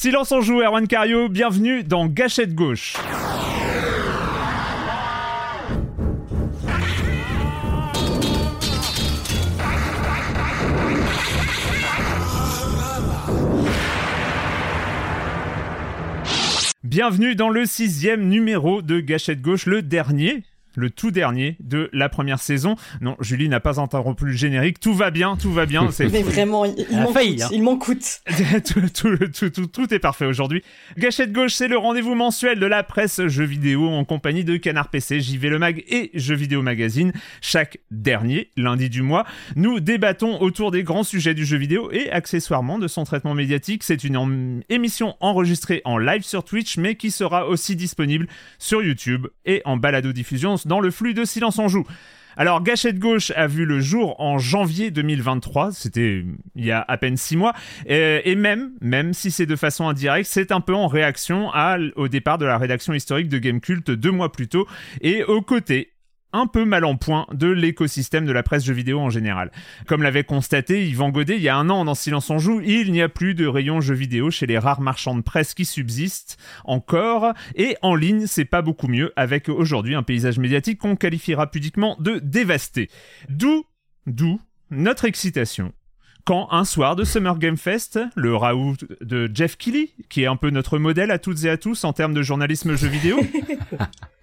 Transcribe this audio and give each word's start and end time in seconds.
Silence 0.00 0.30
en 0.30 0.40
joue, 0.40 0.60
Erwan 0.60 0.86
Cario, 0.86 1.28
bienvenue 1.28 1.82
dans 1.82 2.06
Gâchette 2.06 2.54
gauche. 2.54 2.94
Bienvenue 16.84 17.34
dans 17.34 17.50
le 17.50 17.66
sixième 17.66 18.28
numéro 18.28 18.82
de 18.82 19.00
Gâchette 19.00 19.42
Gauche, 19.42 19.66
le 19.66 19.82
dernier, 19.82 20.44
le 20.78 20.90
tout 20.90 21.10
dernier 21.10 21.56
de 21.60 21.90
la 21.92 22.08
première 22.08 22.38
saison. 22.38 22.76
Non, 23.00 23.16
Julie 23.20 23.48
n'a 23.48 23.60
pas 23.60 23.80
interrompu 23.80 24.24
le 24.26 24.32
générique, 24.32 24.80
tout 24.80 24.94
va 24.94 25.10
bien, 25.10 25.36
tout 25.36 25.52
va 25.52 25.66
bien. 25.66 25.90
C'est 25.90 26.08
Mais 26.08 26.22
vraiment, 26.22 26.64
il, 26.64 26.86
m'en 26.92 27.12
failli, 27.12 27.32
coûte. 27.36 27.42
hein. 27.42 27.48
Il 27.52 27.62
m'en 27.62 27.76
coûte. 27.76 28.20
tout, 28.66 28.80
tout- 28.94 29.16
tout- 29.32 29.50
tout- 29.50 29.66
tout 29.66 29.94
est 29.94 29.98
parfait 29.98 30.26
aujourd'hui. 30.26 30.62
Gâchette 30.96 31.32
Gauche, 31.32 31.52
c'est 31.54 31.68
le 31.68 31.76
rendez-vous 31.78 32.14
mensuel 32.14 32.58
de 32.60 32.66
la 32.66 32.82
presse 32.82 33.26
jeux 33.26 33.44
vidéo 33.44 33.88
en 33.88 34.04
compagnie 34.04 34.44
de 34.44 34.56
Canard 34.56 34.88
PC, 34.88 35.20
JV 35.20 35.48
Le 35.48 35.58
Mag 35.58 35.84
et 35.88 36.10
Jeux 36.14 36.34
Vidéo 36.36 36.62
Magazine. 36.62 37.12
Chaque 37.40 37.78
dernier 37.90 38.50
lundi 38.56 38.88
du 38.88 39.02
mois, 39.02 39.24
nous 39.56 39.80
débattons 39.80 40.40
autour 40.40 40.70
des 40.70 40.82
grands 40.84 41.02
sujets 41.02 41.34
du 41.34 41.44
jeu 41.44 41.56
vidéo 41.56 41.90
et 41.90 42.10
accessoirement 42.10 42.78
de 42.78 42.86
son 42.88 43.04
traitement 43.04 43.34
médiatique. 43.34 43.82
C'est 43.82 44.04
une 44.04 44.16
en- 44.16 44.60
émission 44.68 45.16
enregistrée 45.20 45.82
en 45.84 45.98
live 45.98 46.22
sur 46.22 46.44
Twitch, 46.44 46.76
mais 46.78 46.94
qui 46.94 47.10
sera 47.10 47.46
aussi 47.48 47.74
disponible 47.76 48.26
sur 48.58 48.82
YouTube 48.82 49.26
et 49.44 49.62
en 49.64 49.76
balado-diffusion 49.76 50.56
dans 50.68 50.80
le 50.80 50.90
flux 50.92 51.14
de 51.14 51.24
Silence 51.24 51.58
en 51.58 51.66
Joue. 51.66 51.84
Alors, 52.36 52.62
Gâchette 52.62 53.00
Gauche 53.00 53.32
a 53.34 53.48
vu 53.48 53.64
le 53.64 53.80
jour 53.80 54.14
en 54.20 54.38
janvier 54.38 54.92
2023, 54.92 55.72
c'était 55.72 56.24
il 56.54 56.64
y 56.64 56.70
a 56.70 56.84
à 56.86 56.96
peine 56.96 57.16
six 57.16 57.36
mois, 57.36 57.52
et, 57.86 58.36
même, 58.36 58.70
même 58.80 59.12
si 59.12 59.32
c'est 59.32 59.44
de 59.44 59.56
façon 59.56 59.88
indirecte, 59.88 60.30
c'est 60.30 60.52
un 60.52 60.60
peu 60.60 60.72
en 60.72 60.86
réaction 60.86 61.50
au 61.96 62.06
départ 62.06 62.38
de 62.38 62.46
la 62.46 62.56
rédaction 62.56 62.94
historique 62.94 63.28
de 63.28 63.38
Gamecult 63.38 63.90
deux 63.90 64.12
mois 64.12 64.30
plus 64.30 64.46
tôt, 64.46 64.68
et 65.00 65.24
aux 65.24 65.42
côtés 65.42 65.90
un 66.32 66.46
peu 66.46 66.64
mal 66.64 66.84
en 66.84 66.96
point 66.96 67.26
de 67.32 67.48
l'écosystème 67.48 68.26
de 68.26 68.32
la 68.32 68.42
presse 68.42 68.64
jeux 68.64 68.74
vidéo 68.74 69.00
en 69.00 69.10
général. 69.10 69.50
Comme 69.86 70.02
l'avait 70.02 70.24
constaté 70.24 70.86
Yvan 70.88 71.10
Godet 71.10 71.36
il 71.36 71.42
y 71.42 71.48
a 71.48 71.56
un 71.56 71.70
an 71.70 71.84
dans 71.84 71.94
Silence 71.94 72.30
on 72.30 72.38
joue, 72.38 72.60
il 72.60 72.92
n'y 72.92 73.02
a 73.02 73.08
plus 73.08 73.34
de 73.34 73.46
rayon 73.46 73.80
jeux 73.80 73.94
vidéo 73.94 74.30
chez 74.30 74.46
les 74.46 74.58
rares 74.58 74.80
marchands 74.80 75.16
de 75.16 75.22
presse 75.22 75.54
qui 75.54 75.64
subsistent 75.64 76.38
encore, 76.64 77.32
et 77.54 77.76
en 77.82 77.94
ligne 77.94 78.26
c'est 78.26 78.44
pas 78.44 78.62
beaucoup 78.62 78.88
mieux 78.88 79.12
avec 79.16 79.48
aujourd'hui 79.48 79.94
un 79.94 80.02
paysage 80.02 80.38
médiatique 80.38 80.78
qu'on 80.78 80.96
qualifiera 80.96 81.50
pudiquement 81.50 81.96
de 81.98 82.18
dévasté. 82.18 82.90
D'où, 83.28 83.64
d'où 84.06 84.40
notre 84.70 85.04
excitation 85.04 85.72
quand 86.24 86.48
un 86.50 86.66
soir 86.66 86.94
de 86.94 87.04
Summer 87.04 87.38
Game 87.38 87.56
Fest, 87.56 87.98
le 88.14 88.36
raout 88.36 88.76
de 89.00 89.30
Jeff 89.32 89.56
Keighley, 89.56 89.94
qui 90.10 90.24
est 90.24 90.26
un 90.26 90.36
peu 90.36 90.50
notre 90.50 90.78
modèle 90.78 91.10
à 91.10 91.18
toutes 91.18 91.44
et 91.44 91.48
à 91.48 91.56
tous 91.56 91.84
en 91.84 91.94
termes 91.94 92.12
de 92.12 92.20
journalisme 92.20 92.76
jeux 92.76 92.88
vidéo, 92.88 93.18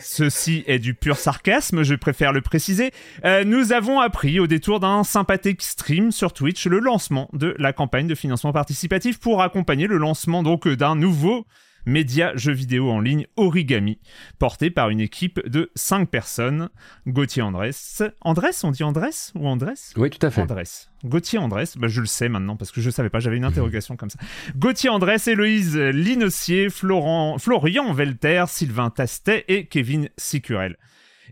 Ceci 0.00 0.64
est 0.66 0.78
du 0.78 0.94
pur 0.94 1.16
sarcasme, 1.16 1.82
je 1.82 1.94
préfère 1.94 2.32
le 2.32 2.40
préciser. 2.40 2.92
Euh, 3.24 3.44
nous 3.44 3.72
avons 3.72 4.00
appris 4.00 4.40
au 4.40 4.46
détour 4.46 4.80
d'un 4.80 5.04
sympathique 5.04 5.62
stream 5.62 6.12
sur 6.12 6.32
Twitch 6.32 6.66
le 6.66 6.78
lancement 6.78 7.28
de 7.32 7.54
la 7.58 7.72
campagne 7.72 8.06
de 8.06 8.14
financement 8.14 8.52
participatif 8.52 9.18
pour 9.18 9.42
accompagner 9.42 9.86
le 9.86 9.98
lancement 9.98 10.42
donc 10.42 10.68
d'un 10.68 10.96
nouveau 10.96 11.46
média 11.86 12.32
jeu 12.36 12.52
vidéo 12.52 12.90
en 12.90 13.00
ligne 13.00 13.26
Origami, 13.36 13.98
porté 14.38 14.70
par 14.70 14.90
une 14.90 15.00
équipe 15.00 15.40
de 15.48 15.70
5 15.74 16.10
personnes. 16.10 16.68
Gauthier 17.06 17.42
Andrès. 17.42 18.02
Andrès, 18.20 18.64
on 18.64 18.70
dit 18.70 18.84
Andrès 18.84 19.32
ou 19.34 19.46
Andrès 19.48 19.94
Oui, 19.96 20.10
tout 20.10 20.24
à 20.26 20.30
fait. 20.30 20.42
Andrés. 20.42 20.64
Gauthier 21.04 21.38
Andrés, 21.38 21.64
bah, 21.76 21.88
je 21.88 22.00
le 22.00 22.06
sais 22.06 22.28
maintenant 22.28 22.56
parce 22.56 22.72
que 22.72 22.80
je 22.80 22.90
savais 22.90 23.10
pas, 23.10 23.20
j'avais 23.20 23.36
une 23.36 23.44
interrogation 23.44 23.96
comme 23.96 24.10
ça. 24.10 24.18
Gauthier 24.56 24.90
Andrés, 24.90 25.16
Héloïse 25.26 25.76
Linossier, 25.76 26.68
Florent, 26.68 27.38
Florian 27.38 27.92
Velter, 27.92 28.44
Sylvain 28.48 28.90
Tastet 28.90 29.44
et 29.48 29.66
Kevin 29.66 30.08
Sicurel. 30.16 30.76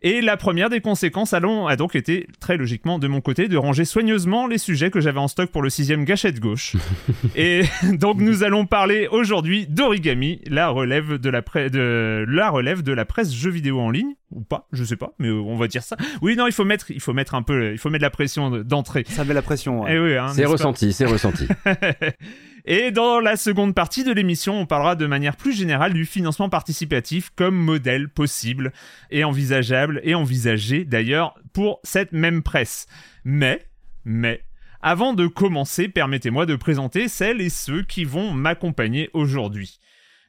Et 0.07 0.21
la 0.21 0.37
première 0.37 0.69
des 0.69 0.83
conséquences 0.83 1.33
allons- 1.33 1.67
a 1.67 1.77
donc 1.77 1.97
été, 1.97 2.27
très 2.39 2.59
logiquement 2.59 2.99
de 2.99 3.09
mon 3.09 3.23
côté, 3.23 3.49
de 3.49 3.57
ranger 3.57 3.87
soigneusement 3.87 4.47
les 4.47 4.59
sujets 4.59 4.91
que 4.91 5.01
j'avais 5.01 5.19
en 5.19 5.29
stock 5.29 5.51
pour 5.51 5.63
le 5.63 5.71
sixième 5.71 6.05
gâchette 6.05 6.41
gauche. 6.41 6.77
et 7.37 7.63
donc 7.95 8.19
nous 8.21 8.45
allons 8.45 8.67
parler 8.67 9.09
aujourd'hui 9.11 9.67
d'origami, 9.67 10.43
la 10.47 10.69
relève 10.69 11.17
de 11.19 11.31
la, 11.31 11.41
pre- 11.41 11.71
de 11.71 12.27
la 12.29 12.51
relève 12.51 12.83
de 12.83 12.93
la 12.93 13.07
presse 13.07 13.33
jeux 13.35 13.51
vidéo 13.51 13.81
en 13.81 13.91
ligne 13.91 14.13
ou 14.31 14.43
pas, 14.43 14.69
je 14.73 14.85
sais 14.85 14.97
pas, 14.97 15.15
mais 15.19 15.31
on 15.31 15.57
va 15.57 15.69
dire 15.69 15.83
ça. 15.83 15.97
Oui, 16.21 16.37
non, 16.37 16.47
il 16.47 16.53
faut 16.53 16.65
mettre, 16.65 16.91
il 16.91 17.01
faut 17.01 17.15
mettre 17.15 17.35
un 17.35 17.43
peu, 17.43 17.73
il 17.73 17.79
faut 17.79 17.89
mettre 17.89 18.01
de 18.03 18.07
la 18.07 18.11
pression 18.11 18.51
d'entrée. 18.51 19.05
Ça 19.09 19.25
met 19.25 19.33
la 19.33 19.43
pression. 19.43 19.85
ouais. 19.85 19.95
Eh 19.95 19.99
oui, 19.99 20.17
hein, 20.17 20.29
C'est 20.35 20.45
ressenti, 20.45 20.93
c'est 20.93 21.07
ressenti. 21.07 21.49
Et 22.67 22.91
dans 22.93 23.21
la 23.21 23.37
seconde 23.37 23.75
partie 23.75 24.05
de 24.05 24.13
l'émission, 24.13 24.59
on 24.59 24.65
parlera 24.65 24.97
de 24.97 25.05
manière 25.05 25.37
plus 25.37 25.53
générale 25.53 25.93
du 25.93 26.07
financement 26.07 26.49
participatif 26.49 27.31
comme 27.37 27.57
modèle 27.57 28.09
possible 28.09 28.73
et 29.11 29.23
envisageable 29.23 30.01
et 30.03 30.15
envisagé 30.15 30.87
d'ailleurs 30.87 31.35
pour 31.53 31.81
cette 31.83 32.13
même 32.13 32.43
presse. 32.43 32.87
Mais, 33.23 33.67
mais, 34.07 34.43
avant 34.81 35.13
de 35.13 35.27
commencer, 35.27 35.89
permettez-moi 35.89 36.47
de 36.47 36.57
présenter 36.57 37.09
celles 37.09 37.43
et 37.43 37.51
ceux 37.51 37.83
qui 37.83 38.05
vont 38.05 38.33
m'accompagner 38.33 39.11
aujourd'hui. 39.13 39.79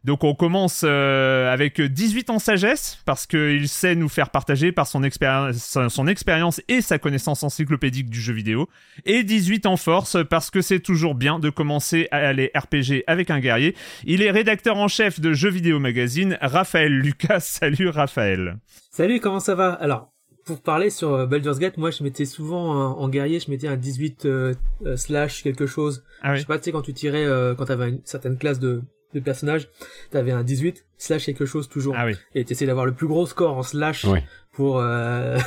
Donc 0.06 0.24
on 0.24 0.36
commence 0.36 0.84
euh, 0.86 1.52
avec 1.52 1.81
18 1.81 2.30
en 2.30 2.38
sagesse, 2.38 3.00
parce 3.06 3.25
qu'il 3.25 3.68
sait 3.68 3.96
nous 3.96 4.07
faire 4.07 4.30
partager 4.30 4.72
par 4.72 4.86
son 4.86 5.02
expérience, 5.02 5.80
son 5.90 6.07
expérience 6.07 6.62
et 6.68 6.81
sa 6.81 7.00
connaissance 7.00 7.42
encyclopédique 7.42 8.12
du 8.12 8.22
jeu 8.22 8.34
vidéo. 8.34 8.69
Et 9.06 9.24
18 9.24 9.66
en 9.66 9.78
force, 9.78 10.18
parce 10.30 10.52
que 10.52 10.62
c'est 10.62 10.80
toujours 10.80 11.16
bien 11.16 11.40
de 11.40 11.50
commencer 11.50 12.07
à 12.12 12.18
aller 12.18 12.52
RPG 12.56 13.04
avec 13.07 13.31
un 13.31 13.40
guerrier. 13.40 13.75
Il 14.04 14.22
est 14.22 14.30
rédacteur 14.30 14.78
en 14.78 14.88
chef 14.88 15.19
de 15.19 15.34
Jeux 15.34 15.50
Vidéo 15.50 15.80
Magazine, 15.80 16.38
Raphaël 16.40 16.94
Lucas. 16.94 17.40
Salut 17.40 17.90
Raphaël. 17.90 18.57
Salut, 18.92 19.19
comment 19.19 19.40
ça 19.40 19.56
va? 19.56 19.74
Alors, 19.74 20.13
pour 20.46 20.62
parler 20.62 20.92
sur 20.92 21.16
euh, 21.16 21.25
Baldur's 21.25 21.57
Gate, 21.57 21.78
moi 21.78 21.90
je 21.90 22.04
mettais 22.04 22.25
souvent 22.25 22.69
en, 22.69 23.00
en 23.00 23.10
guerrier, 23.10 23.40
je 23.40 23.50
mettais 23.50 23.68
un 23.68 23.75
18 23.75 24.25
euh, 24.25 24.54
euh, 24.86 24.96
slash 24.98 25.42
quelque 25.42 25.66
chose. 25.66 26.04
Ah 26.22 26.36
Je 26.36 26.42
sais 26.42 26.46
pas, 26.46 26.60
tu 26.60 26.66
sais, 26.66 26.72
quand 26.72 26.84
tu 26.84 26.94
tirais, 26.94 27.25
euh, 27.25 27.56
quand 27.56 27.66
t'avais 27.66 27.90
une 27.90 28.02
certaine 28.06 28.38
classe 28.38 28.60
de, 28.60 28.84
de 29.16 29.20
personnages, 29.22 29.70
t'avais 30.12 30.32
un 30.32 30.44
18 30.44 30.86
slash 30.98 31.26
quelque 31.26 31.46
chose 31.46 31.70
toujours. 31.70 31.96
Ah 31.98 32.06
oui. 32.06 32.14
Et 32.36 32.46
t'essayais 32.46 32.68
d'avoir 32.68 32.86
le 32.86 32.94
plus 32.94 33.08
gros 33.08 33.26
score 33.26 33.58
en 33.58 33.64
slash 33.64 34.06
pour 34.52 34.80
euh... 34.80 35.38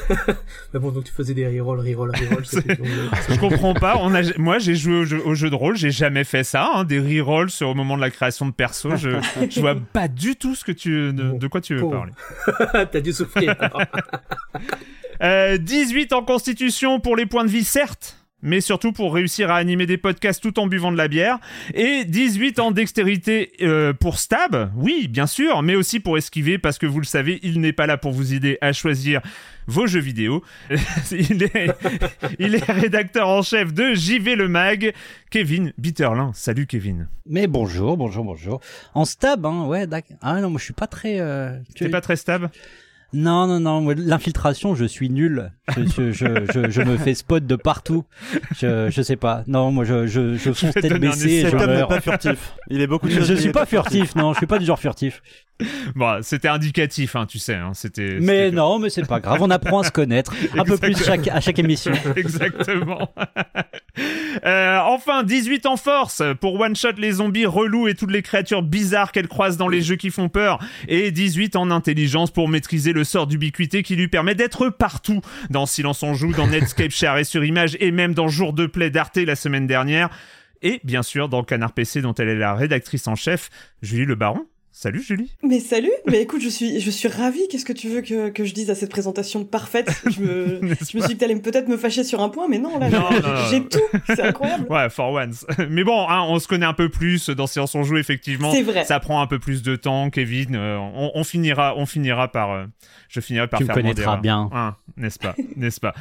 mais 0.75 0.81
bon 0.81 0.91
donc 0.91 1.05
tu 1.05 1.12
faisais 1.12 1.32
des 1.32 1.47
rerolls 1.47 1.81
rerolls 1.81 2.12
rerolls 2.15 2.44
je 3.31 3.41
comprends 3.41 3.73
pas 3.73 3.97
on 3.99 4.15
a 4.15 4.20
moi 4.37 4.59
j'ai 4.59 4.75
joué 4.75 4.97
au 5.25 5.35
jeu, 5.35 5.49
de 5.49 5.55
rôle 5.55 5.76
j'ai 5.76 5.91
jamais 5.91 6.25
fait 6.25 6.44
ça 6.44 6.70
hein, 6.75 6.85
des 6.85 7.00
rerolls 7.00 7.49
sur 7.49 7.70
au 7.70 7.75
moment 7.75 7.97
de 7.97 8.03
la 8.03 8.11
création 8.11 8.44
de 8.44 8.50
perso 8.50 8.97
je, 8.97 9.19
je 9.50 9.61
vois 9.61 9.76
pas 9.76 10.09
du 10.09 10.37
tout 10.37 10.55
ce 10.55 10.62
que 10.62 10.73
tu 10.73 11.15
de, 11.15 11.47
quoi 11.47 11.62
tu 11.62 11.75
veux 11.75 11.88
parler. 11.88 12.12
T'as 12.93 13.00
dû 13.00 13.15
souffrir 13.15 13.56
euh, 15.23 15.56
18 15.56 16.12
en 16.12 16.23
constitution 16.23 17.00
pour 17.00 17.17
les 17.17 17.25
points 17.25 17.44
de 17.44 17.50
vie 17.50 17.65
certes 17.65 18.18
mais 18.43 18.61
surtout 18.61 18.93
pour 18.93 19.14
réussir 19.14 19.50
à 19.50 19.56
animer 19.56 19.87
des 19.87 19.99
podcasts 19.99 20.43
tout 20.43 20.58
en 20.58 20.67
buvant 20.67 20.93
de 20.93 20.96
la 20.96 21.08
bière. 21.08 21.38
Et 21.75 22.05
18 22.05 22.58
ans 22.58 22.70
dextérité 22.70 23.52
euh, 23.62 23.93
pour 23.93 24.19
Stab, 24.19 24.70
oui, 24.76 25.08
bien 25.08 25.26
sûr, 25.26 25.62
mais 25.62 25.75
aussi 25.75 26.00
pour 26.00 26.17
esquiver, 26.17 26.58
parce 26.58 26.79
que 26.79 26.87
vous 26.87 27.00
le 27.00 27.06
savez, 27.06 27.40
il 27.43 27.61
n'est 27.61 27.73
pas 27.73 27.87
là 27.87 27.96
pour 27.96 28.12
vous 28.12 28.35
aider 28.35 28.58
à 28.61 28.73
choisir 28.73 29.20
vos 29.67 29.87
jeux 29.87 30.00
vidéo. 30.00 30.43
il, 31.11 31.43
est, 31.43 31.70
il 32.38 32.55
est 32.55 32.64
rédacteur 32.70 33.29
en 33.29 33.43
chef 33.43 33.73
de 33.75 33.94
JV 33.94 34.35
Le 34.35 34.49
Mag, 34.49 34.93
Kevin 35.31 35.73
Bitterlin. 35.79 36.32
Salut 36.34 36.67
Kevin. 36.67 37.08
Mais 37.26 37.46
bonjour, 37.46 37.96
bonjour, 37.96 38.25
bonjour. 38.25 38.61
En 38.94 39.05
Stab, 39.05 39.44
hein, 39.44 39.67
ouais, 39.67 39.87
d'accord. 39.87 40.17
Ah 40.23 40.41
non, 40.41 40.50
moi 40.50 40.58
je 40.58 40.64
suis 40.64 40.75
pas 40.75 40.87
très... 40.87 41.20
Euh... 41.20 41.56
Tu 41.75 41.88
pas 41.91 42.00
très 42.00 42.17
Stab? 42.17 42.49
Non, 43.12 43.46
non, 43.46 43.60
non. 43.60 43.88
L'infiltration, 43.96 44.75
je 44.75 44.84
suis 44.84 45.08
nul. 45.08 45.50
Je, 45.76 46.12
je, 46.12 46.44
je, 46.52 46.70
je, 46.70 46.82
me 46.82 46.96
fais 46.99 47.14
spot 47.14 47.46
de 47.46 47.56
partout. 47.56 48.05
Je, 48.55 48.90
je 48.90 49.02
sais 49.02 49.16
pas. 49.16 49.44
Non, 49.46 49.72
moi, 49.72 49.84
je, 49.84 50.06
je, 50.06 50.34
je 50.34 50.52
fonce 50.52 50.75
tête 50.75 51.00
baissée 51.00 51.31
et 51.31 51.49
je 51.49 51.56
n'est 51.56 51.87
pas 51.87 52.00
furtif. 52.00 52.55
Il 52.69 52.81
est 52.81 52.87
beaucoup 52.87 53.08
de 53.08 53.12
Je 53.12 53.34
suis 53.34 53.52
pas 53.52 53.66
furtif, 53.66 54.14
non. 54.14 54.32
Je 54.34 54.38
suis 54.38 54.46
pas 54.46 54.58
du 54.58 54.66
genre 54.66 54.78
furtif. 54.78 55.22
Bon, 55.94 56.22
c'était 56.22 56.49
indicatif, 56.49 57.16
hein, 57.16 57.26
tu 57.26 57.38
sais. 57.38 57.55
Hein, 57.55 57.72
c'était. 57.75 58.19
Mais 58.20 58.50
non, 58.50 58.78
mais 58.78 58.90
c'est 58.90 59.06
pas 59.06 59.20
grave. 59.20 59.38
On 59.40 59.50
apprend 59.50 59.81
à 59.81 59.84
se 59.84 59.90
connaître 59.90 60.34
un 60.56 60.64
peu 60.64 60.76
plus 60.76 60.96
chaque, 61.02 61.26
à 61.28 61.40
chaque 61.40 61.58
émission. 61.58 61.93
Exactement. 62.16 63.10
euh, 64.44 64.78
enfin, 64.78 65.22
18 65.22 65.66
en 65.66 65.76
force 65.76 66.22
pour 66.40 66.60
one 66.60 66.76
shot 66.76 66.93
les 66.99 67.12
zombies 67.12 67.46
relous 67.46 67.88
et 67.88 67.94
toutes 67.94 68.12
les 68.12 68.22
créatures 68.22 68.62
bizarres 68.62 69.12
qu'elle 69.12 69.28
croise 69.28 69.56
dans 69.56 69.69
les 69.69 69.81
jeux 69.81 69.96
qui 69.96 70.10
font 70.10 70.28
peur, 70.28 70.58
et 70.87 71.10
18 71.10 71.56
en 71.56 71.70
intelligence 71.70 72.31
pour 72.31 72.49
maîtriser 72.49 72.93
le 72.93 73.05
sort 73.05 73.26
d'ubiquité 73.26 73.82
qui 73.82 73.96
lui 73.96 74.08
permet 74.08 74.34
d'être 74.34 74.69
partout. 74.69 75.20
Dans 75.50 75.66
Silence 75.66 76.02
on 76.02 76.14
joue, 76.14 76.32
dans 76.32 76.46
Netscape 76.46 76.90
Share 76.90 77.19
et 77.19 77.25
sur 77.25 77.44
Image, 77.44 77.76
et 77.81 77.90
même 77.90 78.14
dans 78.14 78.28
Jour 78.28 78.52
de 78.52 78.66
Play 78.66 78.90
d'Arte 78.90 79.16
la 79.16 79.37
semaine 79.37 79.66
dernière. 79.66 80.10
Et 80.62 80.81
bien 80.84 81.02
sûr 81.02 81.28
dans 81.28 81.44
Canard 81.44 81.72
PC 81.72 82.02
dont 82.02 82.14
elle 82.14 82.28
est 82.28 82.37
la 82.37 82.55
rédactrice 82.55 83.06
en 83.06 83.14
chef, 83.14 83.49
Julie 83.82 84.05
Le 84.05 84.14
Baron. 84.14 84.46
Salut 84.80 85.02
Julie. 85.02 85.34
Mais 85.42 85.58
salut. 85.58 85.90
Mais 86.06 86.22
écoute, 86.22 86.40
je 86.40 86.48
suis, 86.48 86.78
je 86.78 86.88
suis 86.88 87.08
ravie. 87.08 87.48
Qu'est-ce 87.50 87.64
que 87.64 87.72
tu 87.72 87.88
veux 87.88 88.00
que, 88.00 88.28
que 88.28 88.44
je 88.44 88.54
dise 88.54 88.70
à 88.70 88.76
cette 88.76 88.92
présentation 88.92 89.44
parfaite? 89.44 89.90
Je 90.08 90.20
me, 90.20 90.60
je 90.62 90.66
me 90.69 91.00
suis 91.00 91.00
dit 91.00 91.14
que 91.14 91.19
t'allais 91.19 91.34
peut-être 91.34 91.66
me 91.66 91.76
fâcher 91.76 92.04
sur 92.04 92.20
un 92.20 92.28
point, 92.28 92.46
mais 92.46 92.60
non, 92.60 92.78
là, 92.78 92.88
j'ai 93.50 93.60
tout. 93.64 93.80
C'est 94.06 94.22
incroyable. 94.22 94.66
Ouais, 94.70 94.88
for 94.88 95.10
once. 95.10 95.44
Mais 95.69 95.82
bon, 95.82 96.08
hein, 96.08 96.22
on 96.28 96.38
se 96.38 96.46
connaît 96.46 96.66
un 96.66 96.75
peu 96.75 96.90
plus 96.90 97.30
dans 97.30 97.48
Séance 97.48 97.75
on 97.75 97.82
joue, 97.82 97.96
effectivement. 97.96 98.52
C'est 98.52 98.62
vrai. 98.62 98.84
Ça 98.84 99.00
prend 99.00 99.20
un 99.20 99.26
peu 99.26 99.40
plus 99.40 99.62
de 99.62 99.75
temps, 99.75 100.10
Kevin. 100.10 100.54
Euh, 100.54 100.76
on, 100.76 101.10
on, 101.12 101.24
finira, 101.24 101.74
on 101.76 101.84
finira 101.84 102.28
par, 102.28 102.52
euh, 102.52 102.64
je 103.08 103.19
finirai 103.19 103.48
par 103.48 103.58
tu 103.58 103.66
faire 103.66 103.74
me 103.74 103.82
connaîtras 103.82 104.19
bien, 104.19 104.48
hein, 104.52 104.76
n'est-ce 104.96 105.19
pas, 105.19 105.34
n'est-ce 105.56 105.81
pas? 105.81 105.94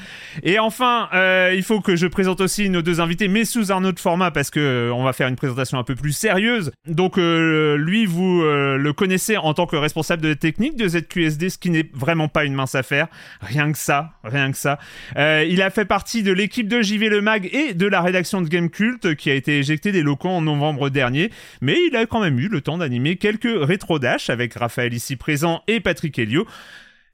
Et 0.44 0.60
enfin, 0.60 1.10
euh, 1.16 1.52
il 1.56 1.64
faut 1.64 1.82
que 1.82 1.96
je 1.96 2.06
présente 2.06 2.42
aussi 2.42 2.70
nos 2.70 2.84
deux 2.84 3.02
invités, 3.02 3.28
mais 3.28 3.46
sous 3.46 3.72
un 3.72 3.84
autre 3.86 4.02
format 4.02 4.30
parce 4.30 4.52
que 4.52 4.92
on 4.94 5.04
va 5.04 5.14
faire 5.14 5.30
une 5.30 5.36
présentation 5.36 5.80
un 5.80 5.84
peu 5.84 5.96
plus 5.96 6.12
sérieuse. 6.12 6.72
Donc 6.86 7.18
lui, 7.18 8.06
vous 8.06 8.44
le 8.76 8.92
connaissez 8.92 9.38
en 9.38 9.54
tant 9.54 9.66
que 9.66 9.78
responsable 9.78 10.22
de 10.22 10.34
technique 10.34 10.76
de 10.76 10.88
ZQSD, 10.88 11.50
ce 11.50 11.58
qui 11.58 11.70
n'est 11.70 11.90
vraiment 11.94 12.28
pas 12.28 12.44
une 12.44 12.54
mince 12.54 12.76
affaire. 12.76 13.08
Rien 13.40 13.72
que 13.72 13.78
ça, 13.78 14.12
rien 14.24 14.52
que 14.52 14.58
ça. 14.58 14.80
Euh, 15.16 15.46
il 15.48 15.62
a 15.62 15.70
fait 15.70 15.86
partie 15.86 16.24
de 16.24 16.34
l'équipe 16.34 16.68
de 16.68 16.82
JV 16.82 17.08
Le 17.08 17.22
Mag 17.22 17.50
et 17.54 17.74
de 17.74 17.88
la 17.88 18.02
rédaction 18.02 18.42
de 18.42 18.50
Game 18.50 18.70
Cult 18.70 19.16
qui 19.16 19.30
a 19.30 19.34
été 19.36 19.60
éjecté 19.60 19.92
des 19.92 20.02
locaux 20.02 20.30
en 20.30 20.42
novembre 20.42 20.90
dernier, 20.90 21.32
mais 21.62 21.78
il 21.90 21.96
a 21.96 22.06
quand 22.06 22.20
même 22.20 22.40
eu 22.40 22.50
le 22.50 22.62
temps 22.62 22.78
d'animer 22.78 23.16
quelques 23.16 23.48
rétro 23.48 24.00
dash 24.00 24.30
avec 24.30 24.56
Raphaël 24.56 24.94
ici 24.94 25.16
présent 25.16 25.62
et 25.68 25.80
Patrick 25.80 26.18
Helio. 26.20 26.46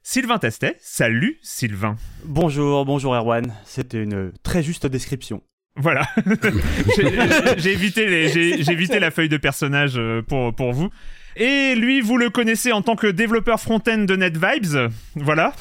Sylvain 0.02 0.38
Testet, 0.38 0.76
salut 0.80 1.38
Sylvain. 1.40 1.96
Bonjour, 2.24 2.84
bonjour 2.84 3.14
Erwan, 3.14 3.54
c'était 3.64 4.02
une 4.02 4.32
très 4.42 4.62
juste 4.62 4.86
description. 4.86 5.42
Voilà, 5.76 6.06
j'ai 7.56 7.72
évité, 7.72 9.00
la 9.00 9.10
feuille 9.10 9.28
de 9.28 9.36
personnage 9.36 9.94
euh, 9.96 10.22
pour, 10.22 10.54
pour 10.54 10.72
vous. 10.72 10.90
Et 11.36 11.74
lui, 11.74 12.00
vous 12.00 12.16
le 12.16 12.30
connaissez 12.30 12.70
en 12.72 12.82
tant 12.82 12.94
que 12.94 13.06
développeur 13.08 13.60
front-end 13.60 13.98
de 13.98 14.14
NetVibes. 14.14 14.90
Voilà. 15.16 15.52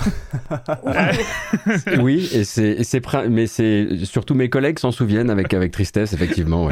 oui, 1.99 2.29
et 2.33 2.43
c'est, 2.43 2.77
mais 3.29 3.47
c'est 3.47 3.87
surtout 4.05 4.35
mes 4.35 4.49
collègues 4.49 4.79
s'en 4.79 4.91
souviennent 4.91 5.29
avec, 5.29 5.53
avec 5.53 5.71
tristesse, 5.71 6.13
effectivement. 6.13 6.69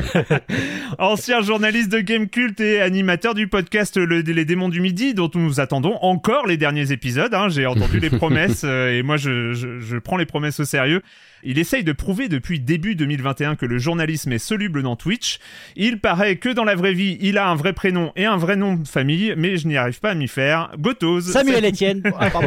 Ancien 1.00 1.42
journaliste 1.42 1.92
de 1.92 2.00
Game 2.00 2.27
Cult 2.27 2.59
et 2.59 2.81
animateur 2.81 3.33
du 3.33 3.48
podcast 3.48 3.98
Les 3.98 4.45
Démons 4.45 4.69
du 4.69 4.81
Midi, 4.81 5.13
dont 5.13 5.31
nous 5.33 5.59
attendons 5.59 5.98
encore 6.01 6.45
les 6.45 6.57
derniers 6.57 6.92
épisodes. 6.92 7.33
Hein. 7.33 7.50
J'ai 7.50 7.65
entendu 7.65 8.00
les 8.00 8.09
promesses 8.18 8.63
euh, 8.63 8.98
et 8.98 9.03
moi, 9.03 9.18
je, 9.18 9.53
je 9.53 9.98
prends 9.98 10.18
les 10.18 10.25
promesses 10.25 10.59
au 10.59 10.65
sérieux. 10.65 11.01
Il 11.44 11.60
essaye 11.60 11.84
de 11.84 11.92
prouver 11.92 12.30
depuis 12.30 12.60
début 12.60 12.96
2021 12.96 13.56
que 13.56 13.66
le 13.66 13.78
journalisme 13.78 14.32
est 14.32 14.38
soluble 14.40 14.84
dans 14.84 14.96
Twitch. 14.96 15.40
Il 15.76 16.00
paraît 16.00 16.36
que 16.36 16.50
dans 16.50 16.64
la 16.64 16.76
vraie 16.76 16.94
vie, 16.94 17.18
il 17.22 17.38
a 17.38 17.50
un 17.50 17.56
vrai 17.56 17.74
prénom 17.74 18.12
et 18.16 18.26
un 18.26 18.38
vrai 18.38 18.56
nom 18.56 18.76
de 18.76 18.88
famille, 18.88 19.34
mais 19.38 19.58
je 19.58 19.68
n'y 19.68 19.78
arrive 19.78 20.00
pas 20.00 20.12
à 20.12 20.16
m'y 20.16 20.28
faire. 20.28 20.72
Gotos. 20.78 21.22
Samuel 21.22 21.66
Etienne. 21.66 22.04
Ah, 22.20 22.30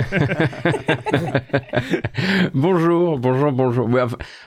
bonjour, 2.54 3.18
bonjour, 3.18 3.52
bonjour. 3.52 3.88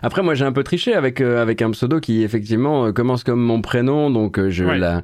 après, 0.02 0.24
moi, 0.24 0.34
j'ai 0.34 0.46
un 0.46 0.52
peu 0.52 0.64
triché 0.64 0.94
avec 0.94 1.22
euh, 1.22 1.42
avec 1.42 1.62
un 1.62 1.72
pseudo 1.72 2.00
qui 2.00 2.24
effectivement 2.24 2.88
euh, 2.88 2.92
commence 2.92 3.24
comme 3.24 3.42
mon 3.42 3.62
prénom, 3.62 4.10
donc 4.10 4.40
euh, 4.40 4.50
je 4.50 4.64
la 4.64 5.04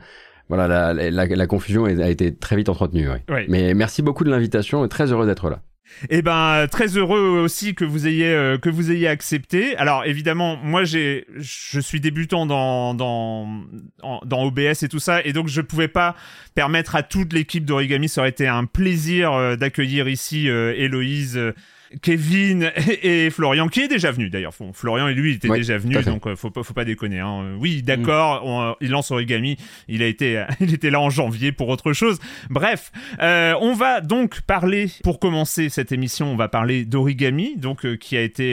voilà, 0.50 0.94
la, 0.94 1.26
la, 1.26 1.48
confusion 1.48 1.86
a 1.86 2.10
été 2.10 2.36
très 2.36 2.56
vite 2.56 2.70
entretenue. 2.70 3.08
Mais 3.48 3.74
merci 3.74 4.02
beaucoup 4.02 4.24
de 4.24 4.30
l'invitation 4.30 4.86
et 4.86 4.90
très 4.90 5.12
heureux 5.12 5.26
d'être 5.26 5.50
là. 5.50 5.62
Eh 6.10 6.22
ben 6.22 6.68
très 6.72 6.98
heureux 6.98 7.42
aussi 7.44 7.76
que 7.76 7.86
vous 7.86 8.08
ayez 8.08 8.32
euh, 8.34 8.58
que 8.58 8.70
vous 8.70 8.92
ayez 8.92 9.08
accepté. 9.08 9.76
Alors 9.78 10.06
évidemment, 10.06 10.58
moi 10.58 10.84
j'ai 10.84 11.26
je 11.38 11.80
suis 11.80 12.00
débutant 12.00 12.46
dans 12.46 12.94
dans 12.94 13.64
dans 14.26 14.44
OBS 14.44 14.84
et 14.84 14.90
tout 14.90 15.00
ça 15.00 15.22
et 15.24 15.34
donc 15.34 15.48
je 15.48 15.62
pouvais 15.62 15.88
pas 15.88 16.16
permettre 16.56 16.96
à 16.96 17.04
toute 17.04 17.34
l'équipe 17.34 17.66
d'Origami, 17.66 18.10
ça 18.10 18.22
aurait 18.22 18.30
été 18.30 18.48
un 18.48 18.66
plaisir 18.66 19.34
euh, 19.34 19.56
d'accueillir 19.56 20.08
ici 20.08 20.50
euh, 20.50 20.74
Héloïse 20.76 21.40
Kevin 22.02 22.72
et, 23.04 23.30
Florian, 23.30 23.68
qui 23.68 23.82
est 23.82 23.88
déjà 23.88 24.12
venu 24.12 24.30
d'ailleurs. 24.30 24.54
Florian 24.74 25.08
et 25.08 25.14
lui, 25.14 25.32
il 25.32 25.36
était 25.36 25.50
déjà 25.50 25.78
venu, 25.78 26.02
donc 26.04 26.28
euh, 26.28 26.36
faut 26.36 26.50
pas, 26.50 26.64
faut 26.64 26.74
pas 26.74 26.86
déconner. 26.86 27.20
Hein. 27.20 27.56
Oui, 27.60 27.82
d'accord, 27.84 28.46
mm. 28.46 28.76
il 28.82 28.90
lance 28.90 29.12
Origami. 29.12 29.58
Il 29.88 30.02
a 30.02 30.08
été, 30.08 30.44
il 30.60 30.74
était 30.74 30.90
là 30.90 31.00
en 31.00 31.10
janvier 31.10 31.52
pour 31.52 31.70
autre 31.70 31.94
chose. 31.94 32.20
Bref, 32.50 32.92
euh, 33.22 33.54
on 33.62 33.74
va 33.74 34.02
donc 34.02 34.42
parler 34.42 34.88
pour 35.04 35.20
commencer 35.20 35.70
cette 35.70 35.92
émission. 35.92 36.32
On 36.32 36.36
va 36.36 36.48
parler 36.48 36.86
d'Origami, 36.86 37.56
donc 37.58 37.86
euh, 37.86 37.96
qui 37.96 38.18
a 38.18 38.22
été, 38.22 38.44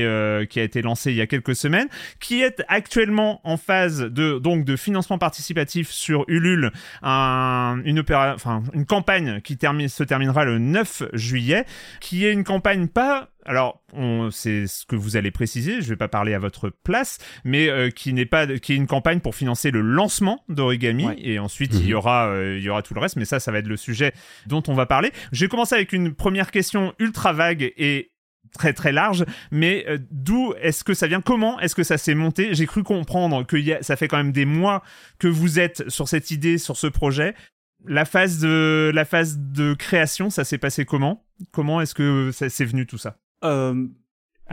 qui 0.48 0.60
a 0.60 0.62
été 0.62 0.82
lancé 0.82 1.10
il 1.10 1.16
y 1.16 1.20
a 1.20 1.26
quelques 1.26 1.56
semaines, 1.56 1.88
qui 2.20 2.42
est 2.42 2.62
actuellement 2.68 3.40
en 3.44 3.56
phase 3.56 4.00
de 4.00 4.38
donc 4.38 4.64
de 4.64 4.76
financement 4.76 5.18
participatif 5.18 5.90
sur 5.90 6.24
Ulule, 6.28 6.72
un, 7.02 7.80
une 7.84 8.00
opéra, 8.00 8.36
une 8.74 8.86
campagne 8.86 9.40
qui 9.40 9.56
termine, 9.56 9.88
se 9.88 10.04
terminera 10.04 10.44
le 10.44 10.58
9 10.58 11.02
juillet, 11.12 11.64
qui 12.00 12.26
est 12.26 12.32
une 12.32 12.44
campagne 12.44 12.88
pas 12.88 13.29
alors 13.50 13.82
c'est 14.30 14.68
ce 14.68 14.86
que 14.86 14.94
vous 14.94 15.16
allez 15.16 15.32
préciser, 15.32 15.82
je 15.82 15.88
vais 15.88 15.96
pas 15.96 16.06
parler 16.06 16.34
à 16.34 16.38
votre 16.38 16.70
place, 16.70 17.18
mais 17.44 17.68
euh, 17.68 17.90
qui 17.90 18.12
n'est 18.12 18.24
pas 18.24 18.46
qui 18.46 18.74
est 18.74 18.76
une 18.76 18.86
campagne 18.86 19.18
pour 19.18 19.34
financer 19.34 19.72
le 19.72 19.80
lancement 19.80 20.44
d'Origami 20.48 21.08
et 21.18 21.40
ensuite 21.40 21.74
il 21.74 21.86
y 21.86 21.90
mhm. 21.90 21.96
aura 21.96 22.28
euh, 22.28 22.58
il 22.58 22.62
y 22.62 22.68
aura 22.70 22.82
tout 22.82 22.94
le 22.94 23.00
reste, 23.00 23.16
mais 23.16 23.24
ça 23.24 23.40
ça 23.40 23.50
va 23.50 23.58
être 23.58 23.66
le 23.66 23.76
sujet 23.76 24.12
dont 24.46 24.62
on 24.68 24.74
va 24.74 24.86
parler. 24.86 25.10
J'ai 25.32 25.48
commencé 25.48 25.74
avec 25.74 25.92
une 25.92 26.14
première 26.14 26.52
question 26.52 26.94
ultra 27.00 27.32
vague 27.32 27.72
et 27.76 28.12
très 28.56 28.72
très 28.72 28.92
large, 28.92 29.24
mais 29.50 29.84
euh, 29.88 29.98
d'où 30.12 30.54
est-ce 30.62 30.84
que 30.84 30.94
ça 30.94 31.08
vient? 31.08 31.20
Comment 31.20 31.58
est-ce 31.58 31.74
que 31.74 31.82
ça 31.82 31.98
s'est 31.98 32.14
monté? 32.14 32.54
J'ai 32.54 32.66
cru 32.66 32.84
comprendre 32.84 33.44
que 33.44 33.56
ça 33.82 33.96
fait 33.96 34.06
quand 34.06 34.18
même 34.18 34.30
des 34.30 34.44
mois 34.44 34.84
que 35.18 35.26
vous 35.26 35.58
êtes 35.58 35.90
sur 35.90 36.08
cette 36.08 36.30
idée, 36.30 36.56
sur 36.56 36.76
ce 36.76 36.86
projet. 36.86 37.34
La 37.84 38.04
phase 38.04 38.38
de 38.38 38.92
la 38.94 39.04
phase 39.04 39.38
de 39.40 39.74
création, 39.74 40.30
ça 40.30 40.44
s'est 40.44 40.58
passé 40.58 40.84
comment? 40.84 41.26
Comment 41.50 41.80
est-ce 41.80 41.96
que 41.96 42.30
ça 42.32 42.48
s'est 42.48 42.64
venu 42.64 42.86
tout 42.86 42.98
ça? 42.98 43.16
Euh, 43.44 43.86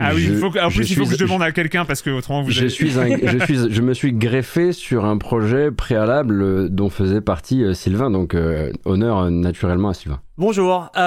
ah 0.00 0.12
oui, 0.14 0.28
il 0.30 0.36
faut 0.36 0.50
que, 0.50 0.60
en 0.60 0.70
plus, 0.70 0.88
il 0.88 0.96
faut 0.96 1.06
que 1.06 1.10
je 1.10 1.16
demande 1.16 1.42
à 1.42 1.50
quelqu'un 1.50 1.84
parce 1.84 2.02
que 2.02 2.10
autrement 2.10 2.42
vous. 2.42 2.52
Je 2.52 2.66
suis, 2.66 2.90
je 2.90 3.44
suis, 3.44 3.74
je 3.74 3.82
me 3.82 3.94
suis 3.94 4.12
greffé 4.12 4.72
sur 4.72 5.04
un 5.04 5.18
projet 5.18 5.72
préalable 5.72 6.40
euh, 6.40 6.68
dont 6.68 6.88
faisait 6.88 7.20
partie 7.20 7.64
euh, 7.64 7.74
Sylvain, 7.74 8.08
donc 8.08 8.36
honneur 8.84 9.28
naturellement 9.30 9.88
à 9.88 9.94
Sylvain. 9.94 10.20
Bonjour. 10.36 10.88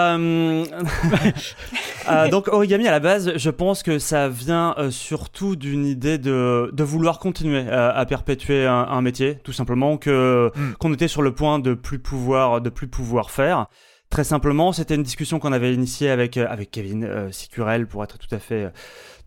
Euh... 2.10 2.30
donc 2.30 2.48
origami 2.48 2.88
à 2.88 2.92
la 2.92 3.00
base, 3.00 3.34
je 3.38 3.50
pense 3.52 3.84
que 3.84 4.00
ça 4.00 4.28
vient 4.28 4.76
surtout 4.90 5.56
d'une 5.56 5.86
idée 5.86 6.18
de, 6.18 6.72
de 6.74 6.84
vouloir 6.84 7.20
continuer 7.20 7.70
à 7.70 8.04
perpétuer 8.08 8.66
un, 8.66 8.88
un, 8.90 9.02
métier, 9.02 9.38
tout 9.44 9.54
simplement 9.54 9.98
que 9.98 10.52
hmm. 10.56 10.74
qu'on 10.80 10.92
était 10.94 11.08
sur 11.08 11.22
le 11.22 11.32
point 11.32 11.60
de 11.60 11.76
plus 11.76 12.00
pouvoir 12.00 12.60
de 12.60 12.72
plus 12.72 12.88
pouvoir 12.88 13.30
faire 13.30 13.68
Très 14.12 14.24
simplement, 14.24 14.74
c'était 14.74 14.96
une 14.96 15.04
discussion 15.04 15.40
qu'on 15.40 15.54
avait 15.54 15.74
initiée 15.74 16.10
avec 16.10 16.38
avec 16.38 16.70
Kevin 16.70 17.32
Sicurel, 17.32 17.88
pour 17.88 18.04
être 18.04 18.20
tout 18.20 18.34
à 18.36 18.40
fait 18.40 18.72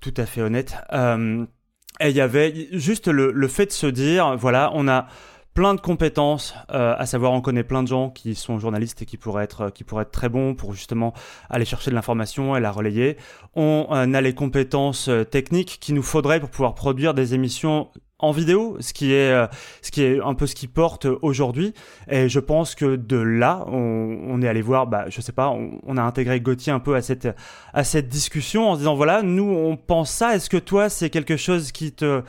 tout 0.00 0.14
à 0.17 0.26
fait 0.26 0.43
honnête. 0.43 0.76
et 0.93 2.09
il 2.09 2.17
y 2.17 2.21
avait 2.21 2.69
juste 2.73 3.09
le, 3.09 3.33
le 3.33 3.49
fait 3.49 3.67
de 3.67 3.73
se 3.73 3.87
dire, 3.87 4.37
voilà, 4.37 4.71
on 4.75 4.87
a 4.87 5.09
plein 5.55 5.75
de 5.75 5.81
compétences, 5.81 6.55
euh, 6.71 6.95
à 6.99 7.07
savoir 7.07 7.33
on 7.33 7.41
connaît 7.41 7.62
plein 7.62 7.85
de 7.85 7.88
gens 7.88 8.11
qui 8.11 8.35
sont 8.35 8.59
journalistes 8.59 9.03
et 9.03 9.07
qui 9.07 9.17
pourraient 9.17 9.45
être 9.45 9.71
qui 9.71 9.85
pourraient 9.85 10.03
être 10.03 10.11
très 10.11 10.29
bons 10.29 10.55
pour 10.55 10.75
justement 10.75 11.14
aller 11.49 11.64
chercher 11.64 11.91
de 11.91 11.95
l'information 11.95 12.57
et 12.57 12.61
la 12.61 12.73
relayer. 12.73 13.17
On 13.55 13.87
euh, 13.93 14.12
a 14.12 14.21
les 14.21 14.35
compétences 14.35 15.09
euh, 15.09 15.23
techniques 15.23 15.79
qu'il 15.81 15.95
nous 15.95 16.03
faudrait 16.03 16.41
pour 16.41 16.50
pouvoir 16.50 16.75
produire 16.75 17.14
des 17.14 17.35
émissions 17.35 17.88
en 18.18 18.30
vidéo, 18.30 18.76
ce 18.80 18.92
qui 18.92 19.12
est 19.12 19.30
euh, 19.30 19.47
ce 19.83 19.90
qui 19.90 20.02
est 20.02 20.21
un 20.21 20.35
peu 20.35 20.47
ce 20.47 20.54
qui 20.54 20.68
porte 20.68 21.06
aujourd'hui. 21.23 21.75
Et 22.09 22.28
je 22.28 22.40
pense 22.40 22.75
que 22.75 22.97
de 22.97 23.16
là, 23.16 23.64
on, 23.66 24.18
on 24.28 24.40
est 24.42 24.49
allé 24.49 24.62
voir, 24.62 24.87
bah, 24.87 25.06
je 25.09 25.21
sais 25.21 25.33
pas, 25.33 25.49
on, 25.49 25.78
on, 25.83 25.97
a 25.97 26.02
intégré 26.02 26.40
Gauthier 26.40 26.73
un 26.73 26.80
peu 26.80 26.94
à 26.94 27.02
cette 27.02 27.28
à 27.73 27.85
cette 27.85 28.09
discussion 28.09 28.71
en 28.71 28.75
se 28.75 28.78
disant 28.80 28.94
voilà, 28.94 29.23
nous 29.23 29.44
on 29.44 29.76
pense 29.76 30.11
ça. 30.11 30.35
Est-ce 30.35 30.49
que 30.49 30.56
toi 30.56 30.88
c'est 30.88 31.11
quelque 31.11 31.37
chose 31.37 31.73
qui 31.73 31.92
te 31.92 32.23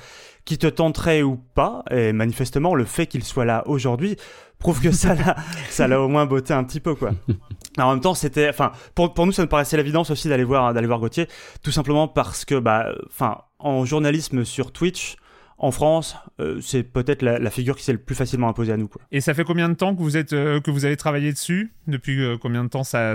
qui 0.44 0.58
te 0.58 0.68
tenterait 0.68 1.22
ou 1.22 1.38
pas? 1.54 1.84
Et 1.92 2.14
manifestement, 2.14 2.76
le 2.76 2.86
fait 2.86 3.08
qu'il 3.08 3.24
soit 3.24 3.46
là 3.46 3.64
aujourd'hui 3.68 4.18
prouve 4.60 4.82
que 4.82 4.92
ça 4.92 5.14
l'a, 5.14 5.36
ça 5.70 5.88
l'a 5.88 6.02
au 6.02 6.08
moins 6.08 6.26
botté 6.26 6.54
un 6.54 6.64
petit 6.64 6.80
peu, 6.80 6.96
quoi. 6.96 7.12
en 7.78 7.92
même 7.92 8.02
temps, 8.02 8.14
c'était, 8.14 8.50
enfin, 8.50 8.72
pour, 8.96 9.14
pour 9.14 9.26
nous, 9.26 9.32
ça 9.32 9.42
nous 9.42 9.48
paraissait 9.48 9.78
l'évidence 9.78 10.10
aussi 10.10 10.28
d'aller 10.28 10.44
voir, 10.44 10.74
d'aller 10.74 10.88
voir 10.88 11.00
Gauthier, 11.00 11.28
tout 11.62 11.72
simplement 11.72 12.08
parce 12.08 12.46
que, 12.46 12.56
bah, 12.56 12.88
enfin, 13.08 13.40
en 13.60 13.86
journalisme 13.86 14.46
sur 14.46 14.72
Twitch, 14.72 15.18
en 15.58 15.72
France, 15.72 16.18
euh, 16.42 16.60
c'est 16.62 16.84
peut-être 16.84 17.22
la, 17.22 17.50
figure 17.50 17.78
qui 17.78 17.84
s'est 17.84 17.94
le 17.94 17.98
plus 17.98 18.16
facilement 18.16 18.50
imposée 18.50 18.74
à 18.74 18.78
nous. 18.78 18.90
Quoi. 18.90 19.02
Et 19.12 19.22
ça 19.22 19.34
fait 19.34 19.46
combien 19.46 19.70
de 19.70 19.74
temps 19.74 19.96
que 19.96 20.02
vous 20.02 20.18
êtes 20.18 20.34
euh, 20.34 20.60
que 20.60 20.70
vous 20.70 20.84
avez 20.84 20.98
travaillé 20.98 21.32
dessus? 21.32 21.72
Depuis 21.88 22.22
euh, 22.22 22.38
combien 22.38 22.64
de 22.64 22.70
temps 22.70 22.84
ça 22.84 23.14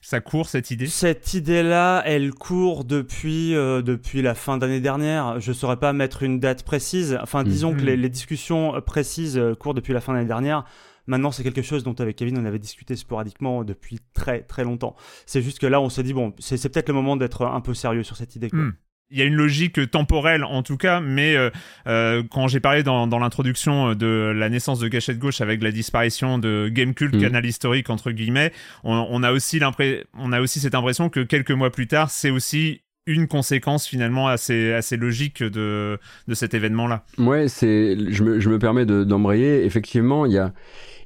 ça 0.00 0.20
court 0.20 0.48
cette 0.48 0.72
idée? 0.72 0.88
Cette 0.88 1.34
idée-là, 1.34 2.02
elle 2.04 2.32
court 2.34 2.84
depuis 2.84 3.52
depuis 3.52 4.22
la 4.22 4.34
fin 4.34 4.58
d'année 4.58 4.80
dernière. 4.80 5.38
Je 5.40 5.52
saurais 5.52 5.76
pas 5.76 5.92
mettre 5.92 6.24
une 6.24 6.40
date 6.40 6.64
précise. 6.64 7.16
Enfin, 7.22 7.44
hmm. 7.44 7.48
disons 7.48 7.74
que 7.74 7.82
les, 7.82 7.96
hmm. 7.96 8.00
les, 8.00 8.08
discussions 8.08 8.80
précises 8.84 9.40
courent 9.60 9.74
depuis 9.74 9.92
la 9.92 10.00
fin 10.00 10.14
d'année 10.14 10.26
dernière. 10.26 10.64
Maintenant, 11.06 11.30
c'est 11.30 11.44
quelque 11.44 11.62
chose 11.62 11.84
dont 11.84 11.94
avec 11.94 12.16
Kevin 12.16 12.36
on 12.38 12.44
avait 12.44 12.58
discuté 12.58 12.96
sporadiquement 12.96 13.62
depuis 13.62 14.00
très 14.14 14.42
très 14.42 14.64
longtemps. 14.64 14.96
C'est 15.26 15.42
juste 15.42 15.60
que 15.60 15.66
là, 15.66 15.80
on 15.80 15.88
s'est 15.88 16.02
dit 16.02 16.12
bon, 16.12 16.34
c'est 16.40 16.60
peut-être 16.68 16.88
le 16.88 16.94
moment 16.94 17.16
d'être 17.16 17.46
un 17.46 17.60
peu 17.60 17.72
sérieux 17.72 18.02
sur 18.02 18.16
cette 18.16 18.34
idée. 18.34 18.50
Quoi. 18.50 18.58
Hmm 18.58 18.72
il 19.10 19.18
y 19.18 19.22
a 19.22 19.24
une 19.24 19.34
logique 19.34 19.90
temporelle 19.90 20.44
en 20.44 20.62
tout 20.62 20.76
cas, 20.76 21.00
mais 21.00 21.36
euh, 21.36 21.50
euh, 21.86 22.22
quand 22.30 22.48
j'ai 22.48 22.60
parlé 22.60 22.82
dans, 22.82 23.06
dans 23.06 23.18
l'introduction 23.18 23.94
de 23.94 24.32
la 24.34 24.48
naissance 24.48 24.78
de 24.78 24.88
Gâchette 24.88 25.18
Gauche 25.18 25.40
avec 25.40 25.62
la 25.62 25.70
disparition 25.70 26.38
de 26.38 26.68
Gamecult, 26.70 27.14
mm. 27.14 27.20
canal 27.20 27.46
historique 27.46 27.90
entre 27.90 28.10
guillemets, 28.10 28.52
on, 28.84 29.06
on 29.10 29.22
a 29.22 29.32
aussi 29.32 29.60
on 30.14 30.32
a 30.32 30.40
aussi 30.40 30.60
cette 30.60 30.74
impression 30.74 31.08
que 31.08 31.20
quelques 31.20 31.50
mois 31.50 31.70
plus 31.70 31.86
tard, 31.86 32.10
c'est 32.10 32.30
aussi 32.30 32.82
une 33.06 33.26
conséquence 33.26 33.86
finalement 33.86 34.28
assez, 34.28 34.74
assez 34.74 34.98
logique 34.98 35.42
de, 35.42 35.98
de 36.28 36.34
cet 36.34 36.52
événement-là. 36.52 37.04
Ouais, 37.16 37.48
c'est, 37.48 37.96
je 38.10 38.22
me, 38.22 38.38
je 38.38 38.50
me 38.50 38.58
permets 38.58 38.84
d'embrayer. 38.84 39.64
Effectivement, 39.64 40.26
il 40.26 40.32
y 40.32 40.38
a, 40.38 40.52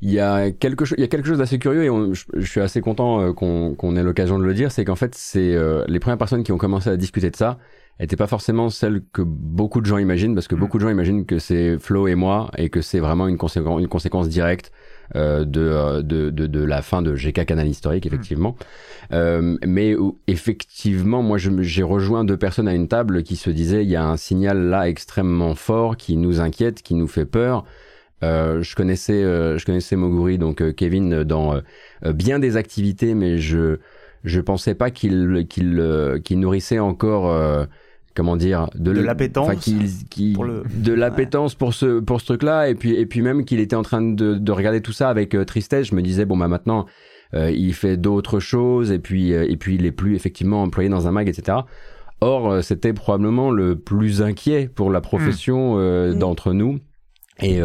il 0.01 0.11
y 0.11 0.19
a 0.19 0.51
quelque 0.51 0.85
chose, 0.85 0.97
il 0.99 1.03
y 1.03 1.05
a 1.05 1.09
quelque 1.09 1.29
chose 1.29 1.39
d'assez 1.39 1.61
curieux 1.61 1.85
et 1.85 2.15
je, 2.15 2.45
suis 2.45 2.61
assez 2.61 2.81
content 2.81 3.21
euh, 3.21 3.33
qu'on 3.33 3.77
qu'on 3.77 3.95
ait 3.95 4.03
l'occasion 4.03 4.41
de 4.41 4.45
le 4.45 4.53
dire, 4.53 4.73
c'est 4.73 4.85
qu'en 4.85 4.97
fait, 4.97 5.15
c'est 5.15 5.57
les 5.87 6.01
premières 6.01 6.19
personnes 6.19 6.43
qui 6.43 6.51
ont 6.51 6.59
commencé 6.59 6.91
à 6.91 6.97
discuter 6.97 7.31
de 7.31 7.37
ça 7.37 7.59
était 8.05 8.17
pas 8.17 8.27
forcément 8.27 8.71
celle 8.71 9.03
que 9.13 9.23
beaucoup 9.23 9.81
de 9.81 9.87
gens 9.87 9.99
imaginent, 9.99 10.35
parce 10.35 10.49
que 10.49 10.55
mm. 10.55 10.59
beaucoup 10.59 10.79
de 10.79 10.83
gens 10.83 10.91
imaginent 10.91 11.27
que 11.27 11.39
c'est 11.39 11.79
Flo 11.79 12.09
et 12.09 12.15
moi 12.15 12.51
et 12.57 12.69
que 12.69 12.81
c'est 12.81 13.01
vraiment 13.01 13.29
une, 13.29 13.39
conséquence, 13.39 13.81
une 13.81 13.89
conséquence 13.89 14.29
directe 14.29 14.73
euh, 15.15 15.45
de, 15.45 15.61
euh, 15.61 16.03
de, 16.03 16.31
de, 16.31 16.47
de, 16.47 16.65
la 16.65 16.83
fin 16.83 17.03
de 17.03 17.15
GK 17.15 17.45
Canal 17.45 17.69
Historique, 17.69 18.07
effectivement. 18.07 18.57
Mm. 19.11 19.15
Euh, 19.15 19.57
mais 19.67 19.97
effectivement, 20.27 21.23
moi, 21.23 21.39
j'ai 21.39 21.83
rejoint 21.83 22.25
deux 22.25 22.37
personnes 22.37 22.69
à 22.69 22.75
une 22.75 22.89
table 22.89 23.23
qui 23.23 23.37
se 23.37 23.51
disaient, 23.51 23.85
il 23.85 23.91
y 23.91 23.97
a 23.97 24.05
un 24.05 24.17
signal 24.17 24.59
là 24.69 24.89
extrêmement 24.89 25.55
fort 25.55 25.97
qui 25.97 26.17
nous 26.17 26.41
inquiète, 26.41 26.83
qui 26.83 26.95
nous 26.95 27.09
fait 27.09 27.27
peur. 27.27 27.65
Euh, 28.23 28.63
je 28.63 28.77
connaissais, 28.77 29.25
euh, 29.25 29.59
je 29.59 29.67
connaissais 29.67 29.97
Moguri, 29.97 30.39
donc 30.39 30.63
euh, 30.63 30.73
Kevin, 30.73 31.25
dans 31.25 31.61
bien 32.03 32.39
des 32.39 32.57
activités, 32.57 33.15
mais 33.15 33.39
je 33.39 33.79
je 34.25 34.41
pensais 34.41 34.75
pas 34.75 34.91
qu'il 34.91 35.47
qu'il 35.49 36.21
qu'il 36.25 36.39
nourrissait 36.39 36.79
encore 36.79 37.67
comment 38.15 38.37
dire 38.37 38.69
de, 38.75 38.93
de 38.93 39.01
l'appétence 39.01 39.55
qui, 40.11 40.33
pour 40.35 40.45
le... 40.45 40.63
de 40.75 40.93
l'appétence 40.93 41.55
pour 41.55 41.75
ce 41.75 42.01
pour 42.01 42.21
ce 42.21 42.27
truc 42.27 42.43
là 42.43 42.69
et 42.69 42.75
puis 42.75 42.95
et 42.95 43.07
puis 43.07 43.23
même 43.23 43.45
qu'il 43.45 43.61
était 43.61 43.77
en 43.77 43.83
train 43.83 44.03
de, 44.03 44.35
de 44.35 44.53
regarder 44.53 44.81
tout 44.81 44.93
ça 44.93 45.09
avec 45.09 45.35
euh, 45.35 45.45
tristesse 45.45 45.89
je 45.89 45.95
me 45.95 46.03
disais 46.03 46.25
bon 46.25 46.37
bah 46.37 46.49
maintenant 46.49 46.87
euh, 47.35 47.51
il 47.51 47.75
fait 47.75 47.97
d'autres 47.97 48.41
choses 48.41 48.91
et 48.93 48.99
puis 48.99 49.33
euh, 49.33 49.47
et 49.49 49.57
puis 49.57 49.77
il 49.77 49.87
est 49.87 49.93
plus 49.93 50.15
effectivement 50.15 50.63
employé 50.63 50.89
dans 50.89 51.09
un 51.09 51.13
mag 51.13 51.29
etc 51.29 51.59
or 52.21 52.63
c'était 52.63 52.93
probablement 52.93 53.51
le 53.51 53.77
plus 53.77 54.23
inquiet 54.23 54.69
pour 54.73 54.91
la 54.91 55.01
profession 55.01 55.77
mmh. 55.77 56.15
d'entre 56.15 56.53
nous. 56.53 56.79
Et 57.41 57.59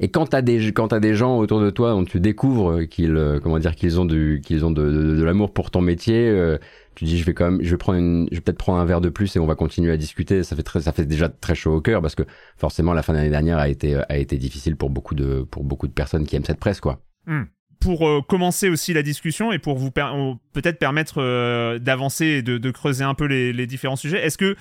et 0.00 0.08
quand 0.08 0.26
t'as 0.28 0.40
des 0.40 0.72
quand 0.72 0.94
as 0.94 1.00
des 1.00 1.14
gens 1.14 1.36
autour 1.36 1.60
de 1.60 1.68
toi 1.68 1.90
dont 1.90 2.06
tu 2.06 2.18
découvres 2.18 2.86
qu'ils 2.88 3.38
comment 3.42 3.58
dire 3.58 3.74
qu'ils 3.74 4.00
ont 4.00 4.06
du 4.06 4.40
qu'ils 4.42 4.64
ont 4.64 4.70
de, 4.70 4.90
de, 4.90 5.16
de 5.16 5.22
l'amour 5.22 5.52
pour 5.52 5.70
ton 5.70 5.82
métier 5.82 6.56
tu 6.96 7.04
dis 7.04 7.18
je 7.18 7.24
vais 7.24 7.34
quand 7.34 7.50
même 7.50 7.62
je 7.62 7.70
vais 7.70 7.76
prendre 7.76 7.98
une, 7.98 8.26
je 8.32 8.36
vais 8.36 8.40
peut-être 8.40 8.58
prendre 8.58 8.80
un 8.80 8.84
verre 8.84 9.00
de 9.00 9.08
plus 9.08 9.36
et 9.36 9.38
on 9.38 9.46
va 9.46 9.54
continuer 9.54 9.92
à 9.92 9.96
discuter. 9.96 10.42
Ça 10.42 10.56
fait 10.56 10.62
très 10.62 10.80
ça 10.80 10.92
fait 10.92 11.04
déjà 11.04 11.28
très 11.28 11.54
chaud 11.54 11.76
au 11.76 11.80
cœur 11.80 12.02
parce 12.02 12.14
que 12.14 12.24
forcément 12.56 12.92
la 12.92 13.02
fin 13.02 13.12
de 13.12 13.18
l'année 13.18 13.30
dernière 13.30 13.58
a 13.58 13.68
été 13.68 13.94
a 14.08 14.16
été 14.16 14.38
difficile 14.38 14.76
pour 14.76 14.90
beaucoup 14.90 15.14
de 15.14 15.46
pour 15.48 15.62
beaucoup 15.62 15.86
de 15.86 15.92
personnes 15.92 16.26
qui 16.26 16.34
aiment 16.34 16.44
cette 16.44 16.58
presse 16.58 16.80
quoi. 16.80 17.02
Hmm. 17.26 17.44
pour 17.80 18.08
euh, 18.08 18.20
commencer 18.22 18.68
aussi 18.68 18.92
la 18.92 19.02
discussion 19.02 19.52
et 19.52 19.58
pour 19.58 19.76
vous 19.76 19.90
peut-être 19.90 20.78
permettre 20.78 21.20
euh, 21.20 21.80
d'avancer 21.80 22.26
et 22.26 22.42
de, 22.42 22.56
de, 22.56 22.70
creuser 22.70 23.02
un 23.02 23.14
peu 23.14 23.24
les, 23.24 23.52
les 23.52 23.66
différents 23.66 23.96
sujets. 23.96 24.24
Est-ce 24.24 24.38
que 24.38 24.56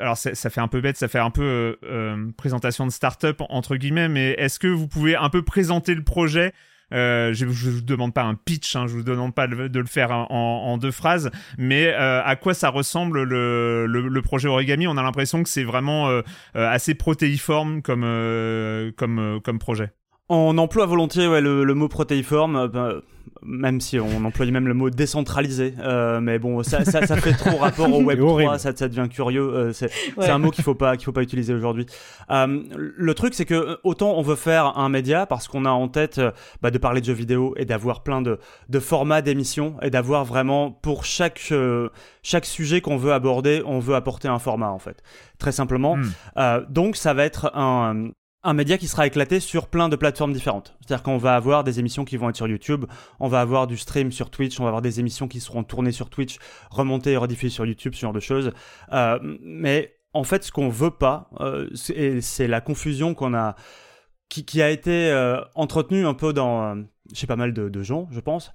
alors 0.00 0.16
ça 0.16 0.50
fait 0.50 0.60
un 0.60 0.68
peu 0.68 0.80
bête, 0.80 0.96
ça 0.96 1.08
fait 1.08 1.18
un 1.18 1.30
peu 1.30 1.78
euh, 1.84 2.30
présentation 2.36 2.86
de 2.86 2.90
start-up 2.90 3.40
entre 3.48 3.76
guillemets, 3.76 4.08
mais 4.08 4.30
est-ce 4.38 4.58
que 4.58 4.66
vous 4.66 4.88
pouvez 4.88 5.16
un 5.16 5.28
peu 5.30 5.42
présenter 5.42 5.94
le 5.94 6.02
projet 6.02 6.52
euh, 6.92 7.32
je, 7.32 7.44
ne 7.44 7.50
vous 7.50 7.80
demande 7.80 8.14
pas 8.14 8.22
un 8.22 8.34
pitch, 8.34 8.76
hein, 8.76 8.86
je 8.86 8.94
vous 8.94 9.02
demande 9.02 9.34
pas 9.34 9.46
de, 9.46 9.78
le 9.78 9.86
faire 9.86 10.10
en, 10.12 10.78
deux 10.78 10.90
phrases, 10.90 11.30
mais 11.58 11.86
euh, 11.88 12.22
à 12.22 12.36
quoi 12.36 12.54
ça 12.54 12.68
ressemble 12.68 13.22
le, 13.22 13.86
le, 13.86 14.22
projet 14.22 14.48
Origami? 14.48 14.86
On 14.86 14.96
a 14.96 15.02
l'impression 15.02 15.42
que 15.42 15.48
c'est 15.48 15.64
vraiment 15.64 16.08
euh, 16.08 16.22
assez 16.54 16.94
protéiforme 16.94 17.82
comme, 17.82 18.02
comme, 18.96 19.40
comme 19.42 19.58
projet. 19.58 19.92
On 20.28 20.58
emploie 20.58 20.86
volontiers 20.86 21.28
ouais, 21.28 21.40
le, 21.40 21.64
le, 21.64 21.74
mot 21.74 21.88
protéiforme. 21.88 22.68
Ben, 22.68 23.00
même 23.42 23.80
si 23.80 23.98
on 23.98 24.24
emploie 24.24 24.46
même 24.46 24.68
le 24.68 24.74
mot 24.74 24.90
décentralisé. 24.90 25.74
Euh, 25.78 26.20
mais 26.20 26.38
bon, 26.38 26.62
ça, 26.62 26.84
ça, 26.84 27.06
ça, 27.06 27.16
fait 27.16 27.32
trop 27.32 27.56
rapport 27.56 27.92
au 27.92 28.02
Web 28.02 28.18
3, 28.18 28.58
ça, 28.58 28.74
ça, 28.74 28.88
devient 28.88 29.08
curieux. 29.08 29.42
Euh, 29.42 29.72
c'est 29.72 29.90
un 30.18 30.38
mot 30.38 30.50
qu'il 30.50 30.64
faut 30.64 30.74
pas 30.74 30.96
qu'il 30.96 31.04
faut 31.04 31.12
pas 31.12 31.22
utiliser 31.22 31.54
aujourd'hui. 31.54 31.86
Euh, 32.30 32.62
le 32.74 33.14
truc, 33.14 33.34
c'est 33.34 33.44
que 33.44 33.78
autant 33.84 34.14
on 34.16 34.22
veut 34.22 34.36
faire 34.36 34.78
un 34.78 34.88
média 34.88 35.26
parce 35.26 35.48
qu'on 35.48 35.64
a 35.64 35.70
en 35.70 35.88
tête 35.88 36.20
bah, 36.62 36.70
de 36.70 36.78
parler 36.78 37.00
de 37.00 37.06
jeux 37.06 37.12
vidéo 37.12 37.54
et 37.56 37.64
d'avoir 37.64 38.02
plein 38.02 38.22
de, 38.22 38.38
de 38.68 38.80
formats 38.80 39.22
d'émissions 39.22 39.76
et 39.82 39.90
d'avoir 39.90 40.24
vraiment 40.24 40.70
pour 40.70 41.04
chaque 41.04 41.52
chaque 42.22 42.46
sujet 42.46 42.80
qu'on 42.80 42.96
veut 42.96 43.12
aborder, 43.12 43.62
on 43.64 43.78
veut 43.78 43.94
apporter 43.94 44.28
un 44.28 44.38
format 44.38 44.70
en 44.70 44.78
fait, 44.78 45.02
très 45.38 45.52
simplement. 45.52 45.96
Hmm. 45.96 46.64
donc 46.68 46.96
ça 46.96 47.14
va 47.14 47.24
être 47.24 47.54
un 47.54 48.10
un 48.46 48.54
média 48.54 48.78
qui 48.78 48.86
sera 48.86 49.08
éclaté 49.08 49.40
sur 49.40 49.66
plein 49.66 49.88
de 49.88 49.96
plateformes 49.96 50.32
différentes. 50.32 50.76
C'est-à-dire 50.80 51.02
qu'on 51.02 51.18
va 51.18 51.34
avoir 51.34 51.64
des 51.64 51.80
émissions 51.80 52.04
qui 52.04 52.16
vont 52.16 52.30
être 52.30 52.36
sur 52.36 52.46
YouTube, 52.46 52.84
on 53.18 53.26
va 53.26 53.40
avoir 53.40 53.66
du 53.66 53.76
stream 53.76 54.12
sur 54.12 54.30
Twitch, 54.30 54.60
on 54.60 54.62
va 54.62 54.68
avoir 54.68 54.82
des 54.82 55.00
émissions 55.00 55.26
qui 55.26 55.40
seront 55.40 55.64
tournées 55.64 55.90
sur 55.90 56.10
Twitch, 56.10 56.38
remontées 56.70 57.12
et 57.12 57.16
rediffusées 57.16 57.52
sur 57.52 57.66
YouTube, 57.66 57.94
ce 57.94 58.00
genre 58.00 58.12
de 58.12 58.20
choses. 58.20 58.52
Euh, 58.92 59.18
mais 59.42 59.96
en 60.12 60.22
fait, 60.22 60.44
ce 60.44 60.52
qu'on 60.52 60.68
veut 60.68 60.92
pas, 60.92 61.28
euh, 61.40 61.68
c'est 61.74 62.46
la 62.46 62.60
confusion 62.60 63.14
qu'on 63.14 63.34
a, 63.34 63.56
qui, 64.28 64.62
a 64.62 64.70
été 64.70 65.10
euh, 65.10 65.40
entretenue 65.56 66.06
un 66.06 66.14
peu 66.14 66.32
dans 66.32 66.84
chez 67.12 67.26
pas 67.26 67.36
mal 67.36 67.52
de, 67.52 67.68
de 67.68 67.82
gens, 67.82 68.08
je 68.10 68.20
pense. 68.20 68.52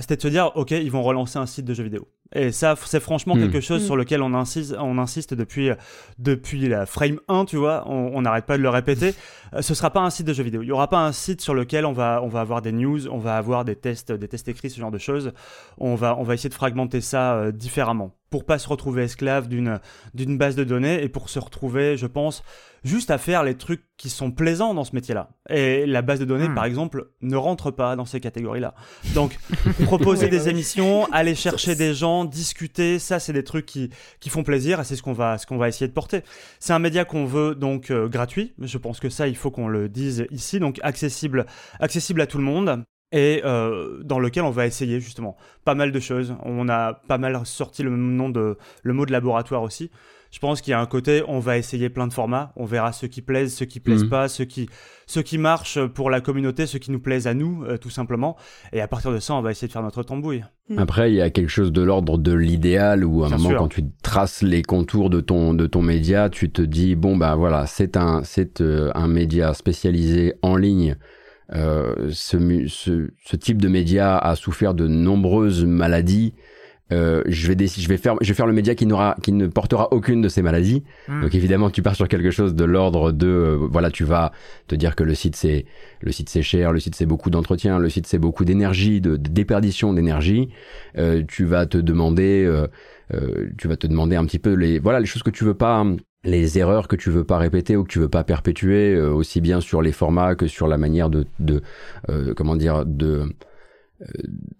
C'était 0.00 0.16
de 0.16 0.22
se 0.22 0.28
dire, 0.28 0.52
ok, 0.54 0.70
ils 0.72 0.90
vont 0.90 1.02
relancer 1.02 1.38
un 1.38 1.46
site 1.46 1.64
de 1.64 1.74
jeux 1.74 1.84
vidéo. 1.84 2.08
Et 2.34 2.50
ça, 2.50 2.74
c'est 2.84 3.00
franchement 3.00 3.36
hmm. 3.36 3.40
quelque 3.40 3.60
chose 3.60 3.84
sur 3.84 3.94
hmm. 3.94 3.98
lequel 3.98 4.22
on 4.22 4.34
insiste, 4.34 4.74
on 4.78 4.98
insiste 4.98 5.34
depuis, 5.34 5.70
depuis 6.18 6.68
la 6.68 6.86
frame 6.86 7.20
1, 7.28 7.44
tu 7.44 7.56
vois. 7.56 7.88
On 7.88 8.20
n'arrête 8.22 8.46
pas 8.46 8.56
de 8.56 8.62
le 8.62 8.68
répéter. 8.68 9.14
Euh, 9.54 9.62
ce 9.62 9.74
sera 9.74 9.90
pas 9.90 10.00
un 10.00 10.10
site 10.10 10.26
de 10.26 10.32
jeux 10.32 10.42
vidéo. 10.42 10.62
Il 10.62 10.66
y 10.66 10.72
aura 10.72 10.88
pas 10.88 11.04
un 11.04 11.12
site 11.12 11.40
sur 11.40 11.54
lequel 11.54 11.86
on 11.86 11.92
va, 11.92 12.20
on 12.22 12.28
va 12.28 12.40
avoir 12.40 12.62
des 12.62 12.72
news, 12.72 13.06
on 13.08 13.18
va 13.18 13.36
avoir 13.36 13.64
des 13.64 13.76
tests, 13.76 14.12
des 14.12 14.28
tests 14.28 14.48
écrits, 14.48 14.70
ce 14.70 14.80
genre 14.80 14.90
de 14.90 14.98
choses. 14.98 15.32
On 15.78 15.94
va, 15.94 16.16
on 16.18 16.22
va 16.22 16.34
essayer 16.34 16.50
de 16.50 16.54
fragmenter 16.54 17.00
ça 17.00 17.34
euh, 17.34 17.52
différemment 17.52 18.12
pour 18.30 18.44
pas 18.44 18.58
se 18.58 18.68
retrouver 18.68 19.04
esclave 19.04 19.48
d'une 19.48 19.80
d'une 20.12 20.36
base 20.36 20.56
de 20.56 20.64
données 20.64 21.02
et 21.02 21.08
pour 21.08 21.30
se 21.30 21.38
retrouver, 21.38 21.96
je 21.96 22.06
pense, 22.06 22.42
juste 22.82 23.10
à 23.10 23.18
faire 23.18 23.44
les 23.44 23.56
trucs 23.56 23.84
qui 23.96 24.10
sont 24.10 24.30
plaisants 24.30 24.74
dans 24.74 24.84
ce 24.84 24.94
métier-là. 24.94 25.30
Et 25.48 25.86
la 25.86 26.02
base 26.02 26.18
de 26.18 26.24
données, 26.24 26.48
hmm. 26.48 26.54
par 26.54 26.64
exemple, 26.64 27.10
ne 27.22 27.36
rentre 27.36 27.70
pas 27.70 27.85
dans 27.94 28.06
ces 28.06 28.18
catégories-là. 28.18 28.74
Donc, 29.14 29.38
proposer 29.84 30.28
des 30.36 30.48
émissions, 30.48 31.06
aller 31.12 31.34
chercher 31.36 31.76
des 31.76 31.94
gens, 31.94 32.24
discuter, 32.24 32.98
ça, 32.98 33.20
c'est 33.20 33.32
des 33.32 33.44
trucs 33.44 33.66
qui 33.66 33.90
qui 34.18 34.30
font 34.30 34.42
plaisir 34.42 34.80
et 34.80 34.84
c'est 34.84 34.96
ce 34.96 35.02
qu'on 35.02 35.12
va 35.12 35.38
ce 35.38 35.46
qu'on 35.46 35.58
va 35.58 35.68
essayer 35.68 35.86
de 35.86 35.92
porter. 35.92 36.22
C'est 36.58 36.72
un 36.72 36.78
média 36.78 37.04
qu'on 37.04 37.26
veut 37.26 37.54
donc 37.54 37.90
euh, 37.90 38.08
gratuit. 38.08 38.54
Je 38.58 38.78
pense 38.78 38.98
que 38.98 39.10
ça, 39.10 39.28
il 39.28 39.36
faut 39.36 39.50
qu'on 39.50 39.68
le 39.68 39.88
dise 39.88 40.26
ici, 40.30 40.58
donc 40.58 40.80
accessible 40.82 41.46
accessible 41.78 42.20
à 42.20 42.26
tout 42.26 42.38
le 42.38 42.44
monde 42.44 42.82
et 43.12 43.42
euh, 43.44 44.02
dans 44.02 44.18
lequel 44.18 44.42
on 44.42 44.50
va 44.50 44.66
essayer 44.66 45.00
justement 45.00 45.36
pas 45.64 45.74
mal 45.74 45.92
de 45.92 46.00
choses. 46.00 46.34
On 46.42 46.68
a 46.68 46.94
pas 46.94 47.18
mal 47.18 47.40
sorti 47.44 47.82
le 47.82 47.90
nom 47.96 48.28
de 48.28 48.58
le 48.82 48.92
mot 48.92 49.06
de 49.06 49.12
laboratoire 49.12 49.62
aussi. 49.62 49.90
Je 50.36 50.40
pense 50.42 50.60
qu'il 50.60 50.72
y 50.72 50.74
a 50.74 50.80
un 50.80 50.84
côté, 50.84 51.22
on 51.28 51.38
va 51.38 51.56
essayer 51.56 51.88
plein 51.88 52.06
de 52.06 52.12
formats, 52.12 52.52
on 52.56 52.66
verra 52.66 52.92
ceux 52.92 53.08
qui 53.08 53.22
plaisent, 53.22 53.54
ceux 53.54 53.64
qui 53.64 53.80
plaisent 53.80 54.04
mhm. 54.04 54.10
pas, 54.10 54.28
ceux 54.28 54.44
qui 54.44 54.68
ceux 55.06 55.22
qui 55.22 55.38
marchent 55.38 55.82
pour 55.86 56.10
la 56.10 56.20
communauté, 56.20 56.66
ceux 56.66 56.78
qui 56.78 56.90
nous 56.90 57.00
plaisent 57.00 57.26
à 57.26 57.32
nous, 57.32 57.64
euh, 57.64 57.78
tout 57.78 57.88
simplement. 57.88 58.36
Et 58.74 58.82
à 58.82 58.86
partir 58.86 59.10
de 59.12 59.18
ça, 59.18 59.32
on 59.32 59.40
va 59.40 59.50
essayer 59.50 59.66
de 59.66 59.72
faire 59.72 59.82
notre 59.82 60.02
tambouille. 60.02 60.44
Mhm. 60.68 60.78
Après, 60.78 61.10
il 61.10 61.14
y 61.14 61.22
a 61.22 61.30
quelque 61.30 61.48
chose 61.48 61.72
de 61.72 61.80
l'ordre 61.80 62.18
de 62.18 62.34
l'idéal 62.34 63.02
où 63.02 63.24
à 63.24 63.28
un 63.28 63.30
moment, 63.38 63.54
quand 63.56 63.68
tu 63.68 63.84
traces 64.02 64.42
les 64.42 64.60
contours 64.60 65.08
de 65.08 65.22
ton 65.22 65.54
de 65.54 65.66
ton 65.66 65.80
média, 65.80 66.28
tu 66.28 66.50
te 66.50 66.60
dis 66.60 66.96
bon 66.96 67.16
bah 67.16 67.34
voilà, 67.34 67.64
c'est 67.64 67.96
un 67.96 68.22
c'est 68.22 68.60
euh, 68.60 68.90
un 68.94 69.08
média 69.08 69.54
spécialisé 69.54 70.34
en 70.42 70.56
ligne 70.56 70.98
euh, 71.54 72.10
ce, 72.12 72.66
ce, 72.68 73.08
ce, 73.24 73.36
type 73.36 73.62
de 73.62 73.68
média 73.68 74.18
a 74.18 74.36
souffert 74.36 74.74
de 74.74 74.86
nombreuses 74.86 75.64
maladies. 75.64 76.34
Euh, 76.92 77.22
je 77.26 77.48
vais 77.48 77.56
je 77.66 77.88
vais 77.88 77.96
faire 77.96 78.14
je 78.20 78.28
vais 78.28 78.34
faire 78.34 78.46
le 78.46 78.52
média 78.52 78.74
qui 78.74 78.86
n'aura 78.86 79.16
qui 79.22 79.32
ne 79.32 79.48
portera 79.48 79.88
aucune 79.92 80.22
de 80.22 80.28
ces 80.28 80.42
maladies. 80.42 80.84
Hmm. 81.08 81.22
Donc 81.22 81.34
évidemment 81.34 81.70
tu 81.70 81.82
pars 81.82 81.96
sur 81.96 82.06
quelque 82.06 82.30
chose 82.30 82.54
de 82.54 82.64
l'ordre 82.64 83.10
de 83.10 83.26
euh, 83.26 83.68
voilà 83.70 83.90
tu 83.90 84.04
vas 84.04 84.32
te 84.68 84.74
dire 84.76 84.94
que 84.94 85.02
le 85.02 85.14
site 85.14 85.34
c'est 85.34 85.66
le 86.00 86.12
site 86.12 86.28
c'est 86.28 86.42
cher, 86.42 86.72
le 86.72 86.78
site 86.78 86.94
c'est 86.94 87.06
beaucoup 87.06 87.30
d'entretien, 87.30 87.78
le 87.78 87.88
site 87.88 88.06
c'est 88.06 88.18
beaucoup 88.18 88.44
d'énergie, 88.44 89.00
de, 89.00 89.16
déperdition 89.16 89.92
d'énergie. 89.92 90.48
Euh, 90.96 91.24
tu 91.26 91.44
vas 91.44 91.66
te 91.66 91.78
demander 91.78 92.44
euh, 92.44 92.68
euh, 93.14 93.50
tu 93.58 93.66
vas 93.66 93.76
te 93.76 93.86
demander 93.86 94.16
un 94.16 94.24
petit 94.24 94.38
peu 94.38 94.52
les 94.52 94.78
voilà 94.78 95.00
les 95.00 95.06
choses 95.06 95.22
que 95.22 95.30
tu 95.30 95.44
veux 95.44 95.54
pas 95.54 95.84
les 96.26 96.58
erreurs 96.58 96.88
que 96.88 96.96
tu 96.96 97.10
veux 97.10 97.24
pas 97.24 97.38
répéter 97.38 97.76
ou 97.76 97.84
que 97.84 97.88
tu 97.88 97.98
veux 98.00 98.08
pas 98.08 98.24
perpétuer, 98.24 98.94
euh, 98.94 99.10
aussi 99.12 99.40
bien 99.40 99.60
sur 99.60 99.80
les 99.80 99.92
formats 99.92 100.34
que 100.34 100.46
sur 100.46 100.66
la 100.66 100.76
manière 100.76 101.08
de, 101.08 101.24
de 101.38 101.62
euh, 102.10 102.34
comment 102.34 102.56
dire, 102.56 102.84
de 102.84 103.22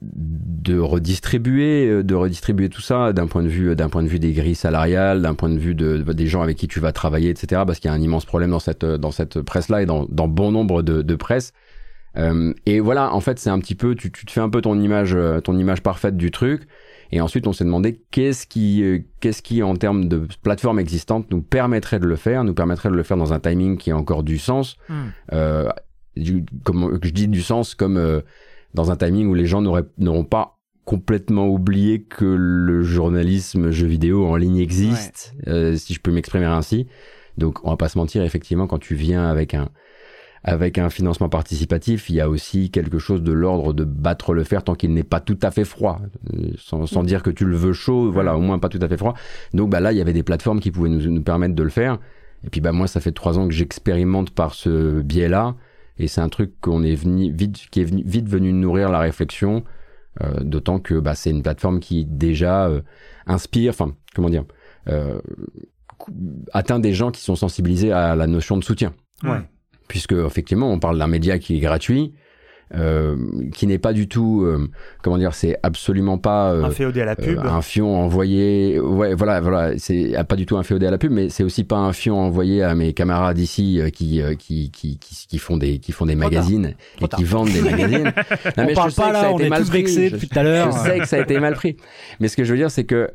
de 0.00 0.78
redistribuer 0.78 2.02
de 2.02 2.14
redistribuer 2.14 2.70
tout 2.70 2.80
ça 2.80 3.12
d'un 3.12 3.26
point 3.26 3.42
de 3.42 3.48
vue 3.48 3.76
d'un 3.76 3.90
point 3.90 4.02
de 4.02 4.08
vue 4.08 4.18
des 4.18 4.32
grilles 4.32 4.54
salariales 4.54 5.20
d'un 5.20 5.34
point 5.34 5.50
de 5.50 5.58
vue 5.58 5.74
de, 5.74 5.98
des 5.98 6.26
gens 6.26 6.40
avec 6.40 6.56
qui 6.56 6.68
tu 6.68 6.80
vas 6.80 6.92
travailler 6.92 7.28
etc 7.28 7.62
parce 7.66 7.78
qu'il 7.78 7.90
y 7.90 7.92
a 7.92 7.94
un 7.94 8.00
immense 8.00 8.24
problème 8.24 8.50
dans 8.50 8.60
cette 8.60 8.84
dans 8.84 9.10
cette 9.10 9.42
presse 9.42 9.68
là 9.68 9.82
et 9.82 9.86
dans, 9.86 10.06
dans 10.08 10.26
bon 10.26 10.52
nombre 10.52 10.82
de, 10.82 11.02
de 11.02 11.14
presse 11.16 11.52
et 12.64 12.80
voilà 12.80 13.12
en 13.12 13.20
fait 13.20 13.38
c'est 13.38 13.50
un 13.50 13.58
petit 13.58 13.74
peu 13.74 13.94
tu, 13.94 14.10
tu 14.10 14.24
te 14.24 14.32
fais 14.32 14.40
un 14.40 14.48
peu 14.48 14.62
ton 14.62 14.80
image 14.80 15.14
ton 15.44 15.58
image 15.58 15.82
parfaite 15.82 16.16
du 16.16 16.30
truc 16.30 16.66
et 17.12 17.20
ensuite, 17.20 17.46
on 17.46 17.52
s'est 17.52 17.64
demandé 17.64 18.00
qu'est-ce 18.10 18.46
qui, 18.46 18.82
euh, 18.82 18.98
qu'est-ce 19.20 19.42
qui, 19.42 19.62
en 19.62 19.76
termes 19.76 20.08
de 20.08 20.26
plateforme 20.42 20.78
existante, 20.78 21.30
nous 21.30 21.42
permettrait 21.42 22.00
de 22.00 22.06
le 22.06 22.16
faire, 22.16 22.44
nous 22.44 22.54
permettrait 22.54 22.90
de 22.90 22.94
le 22.94 23.02
faire 23.02 23.16
dans 23.16 23.32
un 23.32 23.40
timing 23.40 23.76
qui 23.76 23.90
a 23.90 23.96
encore 23.96 24.22
du 24.22 24.38
sens. 24.38 24.76
Hmm. 24.88 25.06
Euh, 25.32 25.68
du, 26.16 26.44
comme 26.64 26.98
je 27.02 27.10
dis 27.10 27.28
du 27.28 27.42
sens, 27.42 27.74
comme 27.74 27.96
euh, 27.98 28.20
dans 28.76 28.90
un 28.90 28.96
timing 28.96 29.26
où 29.26 29.34
les 29.34 29.46
gens 29.46 29.62
n'auront 29.62 30.24
pas 30.24 30.58
complètement 30.84 31.48
oublié 31.48 32.02
que 32.02 32.24
le 32.24 32.82
journalisme 32.82 33.70
jeu 33.70 33.86
vidéo 33.86 34.26
en 34.26 34.36
ligne 34.36 34.58
existe, 34.58 35.34
euh, 35.48 35.74
si 35.76 35.94
je 35.94 36.00
peux 36.00 36.12
m'exprimer 36.12 36.44
ainsi. 36.44 36.86
Donc, 37.38 37.64
on 37.64 37.70
va 37.70 37.76
pas 37.76 37.88
se 37.88 37.98
mentir, 37.98 38.22
effectivement, 38.22 38.66
quand 38.66 38.78
tu 38.78 38.94
viens 38.94 39.28
avec 39.28 39.54
un, 39.54 39.70
avec 40.44 40.78
un 40.78 40.90
financement 40.90 41.30
participatif, 41.30 42.10
il 42.10 42.16
y 42.16 42.20
a 42.20 42.28
aussi 42.28 42.70
quelque 42.70 42.98
chose 42.98 43.22
de 43.22 43.32
l'ordre 43.32 43.72
de 43.72 43.84
battre 43.84 44.34
le 44.34 44.44
fer 44.44 44.62
tant 44.62 44.74
qu'il 44.74 44.92
n'est 44.92 45.02
pas 45.02 45.20
tout 45.20 45.38
à 45.42 45.50
fait 45.50 45.64
froid, 45.64 45.98
euh, 46.34 46.50
sans, 46.58 46.86
sans, 46.86 47.02
dire 47.02 47.22
que 47.22 47.30
tu 47.30 47.46
le 47.46 47.56
veux 47.56 47.72
chaud, 47.72 48.12
voilà, 48.12 48.36
au 48.36 48.40
moins 48.40 48.58
pas 48.58 48.68
tout 48.68 48.78
à 48.82 48.88
fait 48.88 48.98
froid. 48.98 49.14
Donc 49.54 49.70
bah 49.70 49.80
là, 49.80 49.90
il 49.92 49.98
y 49.98 50.02
avait 50.02 50.12
des 50.12 50.22
plateformes 50.22 50.60
qui 50.60 50.70
pouvaient 50.70 50.90
nous, 50.90 51.10
nous 51.10 51.22
permettre 51.22 51.54
de 51.54 51.62
le 51.62 51.70
faire. 51.70 51.98
Et 52.44 52.50
puis 52.50 52.60
bah 52.60 52.72
moi, 52.72 52.86
ça 52.86 53.00
fait 53.00 53.12
trois 53.12 53.38
ans 53.38 53.48
que 53.48 53.54
j'expérimente 53.54 54.30
par 54.30 54.54
ce 54.54 55.00
biais-là, 55.00 55.56
et 55.98 56.08
c'est 56.08 56.20
un 56.20 56.28
truc 56.28 56.60
qu'on 56.60 56.82
est 56.82 56.94
venu 56.94 57.32
vite, 57.32 57.68
qui 57.70 57.80
est 57.80 57.84
venu, 57.84 58.02
vite 58.04 58.28
venu 58.28 58.52
nourrir 58.52 58.90
la 58.90 58.98
réflexion. 58.98 59.64
Euh, 60.22 60.40
D'autant 60.40 60.78
que 60.78 60.94
bah, 60.94 61.14
c'est 61.14 61.30
une 61.30 61.42
plateforme 61.42 61.80
qui 61.80 62.04
déjà 62.06 62.66
euh, 62.66 62.80
inspire, 63.26 63.70
enfin 63.70 63.94
comment 64.14 64.30
dire, 64.30 64.44
euh, 64.88 65.20
atteint 66.52 66.78
des 66.78 66.94
gens 66.94 67.10
qui 67.10 67.22
sont 67.22 67.36
sensibilisés 67.36 67.92
à 67.92 68.16
la 68.16 68.26
notion 68.26 68.56
de 68.56 68.64
soutien. 68.64 68.94
Ouais 69.22 69.40
puisque 69.88 70.12
effectivement 70.12 70.70
on 70.70 70.78
parle 70.78 70.98
d'un 70.98 71.06
média 71.06 71.38
qui 71.38 71.56
est 71.56 71.60
gratuit, 71.60 72.12
euh, 72.74 73.16
qui 73.52 73.68
n'est 73.68 73.78
pas 73.78 73.92
du 73.92 74.08
tout, 74.08 74.42
euh, 74.42 74.68
comment 75.02 75.18
dire, 75.18 75.34
c'est 75.34 75.56
absolument 75.62 76.18
pas 76.18 76.52
euh, 76.52 76.64
un 76.64 76.70
féodé 76.70 77.00
à 77.00 77.04
la 77.04 77.14
pub, 77.14 77.38
un 77.38 77.62
fion 77.62 77.96
envoyé, 77.96 78.80
ouais, 78.80 79.14
voilà, 79.14 79.40
voilà, 79.40 79.78
c'est 79.78 80.14
pas 80.28 80.34
du 80.34 80.46
tout 80.46 80.56
un 80.56 80.64
féodé 80.64 80.86
à 80.86 80.90
la 80.90 80.98
pub, 80.98 81.12
mais 81.12 81.28
c'est 81.28 81.44
aussi 81.44 81.62
pas 81.62 81.76
un 81.76 81.92
fion 81.92 82.18
envoyé 82.18 82.64
à 82.64 82.74
mes 82.74 82.92
camarades 82.92 83.38
ici 83.38 83.80
qui, 83.94 84.20
qui, 84.38 84.70
qui, 84.70 84.98
qui, 84.98 85.38
font 85.38 85.56
des, 85.56 85.78
qui 85.78 85.92
font 85.92 86.06
des 86.06 86.16
magazines 86.16 86.74
et 87.00 87.06
qui 87.06 87.22
vendent 87.22 87.52
des 87.52 87.62
magazines. 87.70 88.12
non, 88.56 88.64
mais 88.64 88.72
on 88.72 88.74
parle 88.74 88.92
pas 88.92 89.12
là, 89.12 89.30
on 89.32 89.38
est 89.38 89.48
tous 89.48 89.70
vexés 89.70 90.10
depuis 90.10 90.28
tout 90.28 90.38
à 90.38 90.42
l'heure. 90.42 90.72
Je 90.72 90.90
sais 90.90 90.98
que 90.98 91.06
ça 91.06 91.16
a 91.16 91.20
été 91.20 91.38
mal 91.38 91.54
pris, 91.54 91.76
mais 92.18 92.26
ce 92.26 92.36
que 92.36 92.42
je 92.42 92.50
veux 92.50 92.58
dire, 92.58 92.72
c'est 92.72 92.84
que 92.84 93.10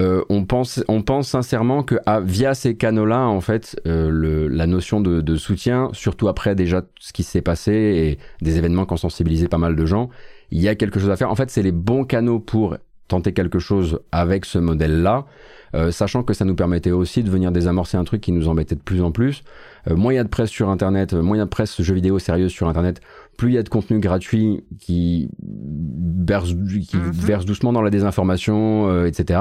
euh, 0.00 0.24
on 0.30 0.44
pense, 0.44 0.82
on 0.88 1.02
pense 1.02 1.28
sincèrement 1.28 1.82
que 1.82 1.96
ah, 2.06 2.20
via 2.20 2.54
ces 2.54 2.76
canaux-là, 2.76 3.26
en 3.26 3.40
fait, 3.40 3.80
euh, 3.86 4.08
le, 4.10 4.48
la 4.48 4.66
notion 4.66 5.00
de, 5.00 5.20
de, 5.20 5.36
soutien, 5.36 5.90
surtout 5.92 6.28
après 6.28 6.54
déjà 6.54 6.82
ce 6.98 7.12
qui 7.12 7.22
s'est 7.22 7.42
passé 7.42 7.72
et 7.72 8.18
des 8.44 8.56
événements 8.56 8.86
qui 8.86 8.94
ont 8.94 8.98
sensibilisé 8.98 9.48
pas 9.48 9.58
mal 9.58 9.76
de 9.76 9.86
gens, 9.86 10.08
il 10.50 10.60
y 10.60 10.68
a 10.68 10.74
quelque 10.74 10.98
chose 11.00 11.10
à 11.10 11.16
faire. 11.16 11.30
En 11.30 11.34
fait, 11.34 11.50
c'est 11.50 11.62
les 11.62 11.72
bons 11.72 12.04
canaux 12.04 12.40
pour 12.40 12.76
tenter 13.10 13.32
quelque 13.32 13.58
chose 13.58 14.00
avec 14.10 14.44
ce 14.44 14.58
modèle-là, 14.58 15.26
euh, 15.74 15.90
sachant 15.92 16.22
que 16.22 16.34
ça 16.34 16.44
nous 16.44 16.56
permettait 16.56 16.90
aussi 16.90 17.22
de 17.22 17.30
venir 17.30 17.52
désamorcer 17.52 17.96
un 17.96 18.04
truc 18.04 18.20
qui 18.20 18.32
nous 18.32 18.48
embêtait 18.48 18.74
de 18.74 18.80
plus 18.80 19.02
en 19.02 19.12
plus. 19.12 19.42
Euh, 19.88 19.96
moins 19.96 20.12
il 20.12 20.16
y 20.16 20.18
a 20.18 20.24
de 20.24 20.28
presse 20.28 20.50
sur 20.50 20.68
Internet, 20.68 21.12
moins 21.12 21.36
il 21.36 21.38
y 21.38 21.42
a 21.42 21.44
de 21.44 21.50
presse 21.50 21.80
jeux 21.80 21.94
vidéo 21.94 22.18
sérieuse 22.18 22.50
sur 22.50 22.68
Internet, 22.68 23.00
plus 23.36 23.50
il 23.50 23.54
y 23.54 23.58
a 23.58 23.62
de 23.62 23.68
contenu 23.68 24.00
gratuit 24.00 24.64
qui 24.78 25.28
verse, 25.40 26.48
qui 26.48 26.96
mhm. 26.96 27.10
verse 27.12 27.44
doucement 27.44 27.72
dans 27.72 27.82
la 27.82 27.90
désinformation, 27.90 29.04
etc. 29.04 29.40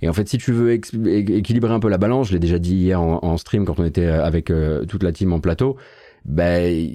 Et 0.00 0.08
en 0.08 0.12
fait, 0.12 0.28
si 0.28 0.38
tu 0.38 0.52
veux 0.52 0.72
équilibrer 0.72 1.72
un 1.72 1.80
peu 1.80 1.88
la 1.88 1.98
balance, 1.98 2.28
je 2.28 2.32
l'ai 2.32 2.38
déjà 2.38 2.58
dit 2.58 2.76
hier 2.76 3.00
en, 3.00 3.36
stream 3.36 3.64
quand 3.64 3.80
on 3.80 3.84
était 3.84 4.06
avec 4.06 4.50
euh, 4.50 4.84
toute 4.84 5.02
la 5.02 5.12
team 5.12 5.32
en 5.32 5.40
plateau, 5.40 5.76
ben 6.24 6.90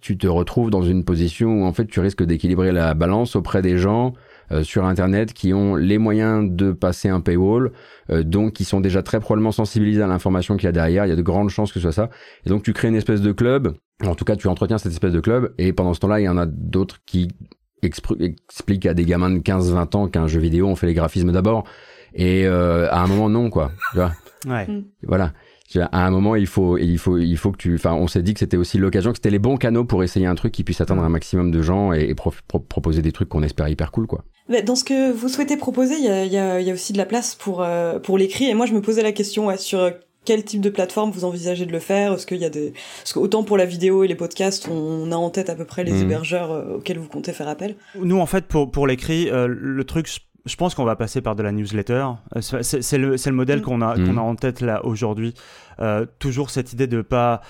tu 0.00 0.16
te 0.16 0.26
retrouves 0.26 0.70
dans 0.70 0.82
une 0.82 1.04
position 1.04 1.62
où 1.62 1.64
en 1.64 1.72
fait 1.72 1.86
tu 1.86 2.00
risques 2.00 2.22
d'équilibrer 2.22 2.72
la 2.72 2.94
balance 2.94 3.36
auprès 3.36 3.62
des 3.62 3.78
gens 3.78 4.14
euh, 4.52 4.62
sur 4.62 4.84
internet 4.84 5.32
qui 5.32 5.54
ont 5.54 5.76
les 5.76 5.98
moyens 5.98 6.50
de 6.50 6.72
passer 6.72 7.08
un 7.08 7.20
paywall, 7.20 7.72
euh, 8.10 8.22
donc 8.22 8.54
qui 8.54 8.64
sont 8.64 8.80
déjà 8.80 9.02
très 9.02 9.20
probablement 9.20 9.52
sensibilisés 9.52 10.02
à 10.02 10.06
l'information 10.06 10.56
qu'il 10.56 10.66
y 10.66 10.68
a 10.68 10.72
derrière. 10.72 11.06
Il 11.06 11.08
y 11.08 11.12
a 11.12 11.16
de 11.16 11.22
grandes 11.22 11.50
chances 11.50 11.72
que 11.72 11.80
ce 11.80 11.90
soit 11.90 11.92
ça. 11.92 12.10
Et 12.46 12.50
donc 12.50 12.62
tu 12.62 12.72
crées 12.72 12.88
une 12.88 12.96
espèce 12.96 13.20
de 13.20 13.32
club. 13.32 13.74
En 14.04 14.14
tout 14.14 14.24
cas, 14.24 14.36
tu 14.36 14.48
entretiens 14.48 14.78
cette 14.78 14.92
espèce 14.92 15.12
de 15.12 15.20
club. 15.20 15.52
Et 15.58 15.72
pendant 15.72 15.92
ce 15.94 16.00
temps-là, 16.00 16.20
il 16.20 16.24
y 16.24 16.28
en 16.28 16.38
a 16.38 16.46
d'autres 16.46 16.98
qui 17.04 17.28
expliquent 17.82 18.86
à 18.86 18.94
des 18.94 19.04
gamins 19.04 19.30
de 19.30 19.38
15-20 19.38 19.96
ans 19.96 20.08
qu'un 20.08 20.26
jeu 20.26 20.40
vidéo, 20.40 20.66
on 20.66 20.76
fait 20.76 20.86
les 20.86 20.94
graphismes 20.94 21.32
d'abord. 21.32 21.64
Et 22.14 22.46
euh, 22.46 22.90
à 22.90 23.02
un 23.02 23.06
moment, 23.06 23.28
non, 23.28 23.50
quoi. 23.50 23.72
Tu 23.92 23.98
vois? 23.98 24.12
Ouais. 24.46 24.66
Mm. 24.66 24.84
Voilà. 25.06 25.32
À 25.78 26.04
un 26.06 26.10
moment, 26.10 26.34
il 26.34 26.46
faut, 26.46 26.78
il 26.78 26.98
faut, 26.98 27.18
il 27.18 27.36
faut 27.36 27.52
que 27.52 27.56
tu. 27.56 27.74
Enfin, 27.74 27.94
on 27.94 28.08
s'est 28.08 28.22
dit 28.22 28.34
que 28.34 28.40
c'était 28.40 28.56
aussi 28.56 28.78
l'occasion, 28.78 29.12
que 29.12 29.18
c'était 29.18 29.30
les 29.30 29.38
bons 29.38 29.56
canaux 29.56 29.84
pour 29.84 30.02
essayer 30.02 30.26
un 30.26 30.34
truc 30.34 30.52
qui 30.52 30.64
puisse 30.64 30.80
atteindre 30.80 31.02
un 31.02 31.08
maximum 31.08 31.50
de 31.50 31.62
gens 31.62 31.92
et, 31.92 32.14
proposer 32.14 33.02
des 33.02 33.12
trucs 33.12 33.28
qu'on 33.28 33.42
espère 33.42 33.68
hyper 33.68 33.92
cool, 33.92 34.06
quoi. 34.06 34.24
Dans 34.64 34.74
ce 34.74 34.82
que 34.82 35.12
vous 35.12 35.28
souhaitez 35.28 35.56
proposer, 35.56 35.94
il 35.96 36.04
y 36.04 36.08
a, 36.08 36.24
y, 36.24 36.36
a, 36.36 36.60
y 36.60 36.70
a, 36.70 36.74
aussi 36.74 36.92
de 36.92 36.98
la 36.98 37.06
place 37.06 37.36
pour 37.36 37.62
euh, 37.62 38.00
pour 38.00 38.18
l'écrit. 38.18 38.46
Et 38.46 38.54
moi, 38.54 38.66
je 38.66 38.72
me 38.72 38.80
posais 38.80 39.02
la 39.02 39.12
question 39.12 39.46
ouais, 39.46 39.58
sur 39.58 39.92
quel 40.24 40.44
type 40.44 40.60
de 40.60 40.70
plateforme 40.70 41.12
vous 41.12 41.24
envisagez 41.24 41.66
de 41.66 41.72
le 41.72 41.78
faire? 41.78 42.14
Est-ce 42.14 42.26
qu'il 42.26 42.38
y 42.38 42.44
a 42.44 42.50
des 42.50 42.72
Parce 42.98 43.12
qu'autant 43.12 43.44
pour 43.44 43.56
la 43.56 43.64
vidéo 43.64 44.02
et 44.02 44.08
les 44.08 44.16
podcasts, 44.16 44.68
on 44.68 45.12
a 45.12 45.16
en 45.16 45.30
tête 45.30 45.50
à 45.50 45.54
peu 45.54 45.64
près 45.64 45.84
les 45.84 45.92
mm. 45.92 46.02
hébergeurs 46.02 46.50
euh, 46.50 46.76
auxquels 46.78 46.98
vous 46.98 47.08
comptez 47.08 47.32
faire 47.32 47.48
appel. 47.48 47.76
Nous, 47.94 48.18
en 48.18 48.26
fait, 48.26 48.46
pour 48.46 48.72
pour 48.72 48.88
l'écrit, 48.88 49.28
le 49.30 49.84
truc 49.84 50.08
je 50.44 50.56
pense 50.56 50.74
qu'on 50.74 50.84
va 50.84 50.96
passer 50.96 51.20
par 51.20 51.36
de 51.36 51.42
la 51.42 51.52
newsletter. 51.52 52.06
Euh, 52.36 52.40
c'est 52.40 52.98
le, 52.98 53.16
le, 53.16 53.32
modèle 53.32 53.60
mm. 53.60 53.62
qu'on 53.62 53.82
a, 53.82 53.94
qu'on 53.94 54.08
a 54.08 54.12
mm. 54.12 54.18
en 54.18 54.34
tête 54.34 54.60
là 54.60 54.84
aujourd'hui. 54.84 55.34
Euh, 55.80 56.06
toujours 56.18 56.50
cette 56.50 56.72
idée 56.72 56.86
de 56.86 57.02
pas 57.02 57.40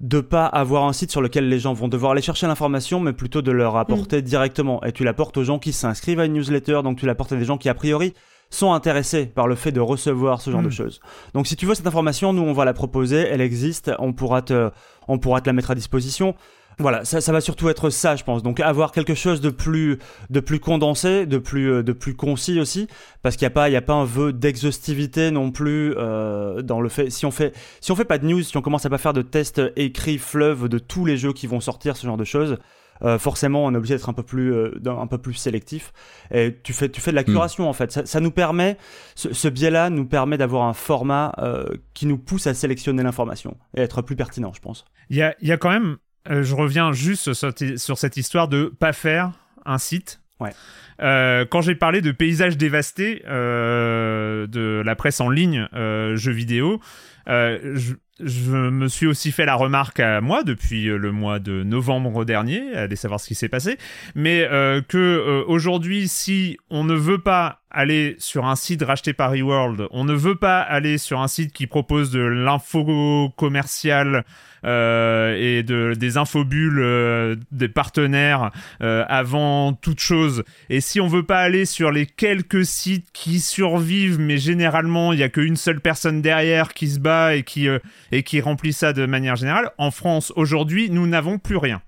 de 0.00 0.20
pas 0.20 0.46
avoir 0.46 0.84
un 0.84 0.94
site 0.94 1.10
sur 1.10 1.20
lequel 1.20 1.50
les 1.50 1.58
gens 1.58 1.74
vont 1.74 1.88
devoir 1.88 2.12
aller 2.12 2.22
chercher 2.22 2.46
l'information, 2.46 3.00
mais 3.00 3.12
plutôt 3.12 3.42
de 3.42 3.52
leur 3.52 3.76
apporter 3.76 4.18
mm. 4.18 4.22
directement. 4.22 4.82
Et 4.84 4.92
tu 4.92 5.04
l'apportes 5.04 5.36
aux 5.36 5.44
gens 5.44 5.58
qui 5.58 5.72
s'inscrivent 5.72 6.20
à 6.20 6.24
une 6.24 6.32
newsletter, 6.32 6.80
donc 6.82 6.98
tu 6.98 7.06
l'apportes 7.06 7.32
à 7.32 7.36
des 7.36 7.44
gens 7.44 7.58
qui 7.58 7.68
a 7.68 7.74
priori 7.74 8.14
sont 8.50 8.72
intéressés 8.72 9.26
par 9.26 9.46
le 9.46 9.54
fait 9.54 9.72
de 9.72 9.80
recevoir 9.80 10.40
ce 10.40 10.50
genre 10.50 10.62
de 10.62 10.70
choses. 10.70 11.00
Donc 11.34 11.46
si 11.46 11.54
tu 11.54 11.66
veux 11.66 11.74
cette 11.74 11.86
information, 11.86 12.32
nous 12.32 12.42
on 12.42 12.52
va 12.52 12.64
la 12.64 12.72
proposer, 12.72 13.18
elle 13.18 13.40
existe, 13.40 13.92
on 14.00 14.12
pourra 14.12 14.42
te, 14.42 14.70
on 15.06 15.18
pourra 15.18 15.40
te 15.40 15.48
la 15.48 15.52
mettre 15.52 15.70
à 15.70 15.76
disposition. 15.76 16.34
Voilà, 16.80 17.04
ça, 17.04 17.20
ça 17.20 17.32
va 17.32 17.40
surtout 17.40 17.68
être 17.68 17.90
ça, 17.90 18.16
je 18.16 18.24
pense. 18.24 18.42
Donc 18.42 18.58
avoir 18.58 18.92
quelque 18.92 19.14
chose 19.14 19.40
de 19.40 19.50
plus, 19.50 19.98
de 20.30 20.40
plus 20.40 20.60
condensé, 20.60 21.26
de 21.26 21.38
plus, 21.38 21.70
euh, 21.70 21.82
de 21.82 21.92
plus 21.92 22.14
concis 22.14 22.58
aussi, 22.58 22.88
parce 23.22 23.36
qu'il 23.36 23.44
n'y 23.44 23.52
a 23.52 23.54
pas, 23.54 23.68
il 23.68 23.72
y 23.72 23.76
a 23.76 23.82
pas 23.82 23.92
un 23.92 24.04
vœu 24.04 24.32
d'exhaustivité 24.32 25.30
non 25.30 25.50
plus 25.50 25.94
euh, 25.96 26.62
dans 26.62 26.80
le 26.80 26.88
fait. 26.88 27.10
Si 27.10 27.26
on 27.26 27.30
fait, 27.30 27.54
si 27.80 27.92
on 27.92 27.96
fait 27.96 28.04
pas 28.04 28.18
de 28.18 28.26
news, 28.26 28.42
si 28.42 28.56
on 28.56 28.62
commence 28.62 28.86
à 28.86 28.90
pas 28.90 28.98
faire 28.98 29.12
de 29.12 29.22
tests 29.22 29.60
écrits 29.76 30.18
fleuve 30.18 30.68
de 30.68 30.78
tous 30.78 31.04
les 31.04 31.16
jeux 31.16 31.32
qui 31.32 31.46
vont 31.46 31.60
sortir, 31.60 31.96
ce 31.96 32.06
genre 32.06 32.16
de 32.16 32.24
choses. 32.24 32.56
Euh, 33.02 33.18
forcément, 33.18 33.64
on 33.64 33.72
est 33.72 33.76
obligé 33.76 33.94
d'être 33.94 34.08
un 34.08 34.12
peu 34.12 34.22
plus, 34.22 34.52
euh, 34.52 34.72
un 34.86 35.06
peu 35.06 35.18
plus 35.18 35.34
sélectif. 35.34 35.92
Et 36.30 36.58
tu 36.62 36.72
fais, 36.72 36.88
tu 36.88 37.00
fais 37.00 37.10
de 37.10 37.16
la 37.16 37.22
hmm. 37.22 37.26
curation 37.26 37.68
en 37.68 37.72
fait. 37.72 37.90
Ça, 37.92 38.06
ça 38.06 38.20
nous 38.20 38.30
permet, 38.30 38.76
ce, 39.14 39.32
ce 39.32 39.48
biais-là 39.48 39.90
nous 39.90 40.06
permet 40.06 40.36
d'avoir 40.36 40.64
un 40.64 40.74
format 40.74 41.32
euh, 41.38 41.66
qui 41.94 42.06
nous 42.06 42.18
pousse 42.18 42.46
à 42.46 42.54
sélectionner 42.54 43.02
l'information 43.02 43.56
et 43.76 43.80
être 43.80 44.02
plus 44.02 44.16
pertinent, 44.16 44.52
je 44.54 44.60
pense. 44.60 44.84
Il 45.08 45.16
y 45.16 45.22
a, 45.22 45.34
y 45.40 45.52
a 45.52 45.56
quand 45.56 45.70
même 45.70 45.96
je 46.28 46.54
reviens 46.54 46.92
juste 46.92 47.32
sur, 47.32 47.98
cette 47.98 48.16
histoire 48.16 48.48
de 48.48 48.72
pas 48.78 48.92
faire 48.92 49.32
un 49.64 49.78
site. 49.78 50.20
Ouais. 50.40 50.52
quand 50.98 51.60
j'ai 51.60 51.74
parlé 51.74 52.00
de 52.00 52.12
paysages 52.12 52.56
dévastés 52.56 53.22
de 53.26 54.82
la 54.84 54.96
presse 54.96 55.20
en 55.20 55.28
ligne 55.28 55.68
jeux 55.72 56.32
vidéo, 56.32 56.80
je, 57.26 57.94
je 58.22 58.50
me 58.50 58.88
suis 58.88 59.06
aussi 59.06 59.32
fait 59.32 59.46
la 59.46 59.54
remarque 59.54 60.00
à 60.00 60.20
moi 60.20 60.42
depuis 60.44 60.88
euh, 60.88 60.96
le 60.96 61.12
mois 61.12 61.38
de 61.38 61.62
novembre 61.62 62.24
dernier, 62.24 62.74
allez 62.74 62.96
savoir 62.96 63.20
ce 63.20 63.26
qui 63.26 63.34
s'est 63.34 63.48
passé, 63.48 63.78
mais 64.14 64.46
euh, 64.50 64.82
que 64.86 64.98
euh, 64.98 65.44
aujourd'hui, 65.46 66.08
si 66.08 66.58
on 66.70 66.84
ne 66.84 66.94
veut 66.94 67.20
pas 67.20 67.62
aller 67.70 68.16
sur 68.18 68.46
un 68.46 68.56
site 68.56 68.82
racheté 68.82 69.12
par 69.12 69.34
eWorld, 69.34 69.86
on 69.90 70.04
ne 70.04 70.14
veut 70.14 70.34
pas 70.34 70.60
aller 70.60 70.98
sur 70.98 71.20
un 71.20 71.28
site 71.28 71.52
qui 71.52 71.66
propose 71.66 72.10
de 72.10 72.20
l'info 72.20 73.32
commerciale 73.36 74.24
euh, 74.64 75.36
et 75.38 75.62
de, 75.62 75.94
des 75.94 76.16
infobules 76.16 76.80
euh, 76.80 77.36
des 77.50 77.68
partenaires 77.68 78.50
euh, 78.82 79.04
avant 79.08 79.72
toute 79.72 80.00
chose. 80.00 80.44
Et 80.68 80.80
si 80.80 81.00
on 81.00 81.06
veut 81.06 81.24
pas 81.24 81.40
aller 81.40 81.64
sur 81.64 81.90
les 81.90 82.06
quelques 82.06 82.66
sites 82.66 83.08
qui 83.12 83.40
survivent, 83.40 84.18
mais 84.18 84.36
généralement 84.36 85.12
il 85.12 85.20
y 85.20 85.22
a 85.22 85.28
qu'une 85.28 85.56
seule 85.56 85.80
personne 85.80 86.20
derrière 86.22 86.74
qui 86.74 86.88
se 86.88 86.98
bat 86.98 87.36
et 87.36 87.42
qui 87.42 87.68
et 88.12 88.22
qui 88.22 88.40
remplit 88.40 88.72
ça 88.72 88.92
de 88.92 89.06
manière 89.06 89.36
générale, 89.36 89.70
en 89.78 89.90
France 89.90 90.32
aujourd'hui 90.36 90.90
nous 90.90 91.06
n'avons 91.06 91.38
plus 91.38 91.56
rien. 91.56 91.80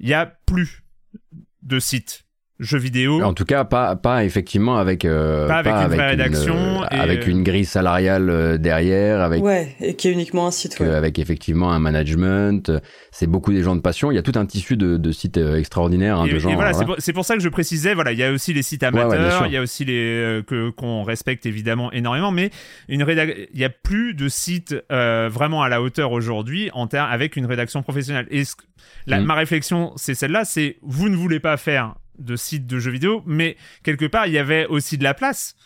Il 0.00 0.08
y 0.08 0.14
a 0.14 0.26
plus 0.26 0.82
de 1.62 1.78
sites 1.78 2.24
jeux 2.58 2.78
vidéo. 2.78 3.22
En 3.22 3.34
tout 3.34 3.44
cas, 3.44 3.64
pas, 3.64 3.96
pas 3.96 4.24
effectivement 4.24 4.76
avec, 4.76 5.04
euh, 5.04 5.48
pas 5.48 5.58
avec 5.58 5.72
une 5.72 6.00
rédaction. 6.00 6.82
Euh, 6.82 6.86
avec 6.90 7.26
une 7.26 7.42
grille 7.42 7.64
salariale 7.64 8.30
euh, 8.30 8.58
derrière. 8.58 9.20
Avec, 9.20 9.42
ouais, 9.42 9.74
et 9.80 9.94
qui 9.94 10.08
est 10.08 10.12
uniquement 10.12 10.46
un 10.46 10.50
site. 10.50 10.80
Avec 10.80 11.18
effectivement 11.18 11.72
un 11.72 11.78
management. 11.78 12.72
C'est 13.10 13.26
beaucoup 13.26 13.52
des 13.52 13.62
gens 13.62 13.74
de 13.74 13.80
passion. 13.80 14.10
Il 14.10 14.14
y 14.14 14.18
a 14.18 14.22
tout 14.22 14.32
un 14.36 14.46
tissu 14.46 14.76
de, 14.76 14.96
de 14.96 15.12
sites 15.12 15.36
extraordinaires. 15.36 16.20
Hein, 16.20 16.26
et, 16.26 16.34
de 16.34 16.38
gens, 16.38 16.54
voilà, 16.54 16.72
c'est 16.98 17.12
pour, 17.12 17.24
ça 17.24 17.34
que 17.34 17.42
je 17.42 17.48
précisais, 17.48 17.94
voilà, 17.94 18.12
il 18.12 18.18
y 18.18 18.24
a 18.24 18.32
aussi 18.32 18.52
les 18.52 18.62
sites 18.62 18.82
amateurs, 18.82 19.46
il 19.46 19.52
y 19.52 19.56
a 19.56 19.62
aussi 19.62 19.84
les 19.84 20.42
que 20.46 20.70
qu'on 20.70 21.02
respecte 21.02 21.46
évidemment 21.46 21.92
énormément, 21.92 22.30
mais 22.30 22.50
une 22.88 23.02
il 23.08 23.60
y 23.60 23.64
a 23.64 23.70
plus 23.70 24.14
de 24.14 24.28
sites 24.28 24.74
vraiment 24.90 25.62
à 25.62 25.68
la 25.68 25.82
hauteur 25.82 26.12
aujourd'hui 26.12 26.70
en 26.72 26.86
avec 26.92 27.36
une 27.36 27.46
rédaction 27.46 27.82
professionnelle. 27.82 28.26
Et 28.30 28.42
la, 29.06 29.20
mm. 29.20 29.24
ma 29.24 29.34
réflexion, 29.34 29.92
c'est 29.96 30.14
celle-là, 30.14 30.44
c'est 30.44 30.76
vous 30.82 31.08
ne 31.08 31.16
voulez 31.16 31.40
pas 31.40 31.56
faire 31.56 31.94
de 32.18 32.36
sites 32.36 32.66
de 32.66 32.78
jeux 32.78 32.90
vidéo, 32.90 33.22
mais 33.26 33.56
quelque 33.82 34.06
part, 34.06 34.26
il 34.26 34.32
y 34.32 34.38
avait 34.38 34.66
aussi 34.66 34.98
de 34.98 35.04
la 35.04 35.14
place. 35.14 35.56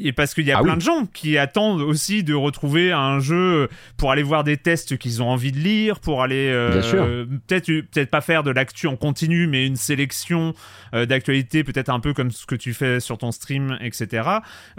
Et 0.00 0.12
parce 0.12 0.34
qu'il 0.34 0.46
y 0.46 0.52
a 0.52 0.58
ah 0.58 0.62
plein 0.62 0.76
de 0.76 0.82
gens 0.82 1.06
qui 1.06 1.38
attendent 1.38 1.80
aussi 1.80 2.22
de 2.22 2.34
retrouver 2.34 2.92
un 2.92 3.18
jeu 3.18 3.68
pour 3.96 4.12
aller 4.12 4.22
voir 4.22 4.44
des 4.44 4.56
tests 4.56 4.96
qu'ils 4.96 5.22
ont 5.22 5.28
envie 5.28 5.50
de 5.50 5.58
lire, 5.58 5.98
pour 5.98 6.22
aller 6.22 6.50
euh, 6.52 7.26
peut-être 7.46 7.66
peut-être 7.66 8.10
pas 8.10 8.20
faire 8.20 8.42
de 8.42 8.50
l'actu 8.50 8.86
en 8.86 8.96
continu, 8.96 9.48
mais 9.48 9.66
une 9.66 9.76
sélection 9.76 10.54
euh, 10.94 11.06
d'actualités, 11.06 11.64
peut-être 11.64 11.88
un 11.88 12.00
peu 12.00 12.14
comme 12.14 12.30
ce 12.30 12.46
que 12.46 12.54
tu 12.54 12.74
fais 12.74 13.00
sur 13.00 13.18
ton 13.18 13.32
stream, 13.32 13.76
etc. 13.80 14.28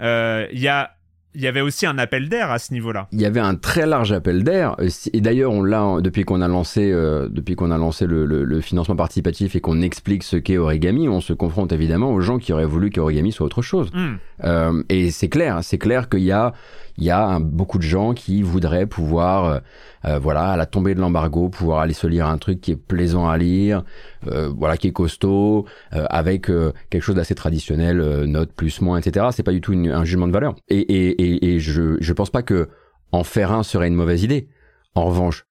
Euh, 0.00 0.46
il 0.52 0.60
y 0.60 0.68
a 0.68 0.96
il 1.34 1.40
y 1.40 1.46
avait 1.46 1.60
aussi 1.60 1.86
un 1.86 1.98
appel 1.98 2.28
d'air 2.28 2.50
à 2.50 2.58
ce 2.58 2.72
niveau-là. 2.72 3.06
Il 3.12 3.20
y 3.20 3.26
avait 3.26 3.40
un 3.40 3.54
très 3.54 3.86
large 3.86 4.12
appel 4.12 4.42
d'air. 4.42 4.76
Et 5.12 5.20
d'ailleurs, 5.20 5.52
on 5.52 5.62
l'a 5.62 6.00
depuis 6.00 6.24
qu'on 6.24 6.40
a 6.40 6.48
lancé, 6.48 6.90
euh, 6.90 7.28
depuis 7.30 7.54
qu'on 7.54 7.70
a 7.70 7.78
lancé 7.78 8.06
le, 8.06 8.26
le, 8.26 8.44
le, 8.44 8.60
financement 8.60 8.96
participatif 8.96 9.54
et 9.54 9.60
qu'on 9.60 9.80
explique 9.80 10.24
ce 10.24 10.36
qu'est 10.36 10.58
Origami, 10.58 11.08
on 11.08 11.20
se 11.20 11.32
confronte 11.32 11.72
évidemment 11.72 12.12
aux 12.12 12.20
gens 12.20 12.38
qui 12.38 12.52
auraient 12.52 12.64
voulu 12.64 12.90
qu'Origami 12.90 13.30
soit 13.30 13.46
autre 13.46 13.62
chose. 13.62 13.90
Hmm. 13.92 14.16
Euh, 14.44 14.82
et 14.88 15.10
c'est 15.10 15.28
clair, 15.28 15.60
c'est 15.62 15.78
clair 15.78 16.08
qu'il 16.08 16.20
y 16.20 16.32
a, 16.32 16.52
il 16.98 17.04
y 17.04 17.10
a 17.10 17.38
beaucoup 17.40 17.78
de 17.78 17.82
gens 17.82 18.14
qui 18.14 18.42
voudraient 18.42 18.86
pouvoir 18.86 19.44
euh, 19.44 19.58
euh, 20.06 20.18
voilà, 20.18 20.50
à 20.50 20.56
la 20.56 20.66
tombée 20.66 20.94
de 20.94 21.00
l'embargo, 21.00 21.48
pouvoir 21.48 21.80
aller 21.80 21.92
se 21.92 22.06
lire 22.06 22.26
un 22.26 22.38
truc 22.38 22.60
qui 22.60 22.72
est 22.72 22.76
plaisant 22.76 23.28
à 23.28 23.36
lire, 23.36 23.84
euh, 24.26 24.50
voilà, 24.56 24.76
qui 24.76 24.88
est 24.88 24.92
costaud, 24.92 25.66
euh, 25.94 26.06
avec 26.08 26.46
quelque 26.90 27.02
chose 27.02 27.16
d'assez 27.16 27.34
traditionnel, 27.34 27.98
note 28.24 28.52
plus 28.52 28.80
moins, 28.80 28.98
etc. 28.98 29.26
C'est 29.32 29.42
pas 29.42 29.52
du 29.52 29.60
tout 29.60 29.72
un 29.72 30.04
jugement 30.04 30.26
de 30.26 30.32
valeur. 30.32 30.54
Et, 30.68 30.78
et, 30.78 31.22
et, 31.22 31.54
et 31.54 31.60
je 31.60 31.96
je 32.00 32.12
pense 32.12 32.30
pas 32.30 32.42
que 32.42 32.68
en 33.12 33.24
faire 33.24 33.52
un 33.52 33.62
serait 33.62 33.88
une 33.88 33.94
mauvaise 33.94 34.22
idée. 34.22 34.48
En 34.94 35.04
revanche, 35.04 35.44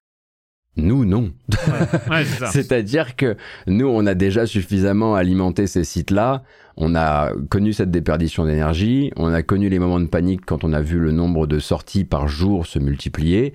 nous, 0.76 1.04
non. 1.04 1.32
Ouais, 2.10 2.24
C'est-à-dire 2.50 3.16
que 3.16 3.36
nous, 3.66 3.88
on 3.88 4.06
a 4.06 4.14
déjà 4.14 4.46
suffisamment 4.46 5.14
alimenté 5.14 5.66
ces 5.66 5.84
sites-là. 5.84 6.42
On 6.76 6.94
a 6.94 7.32
connu 7.50 7.72
cette 7.72 7.90
déperdition 7.90 8.46
d'énergie. 8.46 9.12
On 9.16 9.32
a 9.32 9.42
connu 9.42 9.68
les 9.68 9.78
moments 9.78 10.00
de 10.00 10.06
panique 10.06 10.46
quand 10.46 10.64
on 10.64 10.72
a 10.72 10.80
vu 10.80 10.98
le 10.98 11.12
nombre 11.12 11.46
de 11.46 11.58
sorties 11.58 12.04
par 12.04 12.28
jour 12.28 12.66
se 12.66 12.78
multiplier 12.78 13.54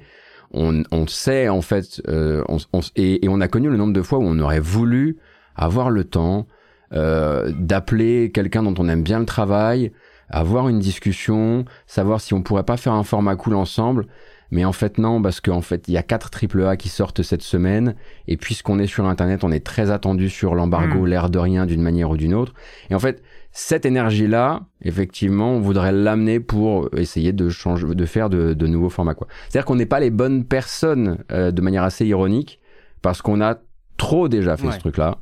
on, 0.55 0.83
on 0.91 1.05
sait 1.05 1.49
en 1.49 1.61
fait, 1.61 2.01
euh, 2.07 2.43
on, 2.47 2.79
et, 2.95 3.19
on 3.27 3.41
a 3.41 3.47
connu 3.47 3.69
le 3.69 3.77
nombre 3.77 3.93
de 3.93 4.01
fois 4.01 4.19
où 4.19 4.23
on 4.23 4.39
aurait 4.39 4.59
voulu 4.59 5.17
avoir 5.55 5.89
le 5.89 6.05
temps 6.05 6.47
euh, 6.93 7.51
d'appeler 7.57 8.31
quelqu'un 8.33 8.63
dont 8.63 8.73
on 8.77 8.87
aime 8.87 9.03
bien 9.03 9.19
le 9.19 9.25
travail, 9.25 9.91
avoir 10.29 10.69
une 10.69 10.79
discussion, 10.79 11.65
savoir 11.87 12.21
si 12.21 12.33
on 12.33 12.41
pourrait 12.41 12.63
pas 12.63 12.77
faire 12.77 12.93
un 12.93 13.03
format 13.03 13.35
cool 13.35 13.55
ensemble. 13.55 14.07
Mais 14.51 14.65
en 14.65 14.71
fait 14.71 14.97
non, 14.97 15.21
parce 15.21 15.41
qu'en 15.41 15.61
fait 15.61 15.87
il 15.87 15.93
y 15.93 15.97
a 15.97 16.03
quatre 16.03 16.29
A 16.65 16.77
qui 16.77 16.89
sortent 16.89 17.23
cette 17.23 17.41
semaine, 17.41 17.95
et 18.27 18.37
puisqu'on 18.37 18.79
est 18.79 18.87
sur 18.87 19.05
Internet, 19.05 19.43
on 19.43 19.51
est 19.51 19.65
très 19.65 19.91
attendu 19.91 20.29
sur 20.29 20.55
l'embargo, 20.55 21.01
hmm. 21.01 21.07
l'air 21.07 21.29
de 21.29 21.39
rien 21.39 21.65
d'une 21.65 21.81
manière 21.81 22.09
ou 22.09 22.17
d'une 22.17 22.33
autre. 22.33 22.53
Et 22.89 22.95
en 22.95 22.99
fait, 22.99 23.21
cette 23.57 23.85
énergie-là, 23.85 24.63
effectivement, 24.81 25.53
on 25.53 25.61
voudrait 25.61 25.93
l'amener 25.93 26.41
pour 26.41 26.89
essayer 26.97 27.31
de 27.31 27.47
changer, 27.47 27.87
de 27.87 28.05
faire 28.05 28.29
de, 28.29 28.67
nouveaux 28.67 28.89
formats. 28.89 29.13
Quoi. 29.13 29.27
C'est-à-dire 29.47 29.65
qu'on 29.65 29.77
n'est 29.77 29.85
pas 29.85 30.01
les 30.01 30.09
bonnes 30.09 30.43
personnes 30.43 31.19
euh, 31.31 31.51
de 31.51 31.61
manière 31.61 31.83
assez 31.83 32.05
ironique 32.05 32.59
parce 33.01 33.21
qu'on 33.21 33.39
a 33.39 33.55
trop 33.95 34.27
déjà 34.27 34.57
fait 34.57 34.71
ce 34.71 34.79
truc-là 34.79 35.19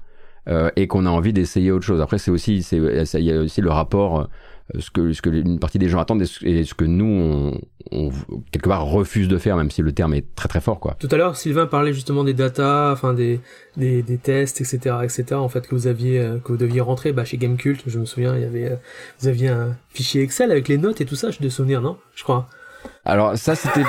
euh, 0.50 0.72
et 0.76 0.88
qu'on 0.88 1.06
a 1.06 1.10
envie 1.10 1.32
d'essayer 1.32 1.72
autre 1.72 1.86
chose. 1.86 2.02
Après, 2.02 2.18
c'est 2.18 2.32
aussi, 2.32 2.64
c'est, 2.64 2.78
il 2.78 3.24
y 3.24 3.32
a 3.32 3.40
aussi 3.40 3.62
le 3.62 3.70
rapport 3.70 4.22
euh, 4.22 4.26
ce 4.80 4.90
que, 4.92 5.14
ce 5.14 5.22
que 5.22 5.30
une 5.30 5.60
partie 5.60 5.78
des 5.78 5.90
gens 5.90 6.00
attendent 6.00 6.22
et 6.22 6.64
ce, 6.64 6.74
que 6.74 6.86
nous, 6.86 7.54
on, 7.92 8.12
quelque 8.52 8.70
part 8.70 8.86
refuse 8.86 9.28
de 9.28 9.38
faire, 9.38 9.58
même 9.58 9.70
si 9.70 9.82
le 9.82 9.92
terme 9.92 10.14
est 10.14 10.36
très 10.36 10.48
très 10.48 10.62
fort. 10.62 10.80
Quoi. 10.80 10.96
Tout 11.00 11.10
à 11.12 11.18
l'heure, 11.18 11.36
Sylvain 11.36 11.66
parlait 11.66 11.94
justement 11.94 12.24
des 12.24 12.34
data, 12.34 12.90
enfin 12.92 13.14
des, 13.14 13.40
des, 13.78 14.02
des, 14.02 14.18
tests, 14.18 14.62
etc., 14.62 14.98
etc. 15.04 15.26
En 15.34 15.50
fait, 15.50 15.68
que 15.68 15.76
vous 15.76 15.88
aviez, 15.88 16.20
euh, 16.20 16.38
que 16.40 16.54
vous 16.54 16.58
deviez 16.58 16.82
rentrer 16.82 17.12
bah, 17.12 17.26
chez 17.26 17.38
Gamecult. 17.38 17.84
Je 17.88 18.00
me 18.00 18.06
souviens, 18.06 18.36
il 18.36 18.42
y 18.42 18.46
avait, 18.46 18.72
euh, 18.72 18.76
vous 19.20 19.28
aviez 19.28 19.50
un 19.50 19.76
fichier 19.90 20.22
Excel 20.22 20.52
avec 20.52 20.68
les 20.68 20.78
notes 20.78 21.02
et 21.02 21.06
tout 21.06 21.16
ça. 21.16 21.30
Je 21.30 21.40
de 21.40 21.50
souvenir, 21.50 21.82
non? 21.82 21.98
Je 22.16 22.24
crois. 22.24 22.48
Alors 23.06 23.38
ça 23.38 23.56
c'était 23.56 23.84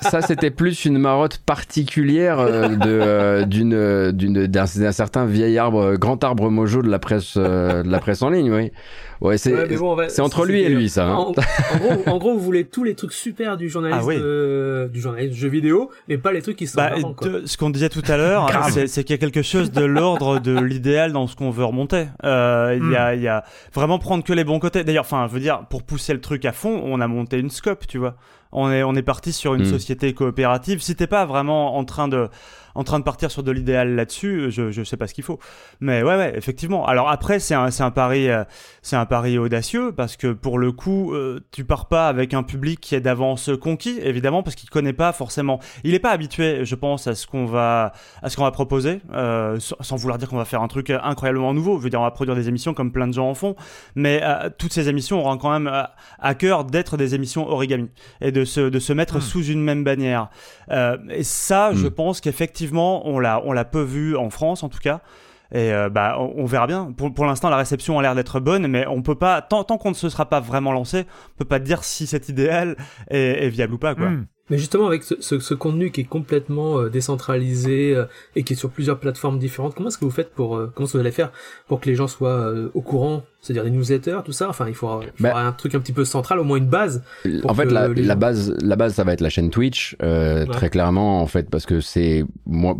ça, 0.00 0.22
c'était 0.22 0.50
plus 0.50 0.86
une 0.86 0.96
marotte 0.98 1.38
particulière 1.38 2.40
euh, 2.40 2.68
de 2.68 3.44
d'une 3.44 4.12
d'une 4.12 4.46
d'un 4.46 4.66
certain 4.66 5.26
vieil 5.26 5.58
arbre 5.58 5.96
grand 5.96 6.24
arbre 6.24 6.50
mojo 6.50 6.80
de 6.80 6.88
la 6.88 6.98
presse 6.98 7.36
de 7.36 7.88
la 7.88 7.98
presse 7.98 8.22
en 8.22 8.30
ligne 8.30 8.50
oui 8.50 8.72
Ouais, 9.20 9.38
c'est 9.38 9.54
c'est 10.08 10.20
entre 10.20 10.44
lui 10.44 10.60
et 10.60 10.68
lui 10.68 10.88
ça. 10.88 11.06
Hein. 11.06 11.16
En, 11.16 11.32
gros, 11.32 12.02
en 12.06 12.18
gros, 12.18 12.34
vous 12.34 12.40
voulez 12.40 12.64
tous 12.64 12.84
les 12.84 12.94
trucs 12.94 13.12
super 13.12 13.56
du 13.56 13.68
journalisme, 13.68 14.10
ah 14.10 14.88
du 14.88 15.00
journalisme 15.00 15.34
jeu 15.34 15.48
vidéo, 15.48 15.90
mais 16.08 16.18
pas 16.18 16.32
les 16.32 16.42
trucs 16.42 16.56
qui 16.56 16.66
sont 16.66 16.76
bah, 16.76 16.92
Ce 17.44 17.56
qu'on 17.56 17.70
disait 17.70 17.88
tout 17.88 18.02
à 18.06 18.16
l'heure, 18.16 18.50
c'est 18.86 19.04
qu'il 19.04 19.14
y 19.14 19.18
a 19.18 19.18
quelque 19.18 19.42
chose 19.42 19.70
de 19.70 19.84
l'ordre 19.84 20.38
de 20.38 20.58
l'idéal 20.58 21.12
dans 21.12 21.26
ce 21.26 21.36
qu'on 21.36 21.50
veut 21.50 21.64
remonter. 21.64 22.06
Euh, 22.24 22.78
il 22.78 22.90
y 22.90 22.96
a 22.96 23.12
hmm. 23.12 23.16
il 23.16 23.22
y 23.22 23.28
a 23.28 23.44
vraiment 23.72 23.98
prendre 23.98 24.22
que 24.22 24.32
les 24.32 24.44
bons 24.44 24.58
côtés. 24.58 24.84
D'ailleurs, 24.84 25.04
enfin, 25.04 25.26
je 25.28 25.32
veux 25.32 25.40
dire, 25.40 25.64
pour 25.70 25.82
pousser 25.82 26.12
le 26.12 26.20
truc 26.20 26.44
à 26.44 26.52
fond, 26.52 26.82
on 26.84 27.00
a 27.00 27.08
monté 27.08 27.38
une 27.38 27.50
scope, 27.50 27.86
tu 27.86 27.98
vois. 27.98 28.16
On 28.52 28.70
est 28.70 28.82
on 28.82 28.94
est 28.94 29.02
parti 29.02 29.32
sur 29.32 29.54
une 29.54 29.62
hmm. 29.62 29.70
société 29.70 30.14
coopérative. 30.14 30.80
Si 30.80 30.94
t'es 30.96 31.06
pas 31.06 31.26
vraiment 31.26 31.76
en 31.76 31.84
train 31.84 32.08
de 32.08 32.28
en 32.76 32.84
train 32.84 32.98
de 32.98 33.04
partir 33.04 33.30
sur 33.30 33.42
de 33.42 33.50
l'idéal 33.50 33.94
là-dessus, 33.94 34.50
je, 34.50 34.70
je 34.70 34.84
sais 34.84 34.98
pas 34.98 35.06
ce 35.06 35.14
qu'il 35.14 35.24
faut. 35.24 35.38
Mais 35.80 36.02
ouais, 36.02 36.16
ouais, 36.16 36.36
effectivement. 36.36 36.86
Alors 36.86 37.08
après, 37.08 37.38
c'est 37.38 37.54
un, 37.54 37.70
c'est 37.70 37.82
un 37.82 37.90
pari, 37.90 38.28
euh, 38.28 38.44
c'est 38.82 38.96
un 38.96 39.06
pari 39.06 39.38
audacieux 39.38 39.92
parce 39.92 40.16
que 40.16 40.32
pour 40.32 40.58
le 40.58 40.72
coup, 40.72 41.14
euh, 41.14 41.40
tu 41.52 41.64
pars 41.64 41.86
pas 41.86 42.06
avec 42.06 42.34
un 42.34 42.42
public 42.42 42.78
qui 42.78 42.94
est 42.94 43.00
d'avance 43.00 43.50
conquis, 43.60 43.98
évidemment, 44.02 44.42
parce 44.42 44.56
qu'il 44.56 44.68
connaît 44.68 44.92
pas 44.92 45.12
forcément. 45.12 45.58
Il 45.84 45.94
est 45.94 45.98
pas 45.98 46.10
habitué, 46.10 46.66
je 46.66 46.74
pense, 46.74 47.06
à 47.06 47.14
ce 47.14 47.26
qu'on 47.26 47.46
va, 47.46 47.92
à 48.22 48.28
ce 48.28 48.36
qu'on 48.36 48.44
va 48.44 48.50
proposer, 48.50 49.00
euh, 49.14 49.58
sans 49.58 49.96
vouloir 49.96 50.18
dire 50.18 50.28
qu'on 50.28 50.36
va 50.36 50.44
faire 50.44 50.60
un 50.60 50.68
truc 50.68 50.90
incroyablement 50.90 51.54
nouveau. 51.54 51.78
Je 51.78 51.84
veux 51.84 51.90
dire, 51.90 52.00
on 52.00 52.04
va 52.04 52.10
produire 52.10 52.36
des 52.36 52.48
émissions 52.48 52.74
comme 52.74 52.92
plein 52.92 53.08
de 53.08 53.14
gens 53.14 53.30
en 53.30 53.34
font, 53.34 53.56
mais 53.94 54.22
toutes 54.58 54.74
ces 54.74 54.90
émissions 54.90 55.18
auront 55.18 55.38
quand 55.38 55.58
même 55.58 55.72
à 56.18 56.34
cœur 56.34 56.64
d'être 56.64 56.98
des 56.98 57.14
émissions 57.14 57.48
origami 57.48 57.88
et 58.20 58.32
de 58.32 58.44
se, 58.44 58.60
de 58.60 58.78
se 58.78 58.92
mettre 58.92 59.16
hmm. 59.16 59.22
sous 59.22 59.44
une 59.44 59.62
même 59.62 59.82
bannière. 59.82 60.28
et 60.70 61.22
ça, 61.22 61.70
je 61.72 61.86
hmm. 61.86 61.90
pense 61.90 62.20
qu'effectivement 62.20 62.65
on 62.74 63.18
l'a, 63.18 63.42
on 63.44 63.52
l'a 63.52 63.64
peu 63.64 63.82
vu 63.82 64.16
en 64.16 64.30
France 64.30 64.62
en 64.62 64.68
tout 64.68 64.78
cas. 64.78 65.00
Et 65.52 65.72
euh, 65.72 65.88
bah, 65.88 66.16
on, 66.18 66.44
verra 66.44 66.66
bien. 66.66 66.92
Pour, 66.92 67.12
pour 67.14 67.24
l'instant, 67.24 67.48
la 67.50 67.56
réception 67.56 67.98
a 67.98 68.02
l'air 68.02 68.14
d'être 68.14 68.40
bonne, 68.40 68.66
mais 68.66 68.86
on 68.88 69.02
peut 69.02 69.14
pas, 69.14 69.42
tant, 69.42 69.62
tant 69.64 69.78
qu'on 69.78 69.90
ne 69.90 69.94
se 69.94 70.08
sera 70.08 70.28
pas 70.28 70.40
vraiment 70.40 70.72
lancé, 70.72 71.06
on 71.34 71.38
peut 71.38 71.44
pas 71.44 71.60
dire 71.60 71.84
si 71.84 72.06
cet 72.06 72.28
idéal 72.28 72.76
est, 73.08 73.48
viable 73.48 73.74
ou 73.74 73.78
pas, 73.78 73.94
quoi. 73.94 74.10
Hmm. 74.10 74.26
Mais 74.50 74.58
justement, 74.58 74.86
avec 74.86 75.02
ce, 75.02 75.14
ce, 75.20 75.54
contenu 75.54 75.90
qui 75.90 76.02
est 76.02 76.04
complètement 76.04 76.78
euh, 76.78 76.88
décentralisé 76.88 77.94
euh, 77.94 78.04
et 78.36 78.44
qui 78.44 78.52
est 78.52 78.56
sur 78.56 78.70
plusieurs 78.70 78.98
plateformes 78.98 79.38
différentes, 79.38 79.74
comment 79.74 79.88
est-ce 79.88 79.98
que 79.98 80.04
vous 80.04 80.10
faites 80.10 80.32
pour, 80.32 80.50
comment 80.50 80.86
est-ce 80.86 80.92
que 80.92 80.98
vous 80.98 81.00
allez 81.00 81.10
faire 81.10 81.32
pour 81.66 81.80
que 81.80 81.88
les 81.88 81.94
gens 81.94 82.06
soient 82.06 82.52
au 82.74 82.80
courant, 82.80 83.24
c'est-à-dire 83.40 83.64
des 83.64 83.70
newsletters, 83.70 84.20
tout 84.24 84.32
ça? 84.32 84.48
Enfin, 84.48 84.68
il 84.68 84.74
faudra, 84.74 85.00
il 85.02 85.22
bah 85.22 85.30
faudra 85.30 85.46
un 85.46 85.52
truc 85.52 85.74
un 85.74 85.80
petit 85.80 85.92
peu 85.92 86.04
central, 86.04 86.38
au 86.38 86.44
moins 86.44 86.58
une 86.58 86.68
base. 86.68 87.02
En 87.44 87.54
fait, 87.54 87.66
la, 87.66 87.88
la 87.88 88.14
base, 88.14 88.54
la 88.60 88.76
base, 88.76 88.94
ça 88.94 89.04
va 89.04 89.12
être 89.12 89.20
la 89.20 89.30
chaîne 89.30 89.50
Twitch, 89.50 89.96
très 89.98 90.70
clairement, 90.70 91.20
en 91.20 91.26
fait, 91.26 91.50
parce 91.50 91.66
que 91.66 91.80
c'est 91.80 92.24
moi 92.46 92.76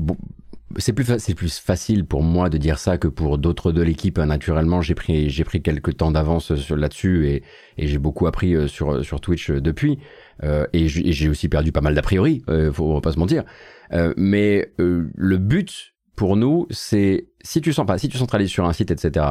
c'est 0.78 0.92
plus 0.92 1.06
plus 1.34 1.58
facile 1.58 2.04
pour 2.04 2.22
moi 2.22 2.50
de 2.50 2.58
dire 2.58 2.78
ça 2.78 2.98
que 2.98 3.08
pour 3.08 3.38
d'autres 3.38 3.72
de 3.72 3.82
l'équipe. 3.82 4.18
Naturellement, 4.18 4.82
j'ai 4.82 4.94
pris 4.94 5.30
j'ai 5.30 5.44
pris 5.44 5.62
quelques 5.62 5.96
temps 5.96 6.10
d'avance 6.10 6.50
là-dessus 6.70 7.28
et, 7.28 7.42
et 7.78 7.86
j'ai 7.86 7.98
beaucoup 7.98 8.26
appris 8.26 8.54
euh, 8.54 8.66
sur 8.66 9.04
sur 9.04 9.20
Twitch 9.20 9.50
euh, 9.50 9.60
depuis. 9.60 9.98
Euh, 10.42 10.66
et 10.72 10.88
j'ai 10.88 11.28
aussi 11.28 11.48
perdu 11.48 11.72
pas 11.72 11.80
mal 11.80 11.94
d'a 11.94 12.02
priori, 12.02 12.42
euh, 12.48 12.72
faut 12.72 13.00
pas 13.00 13.12
se 13.12 13.18
mentir. 13.18 13.44
Euh, 13.92 14.12
mais 14.16 14.72
euh, 14.80 15.08
le 15.14 15.38
but 15.38 15.94
pour 16.16 16.36
nous, 16.36 16.66
c'est 16.70 17.28
si 17.42 17.60
tu 17.60 17.72
sens 17.72 17.86
pas, 17.86 17.98
si 17.98 18.08
tu 18.08 18.18
centralises 18.18 18.50
sur 18.50 18.64
un 18.64 18.72
site, 18.72 18.90
etc. 18.90 19.24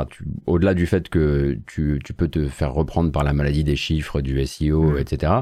Au-delà 0.45 0.74
du 0.74 0.86
fait 0.86 1.10
que 1.10 1.60
tu, 1.67 2.00
tu 2.04 2.13
peux 2.13 2.28
te 2.28 2.48
faire 2.48 2.74
reprendre 2.74 3.12
par 3.12 3.24
la 3.24 3.34
maladie 3.34 3.63
des 3.63 3.76
chiffres, 3.76 4.21
du 4.21 4.43
SEO, 4.45 4.91
mmh. 4.91 5.00
etc. 5.00 5.34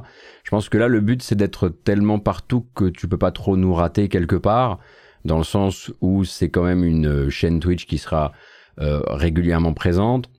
Je 0.44 0.50
pense 0.50 0.70
que 0.70 0.78
là, 0.78 0.88
le 0.88 1.02
but, 1.02 1.22
c'est 1.22 1.36
d'être 1.36 1.70
tellement 1.70 2.18
partout 2.18 2.66
que 2.74 2.86
tu 2.86 3.08
peux 3.08 3.18
pas 3.18 3.32
trop 3.32 3.58
nous 3.58 3.74
rater 3.74 4.08
quelque 4.08 4.38
part 4.38 4.80
dans 5.26 5.38
le 5.38 5.44
sens 5.44 5.92
où 6.02 6.24
c'est 6.24 6.50
quand 6.50 6.64
même 6.64 6.84
une 6.84 7.08
euh, 7.08 7.30
chaîne 7.30 7.60
Twitch 7.60 7.86
qui 7.86 7.98
sera 7.98 8.32
euh, 8.80 9.02
régulièrement 9.08 9.74
présente, 9.74 10.30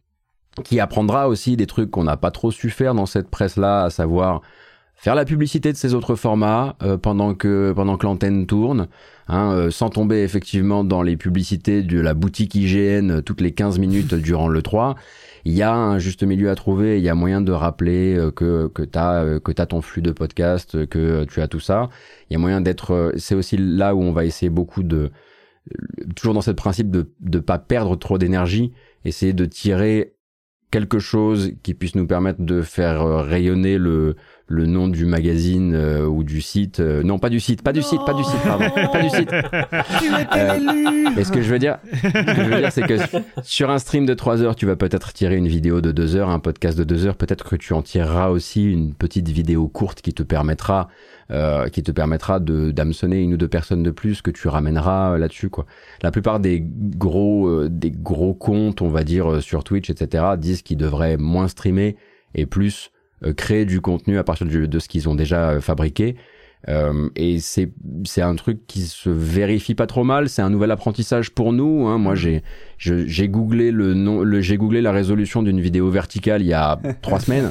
qui 0.65 0.81
apprendra 0.81 1.29
aussi 1.29 1.57
des 1.57 1.67
trucs 1.67 1.91
qu'on 1.91 2.05
n'a 2.05 2.17
pas 2.17 2.31
trop 2.31 2.51
su 2.51 2.71
faire 2.71 2.95
dans 2.95 3.07
cette 3.07 3.29
presse-là, 3.29 3.85
à 3.85 3.91
savoir 3.91 4.41
faire 4.95 5.15
la 5.15 5.25
publicité 5.25 5.73
de 5.73 5.77
ces 5.77 5.95
autres 5.95 6.15
formats 6.15 6.77
euh, 6.83 6.97
pendant 6.97 7.35
que 7.35 7.73
pendant 7.75 7.97
que 7.97 8.07
l'antenne 8.07 8.47
tourne, 8.47 8.89
hein, 9.29 9.69
sans 9.71 9.91
tomber 9.91 10.23
effectivement 10.23 10.85
dans 10.85 11.03
les 11.03 11.17
publicités 11.17 11.83
de 11.83 12.01
la 12.01 12.15
boutique 12.15 12.55
IGN 12.55 13.21
toutes 13.23 13.41
les 13.41 13.53
15 13.53 13.79
minutes 13.79 14.15
durant 14.15 14.49
le 14.49 14.63
3 14.63 14.95
il 15.45 15.53
y 15.53 15.63
a 15.63 15.73
un 15.73 15.99
juste 15.99 16.23
milieu 16.23 16.51
à 16.51 16.55
trouver, 16.55 16.99
il 16.99 17.05
y 17.05 17.09
a 17.09 17.15
moyen 17.15 17.41
de 17.41 17.53
rappeler 17.53 18.17
euh, 18.17 18.31
que 18.31 18.69
que 18.69 18.83
tu 18.83 18.99
as 18.99 19.23
euh, 19.23 19.41
que 19.41 19.53
tu 19.53 19.67
ton 19.67 19.83
flux 19.83 20.03
de 20.03 20.11
podcast, 20.11 20.87
que 20.87 21.25
tu 21.25 21.41
as 21.41 21.49
tout 21.49 21.61
ça. 21.61 21.91
Il 22.31 22.35
y 22.35 22.37
a 22.37 22.39
moyen 22.39 22.61
d'être 22.61 22.93
euh, 22.93 23.13
c'est 23.19 23.35
aussi 23.35 23.57
là 23.59 23.95
où 23.95 24.03
on 24.03 24.13
va 24.13 24.25
essayer 24.25 24.51
beaucoup 24.51 24.83
de 24.83 25.11
toujours 26.17 26.35
dans 26.35 26.41
ce 26.41 26.51
principe 26.51 26.91
de 26.91 27.13
de 27.21 27.39
pas 27.41 27.59
perdre 27.59 27.97
trop 27.97 28.19
d'énergie, 28.19 28.73
essayer 29.05 29.33
de 29.33 29.45
tirer 29.45 30.15
quelque 30.71 30.99
chose 30.99 31.53
qui 31.63 31.75
puisse 31.75 31.95
nous 31.95 32.07
permettre 32.07 32.43
de 32.43 32.63
faire 32.63 33.05
rayonner 33.25 33.79
le 33.79 34.17
le 34.47 34.67
nom 34.67 34.89
du 34.89 35.07
magazine 35.07 35.75
euh, 35.75 36.07
ou 36.07 36.23
du 36.23 36.43
site. 36.43 36.81
Euh, 36.81 37.03
non, 37.03 37.19
pas 37.19 37.31
du 37.31 37.41
site, 37.41 37.63
pas 37.63 37.73
du 37.73 37.83
site, 37.83 38.01
pas 38.05 38.13
du 38.13 38.23
site, 38.25 38.43
pardon, 38.45 38.67
pas 38.93 39.03
du 39.03 39.09
site. 39.09 39.31
Tu 40.01 40.13
euh, 40.13 41.11
Et 41.17 41.25
ce 41.25 41.33
que 41.33 41.41
je 41.41 41.51
veux 41.51 41.59
dire, 41.59 41.79
ce 41.93 42.09
que 42.09 42.45
je 42.45 42.51
veux 42.51 42.61
dire, 42.61 42.73
c'est 42.73 42.83
que 42.83 42.97
sur 43.43 43.71
un 43.71 43.79
stream 43.79 44.05
de 44.05 44.15
3 44.15 44.43
heures, 44.43 44.57
tu 44.57 44.67
vas 44.67 44.77
peut-être 44.77 45.13
tirer 45.13 45.37
une 45.37 45.49
vidéo 45.49 45.81
de 45.81 45.93
2 45.93 46.17
heures, 46.17 46.29
un 46.29 46.39
podcast 46.39 46.77
de 46.77 46.85
2 46.85 47.07
heures. 47.07 47.17
Peut-être 47.17 47.49
que 47.49 47.57
tu 47.57 47.73
en 47.73 47.83
tireras 47.83 48.29
aussi 48.29 48.71
une 48.71 48.93
petite 48.93 49.29
vidéo 49.29 49.69
courte 49.69 50.03
qui 50.03 50.13
te 50.13 50.23
permettra, 50.23 50.89
euh, 51.31 51.69
qui 51.69 51.83
te 51.83 51.93
permettra 51.93 52.39
de 52.39 52.71
d'hameçonner 52.71 53.23
une 53.23 53.35
ou 53.35 53.37
deux 53.37 53.49
personnes 53.49 53.83
de 53.83 53.91
plus 53.91 54.21
que 54.21 54.31
tu 54.31 54.49
ramèneras 54.49 55.17
là-dessus, 55.17 55.49
quoi. 55.49 55.65
La 56.03 56.11
plupart 56.11 56.41
des 56.41 56.63
gros, 56.63 57.69
des 57.69 57.91
gros 57.91 58.35
comptes, 58.35 58.83
on 58.83 58.89
va 58.89 59.05
dire 59.05 59.43
sur 59.43 59.65
Twitch, 59.65 59.89
etc., 59.89 60.25
disent 60.37 60.63
qu'ils 60.63 60.77
devraient 60.77 61.17
moins 61.17 61.49
streamer 61.49 61.97
et 62.35 62.47
plus 62.47 62.91
euh, 62.91 62.94
créer 63.33 63.65
du 63.65 63.81
contenu 63.81 64.19
à 64.19 64.25
partir 64.25 64.47
de, 64.47 64.79
ce 64.79 64.89
qu'ils 64.89 65.09
ont 65.09 65.15
déjà 65.15 65.51
euh, 65.51 65.61
fabriqué. 65.61 66.17
Euh, 66.69 67.11
et 67.15 67.41
c'est 67.41 67.71
c'est 68.05 68.23
un 68.23 68.35
truc 68.37 68.67
qui 68.67 68.83
se 68.83 69.11
vérifie 69.11 69.75
pas 69.75 69.87
trop 69.87 70.05
mal. 70.05 70.29
C'est 70.29 70.43
un 70.43 70.51
nouvel 70.51 70.71
apprentissage 70.71 71.31
pour 71.31 71.53
nous. 71.53 71.87
Hein. 71.87 71.99
Moi, 71.99 72.15
j'ai 72.15 72.43
j'ai 72.79 73.29
googlé 73.29 73.71
le 73.71 73.95
nom, 73.95 74.23
le 74.23 74.41
j'ai 74.41 74.57
googlé 74.57 74.81
la 74.81 74.93
résolution 74.93 75.43
d'une 75.43 75.61
vidéo 75.61 75.91
verticale 75.91 76.43
il 76.43 76.49
y 76.49 76.55
a 76.55 76.79
trois 77.03 77.21
semaines. 77.21 77.51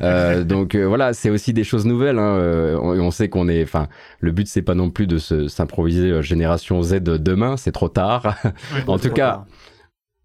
Euh, 0.00 0.44
donc 0.44 0.74
euh, 0.74 0.84
voilà, 0.84 1.12
c'est 1.12 1.30
aussi 1.30 1.52
des 1.52 1.64
choses 1.64 1.86
nouvelles. 1.86 2.18
Hein. 2.18 2.78
On, 2.82 2.98
on, 2.98 3.10
sait 3.10 3.28
qu'on 3.28 3.48
est. 3.48 3.62
Enfin, 3.62 3.88
le 4.20 4.32
but 4.32 4.48
c'est 4.48 4.62
pas 4.62 4.74
non 4.74 4.90
plus 4.90 5.06
de 5.06 5.18
s'improviser 5.18 6.22
génération 6.22 6.82
Z 6.82 7.00
demain. 7.02 7.56
C'est 7.56 7.72
trop 7.72 7.88
tard. 7.88 8.36
en 8.86 8.98
tout 8.98 9.10
cas. 9.10 9.44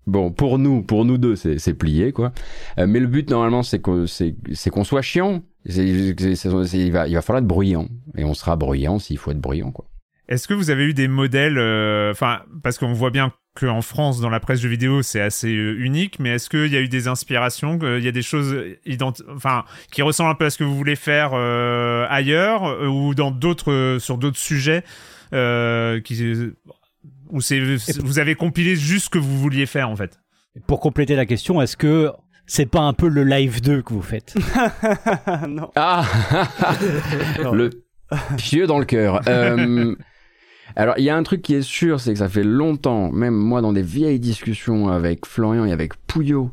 Bon, 0.06 0.32
pour 0.32 0.60
nous, 0.60 0.82
pour 0.82 1.06
nous 1.06 1.18
deux, 1.18 1.36
c'est 1.36 1.74
plié, 1.74 2.12
quoi. 2.12 2.34
Euh, 2.78 2.88
mais 2.88 3.00
le 3.00 3.08
but, 3.08 3.30
normalement, 3.30 3.64
c'est 3.64 3.80
qu'on 3.80 4.06
soit 4.08 5.02
chiant. 5.02 5.42
il, 5.66 6.92
va, 6.92 7.22
falloir 7.22 7.38
être 7.38 7.48
bruyant. 7.48 7.88
Et 8.18 8.26
on 8.26 8.34
sera 8.34 8.56
bruyant 8.56 9.00
s'il 9.00 9.18
faut 9.18 9.32
être 9.32 9.40
bruyant, 9.40 9.72
quoi. 9.72 9.86
Est-ce 10.30 10.48
que 10.48 10.54
vous 10.54 10.70
avez 10.70 10.86
eu 10.86 10.94
des 10.94 11.10
modèles, 11.10 11.58
euh, 11.58 12.12
enfin, 12.12 12.40
parce 12.64 12.78
qu'on 12.78 12.94
voit 12.94 13.12
bien 13.12 13.34
qu'en 13.60 13.82
France, 13.82 14.20
dans 14.20 14.30
la 14.30 14.40
presse 14.40 14.62
de 14.62 14.70
vidéo, 14.70 15.02
c'est 15.02 15.20
assez 15.22 15.54
euh, 15.54 15.76
unique, 15.78 16.18
mais 16.20 16.30
est-ce 16.30 16.50
qu'il 16.50 16.72
y 16.72 16.78
a 16.78 16.82
eu 16.82 16.88
des 16.88 17.08
inspirations, 17.08 17.78
il 17.82 18.04
y 18.04 18.08
a 18.08 18.12
des 18.12 18.22
choses 18.22 18.56
qui 19.92 20.02
ressemblent 20.02 20.32
un 20.32 20.36
peu 20.36 20.46
à 20.46 20.50
ce 20.50 20.58
que 20.58 20.64
vous 20.64 20.76
voulez 20.76 20.96
faire 20.96 21.34
ailleurs 21.34 22.90
ou 22.90 23.14
dans 23.14 23.32
d'autres, 23.32 23.98
sur 24.00 24.18
d'autres 24.18 24.40
sujets 24.40 24.84
qui 25.32 26.16
ou 27.30 27.42
c'est 27.42 27.60
vous 28.00 28.20
avez 28.20 28.36
compilé 28.36 28.76
juste 28.76 29.06
ce 29.06 29.10
que 29.10 29.20
vous 29.20 29.40
vouliez 29.40 29.66
faire 29.66 29.90
en 29.90 29.96
fait 29.96 30.20
Pour 30.68 30.80
compléter 30.80 31.16
la 31.16 31.26
question, 31.26 31.62
est-ce 31.62 31.78
que 31.78 32.12
c'est 32.46 32.66
pas 32.66 32.82
un 32.82 32.94
peu 32.94 33.08
le 33.08 33.24
live 33.24 33.62
2 33.62 33.82
que 33.82 33.94
vous 33.94 34.02
faites 34.02 34.36
Non. 35.48 35.72
Ah 35.76 36.06
Le 37.54 37.70
pieu 38.38 38.68
dans 38.68 38.80
le 38.80 38.86
cœur. 38.86 39.22
Euh, 39.28 39.96
alors, 40.76 40.96
il 40.98 41.04
y 41.04 41.10
a 41.10 41.16
un 41.16 41.24
truc 41.24 41.42
qui 41.42 41.56
est 41.56 41.62
sûr, 41.62 42.00
c'est 42.00 42.14
que 42.14 42.20
ça 42.20 42.30
fait 42.30 42.44
longtemps, 42.44 43.12
même 43.12 43.36
moi 43.36 43.62
dans 43.62 43.74
des 43.74 43.82
vieilles 43.82 44.20
discussions 44.20 44.90
avec 44.90 45.26
Florian 45.26 45.66
et 45.66 45.72
avec 45.72 45.96
Pouillot, 46.08 46.52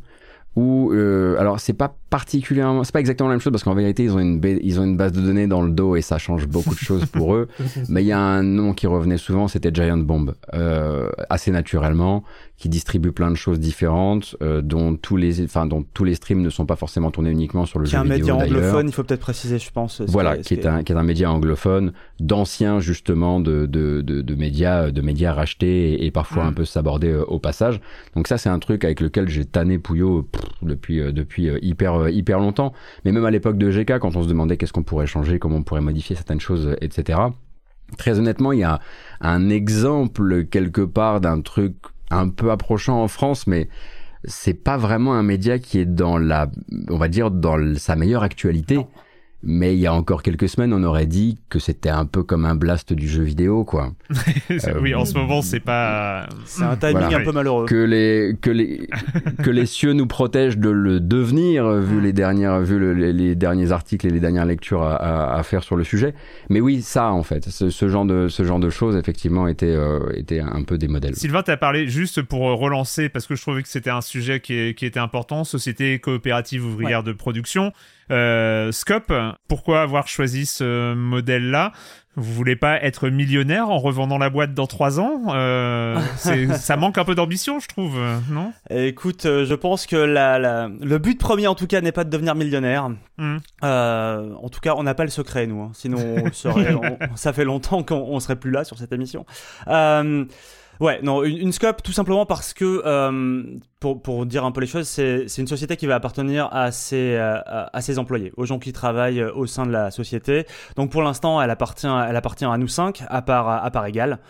où 0.56 0.90
euh, 0.92 1.38
alors 1.38 1.60
c'est 1.60 1.74
pas 1.74 1.94
particulièrement 2.10 2.82
c'est 2.82 2.92
pas 2.92 2.98
exactement 2.98 3.28
la 3.28 3.34
même 3.34 3.40
chose 3.40 3.52
parce 3.52 3.62
qu'en 3.62 3.74
vérité 3.74 4.02
ils 4.02 4.12
ont 4.12 4.18
une 4.18 4.40
ils 4.62 4.80
ont 4.80 4.84
une 4.84 4.96
base 4.96 5.12
de 5.12 5.20
données 5.20 5.46
dans 5.46 5.62
le 5.62 5.70
dos 5.70 5.94
et 5.94 6.02
ça 6.02 6.18
change 6.18 6.48
beaucoup 6.48 6.74
de 6.74 6.80
choses 6.80 7.06
pour 7.06 7.34
eux. 7.34 7.48
Mais 7.88 8.02
il 8.02 8.06
y 8.06 8.12
a 8.12 8.18
un 8.18 8.42
nom 8.42 8.72
qui 8.72 8.86
revenait 8.86 9.16
souvent 9.16 9.46
c'était 9.46 9.70
Giant 9.72 9.98
Bomb. 9.98 10.34
Euh, 10.54 11.08
assez 11.28 11.50
naturellement 11.50 12.24
qui 12.60 12.68
distribue 12.68 13.10
plein 13.10 13.30
de 13.30 13.36
choses 13.36 13.58
différentes, 13.58 14.36
euh, 14.42 14.60
dont 14.60 14.94
tous 14.94 15.16
les, 15.16 15.42
enfin 15.42 15.64
dont 15.64 15.82
tous 15.94 16.04
les 16.04 16.14
streams 16.14 16.42
ne 16.42 16.50
sont 16.50 16.66
pas 16.66 16.76
forcément 16.76 17.10
tournés 17.10 17.30
uniquement 17.30 17.64
sur 17.64 17.78
le 17.78 17.86
qui 17.86 17.92
jeu 17.92 18.02
vidéo. 18.02 18.16
Qui 18.16 18.20
est 18.20 18.32
un 18.32 18.36
média 18.36 18.58
anglophone, 18.58 18.86
il 18.86 18.92
faut 18.92 19.02
peut-être 19.02 19.22
préciser, 19.22 19.58
je 19.58 19.70
pense. 19.72 20.02
Voilà, 20.02 20.36
qui 20.36 20.52
est, 20.52 20.66
un 20.66 20.82
qui 20.82 20.92
est 20.92 20.96
un 20.96 21.02
média 21.02 21.32
anglophone, 21.32 21.94
d'anciens 22.20 22.78
justement 22.78 23.40
de, 23.40 23.64
de, 23.64 24.02
de, 24.02 24.20
de, 24.20 24.34
médias 24.34 24.90
de 24.90 25.00
médias 25.00 25.32
rachetés 25.32 26.04
et, 26.04 26.10
parfois 26.10 26.44
un 26.44 26.50
mm. 26.50 26.56
peu 26.56 26.64
sabordés 26.66 27.08
euh, 27.08 27.24
au 27.24 27.38
passage. 27.38 27.80
Donc 28.14 28.28
ça 28.28 28.36
c'est 28.36 28.50
un 28.50 28.58
truc 28.58 28.84
avec 28.84 29.00
lequel 29.00 29.26
j'ai 29.30 29.46
tanné 29.46 29.78
Pouillot 29.78 30.28
depuis 30.60 31.00
euh, 31.00 31.12
depuis 31.12 31.48
hyper 31.62 32.10
hyper 32.10 32.40
longtemps. 32.40 32.74
Mais 33.06 33.12
même 33.12 33.24
à 33.24 33.30
l'époque 33.30 33.56
de 33.56 33.70
GK, 33.70 33.98
quand 34.00 34.16
on 34.16 34.22
se 34.22 34.28
demandait 34.28 34.58
qu'est-ce 34.58 34.74
qu'on 34.74 34.82
pourrait 34.82 35.06
changer, 35.06 35.38
comment 35.38 35.56
on 35.56 35.62
pourrait 35.62 35.80
modifier 35.80 36.14
certaines 36.14 36.40
choses, 36.40 36.76
etc. 36.82 37.20
Très 37.96 38.18
honnêtement, 38.18 38.52
il 38.52 38.58
y 38.58 38.64
a 38.64 38.80
un 39.22 39.48
exemple 39.48 40.44
quelque 40.44 40.82
part 40.82 41.22
d'un 41.22 41.40
truc 41.40 41.74
un 42.10 42.28
peu 42.28 42.50
approchant 42.50 43.02
en 43.02 43.08
France, 43.08 43.46
mais 43.46 43.68
c'est 44.24 44.54
pas 44.54 44.76
vraiment 44.76 45.14
un 45.14 45.22
média 45.22 45.58
qui 45.58 45.78
est 45.78 45.86
dans 45.86 46.18
la, 46.18 46.50
on 46.88 46.96
va 46.96 47.08
dire, 47.08 47.30
dans 47.30 47.76
sa 47.76 47.96
meilleure 47.96 48.22
actualité. 48.22 48.78
Mais 49.42 49.74
il 49.74 49.80
y 49.80 49.86
a 49.86 49.94
encore 49.94 50.22
quelques 50.22 50.50
semaines, 50.50 50.74
on 50.74 50.82
aurait 50.82 51.06
dit 51.06 51.38
que 51.48 51.58
c'était 51.58 51.88
un 51.88 52.04
peu 52.04 52.22
comme 52.22 52.44
un 52.44 52.54
blast 52.54 52.92
du 52.92 53.08
jeu 53.08 53.22
vidéo, 53.22 53.64
quoi. 53.64 53.92
oui, 54.82 54.94
en 54.94 55.06
ce 55.06 55.14
moment, 55.14 55.40
c'est 55.40 55.60
pas. 55.60 56.28
C'est 56.44 56.64
un 56.64 56.76
timing 56.76 57.14
un 57.14 57.24
peu 57.24 57.32
malheureux. 57.32 57.64
Que 57.64 57.82
les 57.82 58.36
que 58.40 58.50
les 58.50 58.88
que 59.42 59.48
les 59.48 59.64
cieux 59.64 59.94
nous 59.94 60.06
protègent 60.06 60.58
de 60.58 60.68
le 60.68 61.00
devenir, 61.00 61.70
vu 61.72 62.02
les 62.02 62.12
dernières 62.12 62.60
vu 62.60 62.94
les, 62.94 63.34
derniers 63.34 63.72
articles 63.72 64.06
et 64.06 64.10
les 64.10 64.20
dernières 64.20 64.44
lectures 64.44 64.82
à, 64.82 65.34
à, 65.34 65.42
faire 65.42 65.62
sur 65.62 65.76
le 65.76 65.84
sujet. 65.84 66.14
Mais 66.50 66.60
oui, 66.60 66.82
ça, 66.82 67.10
en 67.10 67.22
fait, 67.22 67.48
ce, 67.48 67.70
ce 67.70 67.88
genre 67.88 68.04
de 68.04 68.28
ce 68.28 68.44
genre 68.44 68.60
de 68.60 68.68
choses, 68.68 68.96
effectivement, 68.96 69.48
était 69.48 69.74
euh, 69.74 70.00
était 70.14 70.40
un 70.40 70.62
peu 70.64 70.76
des 70.76 70.88
modèles. 70.88 71.16
Sylvain, 71.16 71.42
t'as 71.42 71.56
parlé 71.56 71.88
juste 71.88 72.20
pour 72.20 72.42
relancer 72.42 73.08
parce 73.08 73.26
que 73.26 73.36
je 73.36 73.40
trouvais 73.40 73.62
que 73.62 73.68
c'était 73.68 73.90
un 73.90 74.02
sujet 74.02 74.40
qui, 74.40 74.74
qui 74.74 74.84
était 74.84 75.00
important. 75.00 75.44
Société 75.44 75.98
coopérative 75.98 76.66
ouvrière 76.66 77.02
de 77.02 77.12
production. 77.12 77.72
Euh, 78.10 78.72
Scope, 78.72 79.12
pourquoi 79.48 79.82
avoir 79.82 80.08
choisi 80.08 80.46
ce 80.46 80.94
modèle-là? 80.94 81.72
Vous 82.16 82.34
voulez 82.34 82.56
pas 82.56 82.82
être 82.82 83.08
millionnaire 83.08 83.70
en 83.70 83.78
revendant 83.78 84.18
la 84.18 84.30
boîte 84.30 84.52
dans 84.52 84.66
trois 84.66 84.98
ans? 84.98 85.22
Euh, 85.28 85.98
Ça 86.54 86.76
manque 86.76 86.98
un 86.98 87.04
peu 87.04 87.14
d'ambition, 87.14 87.60
je 87.60 87.68
trouve, 87.68 87.98
non? 88.30 88.52
Écoute, 88.68 89.26
euh, 89.26 89.44
je 89.44 89.54
pense 89.54 89.86
que 89.86 89.96
la, 89.96 90.68
le 90.68 90.98
but 90.98 91.18
premier, 91.20 91.46
en 91.46 91.54
tout 91.54 91.68
cas, 91.68 91.80
n'est 91.80 91.92
pas 91.92 92.04
de 92.04 92.10
devenir 92.10 92.34
millionnaire. 92.34 92.90
Hmm. 93.16 93.38
Euh, 93.62 94.34
en 94.34 94.48
tout 94.48 94.60
cas, 94.60 94.74
on 94.76 94.82
n'a 94.82 94.94
pas 94.94 95.04
le 95.04 95.10
secret, 95.10 95.46
nous. 95.46 95.62
Hein. 95.62 95.70
Sinon, 95.72 96.24
ça 97.14 97.32
fait 97.32 97.44
longtemps 97.44 97.84
qu'on 97.84 98.18
serait 98.18 98.36
plus 98.36 98.50
là 98.50 98.64
sur 98.64 98.76
cette 98.76 98.92
émission. 98.92 99.24
Euh, 99.68 100.24
Ouais, 100.80 100.98
non, 101.02 101.22
une, 101.24 101.52
scope 101.52 101.82
tout 101.82 101.92
simplement 101.92 102.24
parce 102.24 102.54
que, 102.54 102.82
euh, 102.86 103.42
pour, 103.80 104.00
pour 104.00 104.24
dire 104.24 104.46
un 104.46 104.50
peu 104.50 104.62
les 104.62 104.66
choses, 104.66 104.88
c'est 104.88 105.26
une 105.36 105.46
société 105.46 105.76
qui 105.76 105.86
va 105.86 105.94
appartenir 105.94 106.48
à 106.52 106.72
ses, 106.72 107.16
euh, 107.16 107.38
à 107.44 107.80
ses 107.82 107.98
employés, 107.98 108.32
aux 108.38 108.46
gens 108.46 108.58
qui 108.58 108.72
travaillent 108.72 109.22
au 109.22 109.46
sein 109.46 109.66
de 109.66 109.72
la 109.72 109.90
société. 109.90 110.46
Donc 110.76 110.90
pour 110.90 111.02
l'instant, 111.02 111.40
elle 111.42 111.50
appartient, 111.50 111.86
elle 111.86 112.16
appartient 112.16 112.46
à 112.46 112.56
nous 112.56 112.68
cinq, 112.68 113.02
à 113.08 113.20
part, 113.20 113.48
à 113.48 113.70
part 113.70 113.84
égale. 113.84 114.20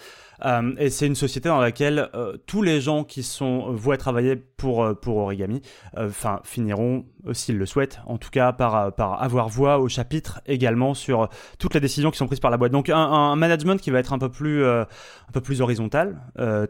Euh, 0.44 0.72
et 0.78 0.90
c'est 0.90 1.06
une 1.06 1.14
société 1.14 1.48
dans 1.48 1.60
laquelle 1.60 2.08
euh, 2.14 2.36
tous 2.46 2.62
les 2.62 2.80
gens 2.80 3.04
qui 3.04 3.22
sont 3.22 3.72
voués 3.72 3.94
à 3.94 3.98
travailler 3.98 4.36
pour 4.36 4.86
pour 5.00 5.16
origami, 5.16 5.62
enfin 5.96 6.40
finiront 6.44 7.04
s'ils 7.32 7.56
le 7.56 7.66
souhaitent, 7.66 8.00
en 8.06 8.18
tout 8.18 8.30
cas 8.30 8.52
par 8.52 8.94
par 8.94 9.22
avoir 9.22 9.48
voix 9.48 9.78
au 9.78 9.88
chapitre 9.88 10.40
également 10.46 10.94
sur 10.94 11.28
toutes 11.58 11.74
les 11.74 11.80
décisions 11.80 12.10
qui 12.10 12.18
sont 12.18 12.26
prises 12.26 12.40
par 12.40 12.50
la 12.50 12.56
boîte. 12.56 12.72
Donc 12.72 12.90
un, 12.90 13.36
management 13.36 13.80
qui 13.80 13.90
va 13.90 13.98
être 13.98 14.12
un 14.12 14.18
peu 14.18 14.28
plus 14.28 14.64
un 14.66 14.86
peu 15.32 15.40
plus 15.40 15.62
horizontal, 15.62 16.20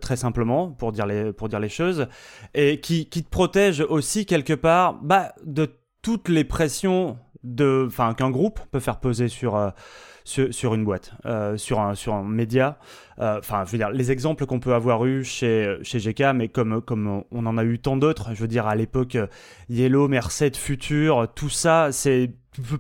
très 0.00 0.16
simplement 0.16 0.68
pour 0.70 0.92
dire 0.92 1.06
les 1.06 1.32
pour 1.32 1.48
dire 1.48 1.58
les 1.58 1.68
choses, 1.68 2.06
et 2.54 2.80
qui 2.80 3.06
qui 3.06 3.24
te 3.24 3.28
protège 3.28 3.80
aussi 3.80 4.24
quelque 4.24 4.54
part 4.54 4.94
bah, 5.02 5.32
de 5.44 5.68
toutes 6.02 6.28
les 6.28 6.44
pressions 6.44 7.18
qu'un 8.16 8.30
groupe 8.30 8.60
peut 8.70 8.80
faire 8.80 9.00
peser 9.00 9.28
sur, 9.28 9.72
euh, 10.38 10.52
sur, 10.52 10.74
une 10.74 10.84
boîte, 10.84 11.12
euh, 11.26 11.56
sur, 11.56 11.80
un, 11.80 11.94
sur 11.94 12.14
un 12.14 12.22
média. 12.22 12.78
Euh, 13.18 13.38
enfin, 13.38 13.64
je 13.66 13.72
veux 13.72 13.78
dire, 13.78 13.90
les 13.90 14.10
exemples 14.10 14.46
qu'on 14.46 14.60
peut 14.60 14.74
avoir 14.74 15.04
eu 15.04 15.24
chez, 15.24 15.76
chez 15.82 15.98
GK, 15.98 16.32
mais 16.34 16.48
comme, 16.48 16.80
comme 16.80 17.24
on 17.30 17.46
en 17.46 17.58
a 17.58 17.64
eu 17.64 17.78
tant 17.78 17.96
d'autres, 17.96 18.30
je 18.34 18.40
veux 18.40 18.48
dire, 18.48 18.66
à 18.66 18.74
l'époque, 18.74 19.16
Yellow, 19.68 20.08
Merced, 20.08 20.56
Future, 20.56 21.28
tout 21.34 21.48
ça, 21.48 21.92
c'est 21.92 22.30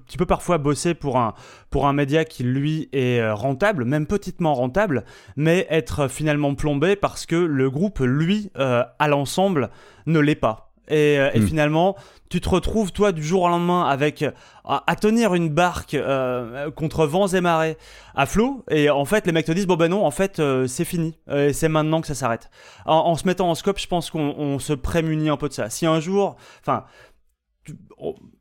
tu 0.08 0.18
peux 0.18 0.26
parfois 0.26 0.58
bosser 0.58 0.94
pour 0.94 1.16
un, 1.16 1.32
pour 1.70 1.86
un 1.86 1.92
média 1.92 2.24
qui, 2.24 2.42
lui, 2.42 2.88
est 2.92 3.30
rentable, 3.30 3.84
même 3.84 4.06
petitement 4.06 4.52
rentable, 4.52 5.04
mais 5.36 5.66
être 5.70 6.08
finalement 6.08 6.56
plombé 6.56 6.96
parce 6.96 7.24
que 7.24 7.36
le 7.36 7.70
groupe, 7.70 8.00
lui, 8.00 8.50
à 8.56 9.08
l'ensemble, 9.08 9.70
ne 10.06 10.18
l'est 10.18 10.34
pas. 10.34 10.69
Et, 10.88 11.14
et, 11.14 11.38
hmm. 11.38 11.46
finalement, 11.46 11.96
tu 12.30 12.40
te 12.40 12.48
retrouves 12.48 12.92
toi 12.92 13.12
du 13.12 13.22
jour 13.22 13.42
au 13.42 13.48
lendemain 13.48 13.84
avec 13.84 14.24
à, 14.64 14.96
tenir 14.96 15.34
une 15.34 15.48
barque 15.48 15.94
euh, 15.94 16.70
contre 16.70 17.04
vents 17.04 17.26
et 17.26 17.40
marées 17.40 17.76
à 18.14 18.24
flot. 18.24 18.64
Et 18.70 18.88
en 18.88 19.04
fait 19.04 19.26
les 19.26 19.32
mecs 19.32 19.46
te 19.46 19.52
disent 19.52 19.66
bon 19.66 19.76
ben 19.76 19.88
non 19.88 20.06
en 20.06 20.12
fait 20.12 20.38
euh, 20.38 20.66
c'est 20.68 20.84
fini. 20.84 21.18
Et 21.30 21.52
c'est 21.52 21.68
maintenant 21.68 22.00
que 22.00 22.06
ça 22.06 22.14
s'arrête. 22.14 22.50
En, 22.86 23.16
se 23.16 23.26
mettant 23.26 23.50
en 23.50 23.56
scope 23.56 23.80
je 23.80 23.88
pense 23.88 24.10
qu'on 24.10 24.58
se 24.60 24.72
prémunit 24.72 25.28
un 25.28 25.36
peu 25.36 25.48
de 25.48 25.54
ça. 25.54 25.68
Si 25.70 25.86
un 25.86 25.98
jour 25.98 26.36
enfin 26.60 26.84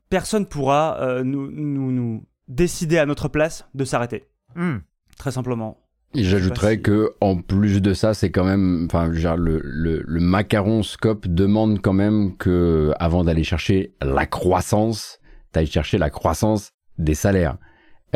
personne 0.08 0.46
pourra 0.46 0.98
euh, 1.00 1.24
nous, 1.24 1.50
nous, 1.50 1.90
nous, 1.90 2.26
décider 2.48 2.98
à 2.98 3.06
notre 3.06 3.28
place 3.28 3.68
de 3.74 3.84
s'arrêter. 3.84 4.24
Hmm. 4.56 4.78
très 5.16 5.32
simplement 5.32 5.79
j'ajouterais 6.14 6.80
que 6.80 7.12
en 7.20 7.36
plus 7.36 7.80
de 7.80 7.94
ça, 7.94 8.14
c'est 8.14 8.30
quand 8.30 8.44
même, 8.44 8.86
enfin, 8.86 9.08
le, 9.08 9.60
le, 9.62 10.02
le, 10.04 10.20
macaron 10.20 10.82
scope 10.82 11.28
demande 11.28 11.80
quand 11.80 11.92
même 11.92 12.36
que, 12.36 12.92
avant 12.98 13.24
d'aller 13.24 13.44
chercher 13.44 13.92
la 14.02 14.26
croissance, 14.26 15.20
t'ailles 15.52 15.66
chercher 15.66 15.98
la 15.98 16.10
croissance 16.10 16.72
des 16.98 17.14
salaires. 17.14 17.58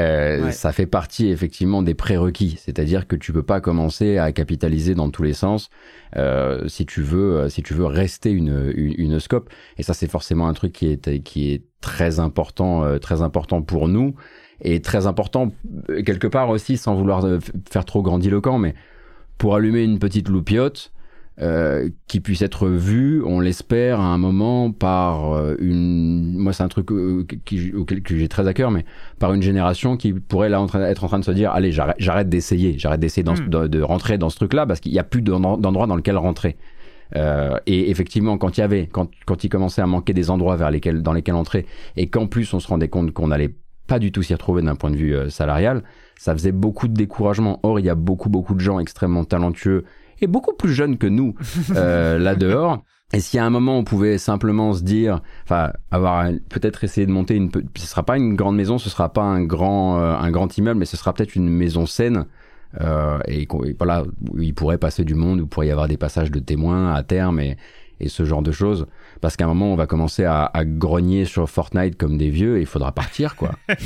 Euh, 0.00 0.50
Ça 0.50 0.72
fait 0.72 0.86
partie 0.86 1.28
effectivement 1.28 1.80
des 1.80 1.94
prérequis, 1.94 2.56
c'est-à-dire 2.58 3.06
que 3.06 3.14
tu 3.14 3.32
peux 3.32 3.44
pas 3.44 3.60
commencer 3.60 4.18
à 4.18 4.32
capitaliser 4.32 4.96
dans 4.96 5.08
tous 5.08 5.22
les 5.22 5.34
sens 5.34 5.68
euh, 6.16 6.66
si 6.66 6.84
tu 6.84 7.00
veux, 7.00 7.36
euh, 7.36 7.48
si 7.48 7.62
tu 7.62 7.74
veux 7.74 7.86
rester 7.86 8.32
une, 8.32 8.72
une, 8.74 8.94
une 8.98 9.20
scope. 9.20 9.50
Et 9.78 9.84
ça, 9.84 9.94
c'est 9.94 10.10
forcément 10.10 10.48
un 10.48 10.52
truc 10.52 10.72
qui 10.72 10.88
est 10.88 11.22
qui 11.22 11.52
est 11.52 11.62
très 11.80 12.18
important, 12.18 12.82
euh, 12.82 12.98
très 12.98 13.22
important 13.22 13.62
pour 13.62 13.86
nous 13.86 14.16
et 14.64 14.80
très 14.80 15.06
important 15.06 15.52
euh, 15.90 16.02
quelque 16.02 16.26
part 16.26 16.50
aussi, 16.50 16.76
sans 16.76 16.94
vouloir 16.94 17.24
euh, 17.24 17.38
faire 17.70 17.84
trop 17.84 18.02
grandiloquent, 18.02 18.58
mais 18.58 18.74
pour 19.38 19.54
allumer 19.54 19.84
une 19.84 19.98
petite 19.98 20.28
loupiote 20.28 20.92
euh, 21.40 21.88
qui 22.06 22.20
puisse 22.20 22.42
être 22.42 22.68
vue, 22.68 23.22
on 23.24 23.40
l'espère, 23.40 24.00
à 24.00 24.06
un 24.06 24.18
moment 24.18 24.70
par 24.70 25.36
une. 25.58 26.34
Moi, 26.36 26.52
c'est 26.52 26.62
un 26.62 26.68
truc 26.68 26.88
qui, 27.44 27.72
auquel 27.72 28.02
que 28.02 28.16
j'ai 28.16 28.28
très 28.28 28.46
à 28.46 28.54
cœur, 28.54 28.70
mais 28.70 28.84
par 29.18 29.34
une 29.34 29.42
génération 29.42 29.96
qui 29.96 30.12
pourrait 30.12 30.48
là 30.48 30.64
être 30.88 31.04
en 31.04 31.08
train 31.08 31.18
de 31.18 31.24
se 31.24 31.32
dire 31.32 31.50
allez, 31.50 31.72
j'arrête 31.72 32.28
d'essayer, 32.28 32.78
j'arrête 32.78 33.00
d'essayer 33.00 33.24
de, 33.24 33.66
de, 33.66 33.82
rentrer 33.82 34.16
dans 34.16 34.30
ce 34.30 34.36
truc-là 34.36 34.66
parce 34.66 34.80
qu'il 34.80 34.92
n'y 34.92 34.98
a 34.98 35.04
plus 35.04 35.22
d'endroit 35.22 35.86
dans 35.86 35.96
lequel 35.96 36.16
rentrer. 36.16 36.56
Euh, 37.16 37.58
et 37.66 37.90
effectivement, 37.90 38.38
quand 38.38 38.56
il 38.56 38.60
y 38.60 38.64
avait, 38.64 38.86
quand, 38.86 39.10
quand 39.26 39.44
il 39.44 39.48
commençait 39.48 39.82
à 39.82 39.86
manquer 39.86 40.12
des 40.12 40.30
endroits 40.30 40.56
vers 40.56 40.70
lesquels, 40.70 41.02
dans 41.02 41.12
lesquels 41.12 41.34
entrer, 41.34 41.66
et 41.96 42.08
qu'en 42.08 42.26
plus 42.26 42.52
on 42.54 42.60
se 42.60 42.68
rendait 42.68 42.88
compte 42.88 43.12
qu'on 43.12 43.30
allait 43.30 43.54
pas 43.86 43.98
du 43.98 44.12
tout 44.12 44.22
s'y 44.22 44.32
retrouver 44.32 44.62
d'un 44.62 44.76
point 44.76 44.90
de 44.90 44.96
vue 44.96 45.14
euh, 45.14 45.28
salarial, 45.28 45.82
ça 46.16 46.32
faisait 46.32 46.52
beaucoup 46.52 46.88
de 46.88 46.94
découragement. 46.94 47.60
Or, 47.62 47.80
il 47.80 47.86
y 47.86 47.90
a 47.90 47.94
beaucoup, 47.94 48.28
beaucoup 48.28 48.54
de 48.54 48.60
gens 48.60 48.78
extrêmement 48.78 49.24
talentueux 49.24 49.84
et 50.20 50.26
beaucoup 50.26 50.54
plus 50.54 50.72
jeunes 50.72 50.98
que 50.98 51.06
nous 51.06 51.34
euh, 51.76 52.18
là 52.18 52.34
dehors. 52.34 52.82
Et 53.12 53.20
si 53.20 53.38
à 53.38 53.44
un 53.44 53.50
moment 53.50 53.78
on 53.78 53.84
pouvait 53.84 54.18
simplement 54.18 54.72
se 54.72 54.82
dire, 54.82 55.20
enfin, 55.44 55.72
avoir 55.90 56.26
peut-être 56.48 56.82
essayé 56.82 57.06
de 57.06 57.12
monter 57.12 57.36
une, 57.36 57.50
ce 57.76 57.86
sera 57.86 58.02
pas 58.02 58.16
une 58.16 58.34
grande 58.34 58.56
maison, 58.56 58.78
ce 58.78 58.90
sera 58.90 59.12
pas 59.12 59.22
un 59.22 59.44
grand, 59.44 59.98
euh, 59.98 60.14
un 60.16 60.30
grand 60.30 60.56
immeuble, 60.58 60.80
mais 60.80 60.86
ce 60.86 60.96
sera 60.96 61.12
peut-être 61.12 61.36
une 61.36 61.48
maison 61.48 61.86
saine. 61.86 62.26
Euh, 62.80 63.20
et, 63.28 63.46
voilà, 63.78 64.02
où 64.32 64.40
il 64.40 64.52
pourrait 64.52 64.78
passer 64.78 65.04
du 65.04 65.14
monde, 65.14 65.40
où 65.40 65.44
il 65.44 65.48
pourrait 65.48 65.68
y 65.68 65.70
avoir 65.70 65.86
des 65.86 65.96
passages 65.96 66.32
de 66.32 66.40
témoins 66.40 66.92
à 66.92 67.04
terme 67.04 67.38
et, 67.38 67.56
et 68.00 68.08
ce 68.08 68.24
genre 68.24 68.42
de 68.42 68.50
choses 68.50 68.86
parce 69.20 69.36
qu'à 69.36 69.44
un 69.44 69.48
moment 69.48 69.72
on 69.72 69.76
va 69.76 69.86
commencer 69.86 70.24
à, 70.24 70.50
grogner 70.64 71.24
sur 71.24 71.48
Fortnite 71.48 71.96
comme 71.96 72.18
des 72.18 72.30
vieux 72.30 72.58
et 72.58 72.60
il 72.60 72.66
faudra 72.66 72.92
partir 72.92 73.36
quoi. 73.36 73.52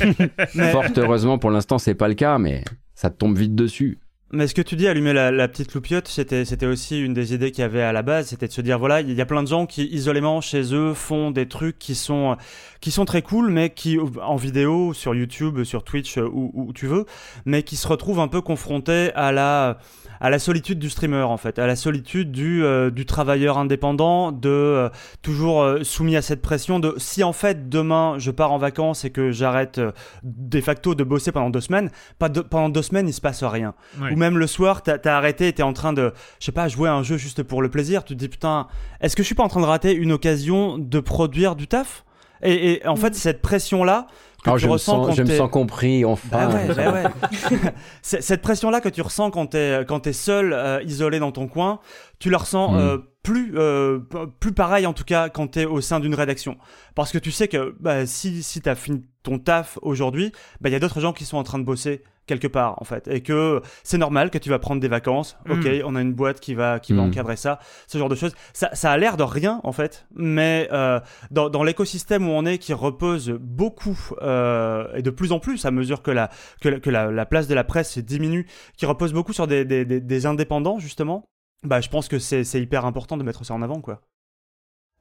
Fort 0.72 0.84
heureusement 0.96 1.38
pour 1.38 1.50
l'instant 1.50 1.78
c'est 1.78 1.94
pas 1.94 2.08
le 2.08 2.14
cas 2.14 2.38
mais 2.38 2.64
ça 2.94 3.10
tombe 3.10 3.36
vite 3.36 3.54
dessus. 3.54 3.98
Mais 4.30 4.46
ce 4.46 4.54
que 4.54 4.60
tu 4.60 4.76
dis, 4.76 4.86
allumer 4.86 5.14
la, 5.14 5.48
petite 5.48 5.72
loupiote, 5.72 6.06
c'était, 6.06 6.44
c'était 6.44 6.66
aussi 6.66 7.00
une 7.00 7.14
des 7.14 7.32
idées 7.32 7.50
qu'il 7.50 7.62
y 7.62 7.64
avait 7.64 7.80
à 7.80 7.94
la 7.94 8.02
base, 8.02 8.26
c'était 8.26 8.46
de 8.46 8.52
se 8.52 8.60
dire, 8.60 8.78
voilà, 8.78 9.00
il 9.00 9.10
y 9.10 9.20
a 9.22 9.24
plein 9.24 9.42
de 9.42 9.48
gens 9.48 9.64
qui, 9.64 9.86
isolément, 9.86 10.42
chez 10.42 10.74
eux, 10.74 10.92
font 10.92 11.30
des 11.30 11.48
trucs 11.48 11.78
qui 11.78 11.94
sont, 11.94 12.36
qui 12.82 12.90
sont 12.90 13.06
très 13.06 13.22
cool, 13.22 13.50
mais 13.50 13.70
qui, 13.70 13.98
en 13.98 14.36
vidéo, 14.36 14.92
sur 14.92 15.14
YouTube, 15.14 15.64
sur 15.64 15.82
Twitch, 15.82 16.18
où, 16.18 16.50
où 16.52 16.74
tu 16.74 16.86
veux, 16.86 17.06
mais 17.46 17.62
qui 17.62 17.76
se 17.76 17.88
retrouvent 17.88 18.20
un 18.20 18.28
peu 18.28 18.42
confrontés 18.42 19.12
à 19.14 19.32
la, 19.32 19.78
à 20.20 20.31
la 20.31 20.38
solitude 20.38 20.78
du 20.78 20.90
streamer 20.90 21.22
en 21.22 21.37
fait, 21.37 21.59
à 21.59 21.66
la 21.66 21.76
solitude 21.76 22.33
du, 22.33 22.64
euh, 22.64 22.90
du 22.90 23.07
travailleur 23.07 23.59
indépendant, 23.59 24.33
de 24.33 24.48
euh, 24.48 24.88
toujours 25.22 25.62
euh, 25.62 25.85
soumis 25.85 26.16
à 26.16 26.22
cette 26.22 26.42
pression 26.42 26.81
de 26.81 26.94
si 26.96 27.22
en 27.22 27.33
fait 27.33 27.68
demain 27.68 28.16
je 28.18 28.31
pars 28.31 28.52
en 28.52 28.59
vacances 28.59 29.04
et 29.04 29.11
que 29.11 29.31
j'arrête 29.31 29.81
de 30.22 30.61
facto 30.61 30.94
de 30.94 31.04
bosser 31.04 31.33
pendant 31.33 31.50
deux 31.50 31.61
semaines, 31.61 31.90
pas 32.18 32.28
pendant 32.28 32.68
deux 32.68 32.83
semaines 32.83 33.09
il 33.09 33.14
se 33.14 33.20
passe 33.20 33.42
rien. 33.44 33.74
Ou 34.00 34.16
même 34.16 34.38
le 34.38 34.46
soir 34.46 34.83
t'as 34.83 34.98
as 35.04 35.16
arrêté 35.16 35.48
et 35.48 35.52
t'es 35.52 35.62
en 35.62 35.72
train 35.72 35.92
de, 35.92 36.12
je 36.40 36.46
sais 36.46 36.52
pas, 36.52 36.68
jouer 36.68 36.88
à 36.88 36.94
un 36.94 37.02
jeu 37.02 37.16
juste 37.16 37.42
pour 37.42 37.62
le 37.62 37.68
plaisir, 37.68 38.04
tu 38.04 38.14
te 38.14 38.18
dis 38.18 38.28
putain, 38.28 38.66
est-ce 39.00 39.16
que 39.16 39.22
je 39.22 39.26
suis 39.26 39.35
pas 39.35 39.44
en 39.44 39.48
train 39.48 39.61
de 39.61 39.66
rater 39.66 39.92
une 39.92 40.12
occasion 40.12 40.78
de 40.78 41.00
produire 41.00 41.57
du 41.57 41.66
taf? 41.66 42.04
Et, 42.42 42.83
en 42.87 42.96
fait, 42.96 43.11
mm. 43.11 43.14
cette 43.14 43.42
pression-là, 43.42 44.07
que 44.44 44.51
tu 44.51 44.59
je 44.59 44.68
ressens 44.68 45.01
me 45.01 45.05
sens, 45.07 45.16
je 45.16 45.22
me 45.22 45.37
sens 45.37 45.51
compris 45.51 46.05
enfin. 46.05 46.48
Bah 46.48 46.74
bah 46.74 46.92
ouais, 46.92 47.70
cette 48.03 48.42
pression 48.42 48.70
là 48.70 48.81
que 48.81 48.88
tu 48.88 49.03
ressens 49.03 49.31
quand 49.31 49.46
t'es 49.46 49.85
quand 49.87 50.07
es 50.07 50.12
seul 50.12 50.53
euh, 50.53 50.83
isolé 50.85 51.18
dans 51.18 51.33
ton 51.33 51.48
coin 51.48 51.81
tu 52.18 52.31
la 52.31 52.38
ressens 52.38 52.72
mm. 52.72 52.77
euh, 52.77 52.98
plus 53.28 53.52
euh, 53.56 53.98
plus 54.40 54.52
pareil 54.52 54.86
en 54.86 54.94
tout 54.94 55.04
cas 55.04 55.28
quand 55.28 55.48
t'es 55.48 55.66
au 55.66 55.82
sein 55.82 56.00
d'une 56.00 56.14
rédaction. 56.14 56.56
Parce 56.94 57.12
que 57.12 57.18
tu 57.18 57.30
sais 57.30 57.46
que 57.46 57.74
bah, 57.78 58.06
si 58.06 58.42
si 58.42 58.62
t'as 58.62 58.74
fini 58.74 59.04
ton 59.22 59.38
taf 59.38 59.78
aujourd'hui 59.82 60.32
bah 60.62 60.70
il 60.70 60.72
y 60.72 60.76
a 60.76 60.80
d'autres 60.80 61.00
gens 61.00 61.12
qui 61.12 61.26
sont 61.26 61.36
en 61.36 61.42
train 61.42 61.58
de 61.58 61.64
bosser 61.64 62.02
quelque 62.26 62.46
part 62.46 62.80
en 62.80 62.84
fait. 62.84 63.06
Et 63.08 63.20
que 63.20 63.60
c'est 63.82 63.98
normal 63.98 64.30
que 64.30 64.38
tu 64.38 64.48
vas 64.48 64.58
prendre 64.58 64.80
des 64.80 64.88
vacances. 64.88 65.36
Mm. 65.44 65.52
ok 65.52 65.82
on 65.84 65.94
a 65.94 66.00
une 66.00 66.14
boîte 66.14 66.40
qui 66.40 66.54
va 66.54 66.78
qui 66.78 66.94
va 66.94 67.02
mm. 67.02 67.08
encadrer 67.08 67.36
ça 67.36 67.58
ce 67.86 67.98
genre 67.98 68.08
de 68.08 68.14
choses. 68.14 68.34
Ça, 68.54 68.70
ça 68.72 68.92
a 68.92 68.96
l'air 68.96 69.18
de 69.18 69.24
rien 69.24 69.60
en 69.62 69.72
fait. 69.72 70.06
Mais 70.14 70.66
euh, 70.72 70.98
dans, 71.30 71.50
dans 71.50 71.64
l'écosystème 71.64 72.26
où 72.26 72.32
on 72.32 72.46
est 72.46 72.56
qui 72.56 72.72
repose 72.72 73.28
beaucoup 73.38 73.98
euh, 74.22 74.86
et 74.94 75.02
de 75.02 75.10
plus 75.10 75.32
en 75.32 75.38
plus 75.38 75.66
à 75.66 75.70
mesure 75.70 76.00
que 76.00 76.10
la 76.10 76.30
que, 76.62 76.70
que 76.70 76.88
la, 76.88 77.10
la, 77.10 77.26
place 77.26 77.46
de 77.46 77.54
la 77.54 77.64
presse 77.64 77.98
diminue 77.98 78.46
qui 78.78 78.86
repose 78.86 79.12
beaucoup 79.12 79.34
sur 79.34 79.46
des, 79.46 79.66
des, 79.66 79.84
des, 79.84 80.00
des 80.00 80.24
indépendants 80.24 80.78
justement 80.78 81.28
bah 81.62 81.81
je 81.81 81.88
pense 81.88 82.09
que 82.09 82.18
c'est 82.18 82.61
hyper 82.61 82.85
important 82.85 83.16
de 83.16 83.23
mettre 83.23 83.44
ça 83.44 83.55
en 83.55 83.62
avant 83.62 83.81
quoi. 83.81 84.03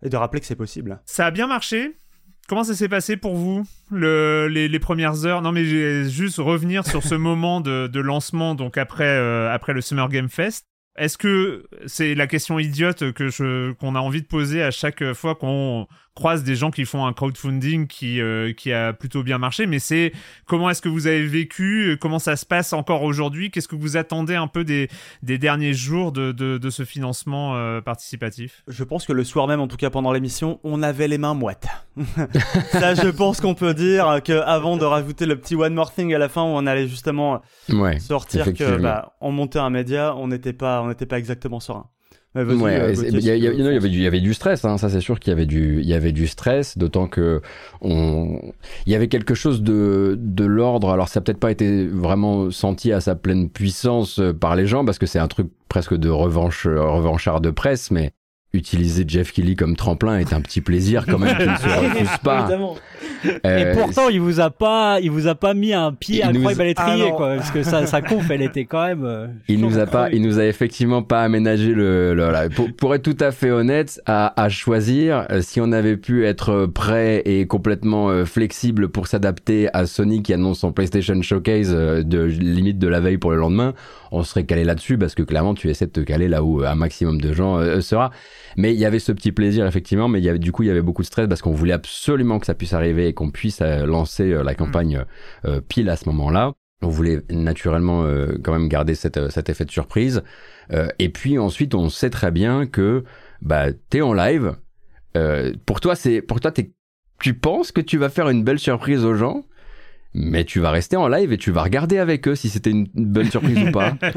Et 0.04 0.10
de 0.10 0.17
rappeler 0.17 0.39
que 0.39 0.46
c'est 0.46 0.56
possible. 0.56 1.02
Ça 1.06 1.26
a 1.26 1.32
bien 1.32 1.48
marché. 1.48 1.96
Comment 2.48 2.63
ça 2.63 2.76
s'est 2.76 2.88
passé 2.88 3.17
pour 3.17 3.36
vous 3.36 3.65
le, 3.91 4.48
les, 4.48 4.70
les, 4.70 4.80
premières 4.80 5.26
heures? 5.26 5.41
Non, 5.41 5.52
mais 5.52 5.65
juste 6.06 6.38
revenir 6.38 6.86
sur 6.86 7.04
ce 7.04 7.15
moment 7.15 7.60
de, 7.60 7.88
de, 7.88 8.00
lancement, 8.00 8.56
donc 8.56 8.78
après, 8.78 9.04
euh, 9.04 9.52
après 9.52 9.74
le 9.74 9.82
Summer 9.82 10.08
Game 10.08 10.30
Fest. 10.30 10.65
Est-ce 10.98 11.17
que 11.17 11.67
c'est 11.88 12.15
la 12.15 12.26
question 12.26 12.58
idiote 12.58 13.12
que 13.12 13.28
je 13.28 13.74
qu'on 13.74 13.96
a 13.96 14.00
envie 14.00 14.22
de 14.22 14.28
poser 14.28 14.63
à 14.63 14.72
chaque 14.72 15.13
fois 15.13 15.36
qu'on 15.36 15.88
croise 16.17 16.43
des 16.43 16.56
gens 16.56 16.71
qui 16.71 16.84
font 16.84 17.06
un 17.06 17.13
crowdfunding 17.13 17.86
qui 17.86 18.21
euh, 18.21 18.51
qui 18.51 18.73
a 18.73 18.91
plutôt 18.91 19.21
bien 19.21 19.38
marché. 19.38 19.67
Mais 19.67 19.77
c'est 19.77 20.12
comment 20.47 20.67
est-ce 20.67 20.82
que 20.82 20.89
vous 20.89 21.06
avez 21.06 21.27
vécu? 21.27 21.95
Comment 22.01 22.17
ça 22.17 22.36
se 22.36 22.43
passe 22.43 22.73
encore 22.73 23.03
aujourd'hui? 23.03 23.51
Qu'est-ce 23.51 23.67
que 23.67 23.75
vous 23.75 23.97
attendez 23.97 24.34
un 24.34 24.47
peu 24.47 24.63
des, 24.63 24.89
des 25.21 25.38
derniers 25.38 25.75
jours 25.75 26.12
de, 26.12 26.32
de, 26.32 26.58
de 26.58 26.69
ce 26.71 26.86
financement 26.86 27.56
euh, 27.56 27.82
participatif? 27.82 28.63
Je 28.68 28.84
pense 28.84 29.05
que 29.05 29.13
le 29.13 29.24
soir 29.24 29.47
même 29.47 29.59
en 29.59 29.68
tout 29.68 29.78
cas 29.78 29.91
pendant 29.91 30.11
l'émission 30.11 30.59
on 30.63 30.82
avait 30.82 31.07
les 31.07 31.20
mains 31.20 31.36
moites. 31.36 31.68
Ça 32.72 32.95
je 32.95 33.09
pense 33.09 33.39
qu'on 33.39 33.53
peut 33.53 33.76
dire 33.76 34.22
que 34.26 34.41
avant 34.41 34.76
de 34.78 34.86
rajouter 34.86 35.28
le 35.28 35.39
petit 35.39 35.53
one 35.53 35.76
more 35.76 35.93
thing 35.93 36.15
à 36.15 36.18
la 36.18 36.30
fin 36.30 36.41
où 36.41 36.47
on 36.47 36.65
allait 36.65 36.88
justement 36.88 37.43
sortir 37.99 38.55
que 38.55 38.78
bah, 38.78 39.13
on 39.22 39.32
montait 39.32 39.59
un 39.59 39.70
média 39.70 40.15
on 40.15 40.30
n'était 40.30 40.53
pas 40.53 40.82
on 40.82 40.88
n'était 40.88 41.05
pas 41.05 41.20
exactement 41.20 41.59
serein 41.59 41.86
Ouais, 42.36 42.93
il 42.93 43.19
y, 43.19 44.07
avait 44.07 44.19
du, 44.19 44.34
stress, 44.36 44.63
hein, 44.63 44.78
ça 44.78 44.89
c'est 44.89 44.99
sûr 44.99 45.19
qu'il 45.19 45.32
y 45.32 45.34
avait 45.34 45.47
du, 45.47 45.80
il 45.82 45.88
y 45.88 45.95
avait 45.95 46.11
du 46.11 46.28
stress, 46.28 46.78
d'autant 46.78 47.07
que 47.07 47.41
on, 47.82 48.39
il 48.86 48.91
y 48.91 48.95
avait 48.95 49.07
quelque 49.07 49.34
chose 49.34 49.63
de, 49.63 50.15
de 50.19 50.45
l'ordre. 50.45 50.91
Alors 50.91 51.09
ça 51.09 51.19
n'a 51.19 51.23
peut-être 51.23 51.39
pas 51.39 51.49
été 51.49 51.88
vraiment 51.88 52.51
senti 52.51 52.91
à 52.91 53.01
sa 53.01 53.15
pleine 53.15 53.49
puissance 53.49 54.21
par 54.39 54.55
les 54.55 54.67
gens 54.67 54.86
parce 54.86 54.99
que 54.99 55.07
c'est 55.07 55.19
un 55.19 55.28
truc 55.28 55.47
presque 55.67 55.95
de 55.95 56.09
revanche, 56.09 56.67
revanchard 56.67 57.41
de 57.41 57.49
presse, 57.49 57.89
mais 57.89 58.11
utiliser 58.54 59.04
Jeff 59.08 59.32
Kelly 59.32 59.56
comme 59.56 59.76
tremplin 59.76 60.18
est 60.20 60.34
un 60.34 60.41
petit 60.41 60.62
plaisir 60.62 61.06
quand 61.06 61.20
même 61.20 61.38
qui 61.38 61.48
ne 61.48 61.56
se 61.56 61.80
refuse 61.80 62.18
pas. 62.24 62.50
Euh, 63.45 63.74
et 63.74 63.78
pourtant, 63.78 64.10
il 64.10 64.22
vous 64.22 64.39
a 64.39 64.50
pas, 64.50 65.00
il 65.02 65.12
vous 65.12 65.28
a 65.28 65.36
pas 65.36 65.54
mis 65.54 65.74
un 65.74 65.91
pied 65.91 66.24
incroyable 66.24 66.62
à 66.62 66.66
l'étrier, 66.66 67.06
ah 67.10 67.16
quoi, 67.16 67.36
parce 67.36 67.52
que 67.52 67.64
sa, 67.64 67.86
sa 67.86 68.02
conf, 68.02 68.30
elle 68.30 68.41
était 68.41 68.66
quand 68.66 68.86
même. 68.86 69.04
Euh, 69.06 69.28
il 69.48 69.60
nous 69.60 69.78
a 69.78 69.86
pas, 69.86 70.10
il 70.12 70.22
nous 70.22 70.39
a 70.39 70.45
effectivement 70.45 71.02
pas 71.02 71.24
aménagé 71.24 71.74
le. 71.74 72.14
le, 72.14 72.50
pour, 72.50 72.68
pour, 72.74 72.95
être 72.95 73.04
tout 73.04 73.18
à 73.20 73.32
fait 73.32 73.52
honnête, 73.52 74.02
à, 74.06 74.39
à 74.41 74.50
choisir, 74.50 75.26
euh, 75.32 75.41
si 75.41 75.60
on 75.60 75.72
avait 75.72 75.98
pu 75.98 76.26
être 76.26 76.66
prêt 76.68 77.22
et 77.26 77.48
complètement 77.48 78.26
flexible 78.26 78.89
pour 78.89 79.08
s'adapter 79.08 79.70
à 79.74 79.86
Sony 79.86 80.22
qui 80.22 80.34
annonce 80.34 80.60
son 80.60 80.72
PlayStation 80.72 81.20
Showcase 81.22 81.72
de 81.72 82.24
limite 82.24 82.80
de 82.80 82.88
la 82.88 83.00
veille 83.00 83.18
pour 83.18 83.32
le 83.32 83.38
lendemain, 83.38 83.74
on 84.12 84.24
serait 84.24 84.45
calé 84.45 84.64
là-dessus 84.64 84.97
parce 84.97 85.16
que 85.16 85.24
clairement, 85.24 85.53
tu 85.53 85.70
essaies 85.70 85.88
de 85.88 85.91
te 85.91 85.99
caler 86.01 86.28
là 86.28 86.43
où 86.43 86.64
un 86.64 86.76
maximum 86.76 87.20
de 87.22 87.34
gens 87.34 87.82
sera. 87.82 88.12
Mais 88.58 88.74
il 88.74 88.80
y 88.80 88.86
avait 88.86 88.99
ce 88.99 89.12
petit 89.12 89.32
plaisir 89.32 89.66
effectivement, 89.66 90.08
mais 90.08 90.20
il 90.20 90.26
y 90.26 90.30
avait 90.30 90.39
du 90.39 90.51
coup 90.51 90.64
il 90.64 90.68
y 90.68 90.72
avait 90.72 90.82
beaucoup 90.82 91.03
de 91.03 91.08
stress 91.08 91.28
parce 91.28 91.41
qu'on 91.41 91.51
voulait 91.51 91.74
absolument 91.74 92.39
que 92.39 92.45
ça 92.45 92.55
puisse 92.55 92.74
arriver 92.74 93.08
et 93.08 93.14
qu'on 93.14 93.32
puisse 93.32 93.62
euh, 93.62 93.86
lancer 93.86 94.32
euh, 94.32 94.43
la 94.43 94.55
campagne 94.55 95.03
euh, 95.45 95.62
pile 95.62 95.89
à 95.89 95.95
ce 95.95 96.10
moment-là. 96.10 96.53
On 96.82 96.89
voulait 96.89 97.24
naturellement 97.32 98.05
quand 98.43 98.51
même 98.51 98.68
garder 98.68 98.93
cette, 98.93 99.32
cet 99.32 99.49
effet 99.49 99.66
de 99.66 99.72
surprise. 99.72 100.22
et 100.99 101.10
puis 101.10 101.39
ensuite, 101.39 101.74
on 101.74 101.89
sait 101.89 102.12
très 102.12 102.30
bien 102.30 102.68
que 102.68 103.03
bah 103.41 103.74
t'es 103.89 104.01
en 104.01 104.14
live. 104.14 104.55
pour 105.66 105.80
toi, 105.80 105.95
c'est 105.95 106.22
pour 106.22 106.39
toi, 106.39 106.51
t'es 106.51 106.74
tu 107.20 107.34
penses 107.34 107.72
que 107.72 107.82
tu 107.82 107.97
vas 107.97 108.10
faire 108.10 108.30
une 108.30 108.43
belle 108.43 108.60
surprise 108.60 109.05
aux 109.05 109.16
gens? 109.16 109.43
Mais 110.20 110.43
tu 110.45 110.59
vas 110.59 110.72
rester 110.72 110.97
en 110.97 111.07
live 111.07 111.32
et 111.32 111.38
tu 111.38 111.51
vas 111.51 111.61
regarder 111.61 111.99
avec 111.99 112.28
eux 112.28 112.34
si 112.34 112.49
c'était 112.49 112.72
une 112.72 112.88
bonne 112.95 113.30
surprise 113.30 113.59
ou 113.68 113.72
pas. 113.72 113.93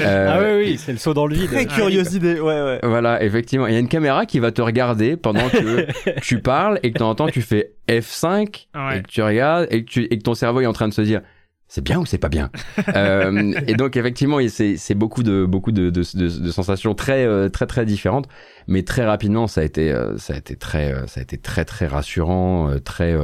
Euh, 0.00 0.28
ah 0.30 0.40
oui, 0.42 0.64
oui, 0.64 0.78
c'est 0.78 0.92
le 0.92 0.98
saut 0.98 1.14
dans 1.14 1.26
le 1.26 1.34
vide. 1.34 1.50
Très 1.50 1.66
curieuse 1.66 2.14
idée, 2.14 2.40
ouais, 2.40 2.62
ouais. 2.62 2.80
Voilà, 2.82 3.22
effectivement. 3.22 3.66
Il 3.66 3.74
y 3.74 3.76
a 3.76 3.78
une 3.78 3.88
caméra 3.88 4.26
qui 4.26 4.38
va 4.38 4.50
te 4.50 4.60
regarder 4.60 5.16
pendant 5.16 5.48
que 5.48 5.86
tu 6.20 6.40
parles 6.40 6.80
et 6.82 6.88
que 6.90 6.94
de 6.94 6.98
temps 6.98 7.10
en 7.10 7.14
temps 7.14 7.28
tu 7.28 7.42
fais 7.42 7.72
F5 7.88 8.66
et 8.94 9.02
que 9.02 9.08
tu 9.08 9.22
regardes 9.22 9.66
et 9.70 9.84
que, 9.84 9.90
tu, 9.90 10.04
et 10.04 10.18
que 10.18 10.22
ton 10.22 10.34
cerveau 10.34 10.60
est 10.60 10.66
en 10.66 10.72
train 10.72 10.88
de 10.88 10.94
se 10.94 11.02
dire 11.02 11.20
c'est 11.68 11.82
bien 11.82 11.98
ou 12.00 12.06
c'est 12.06 12.18
pas 12.18 12.28
bien? 12.28 12.50
Euh, 12.96 13.52
Et 13.66 13.74
donc 13.74 13.96
effectivement, 13.96 14.38
c'est 14.48 14.94
beaucoup 14.94 15.22
de 15.22 15.44
beaucoup 15.44 15.72
de, 15.72 15.90
de, 15.90 16.02
de, 16.14 16.50
sensations 16.50 16.94
très 16.94 17.24
euh, 17.24 17.48
très 17.48 17.66
très 17.66 17.84
différentes, 17.84 18.28
mais 18.66 18.82
très 18.82 19.04
rapidement 19.04 19.46
ça 19.46 19.60
a 19.60 19.64
été 19.64 19.94
ça 20.16 20.34
a 20.34 20.36
été 20.36 20.56
très 20.56 20.94
ça 21.06 21.20
a 21.20 21.22
été 21.22 21.38
très 21.38 21.64
très 21.64 21.86
rassurant, 21.86 22.70
très 22.84 23.16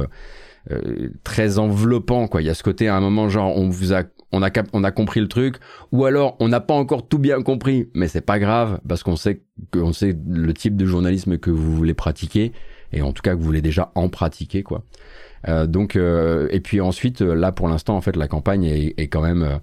euh, 0.69 1.09
très 1.23 1.57
enveloppant 1.57 2.27
quoi. 2.27 2.41
Il 2.41 2.45
y 2.45 2.49
a 2.49 2.53
ce 2.53 2.63
côté 2.63 2.87
à 2.87 2.95
un 2.95 3.01
moment 3.01 3.29
genre 3.29 3.57
on 3.57 3.69
vous 3.69 3.93
a 3.93 4.03
on 4.31 4.43
a 4.43 4.49
on 4.73 4.83
a 4.83 4.91
compris 4.91 5.19
le 5.19 5.27
truc 5.27 5.57
ou 5.91 6.05
alors 6.05 6.37
on 6.39 6.47
n'a 6.47 6.59
pas 6.59 6.73
encore 6.73 7.07
tout 7.07 7.19
bien 7.19 7.41
compris. 7.41 7.89
Mais 7.93 8.07
c'est 8.07 8.21
pas 8.21 8.39
grave 8.39 8.79
parce 8.87 9.03
qu'on 9.03 9.15
sait 9.15 9.41
qu'on 9.71 9.93
sait 9.93 10.15
le 10.27 10.53
type 10.53 10.75
de 10.75 10.85
journalisme 10.85 11.37
que 11.37 11.51
vous 11.51 11.75
voulez 11.75 11.93
pratiquer 11.93 12.51
et 12.93 13.01
en 13.01 13.13
tout 13.13 13.21
cas 13.21 13.33
que 13.33 13.39
vous 13.39 13.45
voulez 13.45 13.61
déjà 13.61 13.91
en 13.95 14.09
pratiquer 14.09 14.63
quoi. 14.63 14.83
Euh, 15.47 15.65
donc 15.65 15.95
euh, 15.95 16.47
et 16.51 16.59
puis 16.59 16.81
ensuite 16.81 17.21
là 17.21 17.51
pour 17.51 17.67
l'instant 17.67 17.97
en 17.97 18.01
fait 18.01 18.15
la 18.15 18.27
campagne 18.27 18.65
est, 18.65 18.93
est 18.97 19.07
quand 19.07 19.21
même 19.21 19.59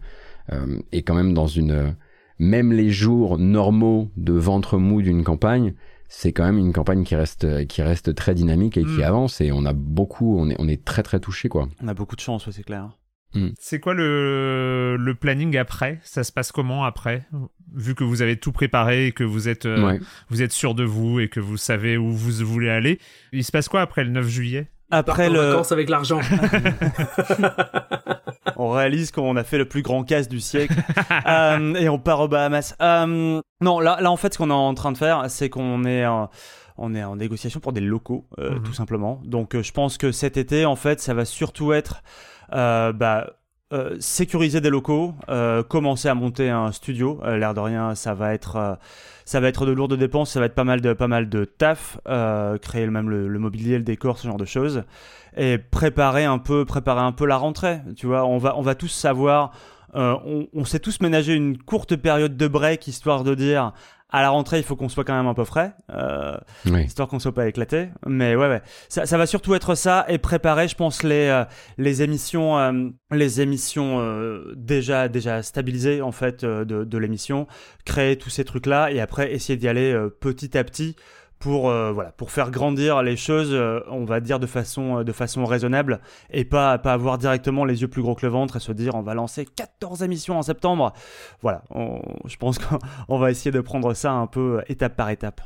euh, 0.53 0.79
est 0.93 1.03
quand 1.03 1.15
même 1.15 1.35
dans 1.35 1.47
une 1.47 1.95
même 2.39 2.73
les 2.73 2.91
jours 2.91 3.39
normaux 3.39 4.11
de 4.17 4.33
ventre 4.33 4.79
mou 4.79 5.03
d'une 5.03 5.25
campagne 5.25 5.75
c'est 6.09 6.33
quand 6.33 6.45
même 6.45 6.59
une 6.59 6.73
campagne 6.73 7.05
qui 7.05 7.15
reste 7.15 7.67
qui 7.67 7.83
reste 7.83 8.15
très 8.15 8.35
dynamique 8.35 8.77
et 8.77 8.83
qui 8.83 8.99
mm. 8.99 9.03
avance 9.03 9.41
et 9.41 9.53
on 9.53 9.65
a 9.65 9.73
beaucoup 9.73 10.39
on 10.39 10.49
est 10.51 10.57
on 10.59 10.69
est 10.69 10.85
très 10.85 11.03
très 11.03 11.21
touché 11.21 11.49
quoi. 11.49 11.69
On 11.83 11.89
a 11.89 11.95
beaucoup 11.95 12.17
de 12.17 12.21
chance, 12.21 12.51
c'est 12.51 12.65
clair. 12.65 12.91
Mm. 13.35 13.49
C'est 13.59 13.81
quoi 13.81 13.95
le, 13.95 14.97
le 14.99 15.15
planning 15.15 15.57
après? 15.57 16.01
Ça 16.03 16.25
se 16.25 16.33
passe 16.33 16.53
comment 16.53 16.85
après? 16.85 17.27
Vu 17.75 17.95
que 17.95 18.05
vous 18.05 18.23
avez 18.23 18.37
tout 18.37 18.53
préparé 18.53 19.09
et 19.09 19.13
que 19.13 19.25
vous 19.25 19.49
êtes, 19.49 19.67
euh, 19.67 19.99
vous 20.31 20.43
êtes 20.43 20.53
sûr 20.53 20.75
de 20.75 20.85
vous 20.85 21.21
et 21.21 21.29
que 21.29 21.41
vous 21.41 21.59
savez 21.59 21.97
où 21.97 22.11
vous 22.11 22.45
voulez 22.47 22.71
aller, 22.71 22.99
il 23.33 23.45
se 23.45 23.53
passe 23.53 23.69
quoi 23.69 23.83
après 23.83 24.05
le 24.05 24.11
9 24.11 24.27
juillet? 24.27 24.69
Après 24.91 25.29
le. 25.29 25.41
vacances 25.41 25.73
avec 25.73 25.89
l'argent. 25.89 26.21
on 28.57 28.71
réalise 28.71 29.11
qu'on 29.11 29.37
a 29.37 29.45
fait 29.45 29.59
le 29.59 29.67
plus 29.67 29.83
grand 29.83 30.03
casse 30.03 30.29
du 30.29 30.41
siècle 30.41 30.75
euh, 31.27 31.75
et 31.75 31.89
on 31.89 31.99
part 31.99 32.21
aux 32.21 32.29
Bahamas. 32.29 32.75
Euh, 32.83 33.41
non, 33.61 33.81
là, 33.81 33.99
là 34.01 34.11
en 34.11 34.17
fait, 34.17 34.35
ce 34.35 34.39
qu'on 34.39 34.51
est 34.51 34.53
en 34.53 34.75
train 34.75 34.93
de 34.93 34.99
faire, 34.99 35.25
c'est 35.29 35.49
qu'on 35.49 35.85
est 35.85 36.05
on 36.81 36.95
est 36.95 37.03
en 37.03 37.17
négociation 37.17 37.61
pour 37.61 37.73
des 37.73 37.81
locaux, 37.81 38.27
euh, 38.39 38.53
mhm. 38.53 38.63
tout 38.63 38.73
simplement. 38.73 39.21
Donc, 39.25 39.61
je 39.61 39.73
pense 39.73 39.99
que 39.99 40.13
cet 40.13 40.37
été, 40.37 40.65
en 40.65 40.77
fait, 40.77 41.01
ça 41.01 41.13
va 41.13 41.25
surtout 41.25 41.73
être 41.73 42.03
bah, 42.51 43.31
sécuriser 43.99 44.61
des 44.61 44.71
locaux, 44.71 45.15
commencer 45.69 46.09
à 46.09 46.15
monter 46.15 46.51
un 46.51 46.73
studio. 46.73 47.21
L'air 47.25 47.55
de 47.55 47.61
rien, 47.61 47.95
ça 47.95 48.15
va 48.15 48.33
être 48.33 48.79
ça 49.29 49.41
va 49.41 49.49
être 49.49 49.67
de 49.67 49.73
lourdes 49.73 49.95
dépenses, 49.95 50.31
ça 50.31 50.41
va 50.41 50.47
être 50.47 50.55
pas 50.55 50.65
mal 50.65 50.81
de 50.81 50.93
pas 50.93 51.09
mal 51.09 51.29
de 51.29 51.45
taf, 51.45 51.99
créer 52.63 52.87
même 52.87 53.11
le, 53.11 53.29
le, 53.29 53.39
mobilier, 53.39 53.77
le 53.77 53.85
décor, 53.85 54.19
ce 54.19 54.27
genre 54.27 54.39
de 54.39 54.45
choses 54.45 54.85
et 55.37 55.59
préparer 55.59 56.25
un 56.25 56.39
peu, 56.39 56.65
préparer 56.65 57.01
un 57.01 57.13
peu 57.13 57.27
la 57.27 57.37
rentrée. 57.37 57.81
Tu 57.97 58.07
vois, 58.07 58.25
on 58.25 58.39
va, 58.39 58.57
on 58.57 58.63
va 58.63 58.75
tous 58.75 58.89
savoir. 58.89 59.53
Euh, 59.95 60.17
on, 60.27 60.49
on 60.53 60.65
s'est 60.65 60.81
tous 60.81 61.01
ménagé 61.01 61.35
une 61.35 61.57
courte 61.57 61.97
période 61.97 62.37
de 62.37 62.49
break 62.49 62.87
histoire 62.87 63.25
de 63.25 63.35
dire 63.35 63.73
à 64.11 64.23
la 64.23 64.31
rentrée 64.31 64.59
il 64.59 64.65
faut 64.65 64.77
qu'on 64.77 64.89
soit 64.89 65.05
quand 65.05 65.17
même 65.17 65.27
un 65.27 65.35
peu 65.35 65.45
frais 65.45 65.75
euh, 65.91 66.37
histoire 66.67 67.09
qu'on 67.09 67.19
soit 67.19 67.35
pas 67.35 67.47
éclaté. 67.47 67.89
Mais 68.07 68.37
ouais 68.37 68.49
ouais. 68.49 68.63
Ça, 68.89 69.07
ça, 69.07 69.19
va 69.19 69.27
surtout 69.27 69.55
être 69.55 69.75
ça 69.75 70.07
et 70.09 70.19
préparer 70.19 70.69
je 70.69 70.75
pense 70.75 71.03
les 71.03 71.29
euh, 71.29 71.45
les 71.77 72.03
émissions 72.03 72.59
euh, 72.59 72.89
les 73.11 73.41
émissions 73.41 74.01
euh, 74.01 74.55
déjà 74.57 75.09
déjà 75.09 75.43
stabilisées 75.43 76.01
en 76.01 76.13
fait 76.13 76.45
de, 76.45 76.85
de 76.85 76.99
l'émission. 76.99 77.47
Créer 77.85 78.17
tous 78.17 78.31
ces 78.31 78.45
trucs 78.45 78.67
là 78.67 78.91
et 78.91 79.01
après 79.01 79.33
essayer 79.33 79.57
d'y 79.57 79.69
aller 79.69 79.95
petit 80.21 80.57
à 80.57 80.65
petit 80.65 80.97
pour 81.39 81.69
euh, 81.69 81.93
voilà 81.93 82.11
pour 82.13 82.31
faire 82.31 82.51
grandir 82.51 83.03
les 83.03 83.17
choses 83.17 83.51
euh, 83.53 83.81
on 83.89 84.05
va 84.05 84.21
dire 84.21 84.41
de 84.41 84.47
façon 84.47 84.99
euh, 84.99 85.05
de 85.05 85.13
façon 85.13 85.45
raisonnable 85.45 86.01
et 86.31 86.45
pas 86.45 86.79
pas 86.79 86.93
avoir 86.93 87.19
directement 87.19 87.65
les 87.65 87.83
yeux 87.83 87.89
plus 87.89 88.03
gros 88.03 88.15
que 88.15 88.27
le 88.27 88.33
ventre 88.33 88.57
et 88.57 88.61
se 88.61 88.73
dire 88.73 88.95
on 88.95 89.03
va 89.03 89.15
lancer 89.15 89.45
14 89.45 90.03
émissions 90.03 90.39
en 90.39 90.43
septembre 90.43 90.93
voilà 91.41 91.63
je 92.25 92.37
pense 92.37 92.59
qu'on 92.59 93.19
va 93.19 93.31
essayer 93.31 93.51
de 93.51 93.61
prendre 93.61 93.95
ça 93.95 94.13
un 94.13 94.27
peu 94.27 94.63
étape 94.69 94.97
par 94.97 95.11
étape 95.11 95.41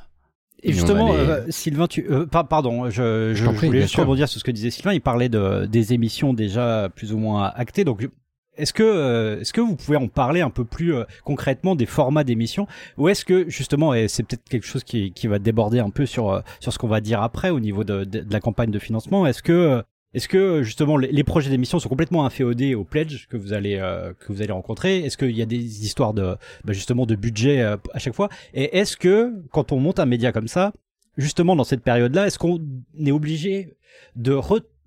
et 0.65 0.73
justement, 0.73 1.13
Sylvain, 1.49 1.89
tu, 1.89 2.09
pardon, 2.31 2.89
je, 2.89 3.33
je, 3.35 3.45
voulais 3.47 3.81
juste 3.81 3.97
rebondir 3.97 4.29
sur 4.29 4.39
ce 4.39 4.45
que 4.45 4.53
disait 4.53 4.71
Sylvain. 4.71 4.93
Il 4.93 5.01
parlait 5.01 5.29
de, 5.29 5.67
des 5.67 5.93
émissions 5.93 6.35
déjà 6.35 6.89
plus 6.95 7.13
ou 7.13 7.19
moins 7.19 7.51
actées. 7.57 7.83
Donc, 7.83 8.09
est-ce 8.57 8.73
que, 8.73 8.83
euh, 8.83 9.41
est-ce 9.41 9.53
que 9.53 9.61
vous 9.61 9.77
pouvez 9.77 9.97
en 9.97 10.09
parler 10.09 10.43
un 10.43 10.51
peu 10.51 10.65
plus 10.65 10.95
euh, 10.95 11.05
concrètement 11.25 11.75
des 11.75 11.87
formats 11.87 12.25
d'émissions? 12.25 12.67
Ou 12.99 13.09
est-ce 13.09 13.25
que 13.25 13.49
justement, 13.49 13.95
et 13.95 14.09
c'est 14.09 14.23
peut-être 14.23 14.47
quelque 14.49 14.67
chose 14.67 14.85
qui, 14.85 15.13
va 15.27 15.39
déborder 15.39 15.79
un 15.79 15.91
peu 15.91 16.05
sur, 16.05 16.31
euh, 16.31 16.41
sur 16.61 16.73
ce 16.73 16.79
qu'on 16.79 16.89
va 16.89 17.01
dire 17.01 17.23
après 17.23 17.51
au 17.51 17.61
niveau 17.61 17.85
de, 17.85 18.07
la 18.31 18.41
campagne 18.41 18.71
de 18.71 18.79
financement, 18.79 19.27
est-ce 19.27 19.43
que, 19.43 19.83
est-ce 20.13 20.29
que 20.29 20.63
justement 20.63 20.99
les, 20.99 21.25
projets 21.25 21.49
d'émissions 21.49 21.79
sont 21.79 21.89
complètement 21.89 22.27
inféodés 22.27 22.75
au 22.75 22.85
pledge 22.85 23.27
que 23.29 23.39
vous 23.39 23.55
allez 23.55 23.77
que 24.19 24.33
vous 24.33 24.43
allez 24.43 24.53
rencontrer? 24.53 24.99
Est-ce 24.99 25.17
qu'il 25.17 25.37
y 25.37 25.41
a 25.41 25.47
des 25.47 25.85
histoires 25.85 26.13
de 26.13 26.37
bah, 26.65 26.75
justement 26.75 27.07
de 27.07 27.15
budget 27.15 27.63
à 27.63 27.99
chaque 27.99 28.15
fois? 28.15 28.29
Et 28.53 28.77
est-ce 28.77 28.99
que 28.99 29.33
quand 29.51 29.73
on 29.73 29.81
monte 29.81 29.99
un 29.99 30.07
média 30.07 30.31
comme 30.31 30.49
ça, 30.49 30.73
justement 31.17 31.57
dans 31.57 31.65
cette 31.65 31.83
période-là, 31.83 32.27
est-ce 32.27 32.39
qu'on 32.39 32.61
est 33.03 33.13
obligé 33.13 33.75
de 34.17 34.39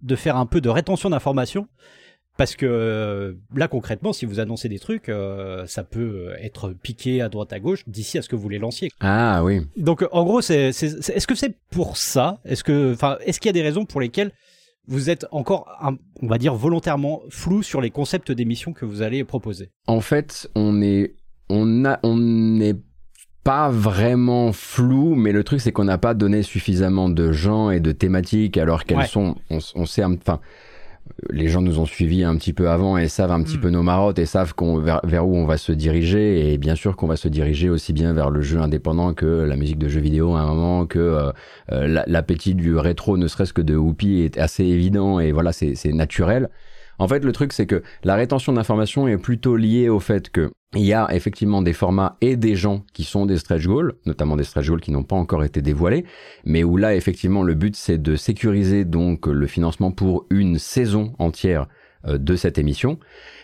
de 0.04 0.16
faire 0.16 0.38
un 0.38 0.46
peu 0.46 0.62
de 0.62 0.70
rétention 0.70 1.10
d'informations 1.10 1.68
parce 2.38 2.56
que 2.56 2.66
euh, 2.66 3.34
là 3.56 3.68
concrètement, 3.68 4.14
si 4.14 4.26
vous 4.26 4.40
annoncez 4.40 4.70
des 4.70 4.80
trucs, 4.80 5.10
euh, 5.10 5.66
ça 5.68 5.84
peut 5.84 6.30
être 6.42 6.74
piqué 6.74 7.22
à 7.22 7.30
droite 7.30 7.54
à 7.54 7.60
gauche 7.60 7.84
d'ici 7.88 8.18
à 8.18 8.22
ce 8.22 8.30
que 8.30 8.36
vous 8.36 8.50
les 8.50 8.60
lanciez. 8.60 8.90
Ah 9.00 9.44
oui. 9.44 9.62
Donc 9.78 10.06
en 10.12 10.24
gros, 10.24 10.42
c'est, 10.42 10.70
est-ce 10.70 11.28
que 11.28 11.36
c'est 11.36 11.56
pour 11.72 11.98
ça? 11.98 12.40
Est-ce 12.46 12.64
que, 12.64 12.94
enfin, 12.94 13.18
est-ce 13.26 13.40
qu'il 13.40 13.50
y 13.50 13.52
a 13.52 13.54
des 13.54 13.62
raisons 13.62 13.86
pour 13.86 14.02
lesquelles 14.02 14.32
vous 14.88 15.10
êtes 15.10 15.26
encore, 15.32 15.68
on 16.22 16.28
va 16.28 16.38
dire 16.38 16.54
volontairement 16.54 17.22
flou 17.30 17.64
sur 17.64 17.82
les 17.82 17.90
concepts 17.90 18.32
d'émissions 18.32 18.74
que 18.74 18.86
vous 18.86 19.02
allez 19.02 19.24
proposer? 19.24 19.72
En 19.88 20.02
fait, 20.02 20.48
on 20.56 20.82
est, 20.82 21.16
on 21.50 21.86
a, 21.86 22.00
on 22.04 22.18
n'est 22.18 22.76
pas 23.44 23.70
vraiment 23.70 24.52
flou, 24.52 25.16
mais 25.16 25.32
le 25.32 25.44
truc 25.44 25.62
c'est 25.62 25.72
qu'on 25.72 25.84
n'a 25.84 26.00
pas 26.00 26.16
donné 26.16 26.42
suffisamment 26.42 27.10
de 27.10 27.32
gens 27.32 27.70
et 27.70 27.80
de 27.80 27.92
thématiques 27.92 28.58
alors 28.58 28.86
qu'elles 28.86 29.06
sont, 29.06 29.36
on, 29.50 29.60
on 29.76 29.86
sait, 29.86 30.04
enfin 30.04 30.40
les 31.30 31.48
gens 31.48 31.62
nous 31.62 31.80
ont 31.80 31.86
suivis 31.86 32.24
un 32.24 32.36
petit 32.36 32.54
peu 32.54 32.70
avant 32.70 32.98
et 32.98 33.08
savent 33.08 33.32
un 33.32 33.42
petit 33.42 33.58
hmm. 33.58 33.62
peu 33.62 33.70
nos 33.70 33.84
marottes 33.84 34.20
et 34.20 34.26
savent 34.26 34.54
qu'on, 34.54 34.80
vers, 34.80 35.28
où 35.28 35.36
on 35.36 35.46
va 35.46 35.58
se 35.58 35.72
diriger. 35.72 36.54
Et 36.54 36.58
bien 36.58 36.76
sûr 36.76 36.96
qu'on 36.96 37.08
va 37.08 37.16
se 37.16 37.28
diriger 37.28 37.70
aussi 37.70 37.94
bien 37.94 38.14
vers 38.14 38.30
le 38.30 38.42
jeu 38.42 38.60
indépendant 38.60 39.14
que 39.14 39.26
la 39.26 39.56
musique 39.56 39.78
de 39.78 39.88
jeux 39.88 40.02
vidéo 40.02 40.36
à 40.36 40.42
un 40.42 40.48
moment, 40.48 40.86
que 40.86 41.00
euh, 41.00 41.32
euh, 41.72 42.04
l'appétit 42.08 42.56
du 42.56 42.76
rétro, 42.76 43.18
ne 43.18 43.28
serait-ce 43.28 43.54
que 43.54 43.62
de 43.62 43.76
Whoopi, 43.76 44.22
est 44.22 44.38
assez 44.38 44.64
évident 44.64 45.20
et 45.20 45.32
voilà, 45.32 45.52
c'est, 45.52 45.76
naturel. 45.94 46.50
En 47.00 47.08
fait, 47.08 47.24
le 47.24 47.32
truc, 47.32 47.54
c'est 47.54 47.66
que 47.66 47.84
la 48.04 48.16
rétention 48.16 48.54
d'informations 48.54 49.08
est 49.08 49.18
plutôt 49.18 49.56
liée 49.56 49.90
au 49.90 50.00
fait 50.00 50.30
que 50.30 50.52
il 50.76 50.84
y 50.84 50.94
a 50.94 51.08
effectivement 51.14 51.62
des 51.62 51.74
formats 51.74 52.18
et 52.22 52.36
des 52.36 52.56
gens 52.56 52.84
qui 52.94 53.04
sont 53.04 53.26
des 53.26 53.38
stretch 53.38 53.66
goals, 53.66 53.94
notamment 54.06 54.36
des 54.36 54.44
stretch 54.44 54.68
goals 54.68 54.82
qui 54.82 54.92
n'ont 54.92 55.04
pas 55.04 55.16
encore 55.16 55.44
été 55.44 55.62
dévoilés, 55.62 56.06
mais 56.44 56.64
où 56.64 56.76
là, 56.76 56.96
effectivement, 56.96 57.44
le 57.44 57.54
but, 57.54 57.76
c'est 57.76 58.02
de 58.02 58.16
sécuriser 58.16 58.84
donc 58.84 59.26
le 59.28 59.48
financement 59.48 59.92
pour 59.92 60.26
une 60.30 60.60
saison 60.60 61.14
entière 61.18 61.68
euh, 62.08 62.18
de 62.18 62.36
cette 62.36 62.58
émission. 62.58 63.00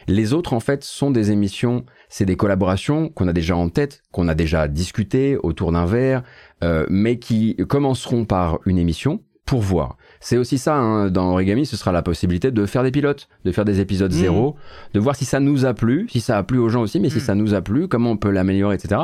Les 0.07 0.33
autres, 0.33 0.53
en 0.53 0.59
fait, 0.59 0.83
sont 0.83 1.09
des 1.09 1.31
émissions, 1.31 1.85
c'est 2.09 2.25
des 2.25 2.35
collaborations 2.35 3.07
qu'on 3.09 3.27
a 3.27 3.33
déjà 3.33 3.55
en 3.55 3.69
tête, 3.69 4.01
qu'on 4.11 4.27
a 4.27 4.35
déjà 4.35 4.67
discuté 4.67 5.37
autour 5.37 5.71
d'un 5.71 5.85
verre, 5.85 6.23
euh, 6.63 6.85
mais 6.89 7.17
qui 7.17 7.55
commenceront 7.69 8.25
par 8.25 8.59
une 8.65 8.77
émission 8.77 9.21
pour 9.45 9.61
voir. 9.61 9.97
C'est 10.23 10.37
aussi 10.37 10.59
ça, 10.59 10.75
hein, 10.75 11.09
dans 11.09 11.31
Origami, 11.31 11.65
ce 11.65 11.75
sera 11.75 11.91
la 11.91 12.03
possibilité 12.03 12.51
de 12.51 12.65
faire 12.67 12.83
des 12.83 12.91
pilotes, 12.91 13.27
de 13.43 13.51
faire 13.51 13.65
des 13.65 13.79
épisodes 13.79 14.11
mmh. 14.11 14.15
zéro, 14.15 14.55
de 14.93 14.99
voir 14.99 15.15
si 15.15 15.25
ça 15.25 15.39
nous 15.39 15.65
a 15.65 15.73
plu, 15.73 16.07
si 16.09 16.21
ça 16.21 16.37
a 16.37 16.43
plu 16.43 16.59
aux 16.59 16.69
gens 16.69 16.81
aussi, 16.81 16.99
mais 16.99 17.09
si 17.09 17.17
mmh. 17.17 17.21
ça 17.21 17.35
nous 17.35 17.55
a 17.55 17.61
plu, 17.61 17.87
comment 17.87 18.11
on 18.11 18.17
peut 18.17 18.29
l'améliorer, 18.29 18.75
etc. 18.75 19.01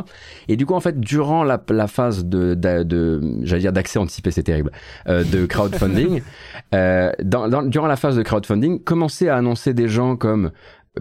Et 0.47 0.55
du 0.55 0.68
coup, 0.68 0.76
en 0.76 0.80
fait, 0.80 0.99
durant 0.99 1.43
la, 1.43 1.59
phase 1.88 2.26
de, 2.26 2.53
de, 2.53 3.22
j'allais 3.41 3.61
dire 3.61 3.74
d'accès 3.74 3.97
anticipé, 3.97 4.30
c'est 4.30 4.43
terrible, 4.43 4.72
euh, 5.07 5.24
de 5.24 5.47
crowdfunding, 5.47 6.22
euh, 6.76 7.11
dans, 7.24 7.63
durant 7.63 7.88
la 7.88 7.95
phase 7.95 8.15
de 8.15 8.22
crowdfunding, 8.22 8.84
commencer 8.84 9.28
à 9.28 9.38
annoncer 9.38 9.74
des 9.74 9.88
gens 9.88 10.18
comme, 10.18 10.51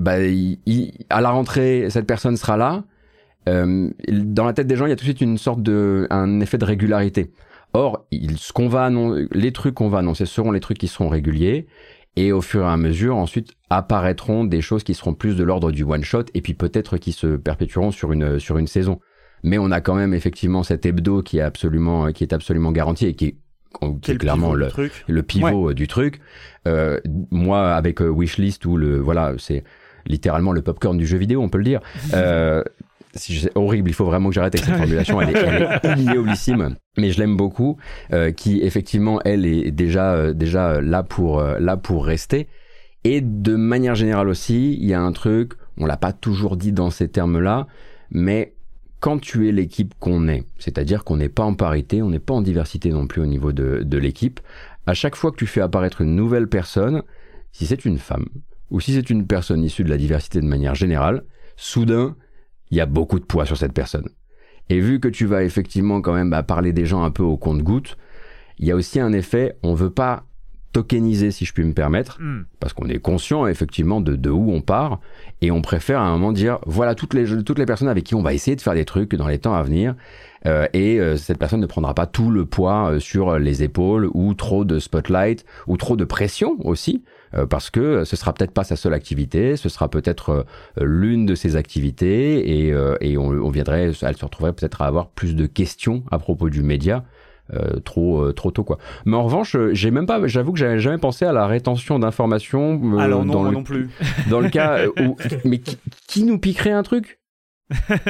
bah, 0.01 0.15
à 1.11 1.21
la 1.21 1.31
rentrée, 1.31 1.89
cette 1.91 2.07
personne 2.07 2.39
sera 2.39 2.57
là. 2.57 2.85
Euh, 3.49 3.91
dans 4.09 4.45
la 4.45 4.55
tête 4.55 4.67
des 4.67 4.77
gens, 4.77 4.87
il 4.87 4.91
y 4.91 4.93
a 4.93 4.97
tout 4.97 5.05
de 5.05 5.11
suite 5.11 5.21
une 5.21 5.39
sorte 5.39 5.63
de, 5.63 6.07
un 6.11 6.41
effet 6.41 6.59
de 6.59 6.65
régularité. 6.65 7.31
Or, 7.77 8.07
ce 8.37 8.53
qu'on 8.53 8.69
va 8.69 8.91
les 9.33 9.53
trucs 9.53 9.75
qu'on 9.75 9.89
va 9.89 9.99
annoncer 9.99 10.25
seront 10.25 10.51
les 10.51 10.61
trucs 10.61 10.79
qui 10.79 10.89
seront 10.89 11.09
réguliers. 11.09 11.67
Et 12.19 12.33
au 12.33 12.41
fur 12.41 12.63
et 12.63 12.69
à 12.69 12.79
mesure, 12.79 13.17
ensuite, 13.17 13.53
apparaîtront 13.69 14.45
des 14.45 14.63
choses 14.63 14.83
qui 14.83 14.95
seront 14.95 15.13
plus 15.13 15.37
de 15.37 15.45
l'ordre 15.45 15.71
du 15.71 15.83
one 15.83 16.03
shot 16.03 16.25
et 16.33 16.41
puis 16.41 16.55
peut-être 16.55 16.97
qui 16.97 17.13
se 17.13 17.37
perpétueront 17.37 17.91
sur 17.91 18.13
une, 18.13 18.39
sur 18.39 18.57
une 18.57 18.67
saison. 18.67 19.01
Mais 19.43 19.59
on 19.59 19.71
a 19.71 19.83
quand 19.83 19.95
même 19.95 20.15
effectivement 20.15 20.63
cet 20.63 20.87
hebdo 20.87 21.23
qui 21.23 21.37
est 21.37 21.43
absolument, 21.43 22.11
qui 22.13 22.25
est 22.25 22.33
absolument 22.33 22.73
garanti 22.73 23.05
et 23.05 23.15
qui 23.15 23.27
est 23.27 23.37
clairement 24.19 24.55
le, 24.55 24.69
le, 25.07 25.23
pivot 25.23 25.75
du 25.75 25.87
truc. 25.89 26.21
Euh, 26.67 26.99
moi, 27.31 27.75
avec 27.75 28.01
euh, 28.01 28.09
Wishlist 28.09 28.65
ou 28.65 28.79
le, 28.79 28.99
voilà, 28.99 29.35
c'est 29.37 29.65
littéralement 30.07 30.53
le 30.53 30.63
popcorn 30.63 30.97
du 30.97 31.07
jeu 31.07 31.19
vidéo, 31.19 31.43
on 31.43 31.51
peut 31.51 31.59
le 31.59 31.65
dire. 31.65 31.81
Euh, 32.15 32.63
c'est 33.17 33.51
horrible, 33.55 33.91
il 33.91 33.95
faut 33.95 34.05
vraiment 34.05 34.29
que 34.29 34.35
j'arrête 34.35 34.55
avec 34.55 34.65
cette 34.65 34.77
formulation, 34.77 35.21
elle 35.21 35.31
est, 35.31 35.81
elle 35.83 36.77
mais 36.99 37.11
je 37.11 37.19
l'aime 37.19 37.37
beaucoup, 37.37 37.77
euh, 38.13 38.33
qui 38.33 38.61
effectivement, 38.63 39.21
elle 39.25 39.47
est 39.47 39.71
déjà, 39.71 40.15
euh, 40.15 40.33
déjà 40.33 40.81
là, 40.81 41.03
pour, 41.03 41.41
euh, 41.41 41.59
là 41.59 41.77
pour 41.77 42.07
rester. 42.07 42.49
Et 43.05 43.21
de 43.21 43.55
manière 43.55 43.95
générale 43.95 44.29
aussi, 44.29 44.75
il 44.75 44.87
y 44.87 44.95
a 44.95 45.01
un 45.01 45.13
truc, 45.13 45.53
on 45.79 45.87
l'a 45.87 45.97
pas 45.97 46.13
toujours 46.13 46.57
dit 46.57 46.73
dans 46.73 46.91
ces 46.91 47.09
termes-là, 47.09 47.67
mais 48.11 48.55
quand 49.01 49.19
tu 49.21 49.49
es 49.49 49.53
l'équipe 49.53 49.95
qu'on 50.01 50.29
est, 50.29 50.45
c'est-à-dire 50.59 51.05
qu'on 51.05 51.19
n'est 51.19 51.29
pas 51.29 51.45
en 51.45 51.55
parité, 51.55 52.03
on 52.03 52.11
n'est 52.11 52.19
pas 52.19 52.35
en 52.35 52.43
diversité 52.43 52.91
non 52.91 53.07
plus 53.07 53.23
au 53.23 53.27
niveau 53.27 53.53
de, 53.53 53.83
de 53.85 53.99
l'équipe, 53.99 54.41
à 54.87 54.95
chaque 54.95 55.17
fois 55.17 55.31
que 55.31 55.37
tu 55.37 55.47
fais 55.47 55.61
apparaître 55.61 56.01
une 56.01 56.15
nouvelle 56.15 56.49
personne, 56.49 57.03
si 57.53 57.67
c'est 57.67 57.85
une 57.85 57.99
femme, 57.99 58.27
ou 58.71 58.81
si 58.81 58.95
c'est 58.95 59.11
une 59.11 59.27
personne 59.27 59.63
issue 59.63 59.85
de 59.85 59.91
la 59.91 59.97
diversité 59.97 60.41
de 60.41 60.47
manière 60.47 60.75
générale, 60.75 61.25
soudain, 61.57 62.17
il 62.71 62.77
y 62.77 62.81
a 62.81 62.87
beaucoup 62.87 63.19
de 63.19 63.25
poids 63.25 63.47
sur 63.47 63.57
cette 63.57 63.73
personne. 63.73 64.09
Et 64.69 64.81
vu 64.81 65.01
que 65.01 65.09
tu 65.09 65.27
vas 65.27 65.45
effectivement 65.45 66.01
quand 66.01 66.15
même 66.15 66.31
bah, 66.31 66.43
parler 66.43 66.73
des 66.73 66.87
gens 66.87 67.05
un 67.05 67.11
peu 67.11 67.23
au 67.23 67.37
compte-goutte, 67.37 67.97
il 68.59 68.67
y 68.67 68.73
a 68.73 68.77
aussi 68.77 68.99
un 68.99 69.13
effet, 69.13 69.57
on 69.63 69.75
veut 69.75 69.91
pas 69.91 70.25
tokeniser 70.73 71.31
si 71.31 71.47
je 71.47 71.55
puis 71.55 71.65
me 71.65 71.73
permettre, 71.73 72.21
hmm. 72.21 72.45
parce 72.61 72.75
qu'on 72.75 72.89
est 72.89 72.99
conscient 72.99 73.47
effectivement 73.47 74.03
de, 74.03 74.15
de 74.15 74.29
où 74.29 74.53
on 74.53 74.61
part, 74.61 75.01
et 75.41 75.51
on 75.51 75.63
préfère 75.63 76.01
à 76.01 76.05
un 76.05 76.13
moment 76.13 76.33
dire, 76.33 76.59
voilà 76.67 76.95
toutes 76.95 77.15
les, 77.15 77.43
toutes 77.45 77.59
les 77.59 77.65
personnes 77.65 77.89
avec 77.89 78.05
qui 78.05 78.15
on 78.15 78.23
va 78.23 78.35
essayer 78.35 78.57
de 78.57 78.61
faire 78.61 78.75
des 78.75 78.85
trucs 78.85 79.15
dans 79.15 79.29
les 79.29 79.39
temps 79.39 79.55
à 79.55 79.63
venir, 79.63 79.95
euh, 80.45 80.67
et 80.75 81.01
euh, 81.01 81.17
cette 81.17 81.39
personne 81.39 81.61
ne 81.61 81.67
prendra 81.67 81.95
pas 81.95 82.07
tout 82.07 82.31
le 82.31 82.45
poids 82.45 82.91
euh, 82.91 83.01
sur 83.01 83.39
les 83.39 83.63
épaules, 83.63 84.11
ou 84.13 84.35
trop 84.35 84.67
de 84.67 84.79
spotlight, 84.79 85.47
ou 85.67 85.79
trop 85.79 85.97
de 85.97 86.05
pression 86.05 86.57
aussi, 86.61 87.03
parce 87.51 87.71
que 87.71 88.05
ce 88.05 88.17
sera 88.17 88.33
peut-être 88.33 88.53
pas 88.53 88.65
sa 88.65 88.77
seule 88.77 88.95
activité, 88.95 89.57
ce 89.57 89.69
sera 89.69 89.89
peut-être 89.89 90.31
euh, 90.31 90.85
l'une 90.85 91.27
de 91.27 91.35
ses 91.35 91.57
activités 91.57 92.67
et, 92.67 92.73
euh, 92.73 92.97
et 93.01 93.19
on, 93.19 93.29
on, 93.29 93.51
viendrait, 93.51 93.93
elle 94.03 94.17
se 94.17 94.25
retrouverait 94.25 94.53
peut-être 94.53 94.83
à 94.83 94.87
avoir 94.87 95.09
plus 95.09 95.35
de 95.35 95.47
questions 95.47 96.05
à 96.11 96.19
propos 96.19 96.51
du 96.51 96.63
média. 96.63 97.05
Euh, 97.55 97.79
trop 97.79 98.33
trop 98.33 98.51
tôt 98.51 98.65
quoi. 98.65 98.77
Mais 99.05 99.17
en 99.17 99.23
revanche, 99.23 99.57
j'ai 99.71 99.93
même 99.93 100.07
pas, 100.07 100.27
j'avoue 100.27 100.53
que 100.53 100.59
j'avais 100.59 100.81
jamais 100.81 100.99
pensé 100.99 101.25
à 101.25 101.33
la 101.33 101.47
rétention 101.47 102.01
d'informations. 102.01 102.99
Alors 102.99 103.25
non, 103.25 103.35
dans 103.35 103.43
le, 103.45 103.51
non 103.53 103.63
plus. 103.63 103.89
Dans 104.29 104.41
le 104.41 104.49
cas 104.49 104.87
où, 104.89 105.17
mais 105.45 105.59
qui, 105.59 105.79
qui 106.09 106.25
nous 106.25 106.41
piquerait 106.41 106.73
un 106.73 106.83
truc? 106.83 107.21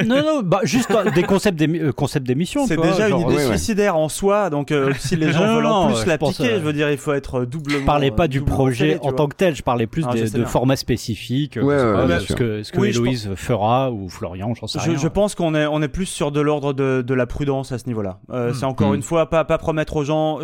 Non, 0.05 0.21
non, 0.23 0.41
bah, 0.43 0.59
juste 0.63 0.91
euh, 0.91 1.09
des 1.11 1.23
concepts 1.23 1.59
euh, 1.59 2.19
d'émission. 2.19 2.67
C'est 2.67 2.79
déjà 2.79 3.09
une 3.09 3.21
idée 3.21 3.39
suicidaire 3.39 3.97
en 3.97 4.07
soi, 4.07 4.51
donc 4.51 4.71
euh, 4.71 4.93
si 4.99 5.15
les 5.15 5.31
gens 5.31 5.55
veulent 5.55 5.65
en 5.65 5.91
plus 5.91 6.05
l'appliquer, 6.05 6.51
je 6.51 6.63
veux 6.63 6.73
dire, 6.73 6.91
il 6.91 6.97
faut 6.97 7.13
être 7.13 7.43
doublement. 7.43 7.79
Je 7.79 7.85
parlais 7.85 8.11
pas 8.11 8.27
du 8.27 8.41
projet 8.41 8.99
en 9.01 9.11
tant 9.13 9.27
que 9.27 9.35
tel, 9.35 9.55
je 9.55 9.63
parlais 9.63 9.87
plus 9.87 10.05
ah, 10.07 10.13
de, 10.13 10.45
format 10.45 10.75
spécifique, 10.75 11.55
ce 11.55 12.33
que, 12.33 12.61
ce 12.61 12.71
que 12.71 12.85
Héloïse 12.85 13.31
fera 13.35 13.91
ou 13.91 14.09
Florian, 14.09 14.53
j'en 14.53 14.67
sais 14.67 14.79
je, 14.79 14.91
rien. 14.91 14.99
Je 14.99 15.07
pense 15.07 15.33
qu'on 15.33 15.55
est, 15.55 15.65
on 15.65 15.81
est 15.81 15.87
plus 15.87 16.05
sur 16.05 16.31
de 16.31 16.39
l'ordre 16.39 16.73
de, 16.73 17.01
de, 17.01 17.13
la 17.15 17.25
prudence 17.25 17.71
à 17.71 17.79
ce 17.79 17.87
niveau-là. 17.87 18.19
Hmm. 18.27 18.53
C'est 18.53 18.65
encore 18.65 18.91
hmm. 18.91 18.95
une 18.95 19.01
fois 19.01 19.29
pas, 19.29 19.43
pas 19.43 19.57
promettre 19.57 19.95
aux 19.95 20.03
gens. 20.03 20.39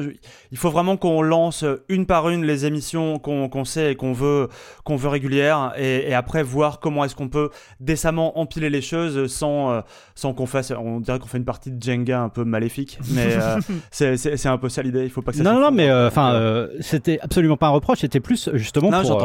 Il 0.51 0.57
faut 0.57 0.72
vraiment 0.72 0.97
qu'on 0.97 1.22
lance 1.22 1.64
une 1.88 2.07
par 2.07 2.30
une 2.30 2.45
les 2.45 2.66
émissions 2.66 3.20
qu'on 3.20 3.66
sait 3.66 3.91
et 3.91 3.95
qu'on 3.95 4.14
veut, 4.14 4.49
qu'on 4.84 4.95
veut 4.95 5.09
régulières, 5.09 5.74
et, 5.78 6.09
et 6.09 6.14
après 6.16 6.41
voir 6.41 6.80
comment 6.80 7.05
est-ce 7.05 7.16
qu'on 7.16 7.30
peut 7.30 7.51
décemment 7.80 8.39
empiler 8.39 8.72
les 8.72 8.82
choses 8.82 9.02
sans, 9.27 9.71
euh, 9.71 9.81
sans 10.15 10.33
qu'on 10.33 10.45
fasse. 10.45 10.71
On 10.71 10.99
dirait 10.99 11.19
qu'on 11.19 11.27
fait 11.27 11.37
une 11.37 11.45
partie 11.45 11.71
de 11.71 11.81
Jenga 11.81 12.21
un 12.21 12.29
peu 12.29 12.43
maléfique, 12.43 12.99
mais 13.11 13.35
euh, 13.35 13.59
c'est 13.91 14.45
un 14.45 14.57
peu 14.57 14.69
ça 14.69 14.83
l'idée. 14.83 15.03
Il 15.03 15.09
faut 15.09 15.21
pas 15.21 15.31
que 15.31 15.37
ça. 15.37 15.43
Non, 15.43 15.59
non, 15.59 15.71
mais 15.71 15.89
euh, 15.89 16.07
enfin, 16.07 16.67
c'était 16.79 17.19
absolument 17.21 17.57
pas 17.57 17.67
un 17.67 17.71
reproche. 17.71 17.99
C'était 17.99 18.19
plus 18.19 18.49
justement 18.53 18.91
pour 18.91 19.23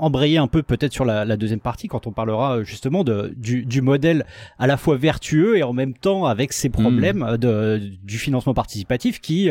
embrayer 0.00 0.38
un 0.38 0.46
peu 0.46 0.62
peut-être 0.62 0.92
sur 0.92 1.04
la, 1.04 1.36
deuxième 1.36 1.60
partie 1.60 1.86
quand 1.86 2.06
on 2.06 2.12
parlera 2.12 2.62
justement 2.62 3.04
de, 3.04 3.34
du, 3.36 3.66
du, 3.66 3.82
modèle 3.82 4.24
à 4.58 4.66
la 4.66 4.78
fois 4.78 4.96
vertueux 4.96 5.58
et 5.58 5.62
en 5.62 5.74
même 5.74 5.92
temps 5.92 6.24
avec 6.24 6.54
ses 6.54 6.70
problèmes 6.70 7.22
hmm. 7.22 7.36
de, 7.36 7.80
du 8.02 8.18
financement 8.18 8.54
participatif 8.54 9.20
qui, 9.20 9.50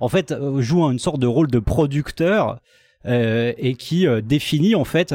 en 0.00 0.08
fait, 0.08 0.34
joue 0.58 0.84
une 0.84 0.98
sorte 0.98 1.18
de 1.18 1.26
rôle 1.26 1.48
de 1.48 1.58
producteur. 1.58 2.58
et 3.06 3.74
qui 3.78 4.06
définit 4.22 4.74
en 4.74 4.84
fait 4.84 5.14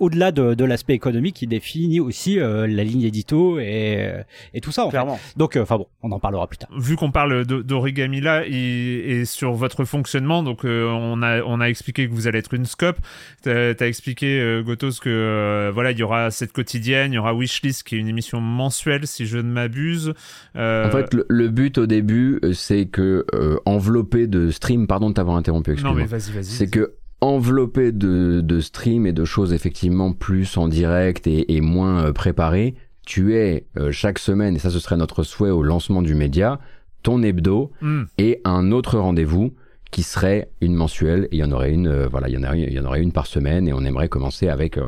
au-delà 0.00 0.32
de, 0.32 0.54
de 0.54 0.64
l'aspect 0.64 0.94
économique, 0.94 1.42
il 1.42 1.48
définit 1.48 2.00
aussi 2.00 2.38
euh, 2.38 2.66
la 2.66 2.84
ligne 2.84 3.02
édito 3.02 3.58
et, 3.58 4.10
et 4.54 4.60
tout 4.60 4.72
ça. 4.72 4.84
En 4.84 4.90
Clairement. 4.90 5.16
Fait. 5.16 5.38
Donc, 5.38 5.56
euh, 5.56 5.62
enfin 5.62 5.76
bon, 5.76 5.86
on 6.02 6.10
en 6.12 6.18
parlera 6.18 6.46
plus 6.46 6.58
tard. 6.58 6.70
Vu 6.76 6.96
qu'on 6.96 7.10
parle 7.10 7.44
d'origami 7.44 8.20
là 8.20 8.44
et, 8.46 8.50
et, 8.50 9.24
sur 9.24 9.52
votre 9.52 9.84
fonctionnement, 9.84 10.42
donc 10.42 10.64
euh, 10.64 10.86
on 10.88 11.22
a 11.22 11.42
on 11.42 11.60
a 11.60 11.66
expliqué 11.66 12.08
que 12.08 12.12
vous 12.12 12.26
allez 12.26 12.38
être 12.38 12.54
une 12.54 12.66
scope. 12.66 12.98
T'as 13.42 13.74
as 13.78 13.86
expliqué 13.86 14.62
Gotos 14.64 15.00
que 15.00 15.70
voilà 15.74 15.90
il 15.92 15.98
y 15.98 16.02
aura 16.02 16.30
cette 16.30 16.52
quotidienne, 16.52 17.12
il 17.12 17.16
y 17.16 17.18
aura 17.18 17.34
Wishlist 17.34 17.82
qui 17.82 17.96
est 17.96 17.98
une 17.98 18.08
émission 18.08 18.40
mensuelle 18.40 19.06
si 19.06 19.26
je 19.26 19.38
ne 19.38 19.42
m'abuse. 19.50 20.14
En 20.54 20.90
fait, 20.90 21.14
le, 21.28 21.48
but 21.48 21.78
au 21.78 21.86
début, 21.86 22.40
c'est 22.52 22.86
que 22.86 23.24
enveloppé 23.64 24.26
de 24.26 24.50
stream, 24.50 24.86
pardon 24.86 25.10
de 25.10 25.14
t'avoir 25.14 25.36
interrompu. 25.36 25.76
Non 25.82 25.94
mais 25.94 26.04
vas-y 26.04 26.32
vas-y. 26.32 26.44
C'est 26.44 26.68
que 26.68 26.94
enveloppé 27.22 27.92
de, 27.92 28.40
de 28.42 28.60
streams 28.60 29.06
et 29.06 29.12
de 29.12 29.24
choses 29.24 29.52
effectivement 29.52 30.12
plus 30.12 30.56
en 30.56 30.66
direct 30.66 31.26
et, 31.28 31.60
moins 31.60 32.06
euh, 32.06 32.12
préparées, 32.12 32.74
tu 33.06 33.36
es 33.36 33.66
euh, 33.78 33.92
chaque 33.92 34.18
semaine, 34.18 34.56
et 34.56 34.58
ça 34.58 34.70
ce 34.70 34.80
serait 34.80 34.96
notre 34.96 35.22
souhait 35.22 35.50
au 35.50 35.62
lancement 35.62 36.02
du 36.02 36.16
média, 36.16 36.58
ton 37.04 37.22
hebdo 37.22 37.70
hmm. 37.80 38.02
et 38.18 38.40
un 38.44 38.72
autre 38.72 38.98
rendez-vous 38.98 39.54
qui 39.92 40.02
serait 40.02 40.50
une 40.60 40.74
mensuelle. 40.74 41.28
Et 41.30 41.36
il 41.36 41.38
y 41.38 41.44
en 41.44 41.52
aurait 41.52 41.72
une, 41.72 41.86
euh, 41.86 42.08
voilà, 42.08 42.28
il 42.28 42.34
y 42.34 42.38
en 42.38 42.42
aurait, 42.42 42.60
il 42.60 42.72
y 42.72 42.80
en 42.80 42.84
aurait 42.84 43.00
une 43.00 43.12
par 43.12 43.26
semaine 43.26 43.68
et 43.68 43.72
on 43.72 43.84
aimerait 43.84 44.08
commencer 44.08 44.48
avec, 44.48 44.78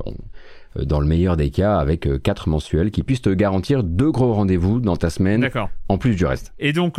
dans 0.76 0.98
le 0.98 1.06
meilleur 1.06 1.36
des 1.36 1.50
cas, 1.50 1.76
avec 1.76 2.08
quatre 2.22 2.48
mensuels 2.48 2.90
qui 2.90 3.04
puissent 3.04 3.22
te 3.22 3.30
garantir 3.30 3.84
deux 3.84 4.10
gros 4.10 4.32
rendez-vous 4.32 4.80
dans 4.80 4.96
ta 4.96 5.10
semaine, 5.10 5.48
en 5.88 5.98
plus 5.98 6.16
du 6.16 6.26
reste. 6.26 6.52
Et 6.58 6.72
donc, 6.72 6.98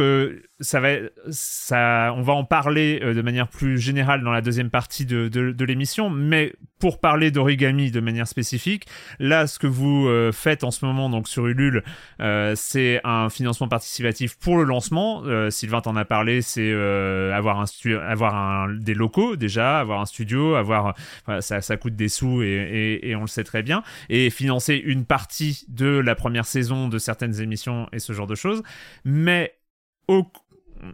ça 0.61 0.79
va, 0.79 0.89
ça, 1.29 2.13
on 2.15 2.21
va 2.21 2.33
en 2.33 2.45
parler 2.45 3.01
euh, 3.03 3.13
de 3.13 3.21
manière 3.21 3.49
plus 3.49 3.77
générale 3.77 4.23
dans 4.23 4.31
la 4.31 4.41
deuxième 4.41 4.69
partie 4.69 5.05
de, 5.05 5.27
de, 5.27 5.51
de 5.51 5.65
l'émission, 5.65 6.09
mais 6.09 6.53
pour 6.79 7.01
parler 7.01 7.29
d'origami 7.29 7.91
de 7.91 7.99
manière 7.99 8.27
spécifique, 8.27 8.85
là, 9.19 9.47
ce 9.47 9.59
que 9.59 9.67
vous 9.67 10.07
euh, 10.07 10.31
faites 10.31 10.63
en 10.63 10.71
ce 10.71 10.85
moment 10.85 11.09
donc 11.09 11.27
sur 11.27 11.47
Ulule, 11.47 11.83
euh, 12.21 12.53
c'est 12.55 13.01
un 13.03 13.29
financement 13.29 13.67
participatif 13.67 14.37
pour 14.37 14.57
le 14.57 14.63
lancement. 14.63 15.23
Sylvain 15.49 15.81
t'en 15.81 15.95
a 15.95 16.05
parlé, 16.05 16.41
c'est 16.41 16.71
avoir 16.71 17.59
un 17.59 17.65
avoir 18.07 18.35
un, 18.35 18.73
des 18.73 18.93
locaux 18.93 19.35
déjà, 19.35 19.79
avoir 19.79 19.99
un 19.99 20.05
studio, 20.05 20.55
avoir, 20.55 20.95
ça, 21.39 21.61
ça 21.61 21.77
coûte 21.77 21.95
des 21.95 22.09
sous 22.09 22.41
et, 22.43 22.47
et, 22.47 23.09
et 23.09 23.15
on 23.15 23.21
le 23.21 23.27
sait 23.27 23.43
très 23.43 23.63
bien, 23.63 23.83
et 24.09 24.29
financer 24.29 24.75
une 24.75 25.05
partie 25.05 25.65
de 25.67 25.87
la 25.87 26.15
première 26.15 26.45
saison 26.45 26.87
de 26.87 26.97
certaines 26.97 27.41
émissions 27.41 27.87
et 27.91 27.99
ce 27.99 28.13
genre 28.13 28.27
de 28.27 28.35
choses, 28.35 28.63
mais 29.03 29.55
au 30.07 30.25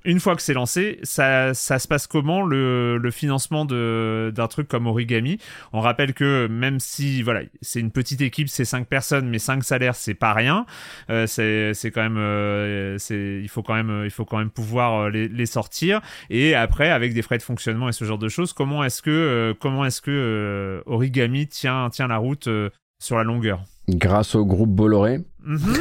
une 0.05 0.19
fois 0.19 0.35
que 0.35 0.41
c'est 0.41 0.53
lancé, 0.53 0.99
ça, 1.03 1.53
ça 1.53 1.79
se 1.79 1.87
passe 1.87 2.07
comment 2.07 2.41
le, 2.41 2.97
le 2.97 3.11
financement 3.11 3.65
d'un 3.65 4.47
truc 4.49 4.67
comme 4.67 4.87
Origami? 4.87 5.37
On 5.73 5.79
rappelle 5.79 6.13
que 6.13 6.47
même 6.47 6.79
si 6.79 7.21
voilà, 7.21 7.41
c'est 7.61 7.79
une 7.79 7.91
petite 7.91 8.21
équipe, 8.21 8.49
c'est 8.49 8.65
5 8.65 8.87
personnes, 8.87 9.29
mais 9.29 9.39
5 9.39 9.63
salaires, 9.63 9.95
c'est 9.95 10.13
pas 10.13 10.33
rien. 10.33 10.65
Euh, 11.09 11.25
c'est 11.27 11.91
quand 11.91 12.01
même, 12.01 12.17
euh, 12.17 12.97
il 13.09 13.49
faut 13.49 13.63
quand 13.63 13.75
même, 13.75 14.03
il 14.05 14.11
faut 14.11 14.25
quand 14.25 14.37
même 14.37 14.49
pouvoir 14.49 15.01
euh, 15.03 15.09
les, 15.09 15.27
les, 15.27 15.45
sortir. 15.45 16.01
Et 16.29 16.55
après, 16.55 16.89
avec 16.89 17.13
des 17.13 17.21
frais 17.21 17.37
de 17.37 17.43
fonctionnement 17.43 17.89
et 17.89 17.93
ce 17.93 18.05
genre 18.05 18.17
de 18.17 18.29
choses, 18.29 18.53
comment 18.53 18.83
est-ce 18.83 19.01
que, 19.01 19.55
comment 19.59 19.85
est-ce 19.85 20.01
que 20.01 20.83
Origami 20.85 21.47
tient, 21.47 21.89
tient 21.89 22.07
la 22.07 22.17
route 22.17 22.47
sur 22.99 23.17
la 23.17 23.23
longueur? 23.23 23.63
Grâce 23.89 24.35
au 24.35 24.45
groupe 24.45 24.69
Bolloré. 24.69 25.19
Mhm. 25.43 25.73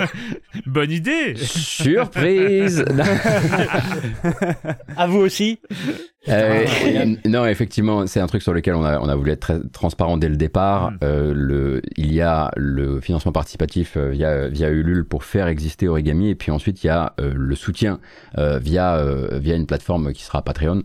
Bonne 0.66 0.90
idée 0.90 1.34
Surprise 1.36 2.84
À 4.96 5.06
vous 5.06 5.18
aussi 5.18 5.58
euh, 6.28 6.64
Non, 7.26 7.44
effectivement, 7.44 8.06
c'est 8.06 8.20
un 8.20 8.26
truc 8.26 8.42
sur 8.42 8.54
lequel 8.54 8.74
on 8.74 8.84
a, 8.84 8.98
on 8.98 9.08
a 9.08 9.14
voulu 9.14 9.32
être 9.32 9.40
très 9.40 9.60
transparent 9.72 10.16
dès 10.16 10.28
le 10.28 10.36
départ. 10.36 10.92
Mm. 10.92 10.98
Euh, 11.02 11.32
le, 11.34 11.82
il 11.96 12.14
y 12.14 12.22
a 12.22 12.50
le 12.56 13.00
financement 13.00 13.32
participatif 13.32 13.96
euh, 13.96 14.10
via, 14.10 14.48
via 14.48 14.70
Ulule 14.70 15.04
pour 15.04 15.24
faire 15.24 15.48
exister 15.48 15.86
Origami, 15.86 16.30
et 16.30 16.34
puis 16.34 16.50
ensuite 16.50 16.82
il 16.82 16.86
y 16.86 16.90
a 16.90 17.12
euh, 17.20 17.32
le 17.34 17.54
soutien 17.54 18.00
euh, 18.38 18.58
via, 18.58 19.04
via 19.32 19.54
une 19.54 19.66
plateforme 19.66 20.12
qui 20.12 20.22
sera 20.22 20.42
Patreon 20.42 20.82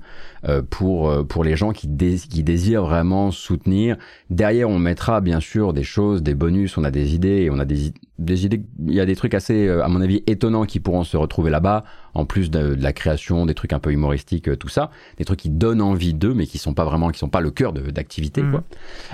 pour, 0.70 1.28
pour 1.28 1.44
les 1.44 1.56
gens 1.56 1.72
qui, 1.72 1.90
qui 2.30 2.44
désirent 2.44 2.84
vraiment 2.84 3.32
soutenir. 3.32 3.98
Derrière, 4.30 4.70
on 4.70 4.80
mettra 4.80 5.22
bien 5.22 5.40
sûr 5.40 5.74
des 5.74 5.84
choses, 5.84 6.24
des 6.24 6.36
bonus, 6.36 6.78
on 6.78 6.84
a 6.84 6.92
des 6.92 7.16
idées, 7.16 7.44
et 7.44 7.50
on 7.50 7.60
a 7.60 7.66
des 7.66 7.94
des 8.20 8.46
idées, 8.46 8.62
il 8.86 8.94
y 8.94 9.00
a 9.00 9.06
des 9.06 9.16
trucs 9.16 9.34
assez, 9.34 9.68
euh, 9.68 9.84
à 9.84 9.88
mon 9.88 10.02
avis, 10.02 10.24
étonnants 10.28 10.66
qui 10.66 10.80
pourront 10.80 11.04
se 11.04 11.18
retrouver 11.18 11.50
là-bas, 11.50 11.86
en 12.14 12.26
plus 12.26 12.52
de, 12.52 12.76
la 12.80 12.94
création, 12.94 13.46
des 13.46 13.54
trucs 13.54 13.74
un 13.74 13.80
peu 13.80 13.92
humoristiques, 13.92 14.50
euh, 14.50 14.56
tout 14.56 14.68
ça, 14.68 14.92
des 15.18 15.26
trucs 15.26 15.40
qui 15.40 15.50
donnent 15.50 15.82
envie 15.82 16.14
d'eux, 16.14 16.34
mais 16.34 16.46
qui 16.46 16.58
sont 16.58 16.74
pas 16.74 16.84
vraiment, 16.84 17.10
qui 17.10 17.20
sont 17.20 17.30
pas 17.30 17.42
le 17.42 17.52
cœur 17.52 17.74
d'activité, 17.74 18.42
quoi. 18.42 18.60
Mmh. 18.60 18.64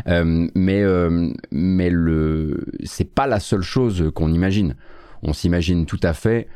Euh, 0.07 0.47
mais 0.55 0.81
euh, 0.81 1.31
mais 1.51 1.89
le, 1.89 2.65
c'est 2.83 3.13
pas 3.13 3.27
la 3.27 3.39
seule 3.39 3.61
chose 3.61 4.11
qu'on 4.13 4.33
imagine. 4.33 4.75
On 5.21 5.33
s'imagine 5.33 5.85
tout 5.85 5.99
à 6.03 6.13
fait 6.13 6.47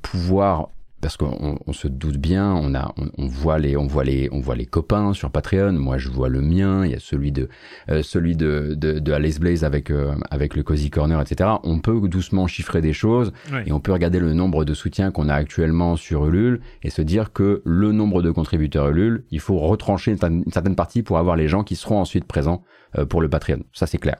pouvoir 0.00 0.70
parce 1.06 1.16
qu'on 1.16 1.56
on 1.64 1.72
se 1.72 1.86
doute 1.86 2.16
bien, 2.16 2.52
on 2.52 2.74
a, 2.74 2.92
on, 3.16 3.28
voit 3.28 3.60
les, 3.60 3.76
on 3.76 3.86
voit 3.86 4.02
les, 4.02 4.28
on 4.32 4.40
voit 4.40 4.56
les 4.56 4.66
copains 4.66 5.12
sur 5.12 5.30
Patreon. 5.30 5.74
Moi, 5.74 5.98
je 5.98 6.08
vois 6.08 6.28
le 6.28 6.40
mien. 6.40 6.84
Il 6.84 6.90
y 6.90 6.96
a 6.96 6.98
celui 6.98 7.30
de, 7.30 7.48
euh, 7.90 8.02
celui 8.02 8.34
de, 8.34 8.74
de, 8.76 8.98
de, 8.98 9.12
Alice 9.12 9.38
Blaze 9.38 9.62
avec 9.62 9.92
euh, 9.92 10.16
avec 10.32 10.56
le 10.56 10.64
Cozy 10.64 10.90
Corner, 10.90 11.20
etc. 11.20 11.50
On 11.62 11.78
peut 11.78 11.96
doucement 12.08 12.48
chiffrer 12.48 12.80
des 12.80 12.92
choses 12.92 13.32
et 13.66 13.70
on 13.70 13.78
peut 13.78 13.92
regarder 13.92 14.18
le 14.18 14.34
nombre 14.34 14.64
de 14.64 14.74
soutiens 14.74 15.12
qu'on 15.12 15.28
a 15.28 15.34
actuellement 15.34 15.94
sur 15.94 16.26
Ulule 16.26 16.60
et 16.82 16.90
se 16.90 17.02
dire 17.02 17.32
que 17.32 17.62
le 17.64 17.92
nombre 17.92 18.20
de 18.20 18.32
contributeurs 18.32 18.88
Ulule, 18.88 19.26
il 19.30 19.38
faut 19.38 19.58
retrancher 19.58 20.10
une, 20.10 20.44
certaine 20.50 20.74
partie 20.74 21.04
pour 21.04 21.18
avoir 21.18 21.36
les 21.36 21.46
gens 21.46 21.62
qui 21.62 21.76
seront 21.76 22.00
ensuite 22.00 22.24
présents 22.24 22.64
euh, 22.98 23.06
pour 23.06 23.20
le 23.20 23.30
Patreon. 23.30 23.62
Ça, 23.72 23.86
c'est 23.86 23.98
clair. 23.98 24.16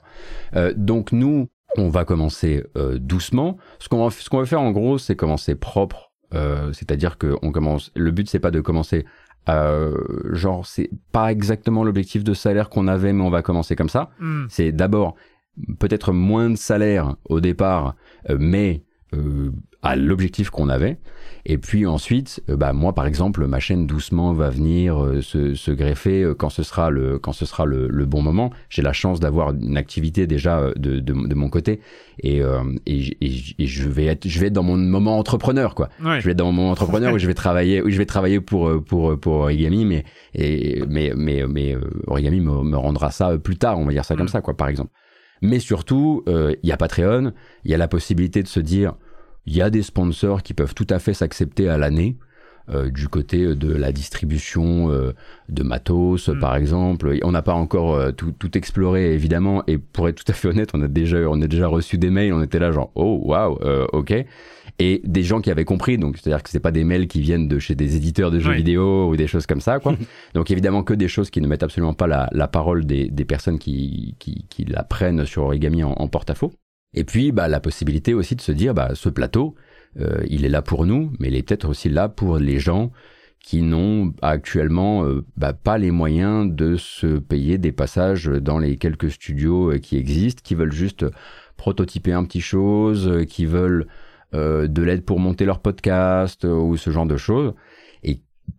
donc 0.77 1.11
nous, 1.11 1.49
on 1.77 1.89
va 1.89 2.05
commencer 2.05 2.63
doucement. 3.01 3.57
Ce 3.81 3.89
qu'on 3.89 4.05
va, 4.05 4.11
ce 4.13 4.31
qu'on 4.31 4.39
va 4.39 4.47
faire 4.47 4.61
en 4.61 4.71
gros, 4.71 4.99
c'est 4.99 5.17
commencer 5.17 5.57
propre 5.57 6.06
euh, 6.35 6.73
c'est-à-dire 6.73 7.19
que 7.19 7.37
on 7.43 7.53
commence. 7.53 7.93
Le 7.95 8.11
but 8.11 8.29
c'est 8.29 8.41
pas 8.41 8.51
de 8.51 8.61
commencer. 8.61 9.05
Euh, 9.49 9.95
genre 10.33 10.67
c'est 10.67 10.91
pas 11.13 11.31
exactement 11.31 11.85
l'objectif 11.85 12.25
de 12.25 12.35
salaire 12.35 12.69
qu'on 12.69 12.89
avait, 12.89 13.13
mais 13.13 13.23
on 13.23 13.31
va 13.31 13.43
commencer 13.43 13.77
comme 13.77 13.89
ça. 13.89 14.11
Hmm. 14.19 14.47
C'est 14.49 14.73
d'abord 14.73 15.15
peut-être 15.79 16.13
moins 16.13 16.51
de 16.51 16.57
salaire 16.57 17.17
au 17.25 17.41
départ, 17.41 17.95
euh, 19.15 19.51
à 19.83 19.97
l'objectif 19.97 20.51
qu'on 20.51 20.69
avait. 20.69 20.99
Et 21.45 21.59
puis 21.59 21.87
ensuite, 21.87 22.43
euh, 22.51 22.57
bah 22.57 22.73
moi 22.73 22.93
par 22.93 23.07
exemple, 23.07 23.47
ma 23.47 23.61
chaîne 23.61 23.87
doucement 23.87 24.33
va 24.33 24.51
venir 24.51 25.03
euh, 25.03 25.23
se, 25.23 25.55
se, 25.55 25.71
greffer 25.71 26.23
euh, 26.23 26.35
quand 26.35 26.51
ce 26.51 26.65
sera 26.65 26.91
le 26.91 27.21
quand 27.21 27.33
ce 27.33 27.47
sera 27.47 27.67
le, 27.67 27.87
le 27.87 28.05
bon 28.05 28.21
moment. 28.21 28.51
J'ai 28.69 28.83
la 28.83 28.93
chance 28.93 29.21
d'avoir 29.21 29.55
une 29.55 29.77
activité 29.77 30.27
déjà 30.27 30.73
de, 30.77 30.99
de, 30.99 31.13
de 31.13 31.35
mon 31.35 31.49
côté 31.49 31.81
et, 32.21 32.41
et, 32.87 33.17
et, 33.21 33.67
je 33.67 33.89
vais 33.89 34.07
être 34.07 34.27
je 34.27 34.41
vais 34.41 34.47
être 34.47 34.53
dans 34.53 34.63
mon 34.63 34.77
moment 34.77 35.19
entrepreneur 35.19 35.75
quoi. 35.75 35.89
Je 36.01 36.25
vais 36.25 36.33
être 36.33 36.37
dans 36.39 36.47
mon 36.47 36.53
moment 36.53 36.71
entrepreneur 36.71 37.15
où 37.15 37.19
je 37.19 37.27
vais 37.27 37.35
travailler 37.35 37.83
où 37.83 37.91
je 37.91 37.99
vais 37.99 38.07
travailler 38.07 38.41
pour 38.41 38.83
pour 38.85 39.19
pour 39.21 39.35
Origami 39.35 39.85
mais 39.85 40.05
et 40.35 40.83
mais 40.89 41.13
mais 41.15 41.45
mais 41.47 41.77
Origami 42.07 42.41
me, 42.41 42.63
me 42.63 42.77
rendra 42.77 43.11
ça 43.11 43.39
plus 43.39 43.57
tard, 43.57 43.79
on 43.79 43.85
va 43.85 43.93
dire 43.93 44.05
ça 44.05 44.17
comme 44.17 44.25
mm. 44.25 44.31
ça 44.31 44.41
quoi 44.41 44.57
par 44.57 44.69
exemple. 44.69 44.91
Mais 45.43 45.61
surtout, 45.61 46.25
il 46.27 46.69
y 46.69 46.73
a 46.73 46.77
Patreon, 46.77 47.33
il 47.65 47.71
y 47.71 47.75
a 47.75 47.77
la 47.77 47.89
possibilité 47.89 48.43
de 48.43 48.49
se 48.49 48.61
dire 48.61 48.95
il 49.47 49.57
y 49.57 49.63
a 49.63 49.71
des 49.71 49.83
sponsors 49.83 50.43
qui 50.43 50.55
peuvent 50.55 50.75
tout 50.75 50.87
à 50.91 50.99
fait 50.99 51.15
s'accepter 51.15 51.69
à 51.69 51.79
l'année. 51.79 52.17
Euh, 52.69 52.91
du 52.91 53.07
côté 53.07 53.55
de 53.55 53.73
la 53.73 53.93
distribution 53.93 54.91
euh, 54.91 55.13
de 55.49 55.63
matos, 55.63 56.29
mm. 56.29 56.41
par 56.41 56.57
exemple. 56.57 57.17
On 57.23 57.31
n'a 57.31 57.43
pas 57.43 57.53
encore 57.53 57.95
euh, 57.95 58.11
tout, 58.11 58.33
tout, 58.33 58.59
exploré, 58.59 59.15
évidemment. 59.15 59.63
Et 59.69 59.79
pour 59.79 60.09
être 60.09 60.25
tout 60.25 60.33
à 60.33 60.35
fait 60.35 60.49
honnête, 60.49 60.71
on 60.75 60.83
a 60.83 60.89
déjà, 60.89 61.19
on 61.29 61.41
a 61.43 61.47
déjà 61.47 61.69
reçu 61.69 61.97
des 61.97 62.11
mails. 62.11 62.33
On 62.33 62.43
était 62.43 62.59
là, 62.59 62.73
genre, 62.73 62.91
oh, 62.97 63.21
waouh, 63.23 63.57
ok. 63.93 64.15
Et 64.79 65.01
des 65.05 65.23
gens 65.23 65.41
qui 65.41 65.51
avaient 65.51 65.65
compris. 65.65 65.97
Donc, 65.97 66.19
c'est-à-dire 66.19 66.43
que 66.43 66.51
c'est 66.51 66.61
pas 66.61 66.71
des 66.71 66.85
mails 66.85 67.09
qui 67.09 67.21
viennent 67.21 67.49
de 67.49 67.59
chez 67.59 67.75
des 67.75 67.97
éditeurs 67.97 68.31
de 68.31 68.39
jeux 68.39 68.53
vidéo 68.53 69.09
ou 69.09 69.17
des 69.17 69.27
choses 69.27 69.47
comme 69.47 69.63
ça, 69.63 69.79
quoi. 69.79 69.97
donc, 70.35 70.51
évidemment, 70.51 70.83
que 70.83 70.93
des 70.93 71.09
choses 71.09 71.31
qui 71.31 71.41
ne 71.41 71.47
mettent 71.47 71.63
absolument 71.63 71.95
pas 71.95 72.07
la, 72.07 72.29
la 72.33 72.47
parole 72.47 72.85
des, 72.85 73.09
des 73.09 73.25
personnes 73.25 73.59
qui, 73.59 74.17
qui, 74.19 74.47
qui, 74.51 74.65
la 74.65 74.85
prennent 74.85 75.25
sur 75.25 75.45
Origami 75.45 75.83
en, 75.83 75.93
en 75.93 76.09
porte-à-faux. 76.09 76.53
Et 76.93 77.05
puis, 77.05 77.33
bah, 77.33 77.49
la 77.49 77.61
possibilité 77.61 78.15
aussi 78.15 78.37
de 78.37 78.41
se 78.41 78.53
dire, 78.53 78.75
bah, 78.75 78.91
ce 78.95 79.09
plateau, 79.09 79.55
euh, 80.01 80.23
il 80.29 80.45
est 80.45 80.51
là 80.51 80.63
pour 80.63 80.87
nous, 80.87 81.13
mais 81.19 81.29
il 81.29 81.37
est 81.37 81.43
peut-être 81.43 81.69
aussi 81.69 81.89
là 81.89 82.09
pour 82.09 82.39
les 82.39 82.59
gens 82.59 82.91
qui 83.41 83.63
n'ont 83.63 84.13
actuellement 84.23 85.05
euh, 85.05 85.25
bah, 85.37 85.53
pas 85.53 85.79
les 85.79 85.91
moyens 85.91 86.51
de 86.53 86.77
se 86.77 87.19
payer 87.19 87.59
des 87.59 87.73
passages 87.73 88.27
dans 88.27 88.59
les 88.59 88.77
quelques 88.77 89.11
studios 89.11 89.73
euh, 89.73 89.79
qui 89.79 89.97
existent, 89.97 90.43
qui 90.45 90.55
veulent 90.55 90.73
juste 90.73 91.07
prototyper 91.57 92.13
un 92.13 92.25
petit 92.25 92.41
chose, 92.41 93.25
qui 93.29 93.47
veulent 93.47 93.87
de 94.33 94.83
l'aide 94.83 95.05
pour 95.05 95.19
monter 95.19 95.45
leur 95.45 95.61
podcast 95.61 96.45
ou 96.45 96.77
ce 96.77 96.91
genre 96.91 97.07
de 97.07 97.17
choses 97.17 97.55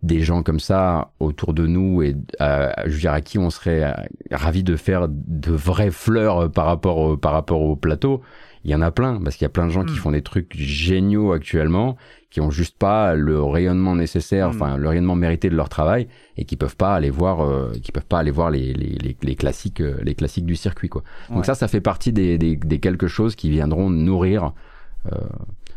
des 0.04 0.22
gens 0.22 0.44
comme 0.44 0.60
ça 0.60 1.12
autour 1.20 1.54
de 1.54 1.66
nous 1.66 2.02
et 2.02 2.16
euh, 2.42 2.72
je 2.86 2.92
veux 2.92 3.00
dire 3.00 3.14
à 3.14 3.22
qui 3.22 3.38
on 3.40 3.50
serait 3.50 3.84
euh, 3.84 3.94
ravi 4.32 4.64
de 4.64 4.76
faire 4.76 5.08
de 5.10 5.52
vraies 5.52 5.92
fleurs 5.92 6.52
par 6.52 6.66
rapport 6.66 6.98
au, 6.98 7.18
par 7.18 7.32
rapport 7.32 7.62
au 7.62 7.76
plateau 7.76 8.22
il 8.64 8.72
y 8.72 8.76
en 8.76 8.82
a 8.82 8.92
plein 8.92 9.20
parce 9.22 9.36
qu'il 9.36 9.46
y 9.46 9.48
a 9.48 9.50
plein 9.50 9.66
de 9.66 9.72
gens 9.72 9.86
qui 9.86 9.94
hmm. 9.94 9.98
font 9.98 10.12
des 10.12 10.22
trucs 10.22 10.56
géniaux 10.56 11.32
actuellement 11.32 11.98
qui 12.30 12.42
ont 12.42 12.52
juste 12.52 12.78
pas 12.78 13.16
le 13.16 13.42
rayonnement 13.42 13.96
nécessaire 13.96 14.50
hmm. 14.50 14.56
enfin 14.56 14.78
le 14.78 14.88
rayonnement 14.88 15.16
mérité 15.16 15.50
de 15.50 15.56
leur 15.56 15.70
travail 15.70 16.08
et 16.38 16.46
qui 16.46 16.58
peuvent 16.58 16.76
pas 16.76 16.94
aller 16.94 17.10
voir 17.10 17.42
euh, 17.42 17.72
qui 17.82 17.92
peuvent 17.92 18.06
pas 18.06 18.20
aller 18.20 18.32
voir 18.32 18.52
les, 18.52 18.74
les, 18.74 19.18
les, 19.22 19.36
classiques 19.36 19.82
euh, 19.82 19.98
les 20.04 20.16
classiques 20.16 20.46
du 20.46 20.56
circuit 20.56 20.90
quoi 20.90 21.04
donc 21.30 21.46
ça 21.46 21.56
ça 21.56 21.68
fait 21.68 21.82
partie 21.82 22.14
des, 22.14 22.38
des, 22.38 22.56
des 22.56 22.80
quelque 22.80 23.08
chose 23.08 23.36
qui 23.36 23.50
viendront 23.50 23.90
nourrir 23.90 24.44
euh, 24.46 24.50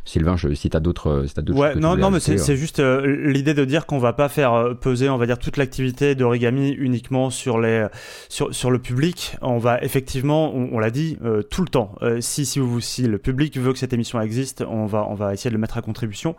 Sylvain, 0.05 0.37
je, 0.37 0.53
si 0.55 0.71
t'as 0.71 0.81
d'autres, 0.81 1.25
si 1.27 1.35
d'autres 1.35 1.59
ouais, 1.59 1.75
non, 1.77 1.97
non, 1.97 2.11
mais 2.11 2.21
c'est 2.21 2.57
juste 2.57 2.81
euh, 2.81 3.31
l'idée 3.31 3.55
de 3.55 3.65
dire 3.65 3.87
qu'on 3.87 3.99
va 3.99 4.13
pas 4.13 4.29
faire 4.29 4.55
euh, 4.55 4.75
peser, 4.75 5.09
on 5.09 5.19
va 5.19 5.27
dire, 5.27 5.39
toute 5.39 5.57
l'activité 5.57 6.15
d'origami 6.15 6.71
uniquement 6.71 7.31
sur 7.31 7.61
les, 7.61 7.87
sur, 8.29 8.55
sur 8.55 8.71
le 8.71 8.79
public. 8.79 9.37
On 9.43 9.59
va 9.59 9.81
effectivement, 9.83 10.53
on, 10.55 10.79
l'a 10.79 10.91
dit, 10.91 11.19
euh, 11.23 11.43
tout 11.43 11.63
le 11.63 11.69
temps. 11.69 11.95
si, 12.21 12.47
si, 12.47 12.59
vous, 12.59 12.81
si 12.81 13.03
le 13.03 13.19
public 13.19 13.57
veut 13.59 13.73
que 13.73 13.79
cette 13.79 13.93
émission 13.93 14.21
existe, 14.21 14.65
on 14.69 14.87
va, 14.87 15.07
on 15.09 15.15
va 15.15 15.35
essayer 15.35 15.51
de 15.51 15.55
le 15.55 15.61
mettre 15.61 15.77
à 15.77 15.83
contribution. 15.83 16.35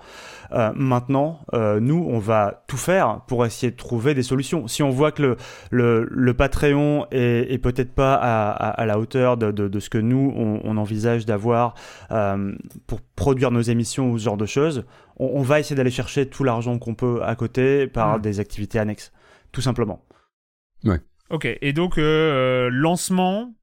Maintenant, 0.76 1.40
nous, 1.54 2.06
on 2.10 2.20
va 2.20 2.64
tout 2.68 2.78
faire 2.78 3.22
pour 3.28 3.46
essayer 3.46 3.72
de 3.72 3.78
trouver 3.78 4.14
des 4.14 4.24
solutions. 4.24 4.68
Si 4.68 4.84
on 4.84 4.90
voit 4.90 5.12
que 5.12 5.22
le, 5.22 5.38
le, 5.70 6.08
le 6.10 6.34
Patreon 6.34 7.06
est, 7.12 7.52
est 7.52 7.58
peut-être 7.58 7.94
pas 7.94 8.16
à, 8.16 8.50
à, 8.50 8.86
la 8.86 9.00
hauteur 9.00 9.38
de, 9.38 9.52
de, 9.52 9.68
de, 9.68 9.80
ce 9.80 9.90
que 9.90 9.98
nous, 9.98 10.34
on, 10.36 10.62
on 10.64 10.78
envisage 10.78 11.26
d'avoir 11.26 11.76
pour 12.88 13.02
produire 13.16 13.52
nos 13.52 13.62
émissions 13.62 14.12
ou 14.12 14.18
ce 14.18 14.26
genre 14.26 14.38
de 14.38 14.46
choses, 14.46 14.86
on, 15.18 15.42
va 15.42 15.60
essayer 15.60 15.76
d'aller 15.76 15.92
chercher 15.92 16.28
tout 16.28 16.44
l'argent 16.44 16.80
qu'on 16.80 16.96
peut 16.96 17.22
à 17.24 17.36
côté 17.36 17.88
par 17.88 18.18
mm. 18.18 18.22
des 18.22 18.40
activités 18.40 18.80
annexes, 18.80 19.12
tout 19.52 19.62
simplement. 19.62 20.04
Ouais. 20.84 21.00
Ok, 21.30 21.48
et 21.62 21.74
donc 21.74 21.98
euh, 21.98 22.70
lancement 22.72 23.54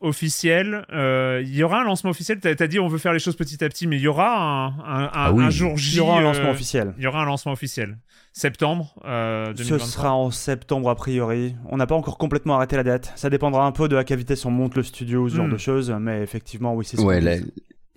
officiel, 0.00 0.84
euh, 0.92 1.42
il 1.44 1.54
y 1.54 1.62
aura 1.62 1.80
un 1.80 1.84
lancement 1.84 2.10
officiel. 2.10 2.38
T'as 2.40 2.50
as 2.50 2.66
dit 2.66 2.78
on 2.78 2.88
veut 2.88 2.98
faire 2.98 3.12
les 3.12 3.18
choses 3.18 3.36
petit 3.36 3.62
à 3.64 3.68
petit, 3.68 3.86
mais 3.86 3.96
il 3.96 4.02
y 4.02 4.08
aura 4.08 4.66
un, 4.66 5.04
un, 5.04 5.10
ah 5.12 5.50
jour 5.50 5.76
J. 5.76 5.92
Il 5.92 5.96
y 5.98 6.00
aura 6.00 6.18
un 6.18 6.20
lancement 6.20 6.48
euh, 6.48 6.52
officiel. 6.52 6.94
Il 6.98 7.04
y 7.04 7.06
aura 7.06 7.22
un 7.22 7.24
lancement 7.24 7.52
officiel. 7.52 7.98
Septembre 8.32 8.94
euh, 9.04 9.52
Ce 9.56 9.78
sera 9.78 10.14
en 10.14 10.30
septembre 10.30 10.90
a 10.90 10.94
priori. 10.94 11.56
On 11.66 11.76
n'a 11.76 11.86
pas 11.86 11.96
encore 11.96 12.18
complètement 12.18 12.56
arrêté 12.56 12.76
la 12.76 12.84
date. 12.84 13.12
Ça 13.16 13.30
dépendra 13.30 13.66
un 13.66 13.72
peu 13.72 13.88
de 13.88 13.96
à 13.96 14.04
quelle 14.04 14.18
vitesse 14.18 14.44
on 14.44 14.50
monte 14.50 14.76
le 14.76 14.82
studio, 14.82 15.28
ce 15.28 15.36
genre 15.36 15.46
hmm. 15.46 15.52
de 15.52 15.58
choses, 15.58 15.90
mais 16.00 16.22
effectivement 16.22 16.74
oui 16.74 16.84
c'est. 16.84 17.00
Ouais, 17.00 17.20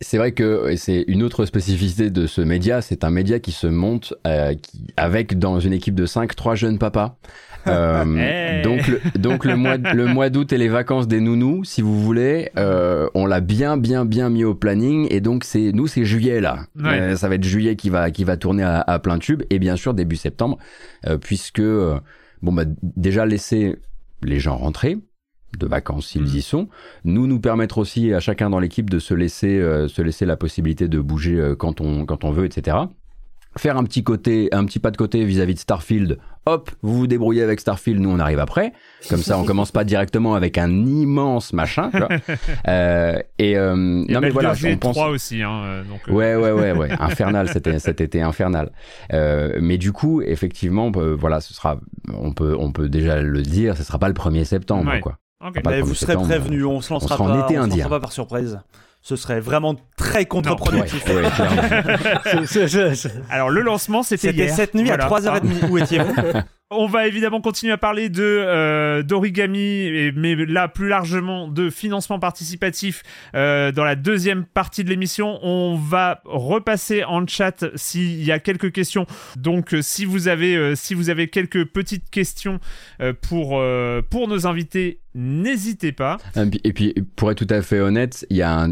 c'est 0.02 0.18
vrai 0.18 0.32
que 0.32 0.76
c'est 0.76 1.06
une 1.08 1.24
autre 1.24 1.46
spécificité 1.46 2.10
de 2.10 2.26
ce 2.28 2.42
média, 2.42 2.82
c'est 2.82 3.04
un 3.04 3.12
média 3.12 3.40
qui 3.40 3.52
se 3.52 3.68
monte 3.68 4.14
euh, 4.28 4.56
qui, 4.56 4.88
avec 4.98 5.38
dans 5.40 5.60
une 5.60 5.74
équipe 5.74 5.96
de 5.96 6.06
5 6.06 6.36
trois 6.36 6.56
jeunes 6.56 6.78
papas. 6.80 7.18
Euh, 7.68 8.64
donc 8.64 8.88
le, 8.88 9.00
donc 9.20 9.46
le 9.46 9.56
mois 9.56 9.78
le 9.78 10.08
mois 10.08 10.32
d'août 10.32 10.52
et 10.52 10.58
les 10.58 10.68
vacances 10.68 11.08
des 11.08 11.20
nounous, 11.20 11.64
si 11.64 11.84
vous 11.84 12.02
voulez, 12.02 12.50
euh, 12.58 13.08
on 13.14 13.28
l'a 13.28 13.40
bien 13.40 13.78
bien 13.78 14.04
bien 14.04 14.32
mis 14.32 14.44
au 14.44 14.56
planning. 14.56 15.06
Et 15.12 15.22
donc 15.22 15.44
c'est 15.44 15.72
nous 15.72 15.86
c'est 15.86 16.04
juillet 16.04 16.42
là. 16.42 16.66
Euh, 16.84 17.16
ça 17.16 17.30
va 17.30 17.36
être 17.36 17.44
juillet 17.44 17.76
qui 17.76 17.92
va 17.92 18.10
qui 18.10 18.24
va 18.24 18.36
tourner 18.36 18.64
à, 18.64 18.82
à 18.82 18.98
plein 18.98 19.20
tube. 19.20 19.44
Et 19.52 19.60
bien 19.60 19.76
sûr 19.76 19.94
début 19.94 20.16
septembre 20.16 20.58
euh, 21.06 21.20
puisque 21.20 21.60
euh, 21.60 22.00
bon 22.42 22.52
bah 22.52 22.64
déjà 22.82 23.28
laisser 23.28 23.76
les 24.24 24.40
gens 24.40 24.58
rentrer 24.58 24.98
de 25.58 25.68
vacances 25.68 26.08
s'ils 26.08 26.24
mm. 26.24 26.36
y 26.36 26.42
sont. 26.42 26.68
Nous 27.04 27.28
nous 27.28 27.40
permettre 27.40 27.78
aussi 27.78 28.14
à 28.14 28.20
chacun 28.20 28.50
dans 28.50 28.60
l'équipe 28.60 28.90
de 28.90 29.00
se 29.00 29.14
laisser 29.14 29.60
euh, 29.60 29.88
se 29.88 30.02
laisser 30.02 30.26
la 30.26 30.38
possibilité 30.38 30.88
de 30.88 31.00
bouger 31.00 31.40
euh, 31.40 31.56
quand 31.56 31.82
on 31.82 32.06
quand 32.06 32.24
on 32.24 32.32
veut, 32.32 32.46
etc. 32.46 32.78
Faire 33.58 33.76
un 33.76 33.84
petit 33.84 34.02
côté, 34.02 34.48
un 34.54 34.64
petit 34.64 34.80
pas 34.80 34.92
de 34.92 34.98
côté 34.98 35.26
vis-à-vis 35.26 35.56
de 35.56 35.60
Starfield. 35.60 36.20
Hop, 36.46 36.72
vous 36.82 37.00
vous 37.00 37.08
débrouillez 37.08 37.44
avec 37.44 37.60
Starfield, 37.60 38.00
nous 38.00 38.10
on 38.10 38.18
arrive 38.18 38.40
après. 38.40 38.72
Comme 39.10 39.22
ça, 39.22 39.38
on 39.38 39.44
commence 39.44 39.74
pas 39.74 39.84
directement 39.84 40.36
avec 40.36 40.58
un 40.58 40.70
immense 40.86 41.54
machin. 41.54 41.92
Euh, 42.68 43.20
et 43.40 43.58
euh, 43.58 43.76
non 43.76 44.20
mais 44.22 44.30
voilà, 44.30 44.54
on 44.66 44.78
pense. 44.78 44.96
3 44.96 45.10
aussi, 45.10 45.42
hein, 45.42 45.84
donc, 45.90 46.02
Ouais 46.08 46.36
ouais 46.36 46.52
ouais 46.52 46.72
ouais, 46.78 46.90
infernal 47.00 47.50
c'était 47.50 47.80
cet 47.80 48.02
été 48.02 48.22
infernal. 48.22 48.72
mais 49.12 49.78
du 49.78 49.92
coup, 49.92 50.22
effectivement, 50.22 50.92
voilà, 50.92 51.42
ce 51.42 51.54
sera, 51.54 51.80
on 52.14 52.34
peut 52.34 52.56
on 52.58 52.72
peut 52.72 52.88
déjà 52.88 53.22
le 53.22 53.42
dire, 53.42 53.76
ce 53.76 53.84
sera 53.84 54.00
pas 54.00 54.08
le 54.08 54.14
1er 54.14 54.46
septembre 54.46 54.92
quoi. 55.02 55.18
Okay. 55.44 55.82
vous 55.82 55.96
serez 55.96 56.16
prévenu, 56.16 56.66
on 56.66 56.82
se 56.82 56.94
lancera, 56.94 57.18
pas, 57.18 57.46
été 57.46 57.58
on 57.58 57.64
se 57.66 57.70
lancera 57.70 57.90
pas 57.90 58.00
par 58.00 58.12
surprise. 58.12 58.60
Ce 59.02 59.16
serait 59.16 59.40
vraiment 59.40 59.76
très 59.98 60.26
contre-productif. 60.26 61.04
Alors 63.30 63.50
le 63.50 63.62
lancement 63.62 64.04
c'était 64.04 64.32
hier. 64.32 64.54
cette 64.54 64.76
nuit 64.76 64.92
à 64.92 64.98
3h30. 64.98 65.70
Où 65.70 65.80
étiez-vous? 65.80 66.14
On 66.74 66.88
va 66.88 67.06
évidemment 67.06 67.42
continuer 67.42 67.74
à 67.74 67.78
parler 67.78 68.08
de 68.08 68.24
euh, 68.24 69.04
d'origami, 69.04 70.12
mais 70.16 70.36
là 70.36 70.70
plus 70.70 70.88
largement 70.88 71.50
de 71.50 71.70
financement 71.70 72.18
participatif 72.18 73.04
euh, 73.36 73.74
dans 73.74 73.84
la 73.84 73.98
deuxième 73.98 74.46
partie 74.46 74.86
de 74.86 74.90
l'émission. 74.90 75.38
On 75.44 75.76
va 75.76 76.22
repasser 76.24 77.04
en 77.04 77.28
chat 77.28 77.66
s'il 77.76 78.24
y 78.24 78.32
a 78.32 78.40
quelques 78.40 78.72
questions. 78.72 79.06
Donc 79.36 79.74
euh, 79.74 79.82
si 79.82 80.06
vous 80.06 80.30
avez 80.30 80.74
si 80.78 80.94
vous 80.94 81.10
avez 81.10 81.28
quelques 81.28 81.66
petites 81.66 82.10
questions 82.10 82.62
pour 83.22 83.62
pour 84.10 84.28
nos 84.30 84.48
invités, 84.48 85.02
n'hésitez 85.14 85.92
pas. 85.92 86.20
Et 86.64 86.72
puis 86.72 86.96
pour 87.18 87.32
être 87.32 87.46
tout 87.46 87.54
à 87.54 87.62
fait 87.62 87.82
honnête, 87.82 88.26
il 88.30 88.38
y 88.38 88.44
a 88.44 88.58
un, 88.58 88.72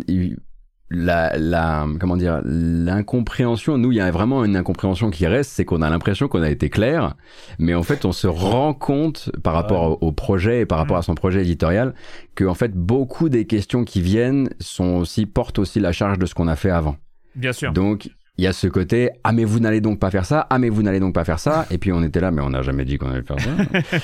la, 0.92 1.38
la 1.38 1.88
comment 2.00 2.18
dire 2.18 2.42
l'incompréhension 2.44 3.78
nous 3.78 3.92
il 3.92 3.96
y 3.96 4.02
a 4.02 4.10
vraiment 4.10 4.44
une 4.44 4.56
incompréhension 4.56 5.12
qui 5.12 5.28
reste 5.28 5.52
c'est 5.52 5.66
qu'on 5.66 5.82
a 5.82 5.90
l'impression 5.90 6.28
qu'on 6.28 6.42
a 6.42 6.50
été 6.50 6.70
clair 6.70 7.16
mais 7.60 7.76
en 7.76 7.84
fait 7.84 8.06
on 8.06 8.12
se 8.12 8.28
rend 8.28 8.74
compte 8.74 9.32
par 9.44 9.54
rapport 9.54 10.02
au, 10.02 10.12
projet 10.12 10.62
et 10.62 10.66
par 10.66 10.80
rapport 10.80 10.98
à 10.98 11.04
son 11.04 11.16
projet 11.16 11.42
éditorial 11.42 11.94
que 12.36 12.44
en 12.44 12.56
fait 12.56 12.74
beaucoup 12.74 13.30
des 13.30 13.46
questions 13.46 13.84
qui 13.84 14.02
viennent 14.02 14.50
sont 14.60 14.96
aussi 14.96 15.26
portent 15.26 15.60
aussi 15.60 15.80
la 15.80 15.92
charge 15.92 16.18
de 16.18 16.26
ce 16.26 16.34
qu'on 16.34 16.48
a 16.48 16.56
fait 16.56 16.72
avant. 16.72 16.98
Bien 17.36 17.54
sûr. 17.54 17.72
Donc 17.72 18.10
il 18.40 18.44
y 18.44 18.48
a 18.48 18.54
ce 18.54 18.68
côté 18.68 19.10
ah 19.26 19.34
mais 19.34 19.44
vous 19.44 19.60
n'allez 19.60 19.82
donc 19.82 20.00
pas 20.00 20.10
faire 20.12 20.24
ça 20.24 20.48
ah 20.50 20.60
mais 20.60 20.70
vous 20.70 20.82
n'allez 20.82 21.02
donc 21.02 21.14
pas 21.14 21.26
faire 21.26 21.40
ça. 21.40 21.66
Et 21.72 21.78
puis 21.78 21.92
on 21.92 22.02
était 22.04 22.22
là 22.22 22.32
mais 22.32 22.42
on 22.42 22.52
n'a 22.52 22.62
jamais 22.62 22.86
dit 22.86 22.98
qu'on 22.98 23.10
allait 23.10 23.22
faire 23.22 23.38
ça. 23.38 23.50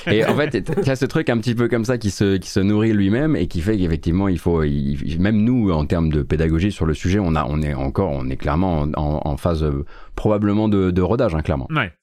Et 0.12 0.26
en 0.26 0.36
fait 0.36 0.54
il 0.54 0.86
y 0.86 0.90
a 0.90 0.96
ce 0.98 1.06
truc 1.06 1.30
un 1.30 1.38
petit 1.38 1.56
peu 1.56 1.70
comme 1.70 1.86
ça 1.86 1.98
qui 1.98 2.12
se 2.12 2.36
qui 2.36 2.50
se 2.50 2.60
nourrit 2.60 2.92
lui-même 2.92 3.38
et 3.38 3.48
qui 3.48 3.62
fait 3.62 3.78
qu'effectivement 3.78 4.28
il 4.28 4.38
faut 4.38 4.62
même 4.62 5.38
nous 5.38 5.72
en 5.72 5.86
termes 5.86 6.10
de 6.10 6.22
pédagogie 6.22 6.74
sur 6.74 6.86
le 6.86 6.94
sujet 6.94 7.20
on 7.20 7.34
a 7.36 7.46
on 7.50 7.62
est 7.62 7.74
encore 7.74 8.12
on 8.12 8.30
est 8.30 8.36
clairement 8.36 8.82
en, 8.98 9.22
en 9.24 9.38
phase 9.38 9.64
euh, 9.64 9.86
probablement 10.16 10.68
de, 10.68 10.92
de 10.92 11.02
rodage 11.02 11.34
hein, 11.34 11.42
clairement. 11.42 11.68
Ouais 11.74 11.94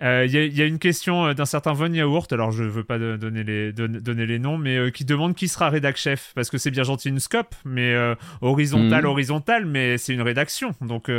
il 0.00 0.06
euh, 0.06 0.26
y, 0.26 0.56
y, 0.56 0.62
a 0.62 0.64
une 0.64 0.78
question 0.78 1.26
euh, 1.26 1.34
d'un 1.34 1.44
certain 1.44 1.74
Von 1.74 1.92
Yaourt, 1.92 2.32
alors 2.32 2.50
je 2.50 2.64
veux 2.64 2.82
pas 2.82 2.98
donner 2.98 3.44
les, 3.44 3.72
donner 3.72 4.26
les 4.26 4.38
noms, 4.38 4.56
mais 4.56 4.76
euh, 4.76 4.90
qui 4.90 5.04
demande 5.04 5.34
qui 5.34 5.48
sera 5.48 5.68
rédac 5.68 5.96
chef, 5.96 6.32
parce 6.34 6.48
que 6.48 6.56
c'est 6.56 6.70
bien 6.70 6.82
gentil 6.82 7.10
une 7.10 7.20
scope, 7.20 7.54
mais 7.64 7.94
horizontal, 8.40 9.04
mmh. 9.04 9.06
horizontal, 9.06 9.66
mais 9.66 9.98
c'est 9.98 10.14
une 10.14 10.22
rédaction, 10.22 10.74
donc 10.80 11.10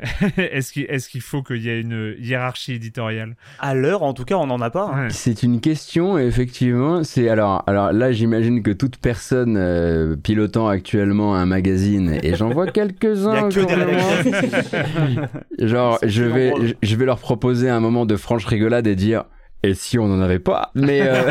est-ce 0.36 0.72
qu'il 0.72 0.86
est 0.88 1.20
faut 1.20 1.42
qu'il 1.42 1.62
y 1.62 1.68
ait 1.68 1.80
une 1.80 2.14
hiérarchie 2.18 2.74
éditoriale? 2.74 3.36
À 3.58 3.74
l'heure, 3.74 4.02
en 4.02 4.14
tout 4.14 4.24
cas, 4.24 4.36
on 4.36 4.46
n'en 4.46 4.60
a 4.60 4.70
pas. 4.70 4.90
Hein. 4.94 5.08
C'est 5.10 5.42
une 5.42 5.60
question, 5.60 6.18
effectivement. 6.18 7.04
C'est 7.04 7.28
alors, 7.28 7.62
alors 7.66 7.92
là, 7.92 8.12
j'imagine 8.12 8.62
que 8.62 8.70
toute 8.70 8.96
personne 8.96 9.56
euh, 9.56 10.16
pilotant 10.16 10.68
actuellement 10.68 11.34
un 11.34 11.46
magazine, 11.46 12.18
et 12.22 12.34
j'en 12.34 12.50
vois 12.50 12.66
quelques-uns 12.72 13.48
genre, 15.58 15.98
je 16.02 16.24
vais, 16.24 16.52
je 16.82 16.96
vais 16.96 17.04
leur 17.04 17.18
proposer 17.18 17.68
un 17.68 17.80
moment 17.80 18.06
de 18.06 18.16
franche 18.16 18.46
rigolade 18.46 18.86
et 18.86 18.96
dire. 18.96 19.24
Et 19.62 19.74
si 19.74 19.98
on 19.98 20.08
n'en 20.08 20.22
avait 20.22 20.38
pas? 20.38 20.70
Mais 20.74 21.02
euh, 21.02 21.30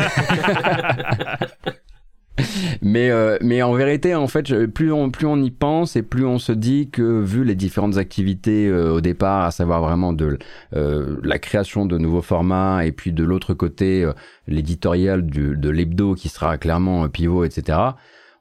mais 2.82 3.10
euh, 3.10 3.38
mais 3.40 3.62
en 3.62 3.72
vérité 3.72 4.14
en 4.14 4.26
fait 4.26 4.66
plus 4.66 4.92
on 4.92 5.10
plus 5.10 5.26
on 5.26 5.42
y 5.42 5.50
pense 5.50 5.96
et 5.96 6.02
plus 6.02 6.24
on 6.24 6.38
se 6.38 6.52
dit 6.52 6.90
que 6.90 7.20
vu 7.22 7.44
les 7.44 7.54
différentes 7.54 7.96
activités 7.96 8.66
euh, 8.66 8.92
au 8.92 9.00
départ 9.00 9.44
à 9.44 9.50
savoir 9.50 9.80
vraiment 9.82 10.12
de 10.12 10.38
euh, 10.74 11.16
la 11.22 11.38
création 11.38 11.86
de 11.86 11.98
nouveaux 11.98 12.22
formats 12.22 12.84
et 12.84 12.92
puis 12.92 13.12
de 13.12 13.24
l'autre 13.24 13.54
côté 13.54 14.08
l'éditorial 14.46 15.26
de 15.26 15.68
l'hebdo 15.68 16.14
qui 16.14 16.28
sera 16.28 16.58
clairement 16.58 17.08
pivot 17.08 17.44
etc 17.44 17.78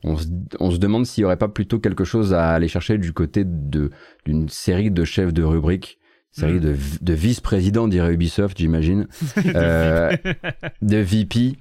on 0.04 0.18
se, 0.18 0.28
on 0.60 0.72
se 0.72 0.78
demande 0.78 1.06
s'il 1.06 1.24
y 1.24 1.26
aurait 1.26 1.38
pas 1.38 1.50
plutôt 1.50 1.80
quelque 1.80 2.06
chose 2.06 2.34
à 2.34 2.50
aller 2.50 2.68
chercher 2.68 2.98
du 2.98 3.14
côté 3.14 3.44
de 3.46 3.90
d'une 4.26 4.50
série 4.50 4.92
de 4.92 5.04
chefs 5.04 5.34
de 5.34 5.44
rubrique 5.44 6.00
série 6.32 6.54
mm. 6.54 6.60
de, 6.60 6.76
de 7.02 7.14
vice-présidents 7.14 7.88
dirait 7.88 8.14
Ubisoft 8.14 8.58
j'imagine 8.58 9.08
de 9.38 10.98
VP 10.98 11.58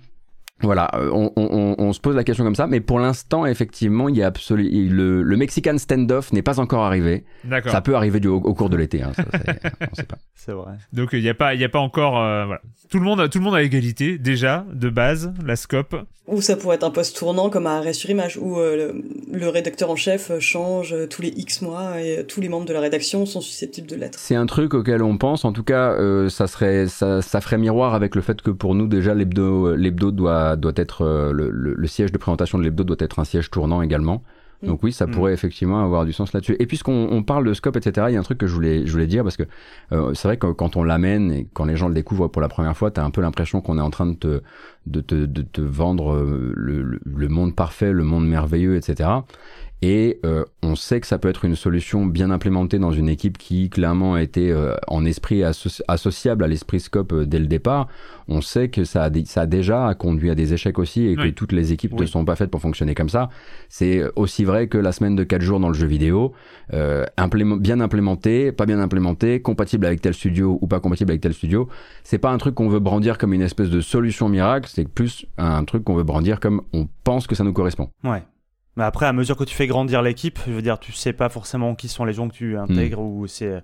voilà, 0.63 0.91
euh, 0.95 1.11
on, 1.13 1.33
on, 1.37 1.77
on, 1.79 1.93
se 1.93 2.01
pose 2.01 2.17
la 2.17 2.25
question 2.25 2.45
comme 2.45 2.57
ça, 2.57 2.67
mais 2.67 2.81
pour 2.81 2.99
l'instant, 2.99 3.47
effectivement, 3.47 4.09
il 4.09 4.17
y 4.17 4.23
a 4.23 4.27
absolument 4.27 4.69
le, 4.73 5.23
le 5.23 5.37
Mexican 5.37 5.79
standoff 5.79 6.33
n'est 6.33 6.43
pas 6.43 6.59
encore 6.59 6.85
arrivé. 6.85 7.25
D'accord. 7.45 7.71
Ça 7.71 7.81
peut 7.81 7.95
arriver 7.95 8.19
du, 8.19 8.27
au, 8.27 8.41
cours 8.41 8.69
de 8.69 8.77
l'été, 8.77 9.03
hein, 9.03 9.13
on 9.93 9.95
sait 9.95 10.03
pas. 10.03 10.19
C'est 10.35 10.53
vrai. 10.53 10.73
Donc 10.93 11.11
il 11.13 11.23
n'y 11.23 11.29
a 11.29 11.35
pas, 11.35 11.55
il 11.55 11.61
y 11.61 11.65
a 11.65 11.69
pas 11.69 11.79
encore, 11.79 12.19
euh, 12.19 12.45
voilà. 12.47 12.61
Tout 12.91 12.99
le 12.99 13.05
monde, 13.05 13.29
tout 13.31 13.39
le 13.39 13.45
monde 13.45 13.55
a 13.55 13.63
égalité 13.63 14.19
déjà 14.19 14.65
de 14.73 14.89
base, 14.89 15.33
la 15.45 15.57
scope. 15.57 15.95
Ou 16.27 16.41
ça 16.43 16.57
pourrait 16.57 16.77
être 16.77 16.85
un 16.85 16.91
poste 16.91 17.17
tournant 17.17 17.49
comme 17.49 17.67
à 17.67 17.77
Arrêt 17.77 17.95
sur 17.95 18.11
Image 18.11 18.37
où 18.37 18.59
euh, 18.59 18.93
le, 19.31 19.49
rédacteur 19.49 19.91
en 19.91 19.97
chef 19.97 20.31
change 20.41 20.95
tous 21.09 21.23
les 21.23 21.29
X 21.29 21.63
mois 21.63 22.01
et 22.03 22.25
tous 22.27 22.41
les 22.41 22.49
membres 22.49 22.67
de 22.67 22.73
la 22.73 22.81
rédaction 22.81 23.25
sont 23.25 23.41
susceptibles 23.41 23.87
de 23.87 23.97
l'être. 23.97 24.19
C'est 24.19 24.35
un 24.35 24.47
truc 24.47 24.75
auquel 24.75 25.03
on 25.03 25.17
pense. 25.17 25.45
En 25.45 25.53
tout 25.53 25.65
cas, 25.65 25.97
ça 26.29 26.47
serait, 26.47 26.87
ça, 26.87 27.23
ça 27.23 27.41
ferait 27.41 27.57
miroir 27.57 27.95
avec 27.95 28.15
le 28.15 28.21
fait 28.21 28.43
que 28.43 28.51
pour 28.51 28.75
nous 28.75 28.89
déjà 28.89 29.15
l'hebdo, 29.15 29.75
l'hebdo 29.75 30.11
doit 30.11 30.48
doit 30.57 30.73
être 30.77 31.03
euh, 31.03 31.33
le, 31.33 31.51
le, 31.51 31.87
siège 31.87 32.13
de 32.13 32.19
présentation 32.19 32.59
de 32.59 32.65
l'hebdo 32.65 32.85
doit 32.85 32.97
être 33.01 33.19
un 33.19 33.25
siège 33.25 33.51
tournant 33.51 33.83
également. 33.83 34.23
Mm. 34.63 34.67
Donc 34.67 34.83
oui, 34.83 34.93
ça 34.93 35.07
mm. 35.07 35.11
pourrait 35.11 35.33
effectivement 35.33 35.85
avoir 35.85 36.05
du 36.05 36.13
sens 36.13 36.33
là-dessus. 36.33 36.57
Et 36.59 36.67
puisqu'on 36.67 37.09
on 37.11 37.23
parle 37.23 37.45
de 37.45 37.55
scope, 37.55 37.77
etc., 37.77 38.07
il 38.11 38.15
y 38.15 38.17
a 38.17 38.21
un 38.21 38.25
truc 38.25 38.39
que 38.39 38.47
je 38.47 38.55
voulais, 38.55 38.87
je 38.87 38.93
voulais 38.93 39.07
dire 39.07 39.23
parce 39.23 39.37
que 39.37 39.45
euh, 39.93 40.15
c'est 40.15 40.29
vrai 40.29 40.37
que 40.37 40.49
quand 40.53 40.77
on 40.77 40.83
l'amène 40.83 41.31
et 41.33 41.49
quand 41.53 41.65
les 41.65 41.77
gens 41.77 41.89
le 41.89 41.95
découvrent 41.95 42.29
pour 42.29 42.43
la 42.43 42.49
première 42.49 42.77
fois, 42.77 42.91
t'as 42.91 43.05
un 43.05 43.11
peu 43.11 43.21
l'impression 43.21 43.61
qu'on 43.61 43.79
est 43.79 43.83
en 43.83 43.91
train 43.91 44.07
de 44.07 44.15
te, 44.15 44.43
de 44.87 45.01
te, 45.01 45.15
de 45.15 45.43
te 45.43 45.61
vendre 45.61 46.15
euh, 46.15 46.53
le, 46.57 47.01
le, 47.05 47.29
monde 47.29 47.55
parfait, 47.55 47.93
le 47.93 48.05
monde 48.05 48.27
merveilleux, 48.27 48.77
etc. 48.77 49.11
Et 49.81 50.19
euh, 50.27 50.45
on 50.63 50.75
sait 50.75 51.01
que 51.01 51.07
ça 51.07 51.19
peut 51.19 51.29
être 51.29 51.45
une 51.45 51.55
solution 51.55 52.05
bien 52.05 52.31
implémentée 52.31 52.79
dans 52.79 52.91
une 52.91 53.09
équipe 53.09 53.39
qui 53.39 53.71
clairement 53.71 54.15
a 54.15 54.23
été 54.23 54.51
euh, 54.51 54.75
en 54.89 55.05
esprit 55.05 55.45
associable 55.45 56.43
à 56.43 56.49
l'esprit 56.49 56.81
scope 56.81 57.13
euh, 57.13 57.27
dès 57.27 57.39
le 57.39 57.47
départ. 57.47 57.87
On 58.27 58.41
sait 58.41 58.69
que 58.69 58.85
ça 58.85 59.05
a, 59.05 59.11
ça 59.25 59.43
a 59.43 59.47
déjà 59.47 59.95
conduit 59.95 60.31
à 60.31 60.35
des 60.35 60.53
échecs 60.53 60.79
aussi 60.79 61.07
et 61.07 61.17
que 61.17 61.29
toutes 61.29 61.53
les 61.53 61.73
équipes 61.73 61.99
ne 61.99 62.07
sont 62.07 62.25
pas 62.25 62.37
faites 62.37 62.51
pour 62.51 62.61
fonctionner 62.61 62.95
comme 62.95 63.09
ça. 63.09 63.31
C'est 63.69 64.03
aussi 64.17 64.45
vrai 64.45 64.67
que 64.67 64.77
la 64.77 64.93
semaine 64.93 65.17
de 65.17 65.25
4 65.25 65.41
jours 65.41 65.61
dans 65.61 65.69
le 65.69 65.75
jeu 65.75 65.87
vidéo, 65.87 66.35
bien 66.71 67.81
implémenté, 67.81 68.53
pas 68.53 68.67
bien 68.67 68.81
implémenté, 68.81 69.41
compatible 69.41 69.87
avec 69.87 70.03
tel 70.03 70.13
studio 70.13 70.59
ou 70.61 70.67
pas 70.67 70.81
compatible 70.81 71.13
avec 71.13 71.23
tel 71.23 71.33
studio, 71.33 71.71
c'est 72.05 72.19
pas 72.19 72.31
un 72.31 72.37
truc 72.37 72.55
qu'on 72.55 72.69
veut 72.69 72.81
brandir 72.81 73.17
comme 73.17 73.33
une 73.33 73.41
espèce 73.41 73.71
de 73.71 73.81
solution 73.81 74.29
miracle, 74.29 74.69
c'est 74.71 74.87
plus 74.87 75.25
un 75.39 75.65
truc 75.65 75.85
qu'on 75.85 75.95
veut 75.95 76.05
brandir 76.05 76.39
comme 76.39 76.61
on 76.75 76.87
pense 77.05 77.27
que 77.27 77.35
ça 77.35 77.45
nous 77.45 77.55
correspond. 77.55 77.89
Ouais. 78.05 78.23
Mais 78.79 78.85
après, 78.85 79.07
à 79.07 79.13
mesure 79.13 79.37
que 79.37 79.43
tu 79.43 79.57
fais 79.57 79.67
grandir 79.67 80.03
l'équipe, 80.03 80.39
je 80.47 80.53
veux 80.53 80.63
dire, 80.63 80.79
tu 80.79 80.93
sais 80.93 81.13
pas 81.13 81.29
forcément 81.29 81.75
qui 81.75 81.89
sont 81.89 82.05
les 82.05 82.13
gens 82.13 82.29
que 82.29 82.35
tu 82.35 82.57
intègres 82.57 83.03
hmm. 83.03 83.19
ou 83.19 83.27
c'est. 83.27 83.61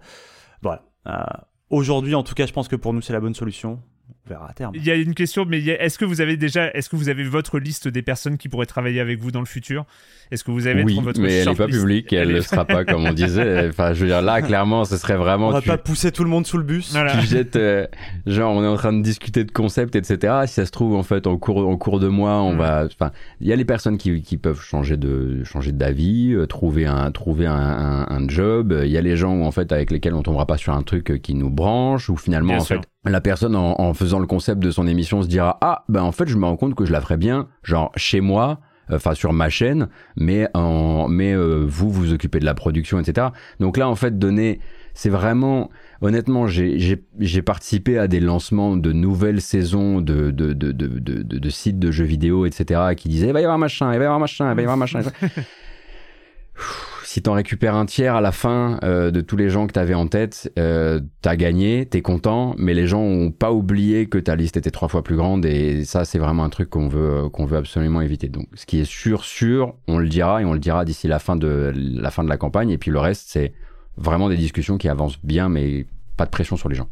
Voilà. 0.61 0.83
Euh, 1.07 1.23
aujourd'hui, 1.71 2.17
en 2.17 2.25
tout 2.25 2.35
cas, 2.35 2.47
je 2.47 2.53
pense 2.53 2.67
que 2.67 2.75
pour 2.75 2.93
nous, 2.93 3.01
c'est 3.01 3.13
la 3.13 3.21
bonne 3.21 3.37
solution. 3.37 3.81
Verra 4.27 4.49
à 4.51 4.53
terme. 4.53 4.73
Il 4.75 4.85
y 4.85 4.91
a 4.91 4.95
une 4.95 5.15
question, 5.15 5.45
mais 5.47 5.59
est-ce 5.59 5.99
que 5.99 6.05
vous 6.05 6.21
avez 6.21 6.37
déjà, 6.37 6.71
est-ce 6.73 6.89
que 6.89 6.97
vous 6.97 7.09
avez 7.09 7.25
votre 7.25 7.59
liste 7.59 7.89
des 7.89 8.03
personnes 8.03 8.39
qui 8.39 8.49
pourraient 8.49 8.67
travailler 8.67 9.01
avec 9.01 9.19
vous 9.21 9.31
dans 9.31 9.41
le 9.41 9.47
futur? 9.47 9.85
Est-ce 10.31 10.43
que 10.43 10.51
vous 10.51 10.67
avez 10.67 10.83
oui, 10.83 10.99
votre 11.03 11.21
mais 11.21 11.33
elle 11.35 11.49
n'est 11.49 11.55
pas 11.55 11.67
publique, 11.67 12.13
elle 12.13 12.29
ne 12.29 12.35
le 12.35 12.41
sera 12.41 12.65
pas 12.65 12.85
comme 12.85 13.05
on 13.05 13.13
disait. 13.13 13.69
Enfin, 13.75 13.93
je 13.93 14.01
veux 14.01 14.07
dire 14.07 14.23
là, 14.23 14.43
clairement, 14.43 14.85
ce 14.85 14.97
serait 14.97 15.17
vraiment. 15.17 15.49
On 15.49 15.53
va 15.53 15.61
pas 15.61 15.79
pousser 15.79 16.13
tout 16.13 16.25
le 16.25 16.31
monde 16.31 16.47
sous 16.47 16.59
le 16.59 16.65
bus. 16.65 16.93
Voilà. 16.93 17.17
Tu 17.17 17.27
jettes, 17.27 17.57
euh, 17.57 17.87
genre, 18.27 18.55
on 18.55 18.63
est 18.63 18.67
en 18.67 18.77
train 18.77 18.93
de 18.93 19.03
discuter 19.03 19.45
de 19.45 19.51
concepts, 19.51 19.97
etc. 19.97 20.45
Si 20.47 20.55
ça 20.55 20.67
se 20.67 20.71
trouve, 20.71 20.95
en 20.95 21.03
fait, 21.03 21.27
en 21.27 21.37
cours, 21.37 21.67
en 21.69 21.77
cours 21.77 22.01
de 22.01 22.09
mois, 22.09 22.41
on 22.43 22.55
mm. 22.55 22.59
va. 22.59 22.85
Enfin, 22.87 23.13
il 23.41 23.47
y 23.47 23.53
a 23.53 23.57
les 23.57 23.65
personnes 23.65 23.99
qui, 23.99 24.23
qui 24.23 24.37
peuvent 24.37 24.61
changer 24.61 24.97
de 24.97 25.45
changer 25.45 25.73
d'avis, 25.73 26.33
euh, 26.33 26.47
trouver 26.47 26.87
un 26.87 27.11
trouver 27.11 27.47
un, 27.47 27.55
un, 27.55 28.07
un 28.09 28.29
job. 28.29 28.81
Il 28.85 28.91
y 28.91 28.99
a 28.99 29.03
les 29.03 29.17
gens 29.17 29.35
où 29.35 29.45
en 29.45 29.51
fait 29.51 29.73
avec 29.73 29.91
lesquels 29.91 30.15
on 30.15 30.23
tombera 30.23 30.47
pas 30.47 30.57
sur 30.57 30.73
un 30.73 30.83
truc 30.83 31.21
qui 31.23 31.35
nous 31.35 31.51
branche, 31.51 32.09
ou 32.09 32.17
finalement 32.17 32.55
en 32.55 32.65
fait 32.65 32.81
la 33.11 33.21
personne 33.21 33.55
en, 33.55 33.81
en, 33.81 33.95
faisant 33.95 34.14
le 34.19 34.27
concept 34.27 34.63
de 34.63 34.71
son 34.71 34.87
émission 34.87 35.23
se 35.23 35.29
dira 35.29 35.59
ah 35.61 35.85
ben 35.89 36.03
en 36.03 36.13
fait 36.13 36.29
je 36.29 36.37
me 36.37 36.45
rends 36.47 36.57
compte 36.57 36.75
que 36.75 36.85
je 36.85 36.93
la 36.93 37.01
ferais 37.01 37.17
bien 37.17 37.49
genre 37.63 37.93
chez 37.97 38.21
moi 38.21 38.61
enfin 38.91 39.15
sur 39.15 39.33
ma 39.33 39.49
chaîne 39.49 39.89
mais 40.17 40.49
en 40.55 41.09
mais 41.09 41.33
euh, 41.33 41.65
vous 41.67 41.91
vous 41.91 42.13
occupez 42.13 42.39
de 42.39 42.45
la 42.45 42.55
production 42.55 43.01
etc 43.01 43.29
donc 43.61 43.77
là 43.77 43.89
en 43.89 43.95
fait 43.95 44.19
donner 44.19 44.61
c'est 44.93 45.09
vraiment 45.09 45.71
honnêtement 46.03 46.47
j'ai 46.47 47.43
participé 47.43 47.99
à 47.99 48.07
des 48.09 48.21
lancements 48.21 48.77
de 48.77 48.93
nouvelles 48.93 49.41
saisons 49.41 50.01
de, 50.01 50.31
de, 50.31 50.53
de, 50.53 50.73
de, 50.73 50.99
de 51.23 51.51
sites 51.51 51.79
de 51.79 51.91
jeux 51.91 52.05
vidéo 52.05 52.47
etc 52.47 52.95
qui 52.97 53.09
disaient 53.09 53.29
il 53.29 53.33
va 53.33 53.41
y 53.41 53.45
avoir 53.45 53.59
machin 53.59 53.93
il 53.93 53.99
va 53.99 54.05
y 54.05 54.07
avoir 54.07 54.21
machin 54.21 54.51
il 54.51 54.55
va 54.55 54.63
y 54.63 54.65
avoir 54.65 54.77
machin 54.77 55.01
si 57.15 57.23
t'en 57.23 57.35
récupères 57.35 57.77
un 57.77 57.87
tiers 57.87 58.17
à 58.17 58.21
la 58.21 58.33
fin 58.33 58.81
euh, 58.83 59.13
de 59.13 59.21
tous 59.21 59.37
les 59.37 59.49
gens 59.49 59.69
que 59.69 59.73
t'avais 59.73 59.95
en 59.95 60.09
tête, 60.09 60.53
euh, 60.59 60.99
t'as 61.23 61.37
gagné, 61.37 61.87
t'es 61.87 62.03
content, 62.03 62.57
mais 62.59 62.75
les 62.75 62.89
gens 62.89 63.03
ont 63.03 63.31
pas 63.31 63.53
oublié 63.53 64.07
que 64.07 64.19
ta 64.19 64.35
liste 64.35 64.57
était 64.57 64.73
trois 64.73 64.89
fois 64.89 65.05
plus 65.05 65.15
grande 65.15 65.47
et 65.47 65.85
ça 65.85 66.05
c'est 66.05 66.19
vraiment 66.19 66.43
un 66.43 66.49
truc 66.49 66.71
qu'on 66.71 66.89
veut 66.89 67.31
veut 67.39 67.57
absolument 67.57 68.01
éviter. 68.01 68.29
Donc 68.29 68.49
ce 68.55 68.67
qui 68.67 68.81
est 68.81 68.85
sûr 68.85 69.25
sûr, 69.25 69.77
on 69.87 69.99
le 69.99 70.09
dira 70.09 70.43
et 70.43 70.45
on 70.45 70.55
le 70.55 70.59
dira 70.59 70.85
d'ici 70.85 71.07
la 71.07 71.21
fin 71.21 71.37
de 71.37 71.73
la 71.73 72.37
campagne 72.37 72.71
et 72.71 72.79
puis 72.79 72.91
le 72.91 72.99
reste 72.99 73.29
c'est 73.29 73.53
vraiment 73.97 74.29
des 74.29 74.37
discussions 74.37 74.77
qui 74.77 74.89
avancent 74.89 75.25
bien 75.25 75.49
mais 75.49 75.87
pas 76.17 76.25
de 76.25 76.31
pression 76.31 76.57
sur 76.57 76.69
les 76.69 76.75
gens. 76.75 76.89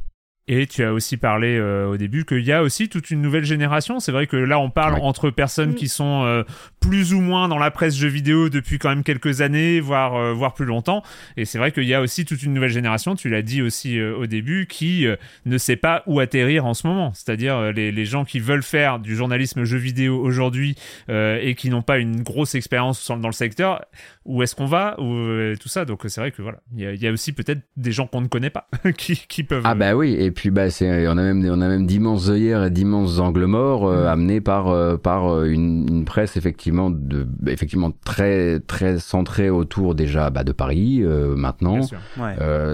Et 0.48 0.66
tu 0.66 0.82
as 0.82 0.92
aussi 0.92 1.16
parlé 1.18 1.56
euh, 1.56 1.86
au 1.86 1.96
début 1.96 2.24
qu'il 2.24 2.44
y 2.44 2.50
a 2.50 2.64
aussi 2.64 2.88
toute 2.88 3.12
une 3.12 3.22
nouvelle 3.22 3.44
génération. 3.44 4.00
C'est 4.00 4.10
vrai 4.10 4.26
que 4.26 4.36
là, 4.36 4.58
on 4.58 4.70
parle 4.70 4.94
entre 5.00 5.30
personnes 5.30 5.70
mm. 5.70 5.74
qui 5.76 5.86
sont 5.86 6.24
euh, 6.24 6.42
plus 6.80 7.14
ou 7.14 7.20
moins 7.20 7.46
dans 7.46 7.58
la 7.58 7.70
presse 7.70 7.94
jeux 7.94 8.08
vidéo 8.08 8.48
depuis 8.48 8.80
quand 8.80 8.88
même 8.88 9.04
quelques 9.04 9.40
années, 9.40 9.78
voire, 9.78 10.16
euh, 10.16 10.32
voire 10.32 10.54
plus 10.54 10.64
longtemps. 10.64 11.04
Et 11.36 11.44
c'est 11.44 11.58
vrai 11.58 11.70
qu'il 11.70 11.84
y 11.84 11.94
a 11.94 12.00
aussi 12.00 12.24
toute 12.24 12.42
une 12.42 12.54
nouvelle 12.54 12.72
génération, 12.72 13.14
tu 13.14 13.28
l'as 13.28 13.42
dit 13.42 13.62
aussi 13.62 14.00
au 14.00 14.26
début, 14.26 14.66
qui 14.66 15.06
ne 15.46 15.58
sait 15.58 15.76
pas 15.76 16.02
où 16.06 16.18
atterrir 16.18 16.66
en 16.66 16.74
ce 16.74 16.88
moment. 16.88 17.12
C'est-à-dire 17.14 17.72
les, 17.72 17.92
les, 17.92 18.04
gens 18.04 18.24
qui 18.24 18.40
veulent 18.40 18.64
faire 18.64 18.98
du 18.98 19.14
journalisme 19.14 19.62
jeux 19.62 19.78
vidéo 19.78 20.20
aujourd'hui 20.20 20.76
et 21.08 21.54
qui 21.56 21.70
n'ont 21.70 21.82
pas 21.82 21.98
une 21.98 22.22
grosse 22.22 22.54
expérience 22.54 23.08
dans 23.08 23.28
le 23.28 23.32
secteur, 23.32 23.84
où 24.24 24.42
est-ce 24.42 24.54
qu'on 24.54 24.66
va 24.66 24.98
ou 25.00 25.56
tout 25.60 25.68
ça. 25.68 25.84
Donc 25.84 26.02
c'est 26.06 26.20
vrai 26.20 26.30
que 26.30 26.42
voilà, 26.42 26.58
il 26.76 27.02
y, 27.02 27.06
a 27.06 27.12
aussi 27.12 27.32
peut-être 27.32 27.60
des 27.76 27.92
gens 27.92 28.06
qu'on 28.06 28.20
ne 28.20 28.28
connaît 28.28 28.50
pas 28.50 28.68
qui, 28.96 29.16
qui 29.28 29.42
peuvent. 29.42 29.62
Ah 29.64 29.74
bah 29.74 29.94
oui. 29.94 30.14
Et 30.18 30.30
puis 30.30 30.50
bah 30.50 30.70
c'est 30.70 31.08
on 31.08 31.12
a 31.12 31.22
même 31.22 31.44
on 31.44 31.60
a 31.60 31.68
même 31.68 31.86
d'immenses 31.86 32.28
œillères 32.28 32.64
et 32.64 32.70
d'immenses 32.70 33.18
angles 33.18 33.46
morts 33.46 33.86
euh, 33.86 34.04
mm. 34.04 34.08
amenés 34.08 34.40
par 34.40 34.68
euh, 34.68 34.96
par 34.96 35.26
euh, 35.26 35.44
une, 35.46 35.88
une, 35.88 36.04
presse 36.04 36.36
effectivement 36.36 36.90
de 36.90 37.26
effectivement 37.46 37.92
très 38.04 38.60
très 38.60 38.98
centrée 38.98 39.50
autour 39.50 39.94
déjà 39.94 40.30
bah, 40.30 40.44
de 40.44 40.52
Paris 40.52 41.02
maintenant 41.36 41.80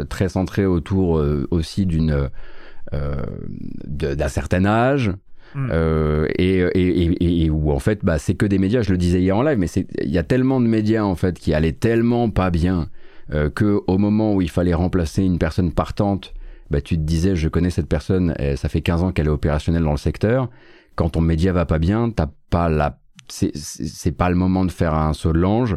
très 0.08 0.28
centrée 0.28 0.66
autour 0.66 1.22
aussi 1.50 1.86
d'une 1.86 2.30
d'un 2.92 4.28
certain 4.28 4.64
âge 4.64 5.12
mm. 5.54 5.70
et, 6.38 6.58
et, 6.74 7.44
et, 7.44 7.50
où 7.50 7.70
en 7.72 7.78
fait 7.78 8.04
bah, 8.04 8.18
c'est 8.18 8.34
que 8.34 8.46
des 8.46 8.58
médias 8.58 8.82
je 8.82 8.92
le 8.92 8.98
disais 8.98 9.20
hier 9.20 9.36
en 9.36 9.42
live 9.42 9.58
mais 9.58 9.68
il 10.02 10.10
y 10.10 10.18
a 10.18 10.22
tellement 10.22 10.60
de 10.60 10.66
médias 10.66 11.02
en 11.02 11.14
fait 11.14 11.38
qui 11.38 11.54
allaient 11.54 11.72
tellement 11.72 12.30
pas 12.30 12.50
bien 12.50 12.88
que 13.54 13.80
au 13.86 13.98
moment 13.98 14.34
où 14.34 14.40
il 14.40 14.48
fallait 14.48 14.72
remplacer 14.72 15.22
une 15.22 15.38
personne 15.38 15.72
partante 15.72 16.32
bah, 16.70 16.80
tu 16.80 16.96
te 16.96 17.02
disais, 17.02 17.34
je 17.34 17.48
connais 17.48 17.70
cette 17.70 17.88
personne, 17.88 18.34
ça 18.56 18.68
fait 18.68 18.82
15 18.82 19.02
ans 19.02 19.12
qu'elle 19.12 19.26
est 19.26 19.30
opérationnelle 19.30 19.84
dans 19.84 19.92
le 19.92 19.96
secteur. 19.96 20.50
Quand 20.96 21.10
ton 21.10 21.20
média 21.20 21.52
va 21.52 21.64
pas 21.64 21.78
bien, 21.78 22.10
t'as 22.10 22.28
pas 22.50 22.68
la, 22.68 22.98
c'est 23.28 24.12
pas 24.12 24.28
le 24.28 24.36
moment 24.36 24.64
de 24.64 24.70
faire 24.70 24.94
un 24.94 25.12
saut 25.12 25.32
de 25.32 25.38
l'ange. 25.38 25.76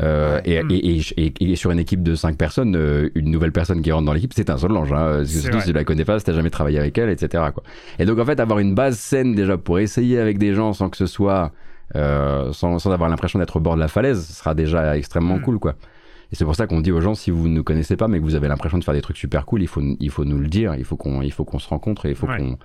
Euh, 0.00 0.40
et, 0.44 0.62
et, 0.70 1.00
et, 1.16 1.32
et, 1.40 1.56
sur 1.56 1.70
une 1.70 1.78
équipe 1.80 2.02
de 2.02 2.14
5 2.14 2.36
personnes, 2.36 2.76
euh, 2.76 3.10
une 3.14 3.30
nouvelle 3.30 3.50
personne 3.50 3.82
qui 3.82 3.90
rentre 3.90 4.06
dans 4.06 4.12
l'équipe, 4.12 4.32
c'est 4.34 4.48
un 4.48 4.56
saut 4.56 4.68
de 4.68 4.74
l'ange. 4.74 4.92
Hein. 4.92 5.24
Surtout 5.24 5.60
si 5.60 5.66
tu 5.66 5.72
la 5.72 5.84
connais 5.84 6.04
pas, 6.04 6.18
si 6.18 6.24
t'as 6.24 6.32
jamais 6.32 6.50
travaillé 6.50 6.78
avec 6.78 6.96
elle, 6.98 7.10
etc. 7.10 7.44
Quoi. 7.52 7.64
Et 7.98 8.04
donc 8.04 8.18
en 8.18 8.24
fait, 8.24 8.38
avoir 8.38 8.60
une 8.60 8.74
base 8.74 8.98
saine 8.98 9.34
déjà 9.34 9.58
pour 9.58 9.78
essayer 9.80 10.18
avec 10.18 10.38
des 10.38 10.54
gens 10.54 10.72
sans 10.72 10.88
que 10.88 10.96
ce 10.96 11.06
soit, 11.06 11.52
euh, 11.96 12.52
sans, 12.52 12.78
sans 12.78 12.92
avoir 12.92 13.08
l'impression 13.08 13.40
d'être 13.40 13.56
au 13.56 13.60
bord 13.60 13.74
de 13.74 13.80
la 13.80 13.88
falaise, 13.88 14.24
ce 14.24 14.32
sera 14.34 14.54
déjà 14.54 14.96
extrêmement 14.96 15.38
mm. 15.38 15.42
cool, 15.42 15.58
quoi. 15.58 15.74
Et 16.30 16.36
c'est 16.36 16.44
pour 16.44 16.54
ça 16.54 16.66
qu'on 16.66 16.80
dit 16.80 16.92
aux 16.92 17.00
gens, 17.00 17.14
si 17.14 17.30
vous 17.30 17.48
ne 17.48 17.54
nous 17.54 17.64
connaissez 17.64 17.96
pas, 17.96 18.06
mais 18.06 18.18
que 18.18 18.24
vous 18.24 18.34
avez 18.34 18.48
l'impression 18.48 18.78
de 18.78 18.84
faire 18.84 18.94
des 18.94 19.00
trucs 19.00 19.16
super 19.16 19.46
cool, 19.46 19.62
il 19.62 19.66
faut, 19.68 19.82
il 19.98 20.10
faut 20.10 20.26
nous 20.26 20.38
le 20.38 20.48
dire, 20.48 20.74
il 20.74 20.84
faut 20.84 20.96
qu'on, 20.96 21.22
il 21.22 21.32
faut 21.32 21.44
qu'on 21.44 21.58
se 21.58 21.68
rencontre 21.68 22.06
et 22.06 22.10
il 22.10 22.14
faut 22.14 22.26
qu'on, 22.26 22.58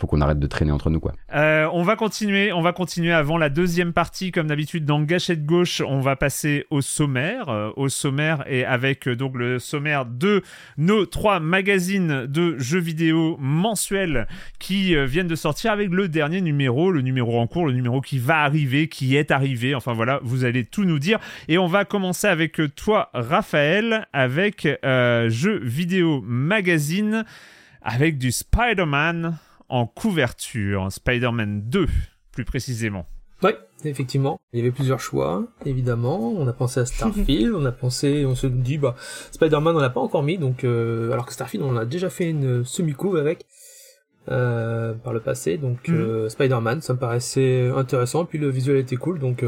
faut 0.00 0.06
qu'on 0.06 0.20
arrête 0.22 0.38
de 0.38 0.46
traîner 0.46 0.72
entre 0.72 0.88
nous 0.88 0.98
quoi. 0.98 1.12
Euh, 1.34 1.68
on 1.72 1.82
va 1.82 1.94
continuer, 1.94 2.52
on 2.52 2.62
va 2.62 2.72
continuer 2.72 3.12
avant 3.12 3.36
la 3.36 3.50
deuxième 3.50 3.92
partie 3.92 4.32
comme 4.32 4.46
d'habitude 4.46 4.86
dans 4.86 5.02
Gâchette 5.02 5.44
gauche, 5.44 5.82
on 5.86 6.00
va 6.00 6.16
passer 6.16 6.64
au 6.70 6.80
sommaire, 6.80 7.50
euh, 7.50 7.70
au 7.76 7.90
sommaire 7.90 8.42
et 8.46 8.64
avec 8.64 9.06
euh, 9.06 9.14
donc 9.14 9.36
le 9.36 9.58
sommaire 9.58 10.06
de 10.06 10.42
nos 10.78 11.04
trois 11.04 11.38
magazines 11.38 12.26
de 12.26 12.56
jeux 12.58 12.80
vidéo 12.80 13.36
mensuels 13.38 14.26
qui 14.58 14.94
viennent 15.04 15.28
de 15.28 15.34
sortir 15.34 15.72
avec 15.72 15.90
le 15.90 16.08
dernier 16.08 16.40
numéro, 16.40 16.90
le 16.90 17.02
numéro 17.02 17.38
en 17.38 17.46
cours, 17.46 17.66
le 17.66 17.72
numéro 17.72 18.00
qui 18.00 18.18
va 18.18 18.38
arriver, 18.38 18.88
qui 18.88 19.16
est 19.16 19.30
arrivé. 19.30 19.74
Enfin 19.74 19.92
voilà, 19.92 20.20
vous 20.22 20.44
allez 20.44 20.64
tout 20.64 20.84
nous 20.84 20.98
dire 20.98 21.18
et 21.48 21.58
on 21.58 21.66
va 21.66 21.84
commencer 21.84 22.26
avec 22.26 22.60
toi 22.74 23.10
Raphaël 23.12 24.06
avec 24.12 24.66
jeux 24.82 25.60
vidéo 25.62 26.22
magazine 26.24 27.24
avec 27.82 28.18
du 28.18 28.32
Spider-Man 28.32 29.38
en 29.70 29.86
couverture, 29.86 30.92
Spider-Man 30.92 31.62
2 31.68 31.86
plus 32.32 32.44
précisément. 32.44 33.06
Oui, 33.42 33.52
effectivement. 33.84 34.40
Il 34.52 34.58
y 34.58 34.62
avait 34.62 34.70
plusieurs 34.70 35.00
choix, 35.00 35.44
évidemment. 35.64 36.32
On 36.32 36.46
a 36.46 36.52
pensé 36.52 36.80
à 36.80 36.86
Starfield, 36.86 37.54
on 37.54 37.64
a 37.64 37.72
pensé, 37.72 38.26
on 38.26 38.34
se 38.34 38.46
dit, 38.46 38.76
bah, 38.76 38.96
Spider-Man 39.30 39.76
on 39.76 39.80
l'a 39.80 39.90
pas 39.90 40.00
encore 40.00 40.22
mis, 40.22 40.36
donc, 40.36 40.64
euh, 40.64 41.10
alors 41.12 41.26
que 41.26 41.32
Starfield 41.32 41.64
on 41.64 41.76
a 41.76 41.86
déjà 41.86 42.10
fait 42.10 42.28
une 42.28 42.64
semi-couve 42.64 43.16
avec, 43.16 43.46
euh, 44.28 44.92
par 44.92 45.12
le 45.12 45.20
passé, 45.20 45.56
donc, 45.56 45.88
mhm. 45.88 45.96
euh, 45.96 46.28
Spider-Man, 46.28 46.82
ça 46.82 46.92
me 46.92 46.98
paraissait 46.98 47.70
intéressant, 47.74 48.26
puis 48.26 48.38
le 48.38 48.50
visuel 48.50 48.76
était 48.76 48.96
cool, 48.96 49.18
donc, 49.18 49.44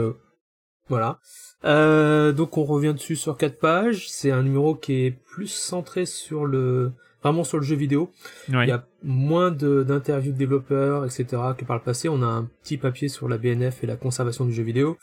voilà. 0.88 1.18
donc 1.62 2.56
on 2.56 2.64
revient 2.64 2.94
dessus 2.94 3.16
sur 3.16 3.36
quatre 3.36 3.58
pages, 3.58 4.08
c'est 4.08 4.30
un 4.30 4.42
numéro 4.42 4.74
qui 4.74 5.04
est 5.04 5.10
plus 5.10 5.48
centré 5.48 6.06
sur 6.06 6.46
le, 6.46 6.92
vraiment 7.22 7.44
sur 7.44 7.58
le 7.58 7.64
jeu 7.64 7.76
vidéo. 7.76 8.10
Il 8.48 8.68
y 8.68 8.70
a 8.70 8.84
moins 9.02 9.50
d'interviews 9.50 10.32
de, 10.32 10.38
développeurs, 10.38 11.04
etc. 11.04 11.24
que 11.56 11.64
par 11.64 11.76
le 11.76 11.82
passé. 11.82 12.08
On 12.08 12.22
a 12.22 12.26
un 12.26 12.48
petit 12.62 12.76
papier 12.76 13.08
sur 13.08 13.28
la 13.28 13.38
BNF 13.38 13.84
et 13.84 13.86
la 13.86 13.96
conservation 13.96 14.44
du 14.44 14.52
jeu 14.52 14.62
vidéo. 14.62 14.96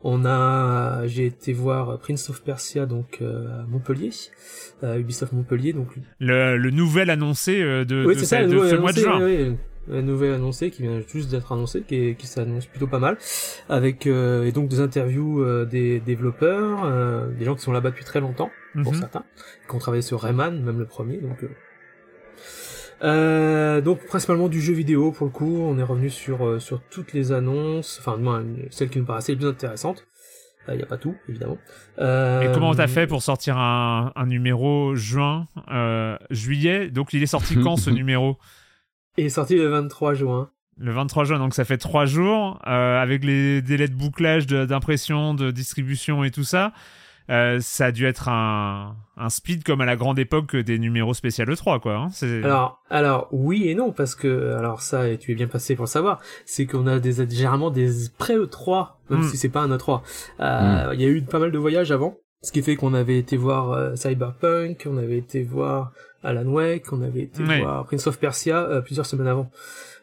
On 0.00 0.24
a, 0.24 1.08
j'ai 1.08 1.26
été 1.26 1.52
voir 1.52 1.98
Prince 1.98 2.30
of 2.30 2.44
Persia 2.44 2.86
donc 2.86 3.18
euh, 3.20 3.62
à 3.62 3.66
Montpellier, 3.66 4.10
à 4.80 4.96
Ubisoft 4.96 5.32
Montpellier 5.32 5.72
donc. 5.72 5.88
Le, 6.20 6.56
le 6.56 6.70
nouvel 6.70 7.10
annoncé 7.10 7.60
euh, 7.60 7.84
de, 7.84 8.04
de, 8.04 8.14
ce 8.14 8.76
mois 8.76 8.92
de 8.92 9.00
juin. 9.00 9.20
Oui, 9.20 9.56
la 9.88 10.02
nouvelle 10.02 10.34
annoncée 10.34 10.70
qui 10.70 10.82
vient 10.82 11.00
juste 11.12 11.30
d'être 11.30 11.52
annoncée, 11.52 11.82
qui, 11.82 12.14
qui 12.14 12.26
s'annonce 12.26 12.66
plutôt 12.66 12.86
pas 12.86 12.98
mal, 12.98 13.16
avec 13.68 14.06
euh, 14.06 14.44
et 14.44 14.52
donc 14.52 14.68
des 14.68 14.80
interviews 14.80 15.42
euh, 15.42 15.64
des 15.64 16.00
développeurs, 16.00 16.84
euh, 16.84 17.28
des 17.28 17.44
gens 17.44 17.54
qui 17.54 17.62
sont 17.62 17.72
là-bas 17.72 17.90
depuis 17.90 18.04
très 18.04 18.20
longtemps 18.20 18.50
pour 18.82 18.92
mhm. 18.92 18.98
certains, 18.98 19.24
qui 19.68 19.74
ont 19.74 19.78
travaillé 19.78 20.02
sur 20.02 20.20
Rayman, 20.20 20.62
même 20.62 20.78
le 20.78 20.86
premier, 20.86 21.18
donc. 21.18 21.44
donc 23.84 24.06
principalement 24.06 24.48
du 24.48 24.60
jeu 24.60 24.74
vidéo 24.74 25.12
pour 25.12 25.26
le 25.26 25.32
coup, 25.32 25.58
on 25.60 25.78
est 25.78 25.82
revenu 25.82 26.10
sur 26.10 26.60
sur 26.60 26.82
toutes 26.82 27.12
les 27.12 27.32
annonces, 27.32 27.98
enfin 28.00 28.16
moi 28.16 28.42
celles 28.70 28.90
qui 28.90 28.98
nous 28.98 29.06
paraissaient 29.06 29.32
les 29.32 29.38
plus 29.38 29.48
intéressantes. 29.48 30.06
Il 30.70 30.76
n'y 30.76 30.82
a 30.82 30.86
pas 30.86 30.98
tout, 30.98 31.14
évidemment. 31.30 31.56
Et 31.96 32.52
comment 32.52 32.74
t'as 32.74 32.88
fait 32.88 33.06
pour 33.06 33.22
sortir 33.22 33.56
un, 33.56 34.12
un 34.14 34.26
numéro 34.26 34.94
juin, 34.94 35.46
juillet? 36.28 36.90
Donc 36.90 37.14
il 37.14 37.22
est 37.22 37.26
sorti 37.26 37.56
quand 37.62 37.76
ce 37.76 37.88
numéro? 37.88 38.36
Il 39.18 39.24
est 39.24 39.30
sorti 39.30 39.56
le 39.56 39.66
23 39.66 40.14
juin. 40.14 40.48
Le 40.78 40.92
23 40.92 41.24
juin, 41.24 41.38
donc 41.40 41.54
ça 41.54 41.64
fait 41.64 41.76
trois 41.76 42.06
jours, 42.06 42.60
euh, 42.68 43.02
avec 43.02 43.24
les 43.24 43.60
délais 43.62 43.88
de 43.88 43.96
bouclage, 43.96 44.46
d'impression, 44.46 45.34
de, 45.34 45.50
distribution 45.50 46.22
et 46.22 46.30
tout 46.30 46.44
ça. 46.44 46.72
Euh, 47.30 47.58
ça 47.60 47.86
a 47.86 47.92
dû 47.92 48.06
être 48.06 48.28
un, 48.28 48.96
un, 49.16 49.28
speed 49.28 49.64
comme 49.64 49.80
à 49.80 49.84
la 49.84 49.96
grande 49.96 50.18
époque 50.18 50.56
des 50.56 50.78
numéros 50.78 51.14
spécial 51.14 51.48
E3, 51.48 51.80
quoi. 51.80 51.96
Hein 51.96 52.08
alors, 52.42 52.82
alors, 52.88 53.28
oui 53.32 53.68
et 53.68 53.74
non, 53.74 53.92
parce 53.92 54.14
que, 54.14 54.54
alors 54.54 54.80
ça, 54.80 55.08
et 55.08 55.18
tu 55.18 55.32
es 55.32 55.34
bien 55.34 55.46
passé 55.46 55.74
pour 55.74 55.84
le 55.84 55.90
savoir, 55.90 56.20
c'est 56.46 56.66
qu'on 56.66 56.86
a 56.86 56.98
des, 56.98 57.26
généralement 57.28 57.70
des 57.70 57.90
pré-E3, 58.16 58.88
même 59.10 59.20
hmm. 59.20 59.24
si 59.24 59.36
c'est 59.36 59.48
pas 59.48 59.60
un 59.60 59.76
E3. 59.76 60.00
Euh, 60.40 60.90
hmm. 60.90 60.94
Il 60.94 61.00
y 61.02 61.04
a 61.04 61.08
eu 61.08 61.22
pas 61.22 61.38
mal 61.38 61.52
de 61.52 61.58
voyages 61.58 61.92
avant. 61.92 62.16
Ce 62.42 62.52
qui 62.52 62.62
fait 62.62 62.76
qu'on 62.76 62.94
avait 62.94 63.18
été 63.18 63.36
voir 63.36 63.72
euh, 63.72 63.96
Cyberpunk, 63.96 64.86
on 64.88 64.96
avait 64.96 65.18
été 65.18 65.42
voir 65.42 65.92
Alan 66.22 66.46
Wake, 66.46 66.92
on 66.92 67.02
avait 67.02 67.22
été 67.22 67.42
voir 67.42 67.84
Prince 67.84 68.06
of 68.06 68.18
Persia 68.18 68.80
plusieurs 68.84 69.06
semaines 69.06 69.26
avant. 69.26 69.50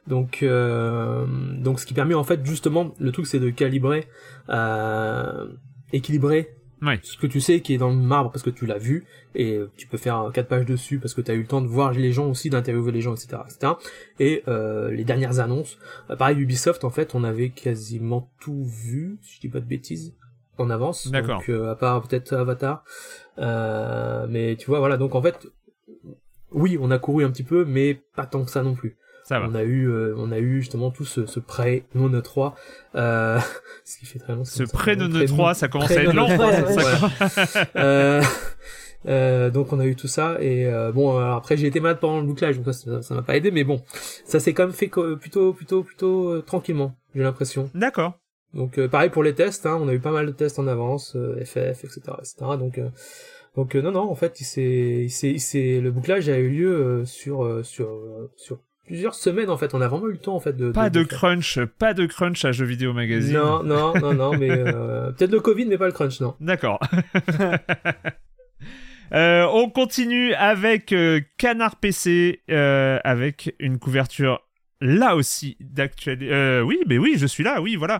Donc, 0.07 0.43
euh, 0.43 1.26
donc 1.57 1.80
ce 1.80 1.86
qui 1.86 1.93
permet 1.93 2.13
en 2.13 2.23
fait 2.23 2.45
justement, 2.45 2.93
le 2.99 3.11
truc 3.11 3.26
c'est 3.26 3.39
de 3.39 3.49
calibrer, 3.49 4.07
euh, 4.49 5.47
ce 7.01 7.17
que 7.17 7.27
tu 7.27 7.41
sais 7.41 7.61
qui 7.61 7.73
est 7.73 7.77
dans 7.77 7.89
le 7.89 7.95
marbre 7.95 8.31
parce 8.31 8.43
que 8.43 8.49
tu 8.49 8.65
l'as 8.65 8.77
vu 8.77 9.05
et 9.33 9.59
tu 9.77 9.88
peux 9.88 9.97
faire 9.97 10.29
quatre 10.33 10.47
pages 10.47 10.65
dessus 10.65 10.99
parce 10.99 11.13
que 11.13 11.21
tu 11.21 11.31
as 11.31 11.33
eu 11.33 11.41
le 11.41 11.47
temps 11.47 11.61
de 11.61 11.67
voir 11.67 11.91
les 11.91 12.11
gens 12.11 12.29
aussi, 12.29 12.49
d'interviewer 12.49 12.91
les 12.91 13.01
gens, 13.01 13.13
etc., 13.13 13.38
etc. 13.45 13.73
Et 14.19 14.43
euh, 14.47 14.91
les 14.91 15.03
dernières 15.03 15.39
annonces, 15.39 15.77
euh, 16.09 16.15
pareil 16.15 16.38
Ubisoft 16.39 16.83
en 16.83 16.89
fait, 16.89 17.15
on 17.15 17.23
avait 17.23 17.49
quasiment 17.49 18.31
tout 18.39 18.63
vu, 18.65 19.17
si 19.21 19.36
je 19.36 19.41
dis 19.41 19.49
pas 19.49 19.59
de 19.59 19.65
bêtises, 19.65 20.15
en 20.57 20.69
avance. 20.69 21.07
D'accord. 21.07 21.39
Donc 21.39 21.49
euh, 21.49 21.71
à 21.71 21.75
part 21.75 22.01
peut-être 22.07 22.33
Avatar, 22.33 22.83
euh, 23.38 24.25
mais 24.29 24.55
tu 24.55 24.67
vois 24.67 24.79
voilà 24.79 24.97
donc 24.97 25.15
en 25.15 25.21
fait, 25.21 25.47
oui 26.51 26.77
on 26.79 26.91
a 26.91 26.99
couru 26.99 27.25
un 27.25 27.31
petit 27.31 27.43
peu, 27.43 27.65
mais 27.65 28.01
pas 28.15 28.25
tant 28.25 28.43
que 28.43 28.51
ça 28.51 28.63
non 28.63 28.73
plus. 28.73 28.97
On 29.32 29.55
a 29.55 29.63
eu, 29.63 29.89
euh, 29.89 30.13
on 30.17 30.32
a 30.32 30.38
eu 30.38 30.61
justement 30.61 30.91
tout 30.91 31.05
ce, 31.05 31.26
ce 31.26 31.39
prêt 31.39 31.84
non 31.95 32.09
3 32.21 32.55
euh, 32.95 33.39
ce 33.84 33.97
qui 33.97 34.05
fait 34.05 34.19
très 34.19 34.36
long. 34.36 34.45
Ce 34.45 34.63
prêt 34.63 34.95
non 34.95 35.09
3 35.26 35.53
ça 35.55 35.67
commence 35.67 35.91
à 35.91 36.03
être 36.03 36.13
long. 36.13 36.28
euh, 37.76 38.21
euh, 39.07 39.49
donc 39.49 39.73
on 39.73 39.80
a 39.80 39.86
eu 39.86 39.95
tout 39.95 40.07
ça 40.07 40.38
et 40.39 40.67
euh, 40.67 40.91
bon 40.91 41.17
après 41.17 41.57
j'ai 41.57 41.67
été 41.67 41.80
malade 41.80 41.99
pendant 41.99 42.19
le 42.19 42.28
bouclage 42.28 42.59
donc 42.59 42.73
ça 42.73 43.01
ça 43.01 43.15
m'a 43.15 43.23
pas 43.23 43.36
aidé 43.36 43.51
mais 43.51 43.63
bon 43.63 43.82
ça 44.26 44.39
s'est 44.39 44.53
quand 44.53 44.63
même 44.63 44.73
fait 44.73 44.88
plutôt 44.88 45.53
plutôt 45.53 45.84
plutôt 45.84 46.41
tranquillement 46.41 46.95
j'ai 47.15 47.23
l'impression. 47.23 47.71
D'accord. 47.73 48.13
Donc 48.53 48.80
pareil 48.88 49.09
pour 49.09 49.23
les 49.23 49.34
tests 49.34 49.65
hein, 49.65 49.78
on 49.82 49.88
a 49.88 49.93
eu 49.93 49.99
pas 49.99 50.11
mal 50.11 50.28
de 50.28 50.32
tests 50.32 50.59
en 50.59 50.67
avance 50.67 51.17
FF 51.43 51.84
etc 51.84 52.01
etc 52.19 52.36
donc 52.59 52.80
donc 53.55 53.73
non 53.73 53.91
non 53.91 54.09
en 54.11 54.15
fait 54.15 54.39
il 54.39 54.45
s'est 54.45 55.07
il 55.23 55.39
s'est 55.39 55.80
le 55.82 55.91
bouclage 55.91 56.30
a 56.30 56.38
eu 56.38 56.49
lieu 56.49 57.03
sur 57.05 57.65
sur 57.65 57.99
sur 58.36 58.59
plusieurs 58.86 59.15
semaines 59.15 59.49
en 59.49 59.57
fait. 59.57 59.73
On 59.73 59.81
a 59.81 59.88
vraiment 59.88 60.07
eu 60.07 60.13
le 60.13 60.17
temps 60.17 60.36
en 60.36 60.39
fait 60.39 60.55
de. 60.55 60.71
Pas 60.71 60.89
de, 60.89 61.03
crunch, 61.03 61.59
pas 61.77 61.93
de 61.93 62.05
crunch 62.05 62.45
à 62.45 62.51
jeux 62.51 62.65
vidéo 62.65 62.93
magazine. 62.93 63.33
Non, 63.33 63.63
non, 63.63 63.93
non, 63.99 64.13
non, 64.13 64.38
mais 64.38 64.49
euh, 64.49 65.11
peut-être 65.17 65.31
le 65.31 65.39
Covid, 65.39 65.65
mais 65.65 65.77
pas 65.77 65.88
le 65.88 65.91
crunch, 65.91 66.19
non. 66.21 66.36
D'accord. 66.39 66.79
euh, 69.13 69.47
on 69.51 69.69
continue 69.69 70.33
avec 70.33 70.93
euh, 70.93 71.21
Canard 71.38 71.77
PC, 71.77 72.41
euh, 72.49 72.99
avec 73.03 73.55
une 73.59 73.79
couverture 73.79 74.41
là 74.81 75.15
aussi 75.15 75.57
d'actualité. 75.59 76.61
oui, 76.65 76.79
mais 76.88 76.97
oui, 76.97 77.15
je 77.17 77.25
suis 77.25 77.43
là, 77.43 77.61
oui, 77.61 77.75
voilà. 77.75 77.99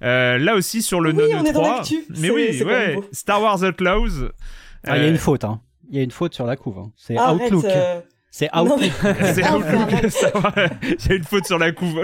là 0.00 0.54
aussi 0.54 0.82
sur 0.82 1.00
le 1.00 1.12
oui, 1.12 1.32
None 1.32 1.52
3. 1.52 1.82
Mais 2.18 2.30
oui, 2.30 2.62
ouais, 2.62 2.98
Star 3.12 3.40
Wars 3.40 3.62
Outlaws. 3.62 4.30
Ah, 4.84 4.98
il 4.98 5.02
y 5.02 5.06
a 5.06 5.08
une 5.08 5.18
faute, 5.18 5.44
hein. 5.44 5.60
Il 5.88 5.96
y 5.96 6.00
a 6.00 6.02
une 6.02 6.10
faute 6.10 6.34
sur 6.34 6.46
la 6.46 6.56
couve. 6.56 6.78
Hein. 6.78 6.92
C'est 6.96 7.18
Outlook. 7.18 7.64
C'est 8.38 8.54
Outlook. 8.54 8.80
C'est 9.34 9.50
Outlook. 9.50 9.88
Il 10.82 11.08
y 11.08 11.12
a 11.12 11.14
une 11.14 11.24
faute 11.24 11.46
sur 11.46 11.58
la 11.58 11.72
couve. 11.72 12.02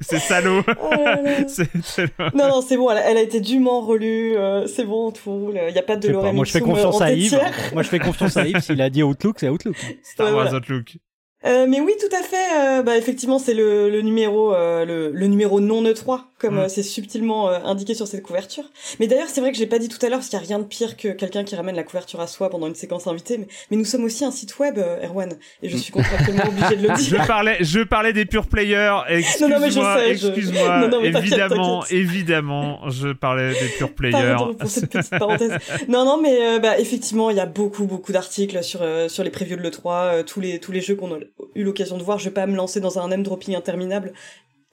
C'est 0.00 0.20
salaud. 0.20 0.62
Oh 0.80 0.90
non, 2.32 2.48
non, 2.48 2.60
c'est 2.62 2.76
bon. 2.76 2.90
Elle, 2.92 3.16
a 3.16 3.20
été 3.20 3.40
dûment 3.40 3.80
relue. 3.80 4.36
Euh, 4.36 4.68
c'est 4.68 4.84
bon, 4.84 5.10
tout. 5.10 5.52
Il 5.52 5.72
n'y 5.72 5.78
a 5.78 5.82
pas 5.82 5.96
de 5.96 6.08
Lorraine. 6.10 6.36
Moi, 6.36 6.44
je 6.44 6.52
fais 6.52 6.60
confiance 6.60 7.02
à 7.02 7.12
Yves. 7.12 7.40
Moi, 7.72 7.82
je 7.82 7.88
fais 7.88 7.98
confiance 7.98 8.36
à 8.36 8.46
Yves. 8.46 8.60
S'il 8.60 8.80
a 8.80 8.88
dit 8.88 9.02
Outlook, 9.02 9.38
c'est 9.40 9.48
Outlook. 9.48 9.74
Star 10.04 10.32
Wars 10.32 10.54
Outlook. 10.54 10.96
Euh, 11.44 11.66
mais 11.68 11.80
oui, 11.80 11.92
tout 12.00 12.14
à 12.16 12.22
fait. 12.22 12.78
Euh, 12.78 12.82
bah, 12.82 12.96
effectivement, 12.96 13.38
c'est 13.38 13.52
le, 13.52 13.90
le, 13.90 14.00
numéro, 14.00 14.54
euh, 14.54 14.84
le, 14.84 15.10
le, 15.10 15.26
numéro 15.26 15.60
non 15.60 15.82
E3, 15.82 16.20
comme 16.44 16.56
mm. 16.56 16.60
euh, 16.60 16.68
c'est 16.68 16.82
subtilement 16.82 17.48
indiqué 17.48 17.94
sur 17.94 18.06
cette 18.06 18.22
couverture. 18.22 18.64
Mais 19.00 19.06
d'ailleurs, 19.06 19.28
c'est 19.28 19.40
vrai 19.40 19.52
que 19.52 19.58
j'ai 19.58 19.66
pas 19.66 19.78
dit 19.78 19.88
tout 19.88 20.04
à 20.04 20.08
l'heure, 20.08 20.18
parce 20.18 20.28
qu'il 20.28 20.38
y 20.38 20.42
a 20.42 20.46
rien 20.46 20.58
de 20.58 20.64
pire 20.64 20.96
que 20.96 21.08
quelqu'un 21.08 21.44
qui 21.44 21.56
ramène 21.56 21.76
la 21.76 21.82
couverture 21.82 22.20
à 22.20 22.26
soi 22.26 22.50
pendant 22.50 22.66
une 22.66 22.74
séquence 22.74 23.06
invitée. 23.06 23.38
Mais, 23.38 23.46
mais 23.70 23.76
nous 23.76 23.84
sommes 23.84 24.04
aussi 24.04 24.24
un 24.24 24.30
site 24.30 24.58
web, 24.58 24.78
Erwan, 24.78 25.32
et 25.62 25.68
je 25.68 25.76
suis 25.76 25.92
contractuellement 25.92 26.48
obligé 26.48 26.76
de 26.76 26.88
le 26.88 26.94
dire. 26.94 26.96
Je 27.14 27.26
parlais, 27.26 27.56
je 27.60 27.80
parlais 27.80 28.12
des 28.12 28.24
pure 28.24 28.46
players. 28.46 29.00
Excuse-moi, 29.08 30.06
excuse-moi. 30.06 30.90
Évidemment, 31.14 31.84
évidemment, 31.90 32.90
je 32.90 33.12
parlais 33.12 33.52
des 33.52 33.68
pure 33.76 33.94
players. 33.94 34.12
Pardon 34.12 34.54
pour 34.54 34.68
cette 34.68 34.90
petite 34.90 35.10
parenthèse. 35.10 35.58
non, 35.88 36.04
non, 36.04 36.20
mais 36.20 36.58
bah, 36.60 36.78
effectivement, 36.78 37.30
il 37.30 37.36
y 37.36 37.40
a 37.40 37.46
beaucoup, 37.46 37.84
beaucoup 37.84 38.12
d'articles 38.12 38.62
sur 38.62 38.80
sur 39.08 39.24
les 39.24 39.30
previews 39.30 39.56
de 39.56 39.62
l'E3, 39.62 40.24
tous 40.24 40.40
les 40.40 40.58
tous 40.58 40.72
les 40.72 40.80
jeux 40.80 40.96
qu'on 40.96 41.14
a 41.14 41.18
eu 41.54 41.62
l'occasion 41.62 41.96
de 41.96 42.02
voir, 42.02 42.18
je 42.18 42.24
vais 42.24 42.34
pas 42.34 42.46
me 42.46 42.56
lancer 42.56 42.80
dans 42.80 42.98
un 42.98 43.08
name 43.08 43.22
dropping 43.22 43.54
interminable. 43.54 44.12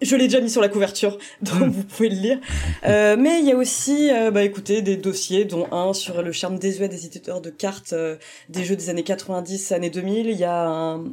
Je 0.01 0.15
l'ai 0.15 0.27
déjà 0.27 0.41
mis 0.41 0.49
sur 0.49 0.61
la 0.61 0.69
couverture, 0.69 1.17
donc 1.41 1.59
hmm. 1.59 1.69
vous 1.69 1.83
pouvez 1.83 2.09
le 2.09 2.15
lire. 2.15 2.39
Euh, 2.85 3.15
mais 3.17 3.39
il 3.39 3.45
y 3.45 3.51
a 3.51 3.55
aussi, 3.55 4.09
euh, 4.11 4.31
bah 4.31 4.43
écoutez, 4.43 4.81
des 4.81 4.97
dossiers, 4.97 5.45
dont 5.45 5.67
un 5.71 5.93
sur 5.93 6.21
le 6.21 6.31
charme 6.31 6.57
désuet 6.57 6.89
des 6.89 7.05
éditeurs 7.05 7.41
de 7.41 7.49
cartes 7.49 7.93
euh, 7.93 8.15
des 8.49 8.63
jeux 8.63 8.75
des 8.75 8.89
années 8.89 9.03
90, 9.03 9.71
années 9.71 9.89
2000. 9.89 10.27
Il 10.27 10.37
y 10.37 10.43
a 10.43 10.67
un, 10.67 11.03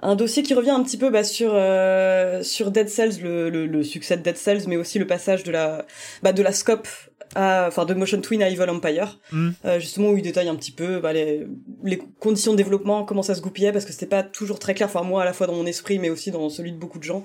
un 0.00 0.16
dossier 0.16 0.42
qui 0.42 0.54
revient 0.54 0.70
un 0.70 0.82
petit 0.82 0.96
peu 0.96 1.10
bah, 1.10 1.24
sur 1.24 1.52
euh, 1.54 2.42
sur 2.42 2.70
Dead 2.70 2.88
Cells, 2.88 3.20
le, 3.22 3.50
le, 3.50 3.66
le, 3.66 3.82
succès 3.82 4.16
de 4.16 4.22
Dead 4.22 4.36
Cells, 4.36 4.62
mais 4.66 4.76
aussi 4.76 4.98
le 4.98 5.06
passage 5.06 5.42
de 5.44 5.52
la 5.52 5.86
bah, 6.22 6.32
de 6.32 6.42
la 6.42 6.52
scope 6.52 6.88
enfin 7.34 7.84
de 7.84 7.94
Motion 7.94 8.20
Twin 8.20 8.42
à 8.42 8.48
Evil 8.48 8.68
Empire, 8.68 9.18
mm. 9.32 9.50
euh, 9.64 9.80
justement 9.80 10.10
où 10.10 10.16
il 10.16 10.22
détaille 10.22 10.48
un 10.48 10.54
petit 10.54 10.72
peu 10.72 11.00
bah, 11.00 11.12
les, 11.12 11.46
les, 11.82 11.98
conditions 12.20 12.52
de 12.52 12.56
développement, 12.56 13.04
comment 13.04 13.22
ça 13.22 13.34
se 13.34 13.40
goupillait, 13.40 13.72
parce 13.72 13.84
que 13.84 13.92
c'était 13.92 14.06
pas 14.06 14.22
toujours 14.22 14.58
très 14.58 14.74
clair, 14.74 14.88
enfin 14.88 15.02
moi 15.02 15.22
à 15.22 15.24
la 15.24 15.32
fois 15.32 15.46
dans 15.46 15.54
mon 15.54 15.66
esprit, 15.66 15.98
mais 15.98 16.10
aussi 16.10 16.30
dans 16.30 16.48
celui 16.48 16.72
de 16.72 16.78
beaucoup 16.78 16.98
de 16.98 17.04
gens. 17.04 17.24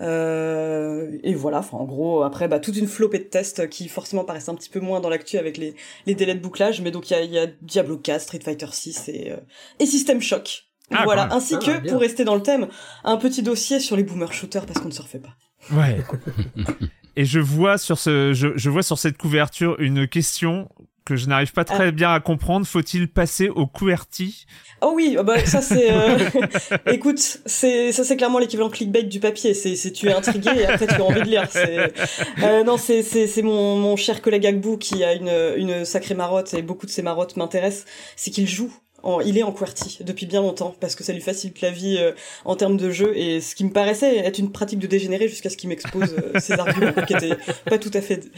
Euh, 0.00 1.18
et 1.22 1.34
voilà, 1.34 1.58
enfin 1.58 1.76
en 1.76 1.84
gros 1.84 2.22
après 2.22 2.48
bah 2.48 2.58
toute 2.58 2.76
une 2.76 2.86
flopée 2.86 3.18
de 3.18 3.24
tests 3.24 3.68
qui 3.68 3.86
forcément 3.86 4.24
paraissent 4.24 4.48
un 4.48 4.54
petit 4.54 4.70
peu 4.70 4.80
moins 4.80 5.00
dans 5.00 5.10
l'actu 5.10 5.36
avec 5.36 5.58
les, 5.58 5.74
les 6.06 6.14
délais 6.14 6.34
de 6.34 6.40
bouclage, 6.40 6.80
mais 6.80 6.90
donc 6.90 7.10
il 7.10 7.12
y 7.14 7.16
a, 7.16 7.22
y 7.24 7.38
a, 7.38 7.46
Diablo 7.60 7.98
4, 7.98 8.20
Street 8.22 8.40
Fighter 8.42 8.68
6 8.70 9.08
et, 9.08 9.32
euh, 9.32 9.36
et 9.78 9.84
System 9.86 10.20
Shock. 10.22 10.64
Ah, 10.90 11.02
voilà, 11.04 11.32
ainsi 11.32 11.54
ah, 11.54 11.58
que 11.64 11.88
pour 11.88 12.00
rester 12.00 12.24
dans 12.24 12.34
le 12.34 12.42
thème, 12.42 12.68
un 13.04 13.16
petit 13.16 13.42
dossier 13.42 13.78
sur 13.78 13.94
les 13.94 14.02
boomer 14.02 14.32
shooters 14.32 14.66
parce 14.66 14.80
qu'on 14.80 14.88
ne 14.88 14.92
se 14.94 15.02
refait 15.02 15.20
pas. 15.20 15.36
Ouais. 15.72 15.98
Et 17.16 17.24
je 17.24 17.38
vois 17.38 17.76
sur 17.76 17.98
ce, 17.98 18.32
je, 18.32 18.56
je 18.56 18.70
vois 18.70 18.82
sur 18.82 18.98
cette 18.98 19.18
couverture 19.18 19.76
une 19.78 20.08
question 20.08 20.68
que 21.04 21.16
je 21.16 21.26
n'arrive 21.26 21.52
pas 21.52 21.64
très 21.64 21.88
ah. 21.88 21.90
bien 21.90 22.12
à 22.12 22.20
comprendre. 22.20 22.66
Faut-il 22.66 23.08
passer 23.08 23.48
au 23.48 23.66
QWERTY? 23.66 24.46
Oh 24.82 24.92
oui, 24.94 25.16
ah 25.18 25.22
bah 25.22 25.44
ça 25.44 25.60
c'est. 25.60 25.90
Euh... 25.90 26.18
Écoute, 26.86 27.40
c'est 27.46 27.92
ça 27.92 28.04
c'est 28.04 28.16
clairement 28.16 28.38
l'équivalent 28.38 28.70
clickbait 28.70 29.02
du 29.02 29.20
papier. 29.20 29.54
C'est 29.54 29.92
tu 29.92 30.08
es 30.08 30.12
intrigué 30.12 30.50
et 30.56 30.66
après 30.66 30.86
tu 30.86 30.94
as 30.94 31.04
envie 31.04 31.22
de 31.22 31.26
lire. 31.26 31.48
Euh, 32.42 32.64
non, 32.64 32.76
c'est 32.76 33.02
c'est 33.02 33.42
mon 33.42 33.76
mon 33.76 33.96
cher 33.96 34.22
collègue 34.22 34.46
Agbou 34.46 34.76
qui 34.76 35.04
a 35.04 35.14
une 35.14 35.32
une 35.56 35.84
sacrée 35.84 36.14
marotte 36.14 36.54
et 36.54 36.62
beaucoup 36.62 36.86
de 36.86 36.90
ses 36.90 37.02
marottes 37.02 37.36
m'intéressent. 37.36 37.84
C'est 38.16 38.30
qu'il 38.30 38.48
joue 38.48 38.72
il 39.24 39.38
est 39.38 39.42
en 39.42 39.52
QWERTY 39.52 40.04
depuis 40.04 40.26
bien 40.26 40.42
longtemps 40.42 40.74
parce 40.80 40.94
que 40.94 41.04
ça 41.04 41.12
lui 41.12 41.20
facilite 41.20 41.60
la 41.60 41.70
vie 41.70 41.96
euh, 41.98 42.12
en 42.44 42.56
termes 42.56 42.76
de 42.76 42.90
jeu 42.90 43.16
et 43.16 43.40
ce 43.40 43.54
qui 43.54 43.64
me 43.64 43.70
paraissait 43.70 44.18
être 44.18 44.38
une 44.38 44.52
pratique 44.52 44.78
de 44.78 44.86
dégénérer 44.86 45.28
jusqu'à 45.28 45.50
ce 45.50 45.56
qu'il 45.56 45.68
m'expose 45.68 46.14
euh, 46.14 46.38
ses 46.38 46.54
arguments 46.54 46.92
qui 47.06 47.14
étaient 47.14 47.36
pas 47.64 47.78
tout 47.78 47.90
à 47.94 48.00
fait 48.00 48.30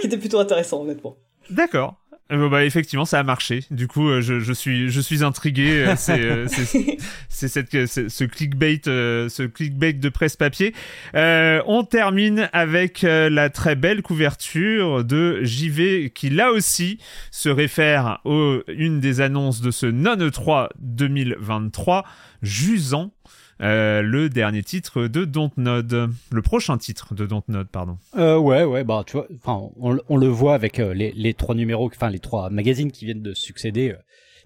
qui 0.00 0.06
étaient 0.06 0.18
plutôt 0.18 0.38
intéressants 0.38 0.82
honnêtement. 0.82 1.16
D'accord. 1.50 1.96
Euh, 2.32 2.48
bah 2.48 2.64
effectivement 2.64 3.04
ça 3.04 3.20
a 3.20 3.22
marché. 3.22 3.62
Du 3.70 3.86
coup 3.86 4.08
euh, 4.08 4.20
je, 4.20 4.40
je 4.40 4.52
suis 4.52 4.90
je 4.90 5.00
suis 5.00 5.22
intrigué. 5.22 5.84
Euh, 5.86 5.94
c'est 5.96 6.98
c'est 7.28 7.48
cette 7.48 7.86
ce 7.86 8.24
clickbait 8.24 8.80
ce 8.84 9.46
clickbait 9.46 9.92
de 9.92 10.08
presse 10.08 10.36
papier. 10.36 10.74
on 11.14 11.84
termine 11.88 12.48
avec 12.52 13.02
la 13.02 13.50
très 13.50 13.76
belle 13.76 14.02
couverture 14.02 15.04
de 15.04 15.40
JV 15.44 16.10
qui 16.10 16.30
là 16.30 16.50
aussi 16.50 16.98
se 17.30 17.48
réfère 17.48 18.06
à 18.06 18.20
une 18.68 19.00
des 19.00 19.20
annonces 19.20 19.60
de 19.60 19.70
ce 19.70 19.86
non 19.86 20.16
E3 20.16 20.68
2023 20.80 22.04
Jusant 22.42 23.12
euh, 23.60 24.02
le 24.02 24.28
dernier 24.28 24.62
titre 24.62 25.06
de 25.06 25.24
Dontnod, 25.24 26.10
le 26.30 26.42
prochain 26.42 26.76
titre 26.76 27.14
de 27.14 27.26
Dontnod, 27.26 27.68
pardon. 27.68 27.98
Euh, 28.16 28.36
ouais, 28.36 28.64
ouais, 28.64 28.84
bah 28.84 29.02
tu 29.06 29.16
vois, 29.16 29.26
enfin, 29.42 29.70
on, 29.80 29.98
on, 30.08 30.16
le 30.16 30.26
voit 30.26 30.54
avec 30.54 30.78
euh, 30.78 30.92
les, 30.92 31.12
les, 31.12 31.32
trois 31.32 31.54
numéros, 31.54 31.90
enfin 31.94 32.10
les 32.10 32.18
trois 32.18 32.50
magazines 32.50 32.92
qui 32.92 33.06
viennent 33.06 33.22
de 33.22 33.34
succéder. 33.34 33.92
Euh, 33.92 33.96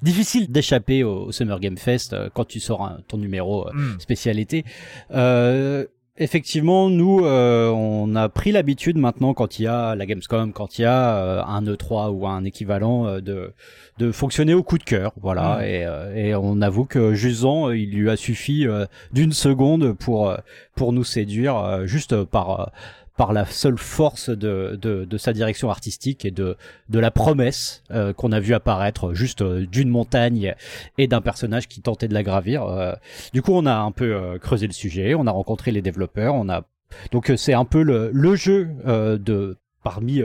difficile 0.03 0.51
d'échapper 0.51 1.03
au, 1.05 1.33
Summer 1.33 1.59
Game 1.61 1.77
Fest 1.77 2.17
quand 2.35 2.45
tu 2.45 2.61
sors 2.61 2.85
un, 2.85 3.01
ton 3.09 3.19
numéro 3.19 3.69
hmm. 3.73 3.99
spécialité. 3.99 4.65
Euh, 5.11 5.85
effectivement, 6.21 6.91
nous, 6.91 7.25
euh, 7.25 7.69
on 7.71 8.15
a 8.15 8.29
pris 8.29 8.53
l'habitude 8.53 8.99
maintenant, 8.99 9.35
quand 9.35 9.59
il 9.59 9.65
y 9.65 9.67
a 9.67 9.95
la 9.97 10.07
Gamescom, 10.07 10.53
quand 10.53 10.79
il 10.79 10.83
y 10.83 10.85
a 10.85 11.17
euh, 11.17 11.43
un 11.43 11.63
E3 11.63 12.11
ou 12.11 12.27
un 12.29 12.45
équivalent, 12.45 13.07
euh, 13.07 13.21
de, 13.21 13.53
de 13.99 14.13
fonctionner 14.13 14.55
au 14.55 14.63
coup 14.63 14.79
de 14.79 14.85
cœur, 14.85 15.13
voilà. 15.21 15.67
Et, 15.67 15.87
et, 16.15 16.35
on 16.35 16.61
avoue 16.61 16.85
que 16.85 17.15
Jusant, 17.15 17.71
il 17.71 17.91
lui 17.91 18.11
a 18.11 18.17
suffi 18.17 18.67
d'une 19.13 19.33
seconde 19.33 19.93
pour 19.95 20.35
pour 20.75 20.93
nous 20.93 21.05
séduire, 21.05 21.87
juste 21.87 22.25
par 22.25 22.73
par 23.21 23.35
la 23.35 23.45
seule 23.45 23.77
force 23.77 24.31
de, 24.31 24.79
de, 24.81 25.05
de, 25.05 25.19
sa 25.19 25.35
direction 25.35 25.69
artistique 25.69 26.25
et 26.25 26.31
de, 26.31 26.57
de 26.89 26.99
la 26.99 27.11
promesse 27.11 27.83
euh, 27.91 28.15
qu'on 28.15 28.33
a 28.33 28.41
vu 28.41 28.55
apparaître 28.55 29.13
juste 29.13 29.43
euh, 29.43 29.67
d'une 29.67 29.91
montagne 29.91 30.55
et 30.97 31.07
d'un 31.07 31.21
personnage 31.21 31.69
qui 31.69 31.83
tentait 31.83 32.09
de 32.09 32.15
la 32.15 32.23
gravir. 32.23 32.65
Euh. 32.65 32.95
du 33.35 33.43
coup, 33.43 33.53
on 33.53 33.67
a 33.67 33.75
un 33.75 33.91
peu 33.91 34.39
creusé 34.41 34.67
le 34.67 34.73
sujet, 34.73 35.15
on 35.15 35.27
a 35.27 35.33
rencontré 35.33 35.71
les 35.71 35.83
développeurs, 35.83 36.35
on 36.35 36.49
a 36.49 36.63
donc 37.13 37.31
c'est 37.37 37.53
un 37.53 37.67
peu 37.67 37.83
le, 37.83 38.11
le 38.11 38.37
jeu 38.37 38.71
de 38.87 39.59
parmi 39.83 40.23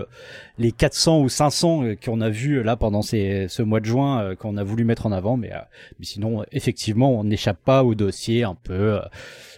les 0.58 0.72
400 0.72 1.22
ou 1.22 1.30
500 1.30 1.96
qu'on 2.04 2.22
a 2.22 2.30
vu 2.30 2.64
là 2.64 2.76
pendant 2.76 3.02
ces, 3.02 3.48
ce 3.48 3.62
mois 3.62 3.80
de 3.80 3.86
juin 3.86 4.36
qu'on 4.36 4.58
a 4.58 4.64
voulu 4.64 4.84
mettre 4.84 5.06
en 5.06 5.12
avant. 5.12 5.38
Mais, 5.38 5.52
mais 6.00 6.06
sinon, 6.06 6.44
effectivement, 6.52 7.18
on 7.18 7.24
n'échappe 7.24 7.60
pas 7.64 7.84
au 7.84 7.96
dossier 7.96 8.44
un 8.44 8.56
peu 8.56 9.00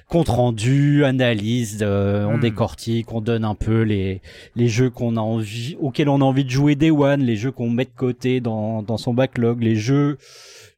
compte 0.07 0.29
rendu, 0.29 1.03
analyse, 1.03 1.79
euh, 1.81 2.25
on 2.25 2.37
hmm. 2.37 2.41
décortique, 2.41 3.11
on 3.13 3.21
donne 3.21 3.43
un 3.43 3.55
peu 3.55 3.81
les 3.81 4.21
les 4.55 4.67
jeux 4.67 4.89
qu'on 4.89 5.17
a 5.17 5.21
envie, 5.21 5.75
auxquels 5.79 6.09
on 6.09 6.21
a 6.21 6.23
envie 6.23 6.45
de 6.45 6.49
jouer 6.49 6.75
Day 6.75 6.91
One, 6.91 7.21
les 7.21 7.35
jeux 7.35 7.51
qu'on 7.51 7.69
met 7.69 7.85
de 7.85 7.89
côté 7.95 8.39
dans 8.39 8.81
dans 8.83 8.97
son 8.97 9.13
backlog, 9.13 9.61
les 9.61 9.75
jeux 9.75 10.17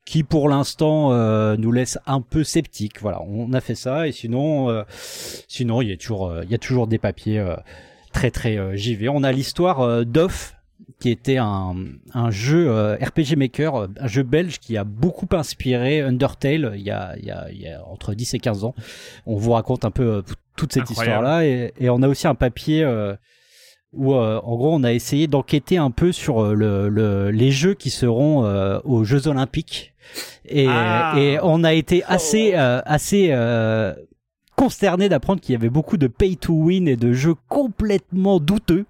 qui 0.05 0.23
pour 0.23 0.49
l'instant 0.49 1.13
euh, 1.13 1.55
nous 1.57 1.71
laissent 1.71 1.99
un 2.07 2.21
peu 2.21 2.43
sceptiques. 2.43 3.01
Voilà, 3.01 3.21
on 3.21 3.53
a 3.53 3.61
fait 3.61 3.75
ça 3.75 4.07
et 4.07 4.11
sinon 4.11 4.69
euh, 4.69 4.83
sinon 5.47 5.81
il 5.81 5.89
y 5.89 5.93
a 5.93 5.97
toujours 5.97 6.33
il 6.43 6.49
y 6.49 6.55
a 6.55 6.59
toujours 6.59 6.87
des 6.87 6.97
papiers 6.97 7.45
très 8.13 8.31
très 8.31 8.77
JV. 8.77 9.09
On 9.09 9.23
a 9.23 9.31
l'histoire 9.31 10.05
d'Off 10.05 10.55
qui 10.99 11.09
était 11.09 11.37
un, 11.37 11.75
un 12.13 12.29
jeu 12.29 12.69
euh, 12.69 12.95
RPG 12.95 13.37
Maker, 13.37 13.87
un 13.99 14.07
jeu 14.07 14.23
belge 14.23 14.59
qui 14.59 14.77
a 14.77 14.83
beaucoup 14.83 15.27
inspiré 15.31 16.01
Undertale 16.01 16.73
il 16.75 16.81
y 16.81 16.91
a, 16.91 17.15
il 17.17 17.25
y 17.25 17.31
a, 17.31 17.47
il 17.51 17.61
y 17.61 17.67
a 17.69 17.83
entre 17.85 18.13
10 18.13 18.33
et 18.33 18.39
15 18.39 18.65
ans. 18.65 18.75
On 19.25 19.37
vous 19.37 19.51
raconte 19.51 19.85
un 19.85 19.91
peu 19.91 20.03
euh, 20.03 20.21
toute 20.57 20.73
cette 20.73 20.89
histoire-là 20.89 21.45
et, 21.45 21.73
et, 21.79 21.89
on 21.89 22.01
a 22.01 22.07
aussi 22.07 22.27
un 22.27 22.35
papier 22.35 22.83
euh, 22.83 23.15
où 23.93 24.13
en 24.13 24.55
gros 24.55 24.75
on 24.75 24.83
a 24.83 24.91
essayé 24.91 25.27
d'enquêter 25.27 25.77
un 25.77 25.89
peu 25.89 26.11
sur 26.11 26.53
le, 26.53 26.89
le, 26.89 27.31
les 27.31 27.49
jeux 27.49 27.73
qui 27.73 27.89
seront 27.89 28.43
aux 28.83 29.03
Jeux 29.03 29.27
Olympiques 29.27 29.95
et, 30.45 30.67
ah. 30.69 31.15
et 31.17 31.39
on 31.41 31.63
a 31.63 31.73
été 31.73 32.03
assez 32.03 32.53
assez 32.53 33.31
consterné 34.59 35.07
d'apprendre 35.07 35.39
qu'il 35.39 35.53
y 35.53 35.55
avait 35.55 35.69
beaucoup 35.69 35.95
de 35.95 36.07
pay 36.07 36.35
to 36.35 36.53
win 36.53 36.89
et 36.89 36.97
de 36.97 37.13
jeux 37.13 37.35
complètement 37.47 38.41
douteux 38.41 38.85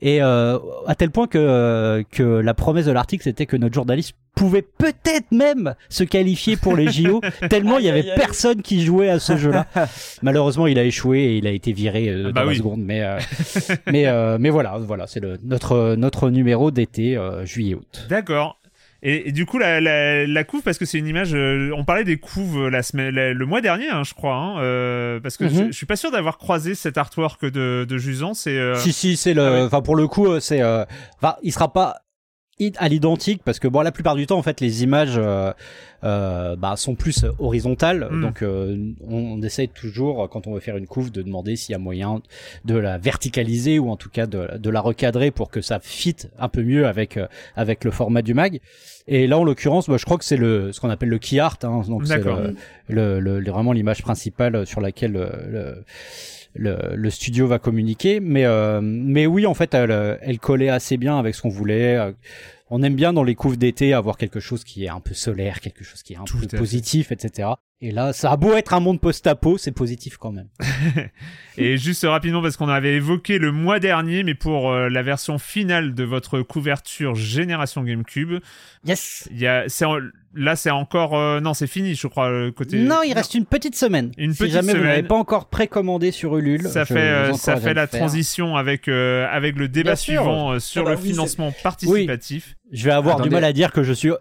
et 0.00 0.22
euh, 0.22 0.58
à 0.86 0.94
tel 0.94 1.10
point 1.10 1.26
que, 1.26 1.38
euh, 1.38 2.02
que 2.10 2.22
la 2.22 2.54
promesse 2.54 2.86
de 2.86 2.92
l'article, 2.92 3.24
c'était 3.24 3.46
que 3.46 3.56
notre 3.56 3.74
journaliste 3.74 4.14
pouvait 4.34 4.62
peut-être 4.62 5.32
même 5.32 5.74
se 5.88 6.04
qualifier 6.04 6.56
pour 6.56 6.76
les 6.76 6.90
JO, 6.90 7.20
tellement 7.50 7.78
il 7.78 7.86
y 7.86 7.88
avait 7.88 8.14
personne 8.14 8.62
qui 8.62 8.84
jouait 8.84 9.08
à 9.08 9.18
ce 9.18 9.36
jeu-là. 9.36 9.66
Malheureusement, 10.22 10.68
il 10.68 10.78
a 10.78 10.84
échoué 10.84 11.18
et 11.18 11.36
il 11.38 11.46
a 11.46 11.50
été 11.50 11.72
viré 11.72 12.08
euh, 12.08 12.30
bah 12.32 12.42
dans 12.42 12.50
la 12.50 12.56
seconde. 12.56 12.82
Mais, 12.82 13.02
euh, 13.02 13.18
mais, 13.90 14.06
euh, 14.06 14.36
mais 14.38 14.50
voilà, 14.50 14.78
voilà, 14.78 15.06
c'est 15.08 15.22
notre, 15.42 15.96
notre 15.96 16.30
numéro 16.30 16.70
d'été, 16.70 17.18
juillet-août. 17.44 18.06
D'accord. 18.08 18.58
Et, 19.02 19.30
du 19.30 19.46
coup, 19.46 19.58
la, 19.58 19.80
la, 19.80 20.26
la 20.26 20.44
couve, 20.44 20.62
parce 20.62 20.76
que 20.76 20.84
c'est 20.84 20.98
une 20.98 21.06
image. 21.06 21.32
Euh, 21.32 21.70
on 21.76 21.84
parlait 21.84 22.02
des 22.02 22.16
couves 22.16 22.64
euh, 22.64 22.70
la 22.70 22.82
semaine, 22.82 23.14
le 23.14 23.46
mois 23.46 23.60
dernier, 23.60 23.88
hein, 23.88 24.02
je 24.02 24.12
crois, 24.12 24.34
hein, 24.34 24.60
euh, 24.60 25.20
parce 25.20 25.36
que 25.36 25.48
je, 25.48 25.54
mhm. 25.54 25.66
je, 25.68 25.76
suis 25.76 25.86
pas 25.86 25.94
sûr 25.94 26.10
d'avoir 26.10 26.36
croisé 26.36 26.74
cet 26.74 26.98
artwork 26.98 27.44
de, 27.44 27.86
de 27.88 27.98
Jusan. 27.98 28.34
C'est. 28.34 28.58
Euh, 28.58 28.74
si 28.74 28.92
si, 28.92 29.16
c'est 29.16 29.34
le. 29.34 29.42
Ah 29.42 29.64
enfin, 29.66 29.82
pour 29.82 29.94
le 29.94 30.08
coup, 30.08 30.40
c'est. 30.40 30.62
Enfin, 30.64 31.36
il 31.42 31.52
sera 31.52 31.72
pas 31.72 32.02
à 32.76 32.88
l'identique 32.88 33.42
parce 33.44 33.58
que 33.58 33.68
bon 33.68 33.80
la 33.82 33.92
plupart 33.92 34.16
du 34.16 34.26
temps 34.26 34.38
en 34.38 34.42
fait 34.42 34.60
les 34.60 34.82
images 34.82 35.16
euh, 35.16 35.52
euh, 36.04 36.56
bah, 36.56 36.76
sont 36.76 36.94
plus 36.94 37.24
horizontales. 37.38 38.08
Hmm. 38.10 38.22
donc 38.22 38.42
euh, 38.42 38.76
on, 39.08 39.40
essaye 39.42 39.68
toujours 39.68 40.28
quand 40.28 40.46
on 40.46 40.54
veut 40.54 40.60
faire 40.60 40.76
une 40.76 40.86
couve 40.86 41.10
de 41.10 41.22
demander 41.22 41.56
s'il 41.56 41.72
y 41.72 41.74
a 41.74 41.78
moyen 41.78 42.20
de 42.64 42.76
la 42.76 42.98
verticaliser 42.98 43.78
ou 43.78 43.90
en 43.90 43.96
tout 43.96 44.08
cas 44.08 44.26
de, 44.26 44.58
de 44.58 44.70
la 44.70 44.80
recadrer 44.80 45.30
pour 45.30 45.50
que 45.50 45.60
ça 45.60 45.80
fit 45.80 46.16
un 46.38 46.48
peu 46.48 46.62
mieux 46.62 46.86
avec 46.86 47.16
euh, 47.16 47.26
avec 47.56 47.84
le 47.84 47.90
format 47.90 48.22
du 48.22 48.34
mag. 48.34 48.60
Et 49.06 49.26
là 49.26 49.38
en 49.38 49.44
l'occurrence 49.44 49.88
bah, 49.88 49.96
je 49.96 50.04
crois 50.04 50.18
que 50.18 50.24
c'est 50.24 50.36
le 50.36 50.72
ce 50.72 50.80
qu'on 50.80 50.90
appelle 50.90 51.08
le 51.08 51.18
key 51.18 51.38
art 51.38 51.58
hein, 51.62 51.82
donc 51.88 52.06
c'est 52.06 52.22
le, 52.22 53.20
le, 53.20 53.40
le, 53.40 53.50
vraiment 53.50 53.72
l'image 53.72 54.02
principale 54.02 54.66
sur 54.66 54.80
laquelle 54.80 55.12
le, 55.12 55.84
le, 56.54 56.94
le, 56.94 57.10
studio 57.10 57.46
va 57.46 57.58
communiquer. 57.58 58.20
Mais, 58.20 58.44
euh, 58.44 58.80
mais 58.82 59.26
oui, 59.26 59.46
en 59.46 59.54
fait, 59.54 59.74
elle, 59.74 60.18
elle 60.20 60.38
collait 60.38 60.68
assez 60.68 60.96
bien 60.96 61.18
avec 61.18 61.34
ce 61.34 61.42
qu'on 61.42 61.48
voulait. 61.48 61.96
Euh, 61.96 62.12
on 62.70 62.82
aime 62.82 62.94
bien 62.94 63.12
dans 63.12 63.24
les 63.24 63.34
couves 63.34 63.56
d'été 63.56 63.94
avoir 63.94 64.16
quelque 64.16 64.40
chose 64.40 64.64
qui 64.64 64.84
est 64.84 64.88
un 64.88 65.00
peu 65.00 65.14
solaire, 65.14 65.60
quelque 65.60 65.84
chose 65.84 66.02
qui 66.02 66.12
est 66.12 66.16
un 66.16 66.24
peu 66.24 66.46
positif, 66.56 67.12
etc. 67.12 67.48
Et 67.80 67.92
là, 67.92 68.12
ça 68.12 68.32
a 68.32 68.36
beau 68.36 68.54
être 68.54 68.74
un 68.74 68.80
monde 68.80 69.00
post-apo, 69.00 69.56
c'est 69.56 69.72
positif 69.72 70.16
quand 70.16 70.32
même. 70.32 70.48
et 71.56 71.76
juste 71.76 72.04
rapidement, 72.04 72.42
parce 72.42 72.56
qu'on 72.56 72.68
avait 72.68 72.94
évoqué 72.94 73.38
le 73.38 73.52
mois 73.52 73.78
dernier, 73.78 74.24
mais 74.24 74.34
pour 74.34 74.70
euh, 74.70 74.88
la 74.88 75.02
version 75.02 75.38
finale 75.38 75.94
de 75.94 76.04
votre 76.04 76.42
couverture 76.42 77.14
Génération 77.14 77.84
GameCube. 77.84 78.40
Yes. 78.84 79.28
Il 79.30 79.38
y 79.38 79.46
a, 79.46 79.64
c'est 79.68 79.86
là, 80.38 80.56
c'est 80.56 80.70
encore, 80.70 81.16
euh, 81.16 81.40
non, 81.40 81.54
c'est 81.54 81.66
fini, 81.66 81.94
je 81.94 82.06
crois, 82.06 82.30
le 82.30 82.50
côté. 82.52 82.78
Non, 82.78 83.00
il 83.04 83.12
reste 83.12 83.34
une 83.34 83.44
petite 83.44 83.76
semaine. 83.76 84.12
Une 84.16 84.32
si 84.32 84.48
jamais 84.48 84.74
vous 84.74 84.84
n'avez 84.84 85.02
pas 85.02 85.16
encore 85.16 85.46
précommandé 85.46 86.10
sur 86.10 86.36
Ulule, 86.36 86.68
ça 86.68 86.84
fait, 86.84 86.98
euh, 86.98 87.32
ça 87.34 87.56
fait 87.56 87.74
la 87.74 87.86
transition 87.86 88.56
avec 88.56 88.88
avec 88.88 89.56
le 89.56 89.68
débat 89.68 89.96
suivant 89.96 90.58
sur 90.58 90.86
ah 90.86 90.90
le 90.90 90.96
bah 90.96 91.02
financement 91.02 91.52
participatif. 91.62 92.56
Je 92.72 92.84
vais 92.84 92.92
avoir 92.92 93.20
du 93.20 93.30
mal 93.30 93.44
à 93.44 93.52
dire 93.52 93.72
que 93.72 93.82
je 93.82 93.92
suis 93.92 94.12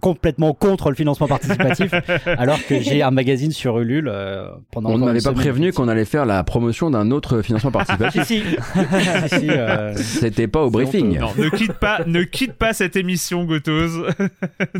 complètement 0.00 0.54
contre 0.54 0.90
le 0.90 0.94
financement 0.94 1.26
participatif, 1.26 1.92
alors 2.26 2.58
que 2.66 2.80
j'ai 2.80 3.02
un 3.02 3.10
magazine 3.10 3.50
sur 3.50 3.78
Ulule 3.78 4.08
euh, 4.08 4.48
pendant. 4.70 4.90
On 4.90 4.98
ne 4.98 5.04
m'avait 5.04 5.20
pas 5.20 5.32
prévenu 5.32 5.72
qu'on 5.72 5.88
allait 5.88 6.04
faire 6.04 6.26
la 6.26 6.44
promotion 6.44 6.90
d'un 6.90 7.10
autre 7.10 7.42
financement 7.42 7.70
participatif. 7.70 8.22
si, 8.26 8.42
si. 9.28 9.50
Euh, 9.50 9.94
C'était 9.96 10.48
pas 10.48 10.62
au 10.62 10.70
briefing. 10.70 11.18
Non, 11.18 11.30
ne 11.36 11.48
quitte 11.48 11.74
pas, 11.74 12.00
ne 12.06 12.22
quitte 12.22 12.54
pas 12.54 12.72
cette 12.72 12.96
émission, 12.96 13.44
Gotos. 13.44 14.06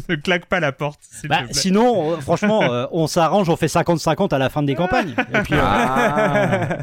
ne 0.08 0.14
claque 0.16 0.46
pas 0.46 0.60
la 0.60 0.72
porte. 0.72 1.00
Bah, 1.28 1.42
sinon, 1.50 2.12
euh, 2.12 2.16
franchement, 2.18 2.88
on 2.92 3.06
s'arrange, 3.06 3.48
on 3.48 3.56
fait 3.56 3.66
50-50 3.66 4.34
à 4.34 4.38
la 4.38 4.48
fin 4.48 4.62
des 4.62 4.74
campagnes. 4.74 5.14
Et 5.34 5.38
puis, 5.42 5.54
ah. 5.60 6.78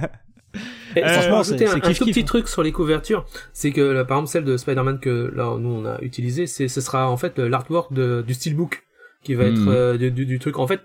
Euh, 0.98 1.08
franchement, 1.08 1.44
c'est 1.44 1.66
un, 1.68 1.76
un 1.76 1.94
tout 1.94 2.06
petit 2.06 2.26
truc 2.26 2.48
sur 2.48 2.64
les 2.64 2.72
couvertures, 2.72 3.26
c'est 3.54 3.72
que 3.72 4.04
par 4.04 4.18
exemple 4.18 4.32
celle 4.32 4.46
de 4.46 4.58
Spider-Man 4.58 5.00
que 5.00 5.32
là 5.36 5.56
nous 5.60 5.70
on 5.70 5.86
a 5.86 6.00
utilisé, 6.02 6.48
c'est 6.48 6.68
ce 6.68 6.82
sera 6.82 7.10
en 7.10 7.18
fait 7.18 7.38
l'artwork 7.40 7.94
du 7.94 8.34
steelbook 8.34 8.86
qui 9.26 9.34
va 9.34 9.46
être 9.46 9.60
hmm. 9.60 9.70
euh, 9.70 9.98
du, 9.98 10.26
du, 10.26 10.40
truc. 10.40 10.60
En 10.60 10.68
fait, 10.68 10.82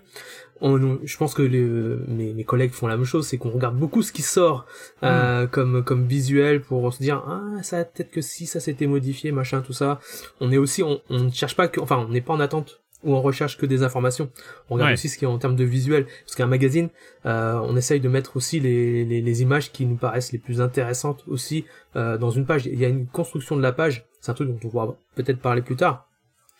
on, 0.59 0.99
je 1.03 1.17
pense 1.17 1.33
que 1.33 1.43
les, 1.43 1.61
mes, 1.61 2.33
mes, 2.33 2.43
collègues 2.43 2.71
font 2.71 2.87
la 2.87 2.97
même 2.97 3.05
chose, 3.05 3.27
c'est 3.27 3.37
qu'on 3.37 3.51
regarde 3.51 3.77
beaucoup 3.77 4.01
ce 4.01 4.11
qui 4.11 4.23
sort 4.23 4.65
euh, 5.03 5.45
hmm. 5.45 5.47
comme 5.49 5.83
comme 5.83 6.07
visuel 6.07 6.61
pour 6.61 6.91
se 6.93 7.01
dire 7.01 7.23
ah 7.27 7.63
ça 7.63 7.85
peut-être 7.85 8.11
que 8.11 8.21
si 8.21 8.47
ça 8.47 8.59
s'était 8.59 8.87
modifié 8.87 9.31
machin 9.31 9.61
tout 9.61 9.73
ça. 9.73 9.99
On 10.41 10.51
est 10.51 10.57
aussi 10.57 10.83
on, 10.83 11.01
on 11.09 11.19
ne 11.19 11.31
cherche 11.31 11.55
pas 11.55 11.67
que 11.67 11.79
enfin 11.79 11.97
on 11.97 12.09
n'est 12.09 12.21
pas 12.21 12.33
en 12.33 12.39
attente 12.39 12.80
où 13.03 13.15
on 13.15 13.21
recherche 13.21 13.57
que 13.57 13.65
des 13.65 13.83
informations. 13.83 14.29
On 14.69 14.75
regarde 14.75 14.93
aussi 14.93 15.09
ce 15.09 15.17
qui 15.17 15.25
est 15.25 15.27
en 15.27 15.37
termes 15.37 15.55
de 15.55 15.63
visuel. 15.63 16.05
Parce 16.25 16.35
qu'un 16.35 16.47
magazine, 16.47 16.89
euh, 17.25 17.59
on 17.63 17.75
essaye 17.75 17.99
de 17.99 18.09
mettre 18.09 18.37
aussi 18.37 18.59
les, 18.59 19.05
les, 19.05 19.21
les, 19.21 19.41
images 19.41 19.71
qui 19.71 19.85
nous 19.85 19.95
paraissent 19.95 20.31
les 20.31 20.39
plus 20.39 20.61
intéressantes 20.61 21.23
aussi 21.27 21.65
euh, 21.95 22.17
dans 22.17 22.29
une 22.29 22.45
page. 22.45 22.65
Il 22.65 22.79
y 22.79 22.85
a 22.85 22.89
une 22.89 23.07
construction 23.07 23.55
de 23.55 23.61
la 23.61 23.71
page, 23.71 24.05
c'est 24.19 24.31
un 24.31 24.35
truc 24.35 24.49
dont 24.49 24.69
on 24.73 24.85
va 24.85 24.95
peut-être 25.15 25.39
parler 25.39 25.61
plus 25.61 25.75
tard. 25.75 26.10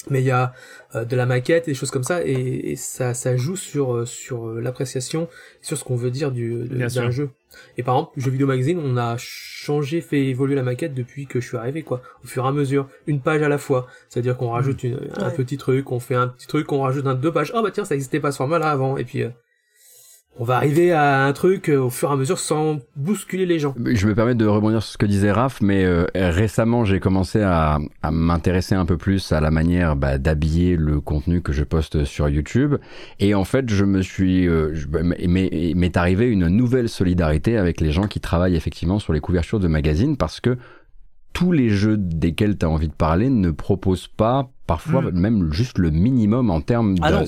Mais 0.09 0.21
il 0.21 0.25
y 0.25 0.31
a 0.31 0.53
euh, 0.95 1.05
de 1.05 1.15
la 1.15 1.25
maquette 1.25 1.67
et 1.67 1.71
des 1.71 1.75
choses 1.75 1.91
comme 1.91 2.03
ça, 2.03 2.25
et, 2.25 2.71
et 2.71 2.75
ça, 2.75 3.13
ça 3.13 3.37
joue 3.37 3.55
sur 3.55 3.93
euh, 3.93 4.05
sur 4.05 4.47
euh, 4.47 4.59
l'appréciation, 4.59 5.27
sur 5.61 5.77
ce 5.77 5.83
qu'on 5.83 5.95
veut 5.95 6.09
dire 6.09 6.31
du 6.31 6.67
d'un 6.67 7.11
jeu. 7.11 7.29
Et 7.77 7.83
par 7.83 7.95
exemple, 7.95 8.11
Jeux 8.17 8.31
Vidéo 8.31 8.47
Magazine, 8.47 8.79
on 8.83 8.97
a 8.97 9.15
changé, 9.17 10.01
fait 10.01 10.25
évoluer 10.27 10.55
la 10.55 10.63
maquette 10.63 10.93
depuis 10.93 11.27
que 11.27 11.39
je 11.39 11.47
suis 11.47 11.57
arrivé, 11.57 11.83
quoi. 11.83 12.01
Au 12.23 12.27
fur 12.27 12.45
et 12.45 12.47
à 12.47 12.51
mesure, 12.51 12.87
une 13.07 13.21
page 13.21 13.41
à 13.41 13.49
la 13.49 13.57
fois. 13.57 13.87
C'est-à-dire 14.09 14.37
qu'on 14.37 14.51
rajoute 14.51 14.83
une, 14.83 14.99
un 15.17 15.29
petit 15.29 15.57
truc, 15.57 15.91
on 15.91 15.99
fait 15.99 16.15
un 16.15 16.29
petit 16.29 16.47
truc, 16.47 16.71
on 16.71 16.81
rajoute 16.81 17.05
un 17.05 17.13
deux 17.13 17.31
pages. 17.31 17.51
Oh 17.53 17.61
bah 17.61 17.69
tiens, 17.71 17.85
ça 17.85 17.93
existait 17.95 18.19
pas 18.19 18.31
ce 18.31 18.37
format-là 18.37 18.71
avant. 18.71 18.97
Et 18.97 19.03
puis, 19.03 19.23
euh, 19.23 19.29
on 20.39 20.43
va 20.45 20.55
arriver 20.55 20.91
à 20.91 21.25
un 21.25 21.33
truc 21.33 21.69
euh, 21.69 21.77
au 21.77 21.89
fur 21.89 22.09
et 22.09 22.13
à 22.13 22.15
mesure 22.15 22.39
sans 22.39 22.79
bousculer 22.95 23.45
les 23.45 23.59
gens. 23.59 23.75
Je 23.77 24.07
me 24.07 24.15
permets 24.15 24.35
de 24.35 24.45
rebondir 24.45 24.81
sur 24.81 24.93
ce 24.93 24.97
que 24.97 25.05
disait 25.05 25.31
Raph, 25.31 25.61
mais 25.61 25.83
euh, 25.83 26.05
récemment 26.15 26.85
j'ai 26.85 26.99
commencé 26.99 27.41
à, 27.41 27.79
m'intéresser 28.09 28.75
un 28.75 28.85
peu 28.85 28.97
plus 28.97 29.31
à 29.31 29.41
la 29.41 29.51
manière 29.51 29.95
bah, 29.95 30.17
d'habiller 30.17 30.77
le 30.77 31.01
contenu 31.01 31.41
que 31.41 31.51
je 31.53 31.63
poste 31.63 32.05
sur 32.05 32.29
YouTube, 32.29 32.75
et 33.19 33.35
en 33.35 33.43
fait 33.43 33.69
je 33.69 33.85
me 33.85 34.01
suis, 34.01 34.47
euh, 34.47 34.73
m'est 35.27 35.97
arrivé 35.97 36.27
une 36.27 36.47
nouvelle 36.47 36.89
solidarité 36.89 37.57
avec 37.57 37.81
les 37.81 37.91
gens 37.91 38.07
qui 38.07 38.19
travaillent 38.19 38.55
effectivement 38.55 38.99
sur 38.99 39.13
les 39.13 39.19
couvertures 39.19 39.59
de 39.59 39.67
magazines, 39.67 40.17
parce 40.17 40.39
que 40.39 40.57
tous 41.33 41.51
les 41.51 41.69
jeux 41.69 41.97
desquels 41.97 42.57
tu 42.57 42.65
as 42.65 42.69
envie 42.69 42.89
de 42.89 42.93
parler 42.93 43.29
ne 43.29 43.51
proposent 43.51 44.07
pas 44.07 44.49
parfois 44.71 45.01
hmm. 45.01 45.19
même 45.19 45.51
juste 45.51 45.77
le 45.77 45.89
minimum 45.89 46.49
en 46.49 46.61
termes 46.61 46.95
ah 47.01 47.23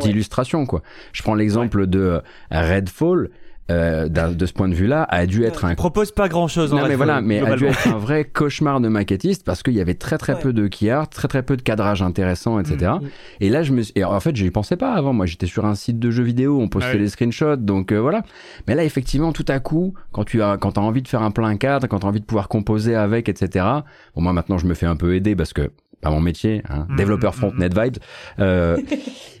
d'illustration 0.00 0.64
quoi. 0.64 0.80
Je 1.12 1.22
prends 1.22 1.34
l'exemple 1.34 1.86
de 1.86 2.22
Redfall 2.50 3.28
euh, 3.68 4.08
de 4.08 4.46
ce 4.46 4.52
point 4.52 4.68
de 4.68 4.74
vue-là, 4.74 5.02
a 5.10 5.26
dû 5.26 5.42
être 5.42 5.64
un. 5.64 5.74
propose 5.74 6.12
pas 6.12 6.28
grand-chose. 6.28 6.72
Non, 6.72 6.86
mais 6.86 6.94
voilà, 6.94 7.20
mais 7.20 7.40
a 7.40 7.56
dû 7.56 7.66
être 7.66 7.88
un 7.88 7.98
vrai 7.98 8.24
cauchemar 8.24 8.80
de 8.80 8.86
maquettiste 8.86 9.44
parce 9.44 9.64
qu'il 9.64 9.74
y 9.74 9.80
avait 9.80 9.94
très 9.94 10.18
très 10.18 10.38
peu 10.38 10.52
de 10.52 10.68
key 10.68 10.88
art, 10.88 11.08
très 11.08 11.26
très 11.26 11.42
peu 11.42 11.56
de 11.56 11.62
cadrage 11.62 12.00
intéressant, 12.00 12.60
etc. 12.60 12.92
Mm, 13.00 13.04
mm. 13.04 13.10
Et 13.40 13.50
là, 13.50 13.64
je 13.64 13.72
me, 13.72 13.82
et 13.96 14.04
en 14.04 14.20
fait, 14.20 14.36
j'y 14.36 14.52
pensais 14.52 14.76
pas 14.76 14.92
avant. 14.92 15.12
Moi, 15.12 15.26
j'étais 15.26 15.46
sur 15.46 15.64
un 15.64 15.74
site 15.74 15.98
de 15.98 16.12
jeux 16.12 16.22
vidéo, 16.22 16.60
on 16.60 16.68
postait 16.68 16.96
les 16.96 17.08
screenshots, 17.08 17.56
donc 17.56 17.90
euh, 17.90 18.00
voilà. 18.00 18.22
Mais 18.68 18.76
là, 18.76 18.84
effectivement, 18.84 19.32
tout 19.32 19.46
à 19.48 19.58
coup, 19.58 19.94
quand 20.12 20.22
tu 20.22 20.42
as, 20.42 20.58
quand 20.58 20.72
t'as 20.72 20.80
envie 20.80 21.02
de 21.02 21.08
faire 21.08 21.22
un 21.22 21.32
plein 21.32 21.56
cadre, 21.56 21.88
quand 21.88 21.98
t'as 21.98 22.08
envie 22.08 22.20
de 22.20 22.24
pouvoir 22.24 22.46
composer 22.46 22.94
avec, 22.94 23.28
etc. 23.28 23.64
Bon, 24.14 24.22
moi 24.22 24.32
maintenant, 24.32 24.58
je 24.58 24.66
me 24.66 24.74
fais 24.74 24.86
un 24.86 24.96
peu 24.96 25.16
aider 25.16 25.34
parce 25.34 25.52
que 25.52 25.72
pas 26.00 26.10
mon 26.10 26.20
métier, 26.20 26.62
hein, 26.68 26.86
mm, 26.88 26.96
développeur 26.96 27.34
front, 27.34 27.52
NetVibes. 27.56 27.98
Euh, 28.38 28.78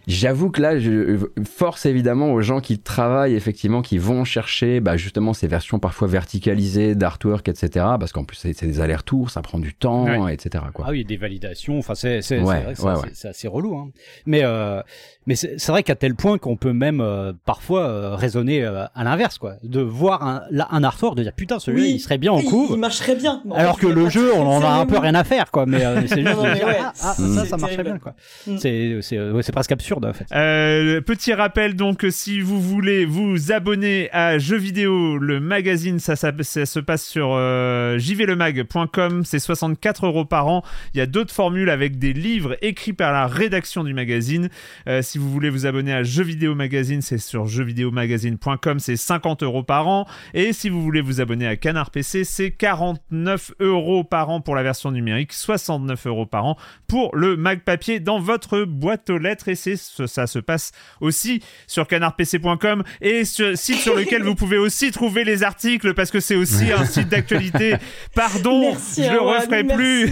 J'avoue 0.06 0.50
que 0.50 0.62
là, 0.62 0.78
je 0.78 1.18
force 1.44 1.84
évidemment 1.84 2.32
aux 2.32 2.40
gens 2.40 2.60
qui 2.60 2.78
travaillent, 2.78 3.34
effectivement, 3.34 3.82
qui 3.82 3.98
vont 3.98 4.22
chercher 4.22 4.78
bah, 4.78 4.96
justement 4.96 5.32
ces 5.32 5.48
versions 5.48 5.80
parfois 5.80 6.06
verticalisées 6.06 6.94
d'artwork, 6.94 7.48
etc. 7.48 7.84
Parce 7.98 8.12
qu'en 8.12 8.22
plus, 8.22 8.36
c'est 8.36 8.64
des 8.64 8.80
allers-retours, 8.80 9.30
ça 9.30 9.42
prend 9.42 9.58
du 9.58 9.74
temps, 9.74 10.28
etc. 10.28 10.62
Quoi. 10.72 10.84
Ah 10.88 10.92
oui, 10.92 11.04
des 11.04 11.16
validations, 11.16 11.78
enfin, 11.78 11.96
c'est 11.96 12.22
c'est 12.22 12.40
ouais, 12.40 12.74
c'est 13.14 13.28
assez 13.28 13.48
relou. 13.48 13.74
Hein. 13.76 13.90
Mais, 14.26 14.42
euh, 14.44 14.80
mais 15.26 15.34
c'est 15.34 15.66
vrai 15.68 15.82
qu'à 15.82 15.96
tel 15.96 16.14
point 16.14 16.38
qu'on 16.38 16.56
peut 16.56 16.72
même 16.72 17.00
euh, 17.00 17.32
parfois 17.44 17.88
euh, 17.88 18.14
raisonner 18.14 18.62
euh, 18.62 18.84
à 18.94 19.02
l'inverse, 19.02 19.38
quoi. 19.38 19.54
De 19.64 19.80
voir 19.80 20.22
un, 20.22 20.42
un 20.70 20.84
artwork, 20.84 21.16
de 21.16 21.24
dire 21.24 21.32
putain, 21.32 21.58
celui-là, 21.58 21.88
il 21.88 21.98
serait 21.98 22.18
bien 22.18 22.30
en 22.30 22.42
cours. 22.42 22.68
Il 22.70 22.78
marcherait 22.78 23.16
bien. 23.16 23.42
alors 23.56 23.76
que 23.76 23.88
le 23.88 24.08
jeu, 24.08 24.32
on 24.34 24.46
en 24.46 24.62
a 24.62 24.68
un 24.68 24.86
peu 24.86 24.98
rien 24.98 25.16
à 25.16 25.24
faire, 25.24 25.50
quoi. 25.50 25.66
Mais 25.66 25.80
c'est 26.06 26.22
juste 26.24 26.45
ah, 26.66 26.92
ah 27.02 27.14
ça, 27.14 27.44
ça 27.46 27.56
marcherait 27.56 27.84
bien, 27.84 27.98
quoi. 27.98 28.14
Mm. 28.46 28.56
C'est 29.02 29.52
presque 29.52 29.72
absurde. 29.72 30.12
Euh, 30.32 31.00
petit 31.00 31.32
rappel 31.32 31.74
donc 31.74 32.06
si 32.10 32.40
vous 32.40 32.60
voulez 32.60 33.04
vous 33.04 33.52
abonner 33.52 34.10
à 34.12 34.38
Jeux 34.38 34.56
vidéo, 34.56 35.18
le 35.18 35.40
magazine, 35.40 35.98
ça, 35.98 36.16
ça, 36.16 36.32
se 36.42 36.80
passe 36.80 37.04
sur 37.04 37.30
euh, 37.32 37.98
jvlemag.com, 37.98 39.24
c'est 39.24 39.38
64 39.38 40.06
euros 40.06 40.24
par 40.24 40.48
an. 40.48 40.62
Il 40.94 40.98
y 40.98 41.00
a 41.00 41.06
d'autres 41.06 41.34
formules 41.34 41.70
avec 41.70 41.98
des 41.98 42.12
livres 42.12 42.56
écrits 42.62 42.92
par 42.92 43.12
la 43.12 43.26
rédaction 43.26 43.84
du 43.84 43.94
magazine. 43.94 44.48
Euh, 44.88 45.02
si 45.02 45.18
vous 45.18 45.30
voulez 45.30 45.50
vous 45.50 45.66
abonner 45.66 45.92
à 45.92 46.02
Jeux 46.02 46.24
vidéo 46.24 46.54
magazine, 46.54 47.02
c'est 47.02 47.18
sur 47.18 47.46
jeuxvideomagazine.com, 47.46 48.78
c'est 48.78 48.96
50 48.96 49.42
euros 49.42 49.62
par 49.62 49.88
an. 49.88 50.06
Et 50.34 50.52
si 50.52 50.68
vous 50.68 50.82
voulez 50.82 51.00
vous 51.00 51.20
abonner 51.20 51.46
à 51.46 51.56
Canard 51.56 51.90
PC, 51.90 52.24
c'est 52.24 52.50
49 52.50 53.52
euros 53.60 54.04
par 54.04 54.30
an 54.30 54.40
pour 54.40 54.54
la 54.54 54.62
version 54.62 54.90
numérique, 54.90 55.32
69 55.32 56.06
euros 56.06 56.26
par 56.26 56.35
an 56.44 56.56
pour 56.86 57.14
le 57.16 57.36
mag 57.36 57.60
papier 57.60 58.00
dans 58.00 58.18
votre 58.18 58.62
boîte 58.62 59.10
aux 59.10 59.18
lettres. 59.18 59.48
Et 59.48 59.54
c'est 59.54 59.76
ça 59.76 60.26
se 60.26 60.38
passe 60.38 60.72
aussi 61.00 61.42
sur 61.66 61.86
canardpc.com 61.86 62.82
et 63.00 63.24
sur, 63.24 63.56
site 63.56 63.78
sur 63.78 63.94
lequel 63.94 64.22
vous 64.22 64.34
pouvez 64.34 64.58
aussi 64.58 64.90
trouver 64.90 65.24
les 65.24 65.42
articles 65.42 65.94
parce 65.94 66.10
que 66.10 66.20
c'est 66.20 66.36
aussi 66.36 66.72
un 66.72 66.84
site 66.84 67.08
d'actualité. 67.08 67.76
Pardon, 68.14 68.74
je 68.74 69.10
le 69.10 69.20
referai 69.20 69.64
plus. 69.64 70.10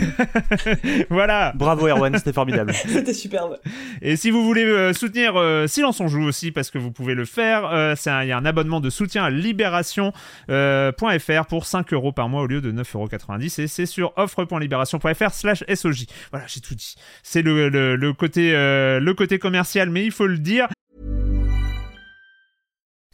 voilà. 1.11 1.53
Bravo 1.55 1.89
Erwan, 1.89 2.17
c'était 2.17 2.33
formidable. 2.33 2.75
c'était 2.87 3.15
superbe. 3.15 3.59
Et 4.03 4.17
si 4.17 4.31
vous 4.31 4.45
voulez 4.45 4.65
euh, 4.65 4.93
soutenir 4.93 5.37
euh, 5.37 5.67
Silence 5.67 6.01
on 6.01 6.09
joue 6.09 6.25
aussi 6.25 6.53
parce 6.53 6.71
que 6.71 6.79
vous 6.79 6.91
pouvez 6.91 7.15
le 7.15 7.25
faire, 7.25 7.67
euh, 7.67 7.95
il 8.23 8.29
y 8.29 8.33
a 8.33 8.37
un 8.37 8.45
abonnement 8.45 8.81
de 8.81 8.91
soutien 8.91 9.25
à 9.25 9.31
libération.fr 9.31 11.47
pour 11.49 11.67
5 11.67 11.93
euros 11.93 12.13
par 12.13 12.29
mois 12.29 12.43
au 12.43 12.47
lieu 12.47 12.61
de 12.61 12.73
9,90 12.73 12.95
euros 12.95 13.09
et 13.59 13.67
c'est 13.67 13.87
sur 13.87 14.13
offre.libération.fr 14.17 15.33
slash 15.33 15.65
SOJ. 15.73 16.07
Voilà, 16.31 16.47
j'ai 16.47 16.61
tout 16.61 16.75
dit. 16.75 16.95
C'est 17.23 17.43
le, 17.43 17.69
le, 17.69 17.97
le, 17.97 18.13
côté, 18.13 18.55
euh, 18.55 19.01
le 19.01 19.15
côté 19.15 19.39
commercial 19.39 19.91
mais 19.91 20.05
il 20.05 20.13
faut 20.13 20.27
le 20.27 20.39
dire. 20.39 20.69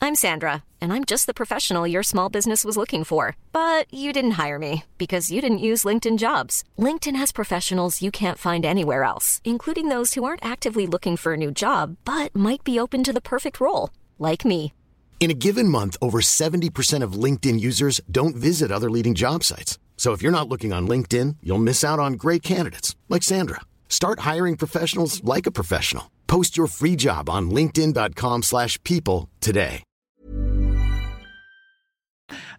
I'm 0.03 0.15
Sandra, 0.15 0.65
and 0.81 0.95
I'm 0.95 1.05
just 1.05 1.27
the 1.27 1.35
professional 1.35 1.87
your 1.87 2.03
small 2.03 2.31
business 2.31 2.65
was 2.65 2.77
looking 2.79 3.05
for. 3.05 3.37
But 3.53 3.87
you 3.93 4.15
didn't 4.15 4.43
hire 4.43 4.59
me 4.59 4.85
because 4.97 5.31
you 5.31 5.43
didn't 5.43 5.59
use 5.59 5.85
LinkedIn 5.85 6.17
jobs. 6.17 6.65
LinkedIn 6.79 7.17
has 7.17 7.33
professionals 7.33 8.01
you 8.01 8.11
can't 8.11 8.39
find 8.39 8.65
anywhere 8.65 9.05
else, 9.05 9.43
including 9.45 9.89
those 9.89 10.15
who 10.15 10.25
aren't 10.25 10.45
actively 10.45 10.87
looking 10.87 11.19
for 11.19 11.35
a 11.35 11.37
new 11.37 11.51
job, 11.51 11.97
but 12.07 12.35
might 12.35 12.65
be 12.65 12.81
open 12.81 13.05
to 13.05 13.13
the 13.13 13.21
perfect 13.21 13.61
role, 13.61 13.91
like 14.19 14.45
me. 14.45 14.73
In 15.21 15.31
a 15.31 15.35
given 15.35 15.69
month, 15.69 15.99
over 16.01 16.21
70% 16.23 17.03
of 17.03 17.13
LinkedIn 17.13 17.61
users 17.61 18.01
don't 18.11 18.35
visit 18.35 18.73
other 18.73 18.91
leading 18.91 19.15
job 19.15 19.45
sites. 19.45 19.79
So 20.01 20.15
if 20.15 20.23
you're 20.23 20.33
not 20.33 20.49
looking 20.49 20.73
on 20.73 20.89
LinkedIn, 20.89 21.37
you'll 21.43 21.59
miss 21.59 21.85
out 21.85 21.99
on 21.99 22.15
great 22.15 22.43
candidates 22.43 22.97
like 23.11 23.23
Sandra. 23.23 23.61
Start 23.91 24.21
hiring 24.21 24.57
professionals 24.57 25.23
like 25.25 25.47
a 25.47 25.51
professional. 25.51 26.11
Post 26.27 26.57
your 26.57 26.69
free 26.69 26.97
job 26.97 27.29
on 27.29 27.51
linkedin.com/people 27.51 29.29
today. 29.41 29.83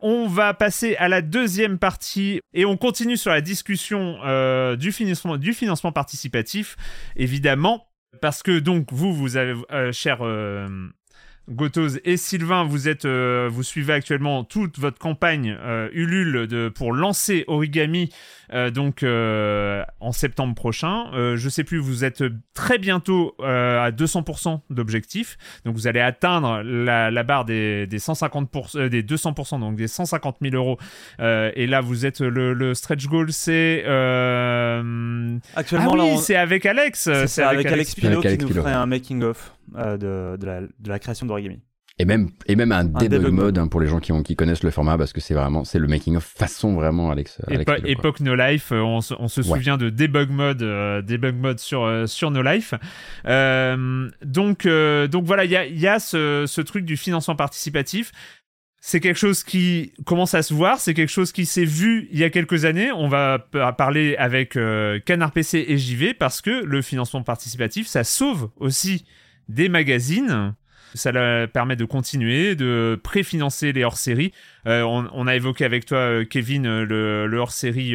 On 0.02 0.28
va 0.28 0.54
passer 0.54 0.96
à 0.98 1.10
la 1.10 1.24
deuxième 1.24 1.80
partie 1.80 2.42
et 2.54 2.64
on 2.64 2.78
continue 2.78 3.18
sur 3.18 3.32
la 3.32 3.42
discussion 3.42 4.20
euh, 4.24 4.76
du 4.76 4.92
financement 4.92 5.92
participatif 5.92 6.78
évidemment 7.16 7.88
parce 8.22 8.44
que 8.44 8.60
donc 8.60 8.94
vous 8.94 9.14
vous 9.16 9.38
avez 9.38 9.60
euh, 9.72 9.92
cher 9.92 10.20
euh, 10.22 10.68
Gotos 11.52 11.98
et 12.06 12.18
Sylvain, 12.18 12.64
vous 12.64 12.88
êtes, 12.88 13.06
euh, 13.06 13.50
vous 13.52 13.64
suivez 13.64 13.94
actuellement 13.94 14.44
toute 14.44 14.80
votre 14.80 14.98
campagne 14.98 15.58
euh, 15.60 15.90
Ulule 15.94 16.48
de, 16.48 16.70
pour 16.70 16.94
lancer 16.94 17.44
Origami 17.48 18.10
euh, 18.54 18.70
donc 18.70 19.04
en 19.04 20.12
septembre 20.12 20.56
prochain. 20.56 21.06
je 21.36 21.50
sais 21.50 21.64
plus, 21.64 21.78
vous 21.78 22.04
êtes 22.04 22.24
très 22.54 22.78
bientôt 22.78 23.36
à 23.40 23.92
200% 23.92 24.62
d'objectifs, 24.70 25.38
donc 25.66 25.76
vous 25.76 25.88
allez 25.88 26.00
atteindre 26.00 26.62
la, 26.64 27.24
barre 27.24 27.46
des, 27.46 27.88
des 27.88 28.00
150%, 28.00 28.88
des 28.90 29.04
200%, 29.04 29.60
donc 29.60 29.76
des 29.76 29.88
150 29.88 30.38
000 30.42 30.56
euros. 30.56 30.78
et 31.20 31.68
là, 31.68 31.82
vous 31.82 32.06
êtes 32.06 32.20
le, 32.20 32.74
stretch 32.74 33.08
goal, 33.08 33.32
c'est 33.32 33.80
actuellement 35.56 35.94
ah 35.94 36.04
oui, 36.04 36.18
c'est 36.18 36.36
avec 36.36 36.66
Alex. 36.66 37.10
C'est 37.28 37.44
avec, 37.44 37.66
Alex, 37.68 37.96
Pino 37.96 38.22
qui 38.22 38.38
nous 38.38 38.50
ferait 38.50 38.74
un 38.74 38.86
making 38.86 39.24
of 39.24 39.54
de, 39.74 40.38
de, 40.38 40.46
la, 40.46 40.62
de 40.62 40.90
la 40.90 41.00
création 41.00 41.26
de 41.26 41.32
et 42.02 42.06
même, 42.06 42.30
et 42.48 42.56
même 42.56 42.72
un, 42.72 42.86
debug, 42.86 43.32
mode, 43.32 43.58
hein, 43.60 43.68
pour 43.68 43.80
les 43.80 43.86
gens 43.86 44.00
qui, 44.00 44.12
ont, 44.12 44.24
qui 44.24 44.36
connaissent 44.36 44.64
le 44.64 44.72
format 44.72 44.98
parce 44.98 45.14
que 45.14 45.22
c'est 45.22 45.36
vraiment 45.36 45.64
c'est 45.66 45.78
le 45.78 45.88
making 45.88 46.16
of 46.16 46.24
façon 46.24 46.74
vraiment 46.74 47.12
Alex. 47.12 47.40
Alex 47.48 47.72
époque 47.86 48.22
No 48.22 48.34
Life, 48.34 48.72
euh, 48.72 48.82
on, 48.82 49.02
se 49.02 49.44
souvient 49.44 49.78
de 49.78 49.92
debug 49.92 50.32
mode, 50.32 50.64
euh, 50.64 51.04
debug 51.04 51.36
mode 51.36 51.60
sur 51.60 51.84
euh, 51.84 52.08
sur 52.08 52.32
No 52.32 52.42
Life. 52.42 52.74
donc 53.24 54.68
donc 54.68 55.26
voilà, 55.26 55.46
il 55.46 55.52
y 55.52 55.56
a, 55.56 55.68
y 55.68 55.88
a 55.88 56.00
ce, 56.00 56.46
ce 56.48 56.62
truc 56.62 56.86
du 56.86 56.98
financement 56.98 57.36
participatif 57.36 58.12
c'est 58.84 59.00
quelque 59.00 59.20
chose 59.20 59.44
qui 59.44 59.94
commence 60.08 60.34
à 60.34 60.42
se 60.42 60.56
voir, 60.56 60.80
c'est 60.80 60.96
quelque 60.96 61.12
chose 61.12 61.32
qui 61.32 61.46
s'est 61.46 61.66
vu 61.66 62.08
il 62.12 62.18
y 62.18 62.24
a 62.24 62.32
quelques 62.32 62.66
années. 62.66 62.92
On 62.92 63.10
va 63.10 63.38
parler 63.78 64.16
avec 64.16 64.58
Canard 65.06 65.34
PC 65.34 65.66
et 65.68 65.78
JV 65.78 66.16
parce 66.16 66.42
que 66.42 66.50
le 66.50 66.82
financement 66.82 67.22
participatif, 67.22 67.86
ça 67.86 68.04
sauve 68.04 68.50
aussi 68.58 69.06
des 69.50 69.70
magazines 69.70 70.54
ça 70.94 71.12
leur 71.12 71.48
permet 71.50 71.76
de 71.76 71.86
continuer, 71.86 72.56
de 72.56 73.00
préfinancer 73.02 73.72
les 73.72 73.84
hors-séries. 73.84 74.32
Euh, 74.68 74.82
on, 74.84 75.28
a 75.28 75.36
évoqué 75.36 75.66
avec 75.66 75.86
toi, 75.86 75.98
euh, 75.98 76.26
Kevin, 76.26 76.66
euh, 76.66 77.28
le, 77.28 77.38
hors-série 77.38 77.94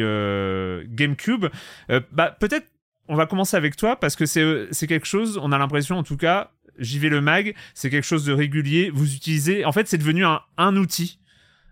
GameCube. 0.95 1.47
bah, 2.11 2.35
peut-être 2.39 2.67
on 3.09 3.15
va 3.15 3.25
commencer 3.25 3.55
avec 3.55 3.77
toi 3.77 3.97
parce 3.97 4.17
que 4.17 4.25
c'est 4.25 4.87
quelque 4.87 5.07
chose, 5.07 5.39
on 5.41 5.51
a 5.53 5.57
l'impression 5.57 5.97
en 5.97 6.03
tout 6.03 6.17
cas, 6.17 6.51
j'y 6.77 6.99
vais 6.99 7.07
le 7.07 7.21
mag, 7.21 7.55
c'est 7.73 7.89
quelque 7.89 8.05
chose 8.05 8.25
de 8.25 8.33
régulier. 8.33 8.89
Vous 8.93 9.15
utilisez, 9.15 9.63
en 9.63 9.71
fait, 9.71 9.87
c'est 9.87 9.97
devenu 9.97 10.25
un, 10.25 10.41
un 10.57 10.75
outil 10.75 11.19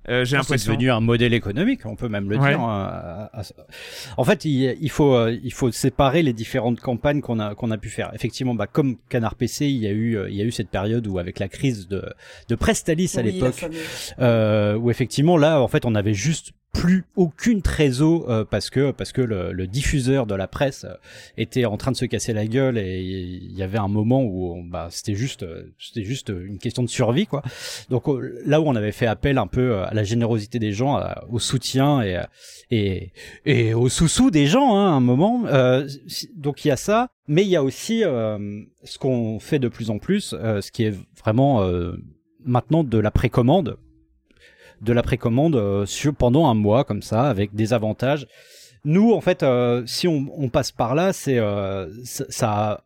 euh, 0.10 0.26
j'ai 0.26 0.38
l'impression. 0.38 0.72
C'est 0.72 0.78
devenu 0.78 0.92
un 0.92 1.00
modèle 1.00 1.34
économique, 1.34 1.86
on 1.86 1.96
peut 1.96 2.10
même 2.10 2.30
le 2.30 2.38
dire. 2.38 2.60
Hein, 2.60 3.30
en 4.18 4.24
fait, 4.24 4.46
il, 4.46 4.90
faut 4.90 5.16
euh, 5.16 5.38
il 5.44 5.54
faut 5.54 5.72
séparer 5.72 6.22
les 6.22 6.34
différentes 6.34 6.80
campagnes 6.80 7.22
qu'on 7.22 7.40
a 7.40 7.56
qu'on 7.56 7.72
a 7.72 7.78
pu 7.78 7.90
faire. 7.90 8.12
Effectivement, 8.14 8.54
bah, 8.54 8.68
comme 8.68 8.98
Canard 9.10 9.36
PC, 9.36 9.68
il 9.68 9.78
y 9.78 9.88
a 9.88 9.92
eu 9.92 10.18
euh, 10.18 10.30
il 10.30 10.36
y 10.36 10.42
a 10.42 10.46
eu 10.46 10.52
cette 10.52 10.70
période 10.70 11.08
où 11.08 11.18
avec 11.18 11.40
la 11.40 11.48
crise 11.48 11.88
de 11.88 12.04
de 12.50 12.56
Prestalis 12.56 13.14
à 13.18 13.22
l'époque, 13.22 13.66
euh, 14.20 14.76
où 14.76 14.92
effectivement 14.92 15.38
là, 15.38 15.62
en 15.62 15.68
fait, 15.68 15.86
on 15.86 15.96
avait 15.96 16.14
juste 16.14 16.52
plus 16.76 17.06
aucune 17.16 17.62
trésor 17.62 18.30
euh, 18.30 18.44
parce 18.44 18.70
que 18.70 18.92
parce 18.92 19.12
que 19.14 19.22
le, 19.22 19.54
le, 19.54 19.66
diffuseur 19.66 20.26
de 20.26 20.36
la 20.36 20.48
presse 20.48 20.84
euh, 20.84 20.94
était 21.38 21.66
en 21.66 21.78
train 21.78 21.92
de 21.92 21.96
se 21.96 22.06
casser 22.06 22.34
la 22.34 22.46
gueule 22.46 22.78
et 22.78 23.02
il 23.02 23.58
y 23.58 23.64
avait 23.64 23.78
un 23.78 23.88
moment 23.88 24.22
où 24.24 24.62
bah 24.70 24.90
c'était 24.92 25.16
juste 25.16 25.44
euh, 25.44 25.74
c'était 25.80 26.04
juste 26.04 26.30
une 26.30 26.60
question 26.60 26.84
de 26.84 26.90
survie 26.90 27.28
quoi. 27.28 27.44
Donc 27.90 28.04
là 28.46 28.60
où 28.60 28.66
on 28.66 28.76
avait 28.76 28.92
fait 28.92 29.08
appel 29.08 29.38
un 29.38 29.48
peu 29.48 29.80
à 29.80 29.94
la 29.94 30.04
générosité 30.04 30.60
des 30.60 30.74
gens, 30.74 31.02
au 31.30 31.40
soutien 31.40 32.02
et 32.02 32.22
et 32.72 33.14
et 33.46 33.74
au 33.74 33.88
sous-sous 33.88 34.30
des 34.30 34.46
gens 34.46 34.76
hein, 34.76 34.88
à 34.88 34.96
un 34.96 35.00
moment. 35.00 35.46
donc 36.36 36.66
il 36.66 36.68
y 36.68 36.72
a 36.72 36.78
ça, 36.78 37.10
mais 37.28 37.44
il 37.44 37.50
y 37.50 37.56
a 37.56 37.64
aussi 37.64 38.02
ce 38.02 38.98
qu'on 39.00 39.40
fait 39.40 39.60
de 39.60 39.70
plus 39.70 39.90
en 39.90 39.98
plus, 39.98 40.36
ce 40.36 40.72
qui 40.72 40.84
est 40.84 40.96
vraiment 41.18 41.66
maintenant 42.44 42.84
de 42.84 42.98
la 42.98 43.12
précommande 43.12 43.78
de 44.82 44.94
la 44.94 45.04
précommande 45.04 45.56
euh, 45.56 45.86
sur, 45.86 46.14
pendant 46.14 46.48
un 46.48 46.54
mois 46.54 46.84
comme 46.84 47.02
ça 47.02 47.30
avec 47.30 47.54
des 47.56 47.74
avantages. 47.74 48.28
Nous, 48.84 49.14
en 49.14 49.22
fait, 49.22 49.42
euh, 49.42 49.84
si 49.88 50.08
on, 50.08 50.50
passe 50.50 50.72
par 50.72 50.94
là, 50.94 51.12
c'est 51.12 51.40
euh, 51.40 51.88
ça, 52.04 52.84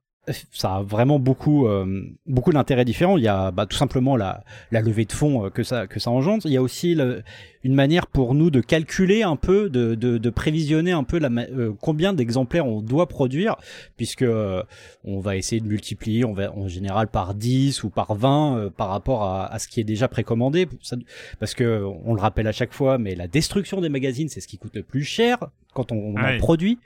ça 0.51 0.75
a 0.75 0.81
vraiment 0.81 1.19
beaucoup, 1.19 1.67
euh, 1.67 2.03
beaucoup 2.25 2.51
d'intérêts 2.51 2.85
différents. 2.85 3.17
Il 3.17 3.23
y 3.23 3.27
a 3.27 3.51
bah, 3.51 3.65
tout 3.65 3.77
simplement 3.77 4.15
la, 4.15 4.43
la 4.71 4.81
levée 4.81 5.05
de 5.05 5.11
fonds 5.11 5.45
euh, 5.45 5.49
que 5.49 5.63
ça, 5.63 5.87
que 5.87 5.99
ça 5.99 6.11
engendre. 6.11 6.43
Il 6.45 6.51
y 6.51 6.57
a 6.57 6.61
aussi 6.61 6.97
une 7.63 7.73
manière 7.73 8.07
pour 8.07 8.35
nous 8.35 8.51
de 8.51 8.61
calculer 8.61 9.23
un 9.23 9.35
peu, 9.35 9.69
de, 9.69 9.95
de, 9.95 10.17
de 10.17 10.29
prévisionner 10.29 10.91
un 10.91 11.03
peu 11.03 11.19
la, 11.19 11.29
euh, 11.29 11.73
combien 11.81 12.13
d'exemplaires 12.13 12.65
on 12.67 12.81
doit 12.81 13.07
produire, 13.07 13.55
puisque 13.97 14.25
on 15.03 15.19
va 15.19 15.35
essayer 15.35 15.61
de 15.61 15.67
multiplier, 15.67 16.25
on 16.25 16.33
va 16.33 16.53
en 16.53 16.67
général 16.67 17.07
par 17.07 17.33
10 17.33 17.83
ou 17.83 17.89
par 17.89 18.15
20 18.15 18.71
par 18.75 18.89
rapport 18.89 19.23
à, 19.23 19.47
à, 19.47 19.59
ce 19.59 19.67
qui 19.67 19.79
est 19.79 19.85
déjà 19.85 20.07
précommandé. 20.07 20.67
parce 21.39 21.53
que 21.53 21.83
on 22.05 22.13
le 22.13 22.21
rappelle 22.21 22.47
à 22.47 22.51
chaque 22.51 22.73
fois, 22.73 22.97
mais 22.97 23.15
la 23.15 23.27
destruction 23.27 23.81
des 23.81 23.89
magazines, 23.89 24.29
c'est 24.29 24.41
ce 24.41 24.47
qui 24.47 24.57
coûte 24.57 24.75
le 24.75 24.83
plus 24.83 25.03
cher 25.03 25.37
quand 25.73 25.91
on, 25.91 26.15
on 26.15 26.17
en 26.17 26.37
produit. 26.37 26.79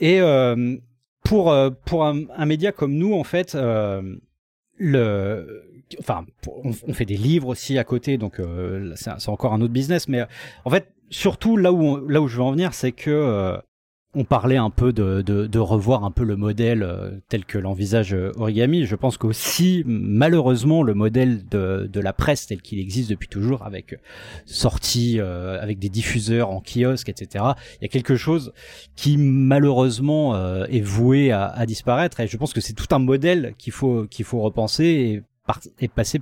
et 0.00 0.20
pour 1.30 1.52
euh, 1.52 1.70
un, 1.92 2.46
média 2.46 2.72
comme 2.72 2.94
nous 2.94 3.14
en 3.14 3.22
fait 3.22 3.54
euh, 3.54 4.02
enfin 6.00 6.26
on, 6.64 6.92
fait 6.92 7.04
des 7.04 7.16
livres 7.16 7.46
aussi 7.46 7.78
à 7.78 7.84
côté 7.84 8.18
donc 8.18 8.40
euh, 8.40 8.94
c'est 8.96 9.28
encore 9.28 9.52
un 9.52 9.60
autre 9.60 9.72
business 9.72 10.08
mais 10.08 10.24
en 10.64 10.70
fait 10.70 10.92
surtout 11.08 11.56
là 11.56 11.72
où 11.72 12.08
là 12.08 12.20
où 12.20 12.26
je 12.26 12.38
veux 12.38 12.42
en 12.42 12.50
venir 12.50 12.74
c'est 12.74 12.90
que 12.90 13.56
on 14.14 14.24
parlait 14.24 14.56
un 14.56 14.70
peu 14.70 14.92
de, 14.92 15.58
revoir 15.58 16.04
un 16.04 16.10
peu 16.10 16.24
le 16.24 16.36
modèle 16.36 16.82
euh, 16.82 17.10
tel 17.28 17.44
que 17.44 17.58
l'envisage 17.58 18.12
euh, 18.12 18.32
Origami. 18.36 18.84
Je 18.84 18.96
pense 18.96 19.16
qu'aussi, 19.16 19.84
malheureusement, 19.86 20.82
le 20.82 20.94
modèle 20.94 21.46
de, 21.48 21.88
la 21.94 22.12
presse 22.12 22.46
tel 22.46 22.60
qu'il 22.60 22.80
existe 22.80 23.10
depuis 23.10 23.28
toujours, 23.28 23.62
avec 23.62 23.92
euh, 23.92 23.96
sortie, 24.46 25.20
avec 25.20 25.78
des 25.78 25.88
diffuseurs 25.88 26.50
en 26.50 26.60
kiosque, 26.60 27.08
etc., 27.08 27.44
il 27.80 27.82
y 27.82 27.84
a 27.84 27.88
quelque 27.88 28.16
chose 28.16 28.52
qui 28.96 29.16
malheureusement 29.16 30.36
est 30.66 30.80
voué 30.80 31.30
à, 31.32 31.64
disparaître. 31.66 32.20
Et 32.20 32.26
je 32.26 32.36
pense 32.36 32.52
que 32.52 32.60
c'est 32.60 32.72
tout 32.72 32.92
un 32.92 32.98
modèle 32.98 33.54
qu'il 33.58 33.72
faut 33.72 34.06
qu'il 34.06 34.24
faut 34.24 34.40
repenser 34.40 34.84
et, 34.84 35.22
et 35.80 35.88
passer 35.88 36.20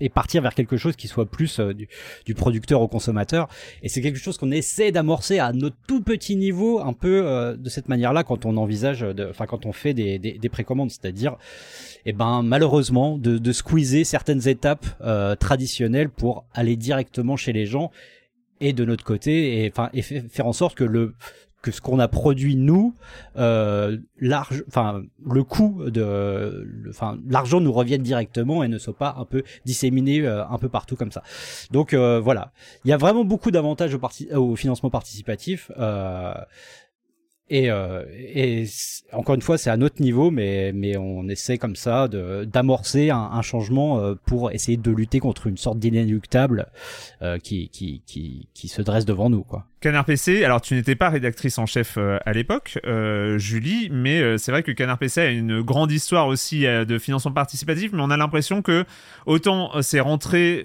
et 0.00 0.08
partir 0.08 0.42
vers 0.42 0.54
quelque 0.54 0.76
chose 0.76 0.96
qui 0.96 1.08
soit 1.08 1.26
plus 1.26 1.60
euh, 1.60 1.74
du, 1.74 1.88
du, 2.24 2.34
producteur 2.34 2.80
au 2.80 2.88
consommateur. 2.88 3.48
Et 3.82 3.88
c'est 3.88 4.00
quelque 4.00 4.18
chose 4.18 4.38
qu'on 4.38 4.50
essaie 4.50 4.92
d'amorcer 4.92 5.38
à 5.38 5.52
notre 5.52 5.76
tout 5.86 6.02
petit 6.02 6.36
niveau, 6.36 6.80
un 6.80 6.92
peu 6.92 7.26
euh, 7.26 7.56
de 7.56 7.68
cette 7.68 7.88
manière-là, 7.88 8.24
quand 8.24 8.46
on 8.46 8.56
envisage, 8.56 9.04
enfin 9.30 9.46
quand 9.46 9.66
on 9.66 9.72
fait 9.72 9.94
des, 9.94 10.18
des, 10.18 10.32
des 10.32 10.48
précommandes, 10.48 10.90
c'est-à-dire, 10.90 11.36
eh 12.06 12.12
ben 12.12 12.42
malheureusement, 12.42 13.18
de, 13.18 13.38
de 13.38 13.52
squeezer 13.52 14.04
certaines 14.04 14.48
étapes 14.48 14.86
euh, 15.00 15.34
traditionnelles 15.36 16.10
pour 16.10 16.44
aller 16.54 16.76
directement 16.76 17.36
chez 17.36 17.52
les 17.52 17.66
gens 17.66 17.90
et 18.60 18.72
de 18.72 18.84
notre 18.84 19.04
côté, 19.04 19.64
et 19.64 19.68
enfin 19.70 19.90
et 19.92 20.02
faire 20.02 20.46
en 20.46 20.52
sorte 20.52 20.76
que 20.76 20.84
le 20.84 21.14
que 21.68 21.76
ce 21.76 21.80
qu'on 21.80 21.98
a 21.98 22.08
produit 22.08 22.56
nous, 22.56 22.94
euh, 23.36 23.98
large, 24.20 24.64
enfin 24.68 25.02
le 25.24 25.44
coût 25.44 25.82
de, 25.86 26.66
enfin 26.88 27.18
l'argent 27.28 27.60
nous 27.60 27.72
revienne 27.72 28.02
directement 28.02 28.64
et 28.64 28.68
ne 28.68 28.78
soit 28.78 28.96
pas 28.96 29.16
un 29.18 29.24
peu 29.24 29.42
disséminé 29.66 30.22
euh, 30.22 30.46
un 30.46 30.58
peu 30.58 30.68
partout 30.68 30.96
comme 30.96 31.12
ça. 31.12 31.22
Donc 31.70 31.92
euh, 31.92 32.20
voilà, 32.20 32.52
il 32.84 32.90
y 32.90 32.92
a 32.92 32.96
vraiment 32.96 33.24
beaucoup 33.24 33.50
d'avantages 33.50 33.94
au, 33.94 34.00
au 34.36 34.56
financement 34.56 34.90
participatif. 34.90 35.70
Et, 37.50 37.70
euh, 37.70 38.04
et 38.12 38.66
encore 39.12 39.34
une 39.34 39.42
fois, 39.42 39.56
c'est 39.56 39.70
à 39.70 39.76
notre 39.78 40.02
niveau, 40.02 40.30
mais, 40.30 40.72
mais 40.74 40.96
on 40.98 41.28
essaie 41.28 41.56
comme 41.56 41.76
ça 41.76 42.08
d'amorcer 42.08 43.08
un, 43.10 43.30
un, 43.32 43.42
changement 43.42 44.00
euh, 44.00 44.14
pour 44.26 44.50
essayer 44.50 44.76
de 44.76 44.90
lutter 44.90 45.18
contre 45.18 45.46
une 45.46 45.56
sorte 45.56 45.78
d'inéluctable 45.78 46.66
euh, 47.22 47.38
qui, 47.38 47.70
qui, 47.70 48.02
qui, 48.06 48.48
qui, 48.52 48.68
se 48.68 48.82
dresse 48.82 49.06
devant 49.06 49.30
nous. 49.30 49.44
Quoi. 49.44 49.64
Canard 49.80 50.04
PC, 50.04 50.44
alors 50.44 50.60
tu 50.60 50.74
n'étais 50.74 50.94
pas 50.94 51.08
rédactrice 51.08 51.56
en 51.56 51.64
chef 51.64 51.94
euh, 51.96 52.18
à 52.26 52.34
l'époque, 52.34 52.78
euh, 52.84 53.38
Julie, 53.38 53.88
mais 53.90 54.36
c'est 54.36 54.50
vrai 54.50 54.62
que 54.62 54.72
Canard 54.72 54.98
PC 54.98 55.20
a 55.20 55.30
une 55.30 55.62
grande 55.62 55.90
histoire 55.90 56.26
aussi 56.26 56.64
de 56.64 56.98
financement 56.98 57.32
participatif, 57.32 57.92
mais 57.94 58.02
on 58.02 58.10
a 58.10 58.16
l'impression 58.18 58.60
que 58.60 58.84
autant 59.24 59.80
c'est 59.80 60.00
rentré, 60.00 60.64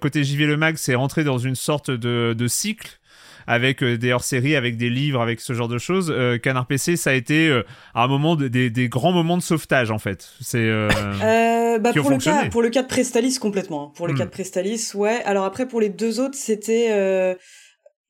côté 0.00 0.24
JV 0.24 0.46
Le 0.46 0.56
Mag, 0.56 0.76
c'est 0.76 0.94
rentré 0.94 1.24
dans 1.24 1.38
une 1.38 1.56
sorte 1.56 1.90
de, 1.90 2.34
de 2.36 2.48
cycle 2.48 3.00
avec 3.46 3.82
euh, 3.82 3.96
des 3.96 4.12
hors-séries, 4.12 4.56
avec 4.56 4.76
des 4.76 4.90
livres, 4.90 5.20
avec 5.20 5.40
ce 5.40 5.52
genre 5.52 5.68
de 5.68 5.78
choses. 5.78 6.12
Euh, 6.14 6.38
Canard 6.38 6.66
PC, 6.66 6.96
ça 6.96 7.10
a 7.10 7.12
été 7.14 7.48
euh, 7.48 7.62
à 7.94 8.04
un 8.04 8.08
moment 8.08 8.36
des, 8.36 8.70
des, 8.70 8.88
grands 8.88 9.12
moments 9.12 9.36
de 9.36 9.42
sauvetage 9.42 9.90
en 9.90 9.98
fait. 9.98 10.30
C'est 10.40 10.68
bah, 11.80 11.92
pour 11.94 12.10
le 12.10 12.18
cas 12.18 12.48
pour 12.50 12.62
le 12.62 12.70
cas 12.70 12.82
de 12.82 12.88
Prestalis 12.88 13.38
complètement. 13.38 13.88
Hein. 13.88 13.92
Pour 13.96 14.06
le 14.06 14.14
hmm. 14.14 14.18
cas 14.18 14.24
de 14.24 14.30
Prestalis, 14.30 14.92
ouais. 14.94 15.22
Alors 15.24 15.44
après 15.44 15.66
pour 15.66 15.80
les 15.80 15.88
deux 15.88 16.20
autres, 16.20 16.36
c'était 16.36 17.36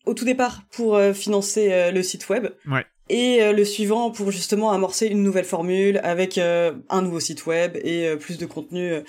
au 0.05 0.15
tout 0.15 0.25
départ 0.25 0.63
pour 0.73 1.01
financer 1.15 1.91
le 1.93 2.03
site 2.03 2.29
web. 2.29 2.49
Ouais 2.67 2.85
et 3.13 3.53
le 3.53 3.65
suivant 3.65 4.11
pour 4.11 4.31
justement 4.31 4.73
amorcer 4.73 5.07
une 5.07 5.23
nouvelle 5.23 5.45
formule 5.45 6.01
avec 6.03 6.39
un 6.39 7.03
nouveau 7.03 7.21
site 7.21 7.47
web 7.47 7.77
et 7.85 8.17
plus 8.17 8.39
de 8.39 8.47
contenu 8.47 9.03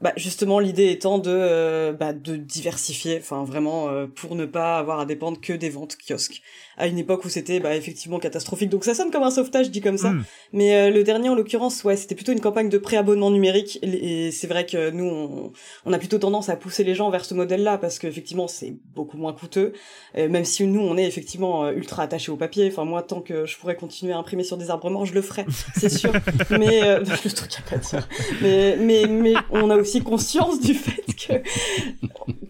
bah 0.00 0.12
justement 0.16 0.58
l'idée 0.58 0.90
étant 0.90 1.18
de 1.18 1.30
euh, 1.30 1.92
bah, 1.92 2.12
diversifier 2.14 3.18
enfin 3.18 3.44
vraiment 3.44 3.88
euh, 3.88 4.06
pour 4.06 4.34
ne 4.34 4.46
pas 4.46 4.78
avoir 4.78 5.00
à 5.00 5.04
dépendre 5.04 5.40
que 5.40 5.52
des 5.52 5.68
ventes 5.68 5.96
kiosques 5.98 6.42
à 6.80 6.86
une 6.86 6.98
époque 6.98 7.24
où 7.24 7.28
c'était 7.28 7.60
bah, 7.60 7.76
effectivement 7.76 8.18
catastrophique. 8.18 8.70
Donc 8.70 8.84
ça 8.84 8.94
sonne 8.94 9.10
comme 9.10 9.22
un 9.22 9.30
sauvetage 9.30 9.70
dit 9.70 9.80
comme 9.80 9.98
ça. 9.98 10.10
Hmm. 10.10 10.24
mais 10.52 10.74
euh, 10.74 10.90
le 10.90 11.04
dernier 11.04 11.28
en 11.28 11.34
l'occurrence 11.34 11.84
ouais 11.84 11.96
c'était 11.96 12.14
plutôt 12.14 12.32
une 12.32 12.40
campagne 12.40 12.68
de 12.68 12.78
préabonnement 12.78 13.30
numérique. 13.30 13.78
Et, 13.82 14.30
c'est 14.30 14.46
vrai 14.46 14.66
que 14.66 14.90
nous 14.90 15.04
on, 15.04 15.52
on, 15.84 15.92
a 15.92 15.98
plutôt 15.98 16.18
tendance 16.18 16.48
à 16.48 16.56
pousser 16.56 16.84
les 16.84 16.94
gens 16.94 17.10
vers 17.10 17.24
ce 17.24 17.34
modèle 17.34 17.62
là 17.62 17.78
parce 17.78 17.98
que 17.98 18.06
effectivement 18.06 18.48
c'est 18.48 18.74
beaucoup 18.94 19.16
moins 19.16 19.32
coûteux. 19.32 19.72
Même 20.16 20.44
si 20.44 20.66
nous 20.66 20.80
on 20.80 20.96
est 20.96 21.06
effectivement 21.06 21.70
ultra 21.70 22.02
attachés 22.02 22.32
au 22.32 22.36
papier. 22.36 22.68
Enfin 22.68 22.84
moi 22.84 23.02
tant 23.02 23.20
que 23.20 23.46
je 23.46 23.58
pourrais 23.58 23.76
continuer 23.76 24.12
à 24.12 24.18
imprimer 24.18 24.44
sur 24.44 24.56
des 24.56 24.70
arbres 24.70 24.90
morts 24.90 25.06
je 25.06 25.14
le 25.14 25.22
ferais 25.22 25.46
c'est 25.76 25.88
sûr. 26.00 26.12
Mais 26.50 26.80
le 26.98 27.30
truc 27.30 27.50
à 27.58 27.70
pas 27.70 27.76
dire. 27.76 28.08
Mais 28.42 28.76
mais 28.76 29.06
mais 29.06 29.34
on 29.50 29.70
a 29.70 29.76
aussi 29.76 30.00
conscience 30.00 30.60
du 30.60 30.74
fait 30.74 31.04
que 31.14 31.42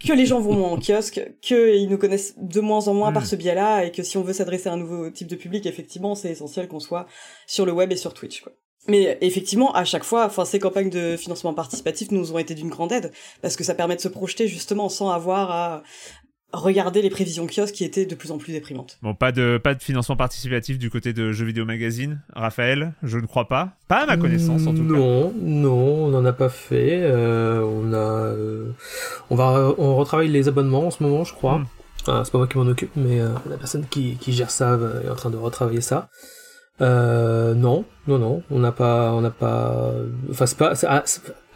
que 0.07 0.12
les 0.12 0.27
gens 0.27 0.40
vont 0.40 0.55
moins 0.55 0.70
en 0.70 0.78
kiosque, 0.78 1.20
qu'ils 1.40 1.89
nous 1.89 1.98
connaissent 1.98 2.35
de 2.39 2.61
moins 2.61 2.89
en 2.89 2.94
moins 2.94 3.12
par 3.12 3.23
mm. 3.23 3.27
ce 3.27 3.36
biais-là, 3.36 3.85
et 3.85 3.90
que 3.90 4.02
si 4.02 4.16
on 4.16 4.19
veut 4.22 4.32
s'adresser 4.32 4.68
à 4.68 4.72
un 4.72 4.76
nouveau 4.76 5.10
type 5.10 5.28
de 5.28 5.36
public, 5.36 5.66
effectivement, 5.66 6.14
c'est 6.14 6.30
essentiel 6.30 6.68
qu'on 6.68 6.80
soit 6.80 7.06
sur 7.47 7.66
le 7.66 7.72
web 7.72 7.92
et 7.92 7.97
sur 7.97 8.14
Twitch. 8.14 8.42
Quoi. 8.42 8.52
Mais 8.88 9.18
effectivement, 9.20 9.72
à 9.74 9.84
chaque 9.84 10.05
fois, 10.05 10.26
enfin, 10.26 10.44
ces 10.44 10.59
campagnes 10.59 10.90
de 10.90 11.16
financement 11.16 11.52
participatif 11.52 12.10
nous 12.10 12.32
ont 12.32 12.38
été 12.38 12.55
d'une 12.55 12.70
grande 12.70 12.92
aide 12.92 13.12
parce 13.42 13.56
que 13.56 13.64
ça 13.64 13.74
permet 13.74 13.97
de 13.97 14.01
se 14.01 14.09
projeter 14.09 14.48
justement 14.48 14.88
sans 14.88 15.10
avoir 15.10 15.51
à, 15.51 15.82
regarder 16.52 17.01
les 17.01 17.10
prévisions 17.10 17.47
kiosques 17.47 17.74
qui 17.74 17.84
étaient 17.84 18.06
de 18.06 18.14
plus 18.14 18.32
en 18.32 18.38
plus 18.38 18.52
déprimantes. 18.52 18.98
Bon, 19.02 19.14
pas 19.14 19.30
de, 19.32 19.60
pas 19.62 19.74
de 19.74 19.82
financement 19.82 20.16
participatif 20.16 20.78
du 20.78 20.90
côté 20.90 21.12
de 21.12 21.30
Jeux 21.30 21.44
Vidéo 21.44 21.64
Magazine, 21.64 22.22
Raphaël, 22.34 22.92
je 23.02 23.18
ne 23.18 23.26
crois 23.26 23.47
pas. 23.47 23.76
Pas 23.86 24.02
à 24.02 24.06
ma 24.06 24.16
connaissance 24.16 24.66
en 24.66 24.74
tout 24.74 24.82
cas. 24.82 24.98
Non, 24.98 25.32
non, 25.40 26.06
on 26.06 26.09
n'en 26.09 26.24
a 26.24 26.32
pas 26.32 26.48
fait. 26.48 27.01
Euh, 27.02 27.62
on 27.62 27.92
a, 27.92 27.97
euh, 27.97 28.72
on 29.30 29.36
va, 29.36 29.74
on 29.78 29.94
retravaille 29.94 30.28
les 30.28 30.48
abonnements 30.48 30.86
en 30.86 30.90
ce 30.90 31.02
moment, 31.02 31.22
je 31.22 31.34
crois. 31.34 31.62
C'est 32.06 32.32
pas 32.32 32.39
moi 32.39 32.47
qui 32.47 32.59
m'en 32.59 32.66
occupe, 32.66 32.93
mais 32.97 33.20
euh, 33.20 33.28
la 33.48 33.56
personne 33.56 33.86
qui, 33.86 34.16
qui 34.16 34.32
gère 34.32 34.51
ça 34.51 34.78
est 35.05 35.09
en 35.09 35.14
train 35.14 35.31
de 35.31 35.36
retravailler 35.36 35.81
ça. 35.81 36.09
Euh, 36.81 37.52
non, 37.52 37.85
non, 38.06 38.18
non, 38.18 38.43
on 38.51 38.59
n'a 38.59 38.72
pas, 38.72 39.12
on 39.12 39.20
n'a 39.20 39.31
pas, 39.31 39.93
enfin 40.31 40.47
c'est 40.47 40.56
pas, 40.56 40.72
ah, 40.89 41.05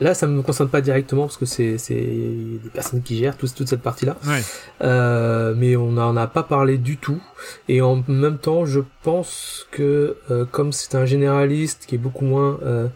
là 0.01 0.13
ça 0.13 0.27
me 0.27 0.43
concerne 0.43 0.69
pas 0.69 0.83
directement 0.83 1.23
parce 1.23 1.39
que 1.39 1.47
c'est 1.47 1.79
c'est 1.79 1.95
des 1.95 2.71
personnes 2.75 3.03
qui 3.03 3.17
gèrent 3.17 3.37
toute 3.39 3.55
toute 3.55 3.69
cette 3.69 3.81
partie-là. 3.81 4.17
Ouais. 4.27 4.43
Euh, 4.83 5.55
mais 5.57 5.77
on 5.77 5.93
n'en 5.93 6.15
a 6.17 6.27
pas 6.27 6.43
parlé 6.43 6.77
du 6.77 6.99
tout. 6.99 7.23
Et 7.69 7.81
en 7.81 8.05
même 8.07 8.37
temps, 8.37 8.67
je 8.67 8.81
pense 9.03 9.67
que 9.71 10.19
euh, 10.31 10.45
comme 10.45 10.73
c'est 10.73 10.95
un 10.95 11.07
généraliste 11.07 11.87
qui 11.87 11.95
est 11.95 11.99
beaucoup 11.99 12.27
moins, 12.27 12.59
euh, 12.63 12.89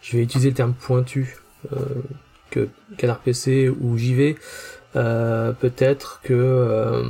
je 0.00 0.16
vais 0.16 0.24
utiliser 0.24 0.48
le 0.50 0.56
terme 0.56 0.74
pointu 0.74 1.36
euh, 1.72 1.76
que 2.50 2.68
Canard 2.96 3.20
PC 3.20 3.68
ou 3.68 3.96
JV, 3.96 4.36
peut-être 5.60 6.20
que 6.22 7.02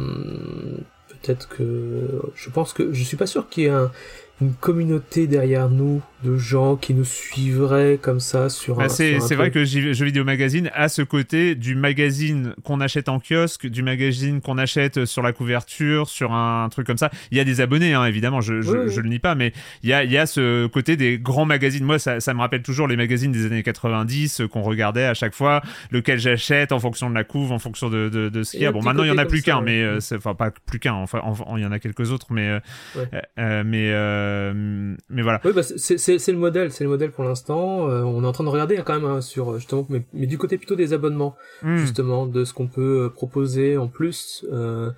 peut-être 1.08 1.48
que 1.48 2.20
je 2.34 2.50
pense 2.50 2.72
que 2.72 2.92
je 2.92 3.02
suis 3.04 3.16
pas 3.16 3.26
sûr 3.26 3.48
qu'il 3.48 3.64
y 3.64 3.66
ait 3.66 3.70
un 3.70 3.90
une 4.40 4.52
communauté 4.52 5.26
derrière 5.26 5.68
nous 5.68 6.02
de 6.26 6.36
gens 6.36 6.76
qui 6.76 6.94
nous 6.94 7.04
suivraient 7.04 7.98
comme 8.00 8.20
ça 8.20 8.48
sur 8.48 8.76
bah, 8.76 8.88
C'est 8.88 9.34
vrai 9.34 9.50
que 9.50 9.64
Jeux 9.64 10.04
Vidéo 10.04 10.24
Magazine 10.24 10.70
a 10.74 10.88
ce 10.88 11.02
côté 11.02 11.54
du 11.54 11.74
magazine 11.74 12.54
qu'on 12.64 12.80
achète 12.80 13.08
en 13.08 13.20
kiosque, 13.20 13.66
du 13.66 13.82
magazine 13.82 14.40
qu'on 14.40 14.58
achète 14.58 15.04
sur 15.04 15.22
la 15.22 15.32
couverture, 15.32 16.08
sur 16.08 16.32
un, 16.32 16.68
truc 16.70 16.86
comme 16.86 16.98
ça. 16.98 17.10
Il 17.30 17.38
y 17.38 17.40
a 17.40 17.44
des 17.44 17.60
abonnés, 17.60 17.94
hein, 17.94 18.04
évidemment, 18.04 18.40
je, 18.40 18.60
je, 18.60 19.00
le 19.00 19.08
nie 19.08 19.18
pas, 19.18 19.34
mais 19.34 19.52
il 19.82 19.90
y 19.90 19.92
a, 19.92 20.04
il 20.04 20.10
y 20.10 20.18
a 20.18 20.26
ce 20.26 20.66
côté 20.66 20.96
des 20.96 21.18
grands 21.18 21.44
magazines. 21.44 21.84
Moi, 21.84 21.98
ça, 21.98 22.20
ça 22.20 22.34
me 22.34 22.40
rappelle 22.40 22.62
toujours 22.62 22.88
les 22.88 22.96
magazines 22.96 23.32
des 23.32 23.46
années 23.46 23.62
90 23.62 24.42
qu'on 24.50 24.62
regardait 24.62 25.04
à 25.04 25.14
chaque 25.14 25.34
fois, 25.34 25.62
lequel 25.90 26.18
j'achète 26.18 26.72
en 26.72 26.80
fonction 26.80 27.08
de 27.08 27.14
la 27.14 27.24
couve, 27.24 27.52
en 27.52 27.58
fonction 27.58 27.88
de, 27.88 28.08
de, 28.08 28.28
de 28.28 28.42
ce 28.42 28.52
qu'il 28.52 28.60
y 28.60 28.66
a. 28.66 28.72
Bon, 28.72 28.82
maintenant, 28.82 29.04
il 29.04 29.08
y 29.08 29.12
en 29.12 29.18
a 29.18 29.26
plus 29.26 29.42
qu'un, 29.42 29.60
mais 29.60 29.82
euh, 29.82 29.98
enfin, 30.14 30.34
pas 30.34 30.50
plus 30.50 30.78
qu'un, 30.78 30.94
enfin, 30.94 31.20
il 31.56 31.62
y 31.62 31.66
en 31.66 31.72
a 31.72 31.78
quelques 31.78 32.10
autres, 32.10 32.26
mais, 32.30 32.48
euh, 32.48 32.60
euh, 33.38 33.62
mais, 33.64 34.96
mais 35.08 35.22
voilà. 35.22 35.40
Oui, 35.44 35.52
bah, 35.54 35.62
c'est 35.62 36.15
c'est 36.18 36.32
le 36.32 36.38
modèle, 36.38 36.72
c'est 36.72 36.84
le 36.84 36.90
modèle 36.90 37.10
pour 37.10 37.24
l'instant. 37.24 37.88
Euh, 37.88 38.02
on 38.02 38.22
est 38.22 38.26
en 38.26 38.32
train 38.32 38.44
de 38.44 38.48
regarder 38.48 38.76
quand 38.84 38.94
même 38.94 39.04
hein, 39.04 39.20
sur 39.20 39.58
justement, 39.58 39.86
mais, 39.88 40.04
mais, 40.12 40.26
du 40.26 40.38
côté 40.38 40.58
plutôt 40.58 40.76
des 40.76 40.92
abonnements, 40.92 41.36
hmm. 41.62 41.76
justement, 41.76 42.26
de 42.26 42.44
ce 42.44 42.52
qu'on 42.52 42.66
peut 42.66 43.04
euh, 43.04 43.08
proposer 43.08 43.76
en 43.76 43.88
plus. 43.88 44.44
Euh, 44.52 44.90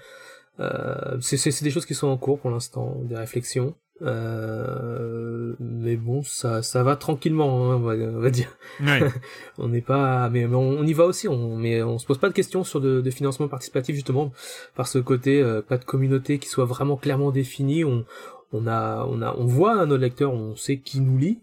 euh 0.61 1.19
c'est 1.21 1.63
des 1.63 1.71
choses 1.71 1.87
qui 1.87 1.95
sont 1.95 2.09
en 2.09 2.17
cours 2.17 2.39
pour 2.39 2.51
l'instant, 2.51 2.97
des 3.05 3.17
réflexions. 3.17 3.75
Euh, 4.03 5.55
mais 5.59 5.97
bon, 5.97 6.23
ça, 6.23 6.63
ça 6.63 6.83
va 6.83 6.97
tranquillement, 6.97 7.73
hein, 7.73 7.77
on, 7.77 8.21
va, 8.21 8.31
dire. 8.31 8.57
on 9.59 9.69
n'est 9.69 9.81
pas, 9.81 10.29
mais, 10.31 10.47
on, 10.47 10.85
y 10.85 10.93
va 10.93 11.05
aussi. 11.05 11.29
On, 11.29 11.57
mais 11.57 11.83
on 11.83 11.99
se 11.99 12.07
pose 12.07 12.19
pas 12.19 12.29
de 12.29 12.35
questions 12.35 12.65
sur 12.65 12.81
de, 12.81 13.01
de 13.01 13.11
financement 13.11 13.49
participatif 13.49 13.95
justement 13.95 14.33
par 14.77 14.87
ce 14.87 14.99
côté, 14.99 15.43
euh, 15.43 15.63
pas 15.63 15.79
de 15.79 15.85
communauté 15.85 16.39
qui 16.39 16.49
soit 16.49 16.65
vraiment 16.65 16.97
clairement 16.97 17.31
définie. 17.31 17.85
On, 17.85 18.05
on 18.53 18.67
a, 18.67 19.07
on 19.09 19.23
a, 19.23 19.35
on 19.37 19.47
voit 19.47 19.75
un 19.75 19.87
nos 19.87 19.97
lecteurs, 19.97 20.33
on 20.33 20.57
sait 20.57 20.79
qui 20.79 21.01
nous 21.01 21.19
lit. 21.19 21.41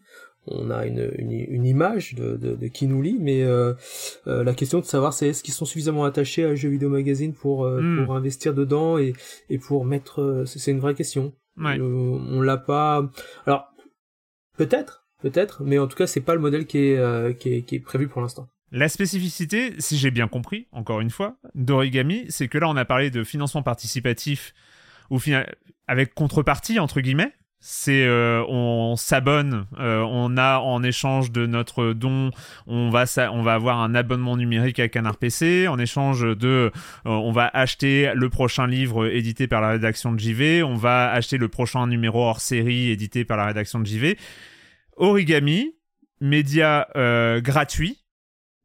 On 0.47 0.69
a 0.69 0.85
une, 0.85 1.11
une, 1.17 1.31
une 1.31 1.65
image 1.65 2.13
de, 2.13 2.35
de, 2.35 2.53
de, 2.53 2.67
qui 2.67 2.85
nous 2.85 3.01
lit, 3.01 3.17
mais 3.19 3.41
euh, 3.41 3.73
euh 4.27 4.43
la 4.43 4.53
question 4.53 4.79
de 4.79 4.85
savoir 4.85 5.11
c'est 5.11 5.29
est-ce 5.29 5.41
qu'ils 5.41 5.55
sont 5.55 5.65
suffisamment 5.65 6.05
attachés 6.05 6.45
à 6.45 6.53
Jeux 6.53 6.69
Vidéo 6.69 6.87
Magazine 6.87 7.33
pour, 7.33 7.67
hmm. 7.67 8.05
pour 8.05 8.15
investir 8.15 8.53
dedans 8.53 8.99
et, 8.99 9.13
et 9.49 9.57
pour 9.57 9.85
mettre, 9.85 10.43
c'est 10.45 10.69
une 10.69 10.79
vraie 10.79 10.93
question. 10.93 11.33
Ouais. 11.57 11.79
Euh, 11.79 12.19
on 12.29 12.41
l'a 12.41 12.57
pas. 12.57 13.09
Alors 13.45 13.71
peut-être, 14.57 15.05
peut-être, 15.21 15.63
mais 15.63 15.79
en 15.79 15.87
tout 15.87 15.97
cas 15.97 16.07
c'est 16.07 16.21
pas 16.21 16.35
le 16.35 16.41
modèle 16.41 16.65
qui 16.65 16.79
est, 16.79 16.97
euh, 16.97 17.33
qui 17.33 17.53
est, 17.53 17.61
qui 17.63 17.75
est 17.75 17.79
prévu 17.79 18.07
pour 18.07 18.21
l'instant. 18.21 18.47
La 18.71 18.89
spécificité, 18.89 19.73
si 19.79 19.97
j'ai 19.97 20.11
bien 20.11 20.27
compris, 20.27 20.67
encore 20.71 20.99
une 20.99 21.11
fois, 21.11 21.37
d'Origami, 21.53 22.25
c'est 22.29 22.47
que 22.47 22.57
là 22.57 22.67
on 22.69 22.75
a 22.75 22.83
parlé 22.83 23.09
de 23.09 23.23
financement 23.23 23.63
participatif 23.63 24.53
ou 25.09 25.19
avec 25.87 26.13
contrepartie 26.13 26.79
entre 26.79 27.01
guillemets, 27.01 27.33
c'est 27.67 28.05
euh, 28.05 28.45
on 28.47 28.95
s'abonne, 28.95 29.65
euh, 29.79 30.05
on 30.07 30.37
a 30.37 30.59
en 30.59 30.83
échange 30.83 31.31
de 31.31 31.47
notre 31.47 31.93
don, 31.93 32.29
on 32.67 32.91
va 32.91 33.05
on 33.31 33.41
va 33.41 33.55
avoir 33.55 33.79
un 33.79 33.95
abonnement 33.95 34.37
numérique 34.37 34.79
à 34.79 34.87
Canard 34.87 35.17
PC, 35.17 35.67
en 35.67 35.79
échange 35.79 36.21
de 36.21 36.47
euh, 36.47 36.71
on 37.05 37.31
va 37.31 37.47
acheter 37.47 38.11
le 38.13 38.29
prochain 38.29 38.67
livre 38.67 39.07
édité 39.07 39.47
par 39.47 39.61
la 39.61 39.69
rédaction 39.69 40.13
de 40.13 40.19
JV, 40.19 40.61
on 40.61 40.75
va 40.75 41.11
acheter 41.11 41.39
le 41.39 41.47
prochain 41.47 41.87
numéro 41.87 42.21
hors 42.21 42.39
série 42.39 42.91
édité 42.91 43.25
par 43.25 43.35
la 43.35 43.45
rédaction 43.47 43.79
de 43.79 43.87
JV. 43.87 44.19
Origami, 44.95 45.75
média 46.21 46.87
gratuit, 47.41 48.05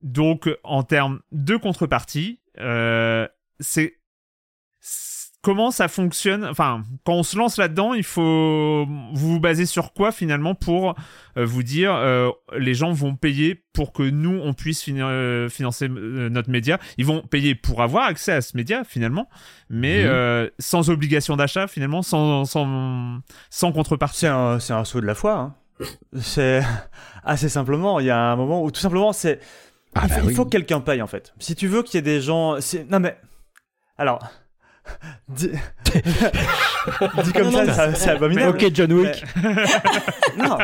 donc 0.03 0.51
en 0.63 0.83
termes 0.83 1.21
de 1.33 1.57
contrepartie, 1.57 2.41
c'est 3.61 4.00
comment 5.43 5.71
ça 5.71 5.89
fonctionne 5.89 6.45
Enfin, 6.45 6.83
quand 7.05 7.15
on 7.15 7.23
se 7.23 7.37
lance 7.37 7.57
là-dedans, 7.57 7.95
il 7.95 8.05
faut 8.05 8.87
vous 8.87 9.33
vous 9.33 9.41
basez 9.41 9.67
sur 9.67 9.93
quoi 9.93 10.13
finalement 10.13 10.55
pour 10.55 10.95
euh, 11.37 11.45
vous 11.45 11.63
dire 11.63 11.95
euh, 11.95 12.31
les 12.57 12.75
gens 12.75 12.93
vont 12.93 13.17
payer 13.17 13.63
pour 13.73 13.93
que 13.93 14.03
nous 14.03 14.39
on 14.43 14.53
puisse 14.53 14.85
euh, 14.89 15.49
financer 15.49 15.89
notre 15.89 16.51
média? 16.51 16.79
Ils 16.99 17.07
vont 17.07 17.23
payer 17.23 17.55
pour 17.55 17.83
avoir 17.83 18.05
accès 18.05 18.33
à 18.33 18.41
ce 18.41 18.57
média 18.57 18.85
finalement, 18.85 19.29
mais 19.69 20.05
mhm. 20.05 20.51
sans 20.59 20.91
obligation 20.91 21.37
d'achat 21.37 21.67
finalement, 21.67 22.03
sans 22.03 22.45
sans, 22.45 23.21
sans 23.49 23.73
contrepartie. 23.73 24.27
C'est 24.61 24.73
un 24.73 24.85
saut 24.85 25.01
de 25.01 25.07
la 25.07 25.15
foi. 25.15 25.39
Hein. 25.39 25.55
C'est 26.21 26.63
assez 27.25 27.49
simplement. 27.49 28.01
Il 28.01 28.07
y 28.07 28.11
a 28.11 28.19
un 28.19 28.37
moment 28.37 28.63
où 28.63 28.71
tout 28.71 28.81
simplement 28.81 29.13
c'est 29.13 29.41
ah 29.95 30.03
il, 30.05 30.09
bah 30.09 30.33
faut, 30.37 30.45
que 30.45 30.51
quelqu'un 30.51 30.81
paye 30.81 31.03
en 31.03 31.09
fait. 31.09 31.35
Si 31.41 31.57
tu 31.57 31.67
veux 31.67 31.83
qu'il 31.83 31.97
y 31.97 31.99
ait 31.99 32.03
des 32.03 32.21
gens, 32.21 32.57
non 32.91 33.01
mais 33.01 33.17
alors 33.99 34.21
Dis... 37.25 37.33
comme 37.33 37.53
ça, 37.53 37.95
c'est 37.95 38.11
abominable. 38.11 38.57
Ok, 38.57 38.71
John 38.73 38.93
Wick. 38.93 39.25
non. 40.39 40.59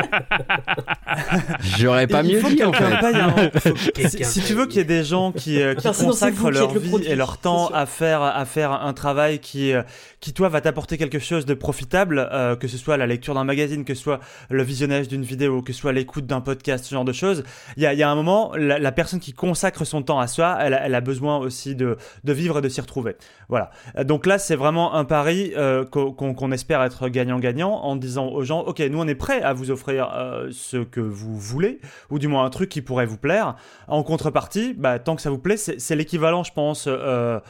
J'aurais 1.78 2.07
pas 2.07 2.23
mieux 2.23 2.43
dit 2.43 2.62
en 2.65 2.73
fait. 2.73 4.24
si, 4.24 4.40
tu 4.40 4.55
veux 4.55 4.66
qu'il 4.66 4.78
y 4.78 4.81
ait 4.81 4.85
des 4.85 5.05
gens 5.05 5.32
qui, 5.32 5.61
euh, 5.61 5.74
qui 5.74 5.89
consacrent 5.89 6.51
leur 6.51 6.78
vie 6.78 7.05
et 7.07 7.16
leur 7.16 7.39
temps 7.39 7.69
à 7.69 7.86
faire, 7.86 8.23
à 8.23 8.44
faire 8.44 8.73
un 8.73 8.93
travail 8.93 9.39
qui, 9.40 9.73
euh, 9.73 9.82
qui 10.20 10.32
toi 10.32 10.48
va 10.48 10.61
t'apporter 10.61 10.98
quelque 10.98 11.19
chose 11.19 11.47
de 11.47 11.55
profitable, 11.55 12.28
euh, 12.32 12.57
que 12.57 12.69
ce 12.69 12.78
soit 12.78 12.97
la 12.97 13.07
lecture 13.07 13.35
d'un 13.35 13.44
magazine, 13.44 13.85
que 13.85 13.94
ce 13.94 14.03
soit 14.03 14.20
le 14.51 14.62
visionnage 14.62 15.09
d'une 15.09 15.23
vidéo, 15.23 15.62
que 15.62 15.73
ce 15.73 15.81
soit 15.81 15.93
l'écoute 15.93 16.27
d'un 16.27 16.40
podcast, 16.40 16.85
ce 16.85 16.94
genre 16.94 17.05
de 17.05 17.12
choses, 17.12 17.44
il 17.77 17.82
y 17.82 17.86
a, 17.86 17.94
y 17.94 18.03
a, 18.03 18.11
un 18.11 18.15
moment, 18.15 18.53
la, 18.57 18.93
personne 18.93 19.20
qui 19.20 19.32
consacre 19.32 19.85
son 19.85 20.03
temps 20.03 20.20
à 20.20 20.27
soi, 20.27 20.57
elle, 20.61 20.78
elle 20.82 20.94
a 20.94 21.01
besoin 21.01 21.39
aussi 21.39 21.74
de, 21.74 21.97
de 22.24 22.32
vivre 22.32 22.59
et 22.59 22.62
de 22.62 22.69
s'y 22.69 22.81
retrouver. 22.81 23.16
Voilà. 23.48 23.70
Donc 24.05 24.15
là, 24.24 24.38
c'est 24.38 24.56
vraiment 24.56 24.94
un 24.94 25.05
pari 25.05 25.52
euh, 25.56 25.84
qu'on 25.84 26.52
espère 26.52 26.82
être 26.82 27.09
gagnant-gagnant 27.09 27.72
en 27.72 27.97
disant 27.97 28.28
aux 28.28 28.44
gens, 28.44 28.60
ok, 28.60 28.78
nous 28.90 29.01
on 29.01 29.06
est 29.06 29.14
prêts 29.16 29.43
à 29.43 29.52
vous 29.52 29.70
offrir 29.70 30.10
euh, 30.14 30.48
ce 30.52 30.78
que 30.78 31.01
vous 31.01 31.36
voulez, 31.36 31.80
ou 32.10 32.18
du 32.18 32.28
moins 32.28 32.44
un 32.44 32.51
truc 32.51 32.70
qui 32.70 32.82
pourrait 32.82 33.06
vous 33.06 33.18
plaire. 33.18 33.56
En 33.88 34.02
contrepartie, 34.02 34.74
bah, 34.74 34.98
tant 34.98 35.16
que 35.16 35.22
ça 35.22 35.30
vous 35.30 35.38
plaît, 35.38 35.56
c'est 35.56 35.97
l'équivalent, 35.97 36.44
je 36.44 36.52
pense, 36.52 36.86
euh, 36.88 37.40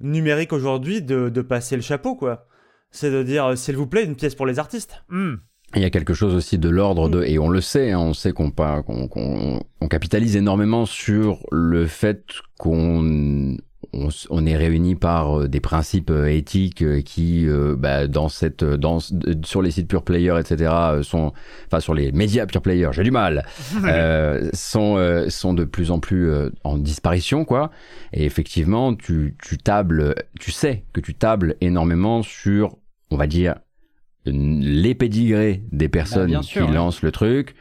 numérique 0.00 0.52
aujourd'hui 0.52 1.02
de, 1.02 1.28
passer 1.42 1.76
le 1.76 1.82
chapeau, 1.82 2.16
quoi. 2.16 2.46
C'est 2.90 3.10
de 3.10 3.22
dire, 3.22 3.56
s'il 3.56 3.76
vous 3.76 3.86
plaît, 3.86 4.04
une 4.04 4.16
pièce 4.16 4.34
pour 4.34 4.46
les 4.46 4.58
artistes. 4.58 5.02
Hmm. 5.10 5.34
Il 5.74 5.82
y 5.82 5.84
a 5.84 5.90
quelque 5.90 6.14
chose 6.14 6.34
aussi 6.34 6.58
de 6.58 6.68
l'ordre 6.68 7.08
de, 7.08 7.22
et 7.24 7.38
on 7.38 7.48
le 7.48 7.60
sait, 7.60 7.90
hein, 7.90 7.98
on 7.98 8.14
sait 8.14 8.32
qu'on 8.32 8.52
on 8.56 9.88
capitalise 9.88 10.36
énormément 10.36 10.86
sur 10.86 11.44
le 11.50 11.86
fait 11.86 12.24
qu'on 12.58 13.56
on, 13.92 14.46
est 14.46 14.56
réunis 14.56 14.94
par 14.94 15.40
euh, 15.40 15.48
des 15.48 15.60
principes 15.60 16.10
euh, 16.10 16.26
éthiques 16.26 16.82
euh, 16.82 17.00
qui, 17.00 17.46
bah, 17.78 18.06
dans 18.06 18.28
cette, 18.28 18.64
dans, 18.64 18.98
sur 19.44 19.62
les 19.62 19.70
sites 19.70 19.88
pure 19.88 20.02
player, 20.02 20.34
etc., 20.38 20.72
sont, 21.02 21.32
enfin 21.66 21.80
sur 21.80 21.94
les 21.94 22.12
médias 22.12 22.46
pure 22.46 22.62
player, 22.62 22.88
j'ai 22.92 23.02
du 23.02 23.10
mal, 23.10 23.46
sont, 24.52 25.26
sont 25.28 25.54
de 25.54 25.64
plus 25.64 25.90
en 25.90 26.00
plus 26.00 26.30
en 26.64 26.78
disparition, 26.78 27.44
quoi. 27.44 27.70
Et 28.12 28.24
effectivement, 28.24 28.94
tu, 28.94 29.36
tu 29.42 29.58
tables, 29.58 30.14
tu 30.40 30.50
sais 30.50 30.84
que 30.92 31.00
tu 31.00 31.14
tables 31.14 31.56
énormément 31.60 32.22
sur, 32.22 32.76
on 33.10 33.16
va 33.16 33.26
dire, 33.26 33.56
les 34.26 34.94
pédigrés 34.94 35.62
des 35.72 35.88
personnes 35.88 36.32
bah, 36.32 36.40
qui 36.40 36.58
lancent 36.58 37.02
le 37.02 37.12
truc. 37.12 37.54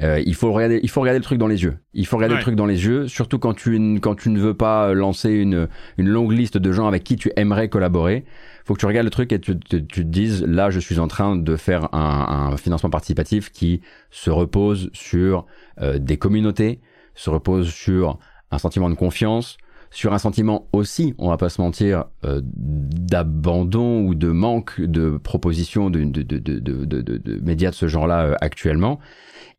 Euh, 0.00 0.22
il 0.24 0.34
faut 0.34 0.52
regarder, 0.52 0.80
il 0.82 0.90
faut 0.90 1.00
regarder 1.00 1.18
le 1.18 1.24
truc 1.24 1.38
dans 1.38 1.46
les 1.46 1.62
yeux. 1.62 1.78
Il 1.94 2.06
faut 2.06 2.16
regarder 2.16 2.36
le 2.36 2.42
truc 2.42 2.54
dans 2.54 2.66
les 2.66 2.84
yeux, 2.84 3.08
surtout 3.08 3.38
quand 3.38 3.54
tu 3.54 3.98
quand 4.00 4.14
tu 4.14 4.30
ne 4.30 4.38
veux 4.38 4.54
pas 4.54 4.92
lancer 4.94 5.30
une 5.30 5.68
une 5.96 6.08
longue 6.08 6.32
liste 6.32 6.58
de 6.58 6.72
gens 6.72 6.86
avec 6.86 7.04
qui 7.04 7.16
tu 7.16 7.32
aimerais 7.36 7.68
collaborer. 7.68 8.24
Faut 8.64 8.74
que 8.74 8.80
tu 8.80 8.86
regardes 8.86 9.06
le 9.06 9.10
truc 9.10 9.32
et 9.32 9.40
tu, 9.40 9.58
tu, 9.58 9.86
te 9.86 10.00
dises 10.02 10.44
là, 10.44 10.68
je 10.68 10.78
suis 10.78 10.98
en 10.98 11.08
train 11.08 11.36
de 11.36 11.56
faire 11.56 11.88
un, 11.94 12.50
un 12.52 12.56
financement 12.58 12.90
participatif 12.90 13.50
qui 13.50 13.80
se 14.10 14.28
repose 14.28 14.90
sur 14.92 15.46
euh, 15.80 15.98
des 15.98 16.18
communautés, 16.18 16.80
se 17.14 17.30
repose 17.30 17.70
sur 17.70 18.18
un 18.50 18.58
sentiment 18.58 18.90
de 18.90 18.94
confiance, 18.94 19.56
sur 19.90 20.12
un 20.12 20.18
sentiment 20.18 20.68
aussi, 20.72 21.14
on 21.18 21.28
va 21.28 21.36
pas 21.36 21.48
se 21.48 21.60
mentir, 21.60 22.04
euh, 22.24 22.40
d'abandon 22.44 24.02
ou 24.02 24.14
de 24.14 24.28
manque 24.28 24.80
de 24.80 25.18
propositions 25.18 25.90
de, 25.90 26.04
de, 26.04 26.22
de, 26.22 26.38
de 26.58 27.40
médias 27.40 27.70
de 27.70 27.74
ce 27.74 27.88
genre-là 27.88 28.26
euh, 28.26 28.34
actuellement. 28.40 28.98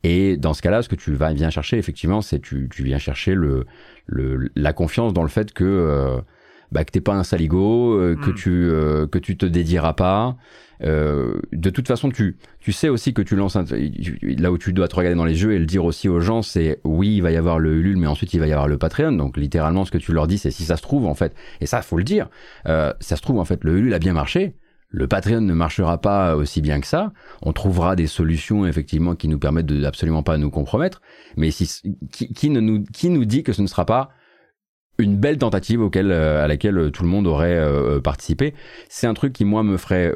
Et 0.04 0.38
dans 0.38 0.54
ce 0.54 0.62
cas-là, 0.62 0.82
ce 0.82 0.90
que 0.90 0.96
tu 0.96 1.14
vas 1.14 1.34
bien 1.34 1.50
chercher, 1.50 1.78
effectivement, 1.78 2.22
c'est 2.22 2.40
tu, 2.40 2.70
tu 2.72 2.84
viens 2.84 3.00
chercher 3.00 3.34
le, 3.34 3.66
le, 4.06 4.50
la 4.56 4.72
confiance 4.72 5.14
dans 5.14 5.24
le 5.24 5.30
fait 5.30 5.52
que 5.52 5.66
euh, 5.66 6.22
bah, 6.72 6.84
que 6.84 6.92
t'es 6.92 7.02
pas 7.02 7.14
un 7.14 7.24
saligo, 7.24 7.94
euh, 7.94 8.16
que 8.16 8.30
hmm. 8.30 8.36
tu 8.36 8.70
euh, 8.70 9.08
que 9.08 9.18
tu 9.18 9.38
te 9.38 9.46
dédieras 9.46 9.94
pas. 9.94 10.38
Euh, 10.82 11.42
de 11.52 11.70
toute 11.70 11.88
façon, 11.88 12.10
tu 12.10 12.38
tu 12.60 12.72
sais 12.72 12.90
aussi 12.90 13.14
que 13.14 13.22
tu 13.22 13.36
lances 13.36 13.56
un, 13.56 13.66
là 14.22 14.52
où 14.52 14.58
tu 14.58 14.72
dois 14.72 14.88
te 14.88 14.96
regarder 14.96 15.18
dans 15.18 15.26
les 15.26 15.36
jeux 15.36 15.54
et 15.54 15.60
le 15.60 15.66
dire 15.66 15.84
aussi 15.84 16.08
aux 16.08 16.20
gens, 16.20 16.42
c'est 16.42 16.80
oui, 16.84 17.16
il 17.18 17.22
va 17.22 17.32
y 17.32 17.38
avoir 17.38 17.60
le 17.60 17.76
Ulule, 17.76 17.98
mais 17.98 18.08
ensuite 18.08 18.34
il 18.34 18.40
va 18.40 18.48
y 18.48 18.54
avoir 18.54 18.68
le 18.68 18.78
Patreon. 18.78 19.12
Donc 19.12 19.38
littéralement, 19.38 19.84
ce 19.84 19.92
que 19.92 19.98
tu 19.98 20.14
leur 20.14 20.28
dis, 20.28 20.38
c'est 20.38 20.52
si 20.52 20.64
ça 20.64 20.78
se 20.78 20.82
trouve 20.82 21.06
en 21.06 21.16
fait, 21.16 21.34
et 21.60 21.66
ça 21.66 21.82
faut 21.82 21.98
le 21.98 22.04
dire, 22.04 22.30
ça 22.66 22.96
se 23.00 23.22
trouve 23.22 23.40
en 23.40 23.46
fait, 23.46 23.64
le 23.64 23.78
Ulule 23.78 23.94
a 23.94 24.00
bien 24.00 24.14
marché. 24.14 24.56
Le 24.92 25.08
Patreon 25.08 25.42
ne 25.42 25.54
marchera 25.54 26.00
pas 26.00 26.36
aussi 26.36 26.62
bien 26.62 26.82
que 26.82 26.88
ça. 26.88 27.14
On 27.44 27.54
trouvera 27.54 27.96
des 27.96 28.08
solutions 28.08 28.66
effectivement 28.66 29.16
qui 29.16 29.28
nous 29.28 29.38
permettent 29.38 29.68
de 29.68 29.86
absolument 29.86 30.24
pas 30.24 30.40
nous 30.40 30.50
compromettre. 30.50 31.00
Mais 31.38 31.52
si, 31.52 31.70
qui, 32.12 32.34
qui, 32.34 32.50
ne 32.50 32.60
nous, 32.60 32.84
qui 32.92 33.12
nous 33.12 33.26
dit 33.26 33.44
que 33.44 33.54
ce 33.54 33.62
ne 33.62 33.68
sera 33.68 33.86
pas 33.86 34.10
une 35.00 35.16
belle 35.16 35.38
tentative 35.38 35.82
auquel, 35.82 36.12
euh, 36.12 36.44
à 36.44 36.48
laquelle 36.48 36.78
euh, 36.78 36.92
tout 36.92 37.04
le 37.04 37.10
monde 37.10 37.26
aurait 37.26 37.58
euh, 37.58 38.00
participé. 38.02 38.54
C'est 38.90 39.08
un 39.08 39.14
truc 39.14 39.34
qui 39.34 39.46
moi 39.46 39.64
me 39.64 39.78
ferait 39.78 40.14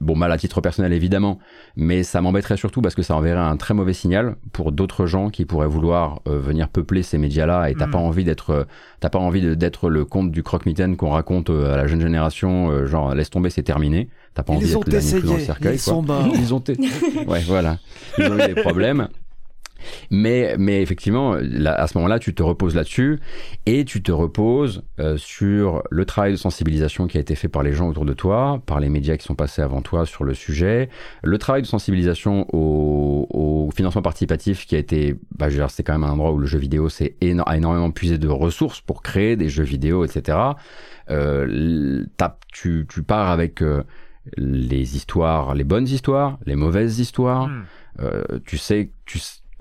bon 0.00 0.16
mal 0.16 0.30
à 0.32 0.38
titre 0.38 0.60
personnel 0.60 0.92
évidemment, 0.92 1.38
mais 1.76 2.02
ça 2.02 2.20
m'embêterait 2.20 2.56
surtout 2.56 2.82
parce 2.82 2.94
que 2.94 3.02
ça 3.02 3.16
enverrait 3.16 3.40
un 3.40 3.56
très 3.56 3.74
mauvais 3.74 3.92
signal 3.92 4.36
pour 4.52 4.72
d'autres 4.72 5.06
gens 5.06 5.30
qui 5.30 5.44
pourraient 5.44 5.68
vouloir 5.68 6.20
venir 6.26 6.68
peupler 6.68 7.02
ces 7.02 7.18
médias-là 7.18 7.70
et 7.70 7.74
t'as 7.74 7.86
mm. 7.86 7.90
pas 7.90 7.98
envie 7.98 8.24
d'être 8.24 8.66
t'as 9.00 9.08
pas 9.08 9.18
envie 9.18 9.56
d'être 9.56 9.88
le 9.88 10.04
conte 10.04 10.30
du 10.30 10.42
croque-mitaine 10.42 10.96
qu'on 10.96 11.10
raconte 11.10 11.50
à 11.50 11.76
la 11.76 11.86
jeune 11.86 12.00
génération 12.00 12.86
genre 12.86 13.14
laisse 13.14 13.30
tomber 13.30 13.50
c'est 13.50 13.62
terminé. 13.62 14.08
T'as 14.34 14.42
pas 14.42 14.52
envie 14.52 14.66
d'être 14.66 14.86
le 14.86 15.22
dans 15.22 15.34
le 15.34 15.40
cercueil. 15.40 15.74
Ils 15.74 15.78
sont 15.78 16.04
Ils 16.34 16.54
ont 16.54 16.62
ouais 17.26 17.42
voilà 17.46 17.78
ils 18.18 18.24
ont 18.24 18.38
eu 18.38 18.54
des 18.54 18.60
problèmes. 18.60 19.08
Mais, 20.10 20.56
mais 20.58 20.82
effectivement, 20.82 21.32
à 21.32 21.86
ce 21.86 21.96
moment-là, 21.98 22.18
tu 22.18 22.34
te 22.34 22.42
reposes 22.42 22.74
là-dessus 22.74 23.20
et 23.66 23.84
tu 23.84 24.02
te 24.02 24.12
reposes 24.12 24.82
euh, 25.00 25.16
sur 25.16 25.82
le 25.90 26.04
travail 26.04 26.32
de 26.32 26.36
sensibilisation 26.36 27.06
qui 27.06 27.18
a 27.18 27.20
été 27.20 27.34
fait 27.34 27.48
par 27.48 27.62
les 27.62 27.72
gens 27.72 27.88
autour 27.88 28.04
de 28.04 28.12
toi, 28.12 28.60
par 28.66 28.80
les 28.80 28.88
médias 28.88 29.16
qui 29.16 29.24
sont 29.24 29.34
passés 29.34 29.62
avant 29.62 29.82
toi 29.82 30.06
sur 30.06 30.24
le 30.24 30.34
sujet, 30.34 30.88
le 31.22 31.38
travail 31.38 31.62
de 31.62 31.66
sensibilisation 31.66 32.46
au, 32.52 33.26
au 33.30 33.70
financement 33.74 34.02
participatif 34.02 34.66
qui 34.66 34.76
a 34.76 34.78
été, 34.78 35.16
bah, 35.36 35.48
c'est 35.68 35.82
quand 35.82 35.92
même 35.92 36.04
un 36.04 36.10
endroit 36.10 36.32
où 36.32 36.38
le 36.38 36.46
jeu 36.46 36.58
vidéo 36.58 36.88
c'est 36.88 37.16
a 37.46 37.56
énormément 37.56 37.90
puisé 37.90 38.18
de 38.18 38.28
ressources 38.28 38.80
pour 38.80 39.02
créer 39.02 39.36
des 39.36 39.48
jeux 39.48 39.64
vidéo, 39.64 40.04
etc. 40.04 40.38
Euh, 41.10 42.04
tu, 42.52 42.86
tu 42.88 43.02
pars 43.02 43.30
avec 43.30 43.62
euh, 43.62 43.82
les 44.36 44.96
histoires, 44.96 45.54
les 45.54 45.64
bonnes 45.64 45.86
histoires, 45.86 46.38
les 46.46 46.56
mauvaises 46.56 46.98
histoires. 46.98 47.48
Hmm. 47.48 47.64
Euh, 48.00 48.24
tu 48.44 48.58
sais, 48.58 48.92
tu, 49.06 49.18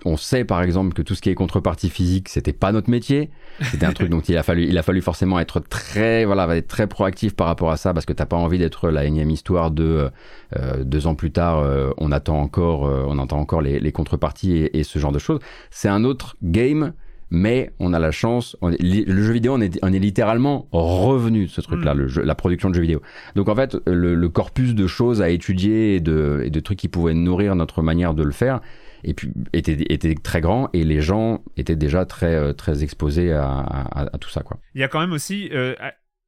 on 0.08 0.18
sait 0.18 0.46
par 0.46 0.62
exemple 0.62 0.94
que 0.94 1.02
tout 1.02 1.16
ce 1.16 1.22
qui 1.22 1.30
est 1.30 1.36
contrepartie 1.36 1.90
physique, 1.90 2.30
c'était 2.30 2.54
pas 2.54 2.72
notre 2.72 2.90
métier. 2.90 3.30
C'était 3.62 3.86
un 3.86 3.92
truc 3.92 4.10
dont 4.10 4.22
il 4.22 4.38
a 4.38 4.44
fallu, 4.44 4.64
il 4.64 4.78
a 4.78 4.84
fallu 4.84 5.02
forcément 5.02 5.40
être 5.40 5.60
très, 5.60 6.26
voilà, 6.26 6.56
être 6.56 6.68
très 6.68 6.88
proactif 6.88 7.36
par 7.36 7.48
rapport 7.48 7.72
à 7.72 7.78
ça 7.78 7.94
parce 7.94 8.06
que 8.06 8.14
t'as 8.14 8.26
pas 8.26 8.38
envie 8.38 8.58
d'être 8.58 8.90
la 8.90 9.06
énième 9.06 9.30
histoire 9.30 9.72
de 9.72 10.10
euh, 10.56 10.84
deux 10.84 11.08
ans 11.08 11.16
plus 11.16 11.32
tard, 11.32 11.60
euh, 11.60 11.92
on 11.98 12.12
attend 12.12 12.40
encore, 12.40 12.88
euh, 12.88 13.04
on 13.08 13.20
entend 13.20 13.40
encore 13.40 13.62
les, 13.62 13.80
les 13.80 13.92
contreparties 13.92 14.70
et, 14.74 14.84
ce 14.84 15.00
genre 15.00 15.12
de 15.12 15.20
choses. 15.20 15.40
C'est 15.70 15.90
un 15.90 16.04
autre 16.04 16.38
game 16.42 16.94
mais 17.30 17.74
on 17.80 17.92
a 17.92 18.00
la 18.00 18.12
chance, 18.12 18.56
le 18.62 19.22
jeu 19.22 19.34
vidéo, 19.34 19.56
on 19.56 19.60
est, 19.60 19.78
on 19.84 19.92
est 19.92 20.00
littéralement 20.00 20.68
revenu 20.72 21.48
de 21.48 21.50
ce 21.50 21.60
truc-là, 21.60 21.94
mm. 21.94 22.22
la 22.22 22.36
production 22.36 22.70
de 22.70 22.76
jeux 22.76 22.82
vidéo. 22.82 23.02
Donc 23.36 23.50
en 23.50 23.56
fait, 23.56 23.76
le, 23.86 24.30
corpus 24.30 24.74
de 24.74 24.88
choses 24.88 25.22
à 25.22 25.30
étudier 25.30 25.96
et 25.96 26.00
de, 26.00 26.42
et 26.46 26.50
de 26.50 26.60
trucs 26.62 26.80
qui 26.80 26.88
pouvaient 26.88 27.14
nourrir 27.14 27.56
notre 27.56 27.82
manière 27.82 28.14
de 28.14 28.24
le 28.24 28.32
faire, 28.32 28.62
et 29.08 29.14
puis 29.14 29.32
était, 29.54 30.16
très 30.16 30.42
grand 30.42 30.70
et 30.74 30.84
les 30.84 31.02
gens 31.02 31.44
étaient 31.56 31.78
déjà 31.78 32.06
très, 32.06 32.36
euh, 32.36 32.54
très 32.54 32.84
exposés 32.84 33.32
à, 33.32 34.10
tout 34.20 34.30
ça. 34.30 34.42
Quoi. 34.42 34.60
Il 34.76 34.82
y 34.82 34.84
a 34.84 34.90
quand 34.90 35.00
même 35.00 35.14
aussi, 35.14 35.50
euh, 35.54 35.74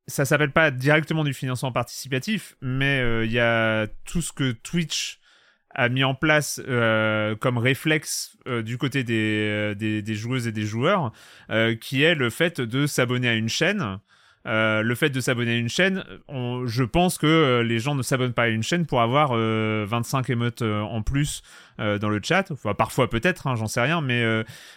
ça 0.07 0.23
s'appelle 0.23 0.51
pas 0.51 0.72
directement 0.72 1.26
du 1.26 1.34
financement 1.34 1.73
participatif, 1.73 2.56
mais 2.61 3.01
euh, 3.01 3.26
il 3.26 3.31
y 3.31 3.39
a 3.39 3.88
tout 4.06 4.22
ce 4.22 4.31
que 4.31 4.51
Twitch 4.51 5.19
a 5.76 5.89
mis 5.89 6.06
en 6.06 6.15
place 6.15 6.61
euh, 6.68 7.35
comme 7.35 7.57
réflexe 7.57 8.38
du 8.64 8.77
côté 8.77 9.03
des, 9.03 10.03
joueuses 10.15 10.47
et 10.47 10.51
des 10.51 10.65
joueurs, 10.65 11.11
qui 11.81 12.01
est 12.01 12.15
le 12.15 12.30
fait 12.30 12.61
de 12.61 12.88
s'abonner 12.88 13.30
à 13.30 13.34
une 13.34 13.49
chaîne 13.49 13.99
le 14.45 14.95
fait 14.95 15.10
de 15.10 15.19
s'abonner 15.19 15.51
à 15.51 15.57
une 15.57 15.69
chaîne, 15.69 16.03
je 16.65 16.84
pense 16.84 17.18
que 17.18 17.61
les 17.61 17.80
gens 17.80 17.95
ne 17.95 18.01
s'abonnent 18.01 18.34
pas 18.34 18.43
à 18.43 18.47
une 18.47 18.64
chaîne 18.64 18.85
pour 18.85 19.01
avoir 19.01 19.30
25 19.31 19.38
euh, 19.38 20.34
émotes 20.34 20.61
en 20.61 21.01
plus 21.01 21.41
dans 21.80 22.10
le 22.10 22.19
chat. 22.22 22.51
Parfois 22.77 23.10
peut-être, 23.10 23.47
hein, 23.47 23.56
j'en 23.56 23.68
sais 23.68 23.81
rien, 23.81 24.01
mais 24.01 24.22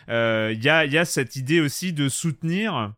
il 0.09 0.63
y 0.63 0.69
a, 0.69 0.85
y, 0.85 0.99
a, 0.99 1.05
cette 1.05 1.37
idée 1.37 1.61
aussi 1.61 1.93
de 1.93 2.09
soutenir 2.09 2.93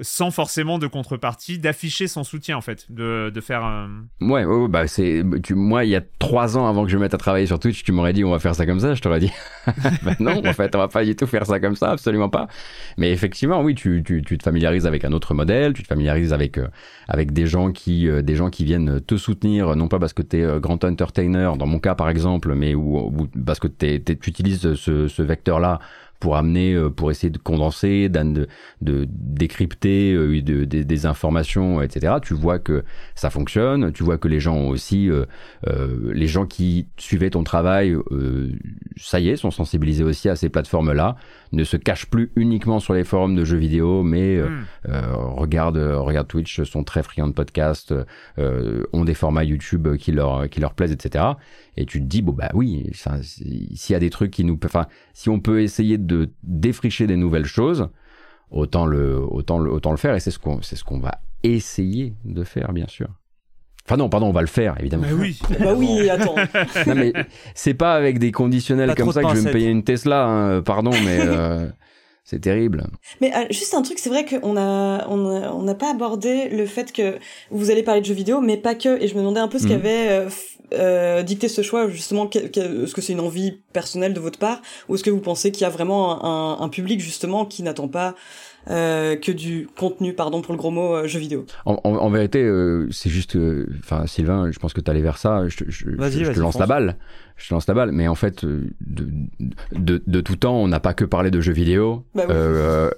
sans 0.00 0.30
forcément 0.30 0.78
de 0.78 0.86
contrepartie, 0.86 1.58
d'afficher 1.58 2.08
son 2.08 2.24
soutien 2.24 2.56
en 2.56 2.62
fait, 2.62 2.90
de, 2.90 3.30
de 3.32 3.40
faire 3.42 3.62
un... 3.62 4.06
Ouais, 4.22 4.44
bah 4.68 4.86
c'est, 4.86 5.22
tu, 5.42 5.54
moi 5.54 5.84
il 5.84 5.90
y 5.90 5.96
a 5.96 6.00
trois 6.18 6.56
ans 6.56 6.66
avant 6.66 6.84
que 6.84 6.90
je 6.90 6.96
me 6.96 7.02
mette 7.02 7.12
à 7.12 7.18
travailler 7.18 7.46
sur 7.46 7.58
Twitch, 7.58 7.84
tu 7.84 7.92
m'aurais 7.92 8.14
dit 8.14 8.24
on 8.24 8.30
va 8.30 8.38
faire 8.38 8.54
ça 8.54 8.64
comme 8.64 8.80
ça, 8.80 8.94
je 8.94 9.02
t'aurais 9.02 9.20
dit 9.20 9.30
bah 10.02 10.12
non, 10.18 10.42
en 10.46 10.52
fait 10.54 10.74
on 10.74 10.78
va 10.78 10.88
pas 10.88 11.04
du 11.04 11.14
tout 11.14 11.26
faire 11.26 11.44
ça 11.44 11.60
comme 11.60 11.76
ça, 11.76 11.90
absolument 11.90 12.30
pas. 12.30 12.48
Mais 12.96 13.12
effectivement, 13.12 13.60
oui, 13.60 13.74
tu, 13.74 14.02
tu, 14.02 14.22
tu 14.22 14.38
te 14.38 14.42
familiarises 14.42 14.86
avec 14.86 15.04
un 15.04 15.12
autre 15.12 15.34
modèle, 15.34 15.74
tu 15.74 15.82
te 15.82 15.88
familiarises 15.88 16.32
avec 16.32 16.56
euh, 16.56 16.68
avec 17.08 17.32
des 17.32 17.46
gens 17.46 17.70
qui 17.70 18.08
euh, 18.08 18.22
des 18.22 18.34
gens 18.34 18.48
qui 18.48 18.64
viennent 18.64 19.00
te 19.02 19.18
soutenir, 19.18 19.76
non 19.76 19.88
pas 19.88 19.98
parce 19.98 20.14
que 20.14 20.22
tu 20.22 20.38
es 20.38 20.42
euh, 20.42 20.58
grand 20.58 20.82
entertainer, 20.84 21.52
dans 21.58 21.66
mon 21.66 21.78
cas 21.78 21.94
par 21.94 22.08
exemple, 22.08 22.54
mais 22.54 22.74
ou, 22.74 23.28
parce 23.44 23.60
que 23.60 23.68
tu 23.68 24.12
utilises 24.26 24.74
ce, 24.74 25.06
ce 25.06 25.22
vecteur 25.22 25.60
là 25.60 25.80
pour 26.22 26.36
amener, 26.36 26.74
euh, 26.74 26.88
pour 26.88 27.10
essayer 27.10 27.30
de 27.30 27.38
condenser, 27.38 28.08
de, 28.08 28.46
de 28.80 29.06
décrypter 29.10 30.12
euh, 30.12 30.40
de, 30.40 30.64
des 30.64 31.06
informations, 31.06 31.82
etc. 31.82 32.14
Tu 32.22 32.32
vois 32.32 32.60
que 32.60 32.84
ça 33.16 33.28
fonctionne, 33.28 33.90
tu 33.90 34.04
vois 34.04 34.18
que 34.18 34.28
les 34.28 34.38
gens 34.38 34.54
ont 34.54 34.68
aussi, 34.68 35.10
euh, 35.10 35.26
les 36.14 36.28
gens 36.28 36.46
qui 36.46 36.86
suivaient 36.96 37.30
ton 37.30 37.42
travail, 37.42 37.96
ça 38.96 39.18
y 39.18 39.30
est, 39.30 39.36
sont 39.36 39.50
sensibilisés 39.50 40.04
aussi 40.04 40.28
à 40.28 40.36
ces 40.36 40.48
plateformes-là, 40.48 41.16
ne 41.52 41.64
se 41.64 41.76
cachent 41.76 42.06
plus 42.06 42.32
uniquement 42.36 42.80
sur 42.80 42.94
les 42.94 43.04
forums 43.04 43.34
de 43.34 43.44
jeux 43.44 43.58
vidéo, 43.58 44.02
mais 44.02 44.40
hmm. 44.40 44.92
regardent, 45.36 45.76
regarde 45.76 46.28
Twitch, 46.28 46.62
sont 46.62 46.84
très 46.84 47.02
friands 47.02 47.28
de 47.28 47.32
podcasts, 47.32 47.94
ont 48.38 49.04
des 49.04 49.14
formats 49.14 49.44
YouTube 49.44 49.96
qui 49.96 50.12
leur, 50.12 50.48
qui 50.48 50.60
leur 50.60 50.74
plaisent, 50.74 50.92
etc 50.92 51.32
et 51.76 51.86
tu 51.86 52.00
te 52.00 52.04
dis 52.04 52.22
bon 52.22 52.32
bah 52.32 52.50
oui 52.54 52.90
s'il 52.94 53.92
y 53.92 53.94
a 53.94 53.98
des 53.98 54.10
trucs 54.10 54.30
qui 54.30 54.44
nous 54.44 54.58
enfin 54.64 54.86
si 55.14 55.28
on 55.28 55.40
peut 55.40 55.62
essayer 55.62 55.98
de 55.98 56.30
défricher 56.42 57.06
des 57.06 57.16
nouvelles 57.16 57.46
choses 57.46 57.88
autant 58.50 58.86
le 58.86 59.18
autant 59.18 59.58
le 59.58 59.70
autant 59.70 59.90
le 59.90 59.96
faire 59.96 60.14
et 60.14 60.20
c'est 60.20 60.30
ce 60.30 60.38
qu'on 60.38 60.60
c'est 60.62 60.76
ce 60.76 60.84
qu'on 60.84 60.98
va 60.98 61.20
essayer 61.42 62.14
de 62.24 62.44
faire 62.44 62.72
bien 62.72 62.88
sûr 62.88 63.08
Enfin 63.86 63.96
non, 63.96 64.08
pardon, 64.08 64.26
on 64.26 64.32
va 64.32 64.42
le 64.42 64.46
faire 64.46 64.76
évidemment. 64.78 65.04
Mais 65.06 65.12
oui. 65.12 65.38
bah 65.60 65.74
oui, 65.74 66.08
attends. 66.08 66.36
non 66.86 66.94
mais 66.94 67.12
c'est 67.54 67.74
pas 67.74 67.94
avec 67.94 68.18
des 68.18 68.32
conditionnels 68.32 68.94
comme 68.94 69.12
ça 69.12 69.22
que 69.22 69.28
je 69.30 69.34
vais 69.34 69.48
me 69.48 69.52
payer 69.52 69.70
une 69.70 69.82
Tesla, 69.82 70.24
hein, 70.26 70.62
pardon, 70.62 70.92
mais 71.04 71.18
euh, 71.20 71.66
c'est 72.24 72.40
terrible. 72.40 72.86
Mais 73.20 73.34
euh, 73.34 73.46
juste 73.50 73.74
un 73.74 73.82
truc, 73.82 73.98
c'est 73.98 74.08
vrai 74.08 74.24
qu'on 74.24 74.56
a 74.56 75.06
on 75.08 75.62
n'a 75.62 75.74
pas 75.74 75.90
abordé 75.90 76.48
le 76.48 76.66
fait 76.66 76.92
que 76.92 77.18
vous 77.50 77.70
allez 77.70 77.82
parler 77.82 78.00
de 78.00 78.06
jeux 78.06 78.14
vidéo, 78.14 78.40
mais 78.40 78.56
pas 78.56 78.74
que. 78.74 79.02
Et 79.02 79.08
je 79.08 79.14
me 79.14 79.20
demandais 79.20 79.40
un 79.40 79.48
peu 79.48 79.58
ce 79.58 79.66
mmh. 79.66 79.68
qu'avait 79.68 80.08
euh, 80.10 80.28
euh, 80.74 81.22
dicter 81.22 81.48
ce 81.48 81.62
choix 81.62 81.88
justement 81.88 82.30
Est-ce 82.30 82.94
que 82.94 83.00
c'est 83.00 83.12
une 83.12 83.20
envie 83.20 83.60
personnelle 83.72 84.14
de 84.14 84.20
votre 84.20 84.38
part 84.38 84.62
ou 84.88 84.94
est-ce 84.94 85.04
que 85.04 85.10
vous 85.10 85.20
pensez 85.20 85.52
qu'il 85.52 85.62
y 85.62 85.64
a 85.64 85.70
vraiment 85.70 86.24
un, 86.24 86.64
un, 86.64 86.68
public 86.68 87.00
justement 87.00 87.44
qui 87.44 87.62
n'attend 87.62 87.88
pas 87.88 88.14
euh, 88.70 89.16
que 89.16 89.32
du 89.32 89.68
contenu, 89.78 90.14
pardon 90.14 90.40
pour 90.40 90.52
le 90.52 90.58
gros 90.58 90.70
mot, 90.70 90.94
euh, 90.94 91.06
jeu 91.06 91.18
vidéo. 91.18 91.46
En, 91.64 91.80
en, 91.84 92.10
vérité, 92.10 92.42
euh, 92.42 92.88
c'est 92.90 93.10
juste, 93.10 93.36
enfin 93.80 94.06
Sylvain, 94.06 94.50
je 94.52 94.58
pense 94.58 94.72
que 94.72 94.80
tu 94.80 94.90
allais 94.90 95.02
vers 95.02 95.18
ça. 95.18 95.48
Je, 95.48 95.64
je, 95.68 95.90
je, 95.96 96.32
te 96.32 96.40
lance 96.40 96.58
la 96.58 96.66
balle, 96.66 96.96
je 97.36 97.48
te 97.48 97.54
lance 97.54 97.66
la 97.66 97.74
balle. 97.74 97.92
Mais 97.92 98.08
en 98.08 98.14
fait, 98.14 98.44
de, 98.44 98.70
de, 99.72 100.02
de 100.06 100.20
tout 100.20 100.36
temps, 100.36 100.56
on 100.56 100.68
n'a 100.68 100.80
pas 100.80 100.94
que 100.94 101.04
parlé 101.04 101.30
de 101.30 101.40
jeux 101.40 101.52
vidéo 101.52 102.04
bah 102.14 102.26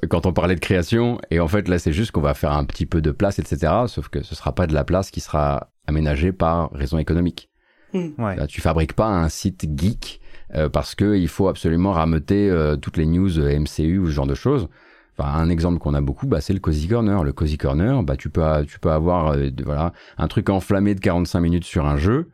quand 0.09 0.27
on 0.27 0.33
parlait 0.33 0.55
de 0.55 0.61
création. 0.61 1.19
Et 1.31 1.41
en 1.41 1.49
fait, 1.49 1.69
là, 1.69 1.79
c'est 1.79 1.93
juste 1.93 2.11
qu'on 2.11 2.21
va 2.21 2.35
faire 2.35 2.53
un 2.53 2.65
petit 2.65 2.87
peu 2.87 3.01
de 3.01 3.11
place, 3.11 3.39
etc. 3.39 3.73
Sauf 3.87 4.09
que 4.09 4.23
ce 4.23 4.35
sera 4.35 4.55
pas 4.55 4.67
de 4.67 4.75
la 4.75 4.85
place 4.85 5.11
qui 5.11 5.21
sera 5.21 5.71
aménagée 5.87 6.33
par 6.33 6.71
raison 6.73 6.99
économique. 6.99 7.51
Hmm. 7.95 8.09
Ouais. 8.19 8.47
tu 8.49 8.61
fabriques 8.61 8.95
pas 8.95 9.07
un 9.07 9.29
site 9.29 9.67
geek 9.77 10.21
euh, 10.55 10.69
parce 10.69 10.95
que 10.95 11.17
il 11.17 11.29
faut 11.29 11.49
absolument 11.49 11.93
rameuter 11.93 12.51
euh, 12.51 12.77
toutes 12.77 12.97
les 12.97 13.07
news 13.07 13.39
euh, 13.39 13.59
MCU 13.59 13.99
ou 13.99 14.07
ce 14.07 14.13
genre 14.13 14.27
de 14.27 14.35
choses. 14.35 14.69
Enfin, 15.17 15.31
un 15.31 15.49
exemple 15.49 15.79
qu'on 15.79 15.95
a 15.95 16.01
beaucoup, 16.01 16.27
bah, 16.27 16.41
c'est 16.41 16.53
le 16.53 16.59
Cozy 16.59 16.89
Corner. 16.89 17.23
Le 17.23 17.33
Cozy 17.33 17.57
Corner, 17.57 18.03
bah, 18.03 18.17
tu 18.17 18.31
peux, 18.31 18.43
tu 18.67 18.79
peux 18.81 18.91
avoir 18.91 19.37
voilà, 19.65 19.93
un 20.19 20.29
truc 20.29 20.49
enflammé 20.51 20.95
de 20.95 21.01
45 21.01 21.41
minutes 21.41 21.65
sur 21.65 21.87
un 21.87 21.97
jeu, 21.97 22.31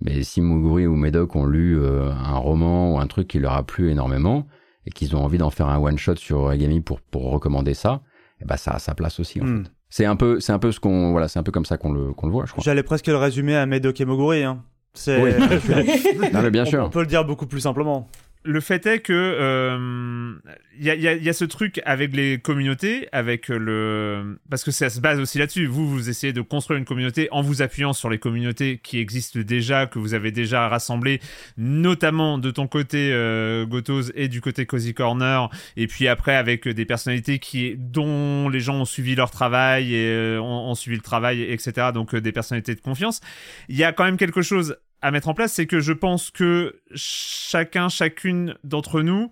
mais 0.00 0.22
si 0.22 0.40
Muguri 0.40 0.86
ou 0.86 0.96
Medoc 0.96 1.36
ont 1.36 1.44
lu 1.44 1.78
un 1.84 2.36
roman 2.36 2.94
ou 2.94 2.98
un 2.98 3.06
truc 3.06 3.28
qui 3.28 3.38
leur 3.38 3.52
a 3.52 3.62
plu 3.64 3.90
énormément 3.90 4.46
et 4.86 4.90
qu'ils 4.90 5.14
ont 5.14 5.22
envie 5.22 5.38
d'en 5.38 5.50
faire 5.50 5.68
un 5.68 5.78
one-shot 5.78 6.16
sur 6.16 6.38
Origami 6.38 6.80
pour, 6.80 7.00
pour 7.00 7.30
recommander 7.30 7.74
ça, 7.74 8.00
et 8.40 8.44
bah, 8.44 8.56
ça 8.56 8.72
a 8.72 8.78
sa 8.78 8.94
place 8.94 9.20
aussi 9.20 9.40
en 9.40 9.44
hmm. 9.44 9.64
fait. 9.64 9.70
C'est 9.90 10.06
un 10.06 10.16
peu, 10.16 10.40
c'est 10.40 10.52
un 10.52 10.58
peu 10.58 10.72
ce 10.72 10.80
qu'on, 10.80 11.12
voilà, 11.12 11.28
c'est 11.28 11.38
un 11.38 11.42
peu 11.42 11.52
comme 11.52 11.66
ça 11.66 11.76
qu'on 11.76 11.92
le, 11.92 12.14
qu'on 12.14 12.26
le 12.26 12.32
voit, 12.32 12.46
je 12.46 12.52
crois. 12.52 12.64
J'allais 12.64 12.82
presque 12.82 13.08
le 13.08 13.16
résumer 13.16 13.54
à 13.56 13.66
Medoc 13.66 14.00
et 14.00 14.06
Moguri, 14.06 14.42
hein. 14.42 14.64
C'est... 14.94 15.22
Oui. 15.22 15.32
non, 16.32 16.42
mais 16.42 16.50
bien 16.50 16.64
sûr. 16.64 16.82
On 16.84 16.90
peut 16.90 17.00
le 17.00 17.06
dire 17.06 17.26
beaucoup 17.26 17.46
plus 17.46 17.60
simplement 17.60 18.08
le 18.44 18.60
fait 18.60 18.86
est 18.86 19.00
que 19.00 19.12
il 19.12 19.16
euh, 19.42 20.34
y, 20.80 20.90
a, 20.90 21.14
y, 21.14 21.28
a, 21.28 21.32
ce 21.32 21.44
truc 21.44 21.80
avec 21.84 22.14
les 22.14 22.38
communautés, 22.38 23.08
avec 23.12 23.48
le 23.48 24.38
parce 24.50 24.64
que 24.64 24.70
ça 24.70 24.90
se 24.90 25.00
base 25.00 25.20
aussi 25.20 25.38
là-dessus. 25.38 25.66
Vous, 25.66 25.88
vous 25.88 26.08
essayez 26.08 26.32
de 26.32 26.40
construire 26.40 26.78
une 26.78 26.84
communauté 26.84 27.28
en 27.30 27.42
vous 27.42 27.62
appuyant 27.62 27.92
sur 27.92 28.10
les 28.10 28.18
communautés 28.18 28.80
qui 28.82 28.98
existent 28.98 29.40
déjà, 29.40 29.86
que 29.86 29.98
vous 29.98 30.14
avez 30.14 30.32
déjà 30.32 30.68
rassemblées, 30.68 31.20
notamment 31.56 32.38
de 32.38 32.50
ton 32.50 32.66
côté 32.66 33.10
euh, 33.12 33.64
Gotos 33.66 34.10
et 34.14 34.28
du 34.28 34.40
côté 34.40 34.66
Cozy 34.66 34.94
Corner, 34.94 35.48
et 35.76 35.86
puis 35.86 36.08
après 36.08 36.34
avec 36.34 36.66
des 36.66 36.84
personnalités 36.84 37.38
qui 37.38 37.76
dont 37.76 38.48
les 38.48 38.60
gens 38.60 38.80
ont 38.80 38.84
suivi 38.84 39.14
leur 39.14 39.30
travail 39.30 39.94
et 39.94 40.08
euh, 40.08 40.40
ont, 40.40 40.70
ont, 40.70 40.74
suivi 40.74 40.96
le 40.96 41.02
travail, 41.02 41.42
etc. 41.42 41.88
Donc 41.94 42.14
euh, 42.14 42.20
des 42.20 42.32
personnalités 42.32 42.74
de 42.74 42.80
confiance. 42.80 43.20
Il 43.68 43.76
y 43.76 43.84
a 43.84 43.92
quand 43.92 44.04
même 44.04 44.16
quelque 44.16 44.42
chose 44.42 44.76
à 45.02 45.10
mettre 45.10 45.28
en 45.28 45.34
place, 45.34 45.52
c'est 45.54 45.66
que 45.66 45.80
je 45.80 45.92
pense 45.92 46.30
que 46.30 46.80
chacun, 46.94 47.88
chacune 47.88 48.56
d'entre 48.64 49.02
nous, 49.02 49.30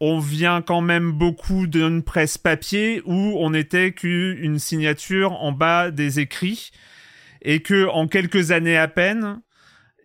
on 0.00 0.18
vient 0.18 0.62
quand 0.62 0.80
même 0.80 1.12
beaucoup 1.12 1.66
d'une 1.66 2.02
presse 2.02 2.36
papier 2.36 3.02
où 3.04 3.36
on 3.38 3.50
n'était 3.50 3.92
qu'une 3.92 4.58
signature 4.58 5.32
en 5.32 5.52
bas 5.52 5.90
des 5.90 6.20
écrits 6.20 6.72
et 7.40 7.60
que 7.60 7.88
en 7.88 8.06
quelques 8.06 8.50
années 8.50 8.76
à 8.76 8.88
peine, 8.88 9.40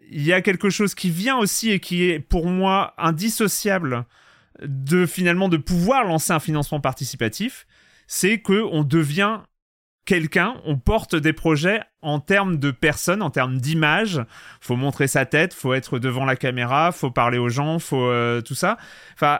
il 0.09 0.23
y 0.23 0.33
a 0.33 0.41
quelque 0.41 0.69
chose 0.69 0.95
qui 0.95 1.09
vient 1.09 1.37
aussi 1.37 1.71
et 1.71 1.79
qui 1.79 2.09
est 2.09 2.19
pour 2.19 2.45
moi 2.45 2.93
indissociable 2.97 4.05
de 4.61 5.05
finalement 5.05 5.49
de 5.49 5.57
pouvoir 5.57 6.05
lancer 6.05 6.31
un 6.31 6.39
financement 6.39 6.79
participatif, 6.79 7.67
c'est 8.07 8.39
que 8.39 8.63
on 8.71 8.83
devient 8.83 9.39
quelqu'un, 10.07 10.55
on 10.65 10.77
porte 10.77 11.15
des 11.15 11.33
projets 11.33 11.81
en 12.01 12.19
termes 12.19 12.57
de 12.57 12.71
personnes, 12.71 13.21
en 13.21 13.29
termes 13.29 13.59
d'image. 13.59 14.23
Faut 14.61 14.75
montrer 14.75 15.07
sa 15.07 15.25
tête, 15.27 15.53
faut 15.53 15.75
être 15.75 15.99
devant 15.99 16.25
la 16.25 16.35
caméra, 16.35 16.91
faut 16.91 17.11
parler 17.11 17.37
aux 17.37 17.49
gens, 17.49 17.77
faut 17.77 18.07
euh, 18.07 18.41
tout 18.41 18.55
ça. 18.55 18.77
Enfin, 19.13 19.39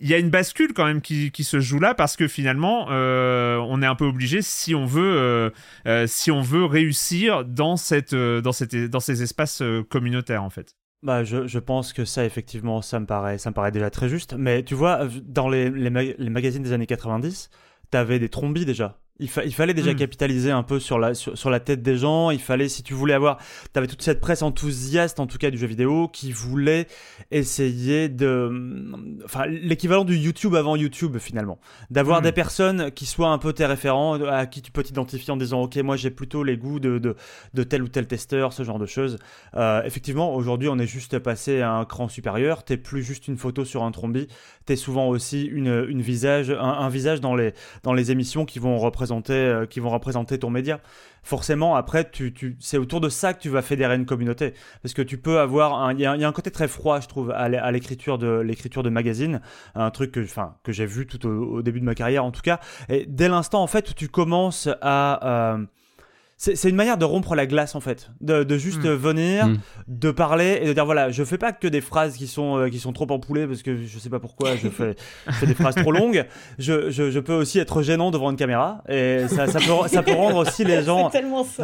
il 0.00 0.08
y 0.08 0.14
a 0.14 0.18
une 0.18 0.28
bascule 0.28 0.74
quand 0.74 0.84
même 0.84 1.00
qui, 1.00 1.30
se 1.44 1.60
joue 1.60 1.78
là 1.78 1.94
parce 1.94 2.16
que 2.16 2.28
finalement, 2.28 2.88
euh, 2.90 3.56
on 3.68 3.80
est 3.80 3.86
un 3.86 3.94
peu 3.94 4.04
obligé 4.04 4.42
si 4.42 4.74
on 4.74 4.84
veut, 4.84 5.52
euh, 5.86 6.06
si 6.06 6.30
on 6.30 6.42
veut 6.42 6.64
réussir 6.64 7.44
dans 7.44 7.76
cette, 7.76 8.14
dans 8.14 8.50
dans 8.90 9.00
ces 9.00 9.22
espaces 9.22 9.62
communautaires 9.88 10.42
en 10.42 10.50
fait. 10.50 10.74
Bah, 11.04 11.22
je, 11.22 11.58
pense 11.58 11.92
que 11.92 12.04
ça, 12.04 12.24
effectivement, 12.24 12.82
ça 12.82 12.98
me 12.98 13.06
paraît, 13.06 13.38
ça 13.38 13.50
me 13.50 13.54
paraît 13.54 13.70
déjà 13.70 13.88
très 13.88 14.08
juste. 14.08 14.34
Mais 14.36 14.64
tu 14.64 14.74
vois, 14.74 15.06
dans 15.24 15.48
les 15.48 15.70
magazines 15.70 16.62
des 16.62 16.72
années 16.72 16.86
90, 16.86 17.50
t'avais 17.90 18.18
des 18.18 18.28
trombies 18.28 18.64
déjà 18.64 18.98
Il, 19.20 19.28
il, 19.44 19.52
fallait 19.52 19.74
déjà 19.74 19.92
hmm. 19.92 19.96
capitaliser 19.96 20.52
un 20.52 20.62
peu 20.62 20.78
sur 20.78 20.96
la, 20.96 21.12
sur, 21.12 21.50
la 21.50 21.58
tête 21.58 21.82
des 21.82 21.96
gens. 21.96 22.30
Il 22.30 22.38
fallait, 22.38 22.68
si 22.68 22.84
tu 22.84 22.94
voulais 22.94 23.14
avoir, 23.14 23.38
tu 23.72 23.76
avais 23.76 23.88
toute 23.88 24.02
cette 24.02 24.20
presse 24.20 24.42
enthousiaste, 24.42 25.18
en 25.18 25.26
tout 25.26 25.38
cas 25.38 25.50
du 25.50 25.58
jeu 25.58 25.66
vidéo, 25.66 26.06
qui 26.06 26.30
voulait 26.30 26.86
essayer 27.32 28.08
de, 28.08 29.24
enfin, 29.24 29.46
l'équivalent 29.46 30.04
du 30.04 30.16
YouTube 30.16 30.54
avant 30.54 30.76
YouTube 30.76 31.18
finalement, 31.18 31.58
d'avoir 31.90 32.20
hmm. 32.20 32.24
des 32.24 32.32
personnes 32.32 32.90
qui 32.92 33.06
soient 33.06 33.30
un 33.30 33.38
peu 33.38 33.52
tes 33.52 33.66
référents, 33.66 34.22
à 34.22 34.46
qui 34.46 34.62
tu 34.62 34.70
peux 34.70 34.84
t'identifier 34.84 35.32
en 35.32 35.36
disant, 35.36 35.62
ok, 35.62 35.76
moi 35.78 35.96
j'ai 35.96 36.10
plutôt 36.10 36.44
les 36.44 36.56
goûts 36.56 36.78
de, 36.78 36.98
de, 36.98 37.16
de, 37.54 37.62
tel 37.64 37.82
ou 37.82 37.88
tel 37.88 38.06
testeur, 38.06 38.52
ce 38.52 38.62
genre 38.62 38.78
de 38.78 38.86
choses. 38.86 39.18
Euh, 39.56 39.82
effectivement, 39.82 40.32
aujourd'hui, 40.32 40.68
on 40.68 40.78
est 40.78 40.86
juste 40.86 41.18
passé 41.18 41.60
à 41.60 41.72
un 41.72 41.84
cran 41.84 42.08
supérieur. 42.08 42.62
T'es 42.62 42.76
plus 42.76 43.02
juste 43.02 43.26
une 43.26 43.36
photo 43.36 43.64
sur 43.64 43.82
un 43.82 43.90
trombi. 43.90 44.28
T'es 44.64 44.76
souvent 44.76 45.08
aussi 45.08 45.44
une, 45.44 45.86
une 45.88 46.02
visage, 46.02 46.50
un, 46.50 46.60
un 46.60 46.88
visage 46.88 47.20
dans 47.20 47.34
les, 47.34 47.52
dans 47.82 47.94
les 47.94 48.12
émissions 48.12 48.44
qui 48.44 48.60
vont 48.60 48.78
représenter 48.78 49.07
euh, 49.30 49.66
qui 49.66 49.80
vont 49.80 49.90
représenter 49.90 50.38
ton 50.38 50.50
média. 50.50 50.80
Forcément, 51.22 51.76
après, 51.76 52.10
tu, 52.10 52.56
c'est 52.60 52.78
autour 52.78 53.00
de 53.00 53.08
ça 53.08 53.34
que 53.34 53.40
tu 53.40 53.48
vas 53.48 53.62
fédérer 53.62 53.96
une 53.96 54.06
communauté. 54.06 54.54
Parce 54.82 54.94
que 54.94 55.02
tu 55.02 55.18
peux 55.18 55.40
avoir, 55.40 55.92
il 55.92 56.00
y, 56.00 56.06
a 56.06 56.12
un 56.12 56.32
côté 56.32 56.50
très 56.50 56.68
froid, 56.68 57.00
je 57.00 57.08
trouve, 57.08 57.30
à 57.30 57.70
l'écriture 57.70 58.18
de 58.18 58.38
l'écriture 58.40 58.82
de 58.82 58.90
magazine, 58.90 59.40
un 59.74 59.90
truc 59.90 60.12
que, 60.12 60.24
que 60.62 60.72
j'ai 60.72 60.86
vu 60.86 61.06
tout 61.06 61.26
au, 61.26 61.62
début 61.62 61.80
de 61.80 61.84
ma 61.84 61.94
carrière 61.94 62.24
en 62.24 62.30
tout 62.30 62.40
cas. 62.40 62.60
Et 62.88 63.04
dès 63.06 63.28
l'instant 63.28 63.62
en 63.62 63.66
fait 63.66 63.90
où 63.90 63.94
tu 63.94 64.08
commences 64.08 64.68
à 64.80 65.54
euh, 65.54 65.64
c'est 66.40 66.68
une 66.68 66.76
manière 66.76 66.98
de 66.98 67.04
rompre 67.04 67.34
la 67.34 67.46
glace 67.48 67.74
en 67.74 67.80
fait, 67.80 68.10
de, 68.20 68.44
de 68.44 68.58
juste 68.58 68.84
mm. 68.84 68.92
venir, 68.92 69.48
mm. 69.48 69.58
de 69.88 70.10
parler 70.12 70.60
et 70.62 70.68
de 70.68 70.72
dire 70.72 70.84
voilà, 70.84 71.10
je 71.10 71.24
fais 71.24 71.36
pas 71.36 71.50
que 71.50 71.66
des 71.66 71.80
phrases 71.80 72.16
qui 72.16 72.28
sont 72.28 72.56
euh, 72.56 72.68
qui 72.68 72.78
sont 72.78 72.92
trop 72.92 73.10
empoulées 73.10 73.48
parce 73.48 73.62
que 73.62 73.84
je 73.84 73.98
sais 73.98 74.08
pas 74.08 74.20
pourquoi 74.20 74.54
je 74.54 74.68
fais, 74.68 74.94
je 75.26 75.32
fais 75.32 75.46
des 75.46 75.54
phrases 75.54 75.74
trop 75.74 75.90
longues. 75.90 76.26
Je, 76.58 76.90
je, 76.90 77.10
je, 77.10 77.18
peux 77.18 77.34
aussi 77.34 77.58
être 77.58 77.82
gênant 77.82 78.12
devant 78.12 78.30
une 78.30 78.36
caméra 78.36 78.84
et 78.88 79.26
ça, 79.26 79.48
ça 79.48 79.58
peut 79.58 79.88
ça 79.88 80.04
peut 80.04 80.12
rendre 80.12 80.36
aussi 80.36 80.64
les 80.64 80.82
gens 80.84 81.10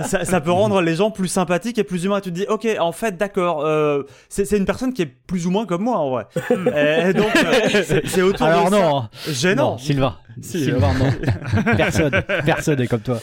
ça. 0.02 0.24
Ça, 0.24 0.40
peut 0.40 0.50
rendre 0.50 0.82
les 0.82 0.96
gens 0.96 1.12
plus 1.12 1.28
sympathiques 1.28 1.78
et 1.78 1.84
plus 1.84 2.04
humains. 2.04 2.20
Tu 2.20 2.30
te 2.30 2.34
dis 2.34 2.46
ok 2.48 2.66
en 2.80 2.90
fait 2.90 3.16
d'accord, 3.16 3.64
euh, 3.64 4.02
c'est 4.28 4.56
une 4.56 4.64
personne 4.64 4.92
qui 4.92 5.02
est 5.02 5.06
plus 5.06 5.46
ou 5.46 5.52
moins 5.52 5.66
comme 5.66 5.82
moi 5.82 5.98
en 5.98 6.10
vrai. 6.10 6.26
et 6.50 7.12
donc 7.12 7.30
euh, 7.36 8.00
c'est 8.06 8.22
autour 8.22 8.46
Alors 8.46 8.70
de 8.70 8.76
non, 8.76 9.02
ça. 9.12 9.32
gênant. 9.32 9.72
Non, 9.72 9.78
Sylvain, 9.78 10.16
Sylvain 10.40 10.94
non, 10.94 11.74
personne 11.76 12.22
personne 12.44 12.80
est 12.80 12.86
comme 12.86 13.00
toi. 13.00 13.20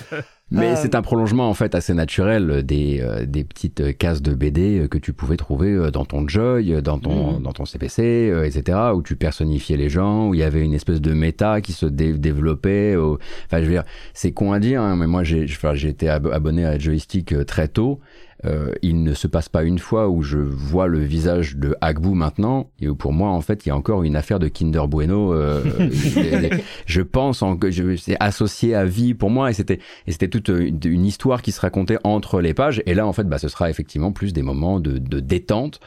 Mais 0.52 0.72
euh, 0.72 0.76
c'est 0.76 0.96
un 0.96 1.02
prolongement 1.02 1.50
en 1.50 1.54
fait 1.54 1.76
assez 1.76 1.94
naturel 1.94 2.64
des, 2.64 3.00
euh, 3.02 3.26
des 3.26 3.46
petites 3.46 3.98
cases 3.98 4.22
de 4.22 4.34
BD 4.34 4.80
euh, 4.80 4.88
que 4.88 4.98
tu 4.98 5.14
pouvais 5.14 5.38
trouver 5.38 5.90
dans 5.92 6.04
ton 6.04 6.28
Joy, 6.28 6.82
dans 6.82 7.00
ton, 7.00 7.38
mhm. 7.38 7.44
dans 7.44 7.54
ton 7.54 7.66
CPC, 7.66 8.34
etc., 8.46 8.78
où 8.94 9.02
tu 9.02 9.16
personnifiais 9.16 9.78
les 9.78 9.90
gens, 9.90 10.28
où 10.28 10.34
il 10.34 10.42
y 10.42 10.44
avait 10.44 10.62
une 10.62 10.74
espèce 10.74 11.00
de 11.00 11.14
méta 11.14 11.62
qui 11.62 11.72
se 11.72 11.86
développait. 11.86 12.98
Enfin, 12.98 13.60
je 13.60 13.66
veux 13.66 13.72
dire, 13.72 13.86
c'est 14.14 14.34
con 14.34 14.52
à 14.52 14.60
dire, 14.60 14.82
hein, 14.82 14.98
mais 14.98 15.08
moi 15.08 15.24
j'ai 15.24 15.46
été 15.88 16.10
abonné 16.10 16.66
à 16.66 16.78
Joystick 16.78 17.34
très 17.46 17.70
tôt. 17.70 18.02
Euh, 18.46 18.74
il 18.82 19.04
ne 19.04 19.14
se 19.14 19.28
passe 19.28 19.50
pas 19.50 19.64
une 19.64 19.78
fois 19.78 20.10
où 20.10 20.24
je 20.24 20.40
vois 20.40 20.88
le 20.88 21.00
visage 21.00 21.58
de 21.58 21.76
Agbu 21.80 22.10
maintenant 22.10 22.72
et 22.80 22.88
où 22.88 22.96
pour 22.96 23.14
moi 23.14 23.30
en 23.30 23.42
fait 23.42 23.66
il 23.66 23.70
y 23.70 23.72
a 23.72 23.76
encore 23.76 24.04
une 24.04 24.16
affaire 24.16 24.40
de 24.40 24.48
Kinder 24.48 24.88
Bueno. 24.88 25.34
Euh, 25.34 25.64
je 26.86 27.02
pense 27.02 27.42
en 27.44 27.56
que 27.56 27.70
c'est 27.98 28.18
associé 28.20 28.74
à 28.74 28.86
vie 28.86 29.14
pour 29.14 29.30
moi 29.30 29.52
et 29.52 29.54
c'était 29.54 29.80
et 30.08 30.12
c'était 30.12 30.28
toute 30.28 30.50
une, 30.50 31.06
histoire 31.06 31.42
qui 31.42 31.52
se 31.52 31.62
racontait 31.62 31.98
entre 32.04 32.42
les 32.42 32.54
pages 32.54 32.82
et 32.86 32.94
là 32.94 33.06
en 33.06 33.14
fait 33.14 33.26
bah 33.26 33.38
ce 33.38 33.48
sera 33.48 33.70
effectivement 33.70 34.12
plus 34.12 34.34
des 34.34 34.42
moments 34.42 34.80
de, 34.80 34.98
de 34.98 35.20
détente 35.20 35.80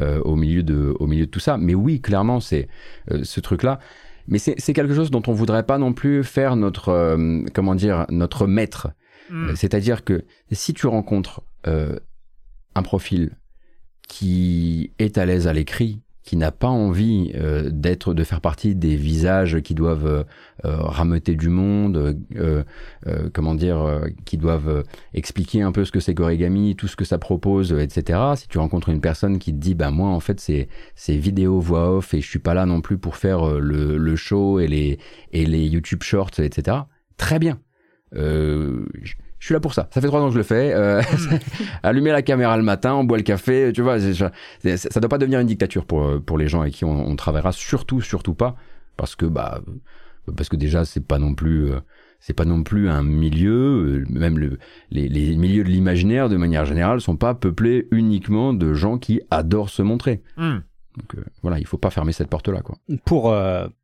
euh, 0.00 0.20
au 0.20 0.36
milieu 0.36 0.62
de 0.62 0.94
au 0.98 1.06
milieu 1.06 1.26
de 1.26 1.30
tout 1.30 1.40
ça. 1.40 1.56
Mais 1.58 1.74
oui 1.74 2.00
clairement 2.00 2.40
c'est 2.40 2.68
euh, 3.10 3.20
ce 3.24 3.40
truc 3.40 3.62
là. 3.62 3.78
Mais 4.28 4.38
c'est 4.38 4.72
quelque 4.72 4.94
chose 4.94 5.10
dont 5.10 5.22
on 5.26 5.32
voudrait 5.32 5.64
pas 5.64 5.78
non 5.78 5.92
plus 5.92 6.22
faire 6.22 6.54
notre 6.54 6.90
euh, 6.90 7.42
comment 7.54 7.74
dire 7.74 8.06
notre 8.08 8.46
maître. 8.46 8.88
Hmm. 9.30 9.54
C'est-à-dire 9.56 10.04
que 10.04 10.24
si 10.52 10.74
tu 10.74 10.86
rencontres 10.86 11.42
euh, 11.66 11.98
un 12.74 12.82
profil 12.82 13.36
qui 14.08 14.92
est 14.98 15.18
à 15.18 15.26
l'aise 15.26 15.46
à 15.46 15.52
l'écrit, 15.52 16.00
qui 16.22 16.36
n'a 16.36 16.52
pas 16.52 16.68
envie 16.68 17.32
euh, 17.34 17.68
d'être, 17.70 18.14
de 18.14 18.24
faire 18.24 18.40
partie 18.40 18.74
des 18.74 18.96
visages 18.96 19.60
qui 19.60 19.74
doivent 19.74 20.06
euh, 20.06 20.24
rameuter 20.64 21.34
du 21.34 21.48
monde, 21.48 22.16
comment 23.32 23.54
dire, 23.54 24.02
qui 24.24 24.38
doivent 24.38 24.84
expliquer 25.14 25.62
un 25.62 25.72
peu 25.72 25.84
ce 25.84 25.92
que 25.92 26.00
c'est 26.00 26.14
Gorigami, 26.14 26.76
tout 26.76 26.88
ce 26.88 26.96
que 26.96 27.04
ça 27.04 27.18
propose, 27.18 27.72
etc. 27.72 28.20
Si 28.36 28.48
tu 28.48 28.58
rencontres 28.58 28.88
une 28.88 29.00
personne 29.00 29.38
qui 29.38 29.52
te 29.52 29.58
dit, 29.58 29.74
bah 29.74 29.90
moi 29.90 30.08
en 30.08 30.20
fait 30.20 30.40
c'est 30.40 30.68
c'est 30.94 31.16
vidéo 31.16 31.60
voix 31.60 31.96
off 31.96 32.14
et 32.14 32.20
je 32.20 32.28
suis 32.28 32.38
pas 32.38 32.54
là 32.54 32.66
non 32.66 32.80
plus 32.80 32.98
pour 32.98 33.16
faire 33.16 33.58
le, 33.58 34.16
show 34.16 34.60
et 34.60 34.68
les 34.68 34.98
et 35.32 35.44
les 35.44 35.66
YouTube 35.66 36.02
Shorts, 36.02 36.38
etc. 36.38 36.78
Très 37.16 37.38
bien. 37.38 37.58
Euh, 38.14 38.86
je 39.42 39.46
suis 39.46 39.54
là 39.54 39.58
pour 39.60 39.74
ça. 39.74 39.88
Ça 39.90 40.00
fait 40.00 40.06
trois 40.06 40.20
ans 40.20 40.28
que 40.28 40.34
je 40.34 40.38
le 40.38 40.44
fais. 40.44 40.72
Euh, 40.72 41.02
hmm. 41.02 41.38
allumer 41.82 42.12
la 42.12 42.22
caméra 42.22 42.56
le 42.56 42.62
matin, 42.62 42.94
on 42.94 43.02
boit 43.02 43.16
le 43.16 43.24
café, 43.24 43.72
tu 43.74 43.82
vois. 43.82 43.98
Ça 43.98 44.30
ne 44.62 45.00
doit 45.00 45.08
pas 45.08 45.18
devenir 45.18 45.40
une 45.40 45.48
dictature 45.48 45.84
pour 45.84 46.22
pour 46.24 46.38
les 46.38 46.46
gens 46.46 46.60
avec 46.60 46.74
qui 46.74 46.84
on, 46.84 47.16
travaillera. 47.16 47.50
Surtout, 47.50 48.00
surtout 48.00 48.34
pas, 48.34 48.54
parce 48.96 49.16
que 49.16 49.26
bah 49.26 49.60
parce 50.36 50.48
que 50.48 50.54
déjà 50.54 50.84
c'est 50.84 51.04
pas 51.04 51.18
non 51.18 51.34
plus 51.34 51.72
euh, 51.72 51.80
c'est 52.20 52.34
pas 52.34 52.44
non 52.44 52.62
plus 52.62 52.88
un 52.88 53.02
milieu, 53.02 54.04
euh, 54.04 54.04
même 54.08 54.38
le, 54.38 54.60
les, 54.92 55.08
les 55.08 55.34
milieux 55.34 55.64
de 55.64 55.70
l'imaginaire 55.70 56.28
de 56.28 56.36
manière 56.36 56.64
générale 56.64 57.00
sont 57.00 57.16
pas 57.16 57.34
peuplés 57.34 57.88
uniquement 57.90 58.54
de 58.54 58.74
gens 58.74 58.96
qui 58.96 59.22
adorent 59.32 59.70
se 59.70 59.82
montrer. 59.82 60.22
Hmm. 60.36 60.58
Donc 60.96 61.16
voilà, 61.42 61.58
il 61.58 61.66
faut 61.66 61.78
pas 61.78 61.90
fermer 61.90 62.12
cette 62.12 62.28
porte 62.28 62.46
là 62.46 62.60
quoi. 62.60 62.76
Pour 63.04 63.34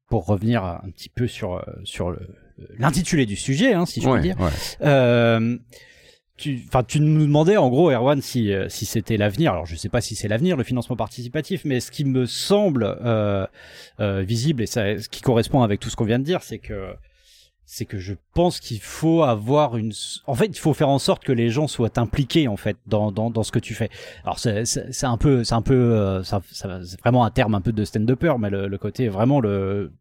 pour 0.08 0.26
revenir 0.26 0.62
un 0.62 0.88
petit 0.94 1.08
peu 1.08 1.26
sur 1.26 1.64
sur 1.82 2.12
le 2.12 2.20
l'intitulé 2.78 3.26
du 3.26 3.36
sujet, 3.36 3.72
hein, 3.72 3.86
si 3.86 4.00
je 4.00 4.08
puis 4.08 4.22
dire. 4.22 4.36
Euh, 4.82 5.58
tu, 6.38 7.00
nous 7.00 7.26
demandais 7.26 7.56
en 7.56 7.68
gros, 7.68 7.90
Erwan, 7.90 8.22
si 8.22 8.52
euh, 8.52 8.68
si 8.68 8.86
c'était 8.86 9.16
l'avenir. 9.16 9.52
Alors, 9.52 9.66
je 9.66 9.74
sais 9.74 9.88
pas 9.88 10.00
si 10.00 10.14
c'est 10.14 10.28
l'avenir, 10.28 10.56
le 10.56 10.64
financement 10.64 10.96
participatif, 10.96 11.64
mais 11.64 11.80
ce 11.80 11.90
qui 11.90 12.04
me 12.04 12.26
semble 12.26 12.96
euh, 13.04 13.46
euh, 14.00 14.22
visible 14.22 14.62
et 14.62 14.66
ça, 14.66 14.98
ce 14.98 15.08
qui 15.08 15.20
correspond 15.20 15.62
avec 15.62 15.80
tout 15.80 15.90
ce 15.90 15.96
qu'on 15.96 16.04
vient 16.04 16.18
de 16.18 16.24
dire, 16.24 16.42
c'est 16.42 16.58
que 16.58 16.94
c'est 17.70 17.84
que 17.84 17.98
je 17.98 18.14
pense 18.32 18.60
qu'il 18.60 18.80
faut 18.80 19.24
avoir 19.24 19.76
une 19.76 19.92
en 20.26 20.34
fait 20.34 20.46
il 20.46 20.58
faut 20.58 20.72
faire 20.72 20.88
en 20.88 20.98
sorte 20.98 21.22
que 21.22 21.32
les 21.32 21.50
gens 21.50 21.68
soient 21.68 21.98
impliqués 21.98 22.48
en 22.48 22.56
fait 22.56 22.78
dans 22.86 23.12
dans, 23.12 23.28
dans 23.28 23.42
ce 23.42 23.52
que 23.52 23.58
tu 23.58 23.74
fais 23.74 23.90
alors 24.24 24.38
c'est 24.38 24.64
c'est 24.64 25.04
un 25.04 25.18
peu 25.18 25.44
c'est 25.44 25.54
un 25.54 25.60
peu 25.60 25.74
euh, 25.74 26.22
ça, 26.22 26.40
ça 26.50 26.80
c'est 26.82 26.98
vraiment 26.98 27.26
un 27.26 27.30
terme 27.30 27.54
un 27.54 27.60
peu 27.60 27.72
de 27.72 27.84
stand-upper 27.84 28.36
mais 28.38 28.48
le, 28.48 28.68
le 28.68 28.78
côté 28.78 29.08
vraiment 29.08 29.38
le 29.38 29.92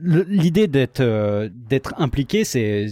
l'idée 0.00 0.68
d'être 0.68 1.00
euh, 1.00 1.48
d'être 1.52 1.94
impliqué 1.98 2.44
c'est 2.44 2.86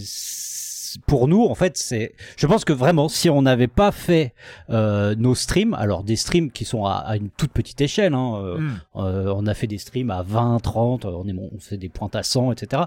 pour 1.07 1.27
nous 1.27 1.45
en 1.45 1.55
fait 1.55 1.77
c'est 1.77 2.13
je 2.35 2.47
pense 2.47 2.65
que 2.65 2.73
vraiment 2.73 3.07
si 3.07 3.29
on 3.29 3.41
n'avait 3.41 3.67
pas 3.67 3.91
fait 3.91 4.33
euh, 4.69 5.15
nos 5.15 5.35
streams 5.35 5.73
alors 5.73 6.03
des 6.03 6.17
streams 6.17 6.51
qui 6.51 6.65
sont 6.65 6.85
à, 6.85 7.15
une 7.15 7.29
toute 7.29 7.51
petite 7.51 7.79
échelle 7.79 8.13
hein, 8.13 8.35
euh, 8.43 8.57
hmm. 8.57 8.79
on 8.93 9.47
a 9.47 9.53
fait 9.53 9.67
des 9.67 9.77
streams 9.77 10.11
à 10.11 10.21
20 10.21 10.59
30 10.59 11.05
on 11.05 11.27
est 11.27 11.33
on 11.33 11.59
fait 11.59 11.77
des 11.77 11.89
pointes 11.89 12.15
à 12.15 12.23
100 12.23 12.51
etc 12.51 12.83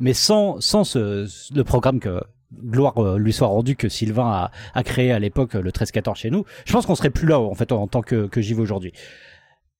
mais 0.00 0.12
sans 0.12 0.60
sans 0.60 0.84
ce, 0.84 1.26
le 1.54 1.64
programme 1.64 1.98
que 1.98 2.20
gloire 2.54 3.16
lui 3.16 3.32
soit 3.32 3.48
rendue 3.48 3.74
que 3.74 3.88
Sylvain 3.88 4.30
a, 4.30 4.50
a 4.74 4.82
créé 4.82 5.10
à 5.10 5.18
l'époque 5.18 5.54
le 5.54 5.70
13-14 5.70 6.16
chez 6.16 6.30
nous 6.30 6.44
je 6.66 6.72
pense 6.72 6.84
qu'on 6.84 6.94
serait 6.94 7.10
plus 7.10 7.26
là 7.26 7.40
en 7.40 7.54
fait 7.54 7.72
en, 7.72 7.86
tant 7.86 8.02
que, 8.02 8.26
que 8.26 8.40
j'y 8.42 8.52
vais 8.54 8.62
aujourd'hui. 8.62 8.92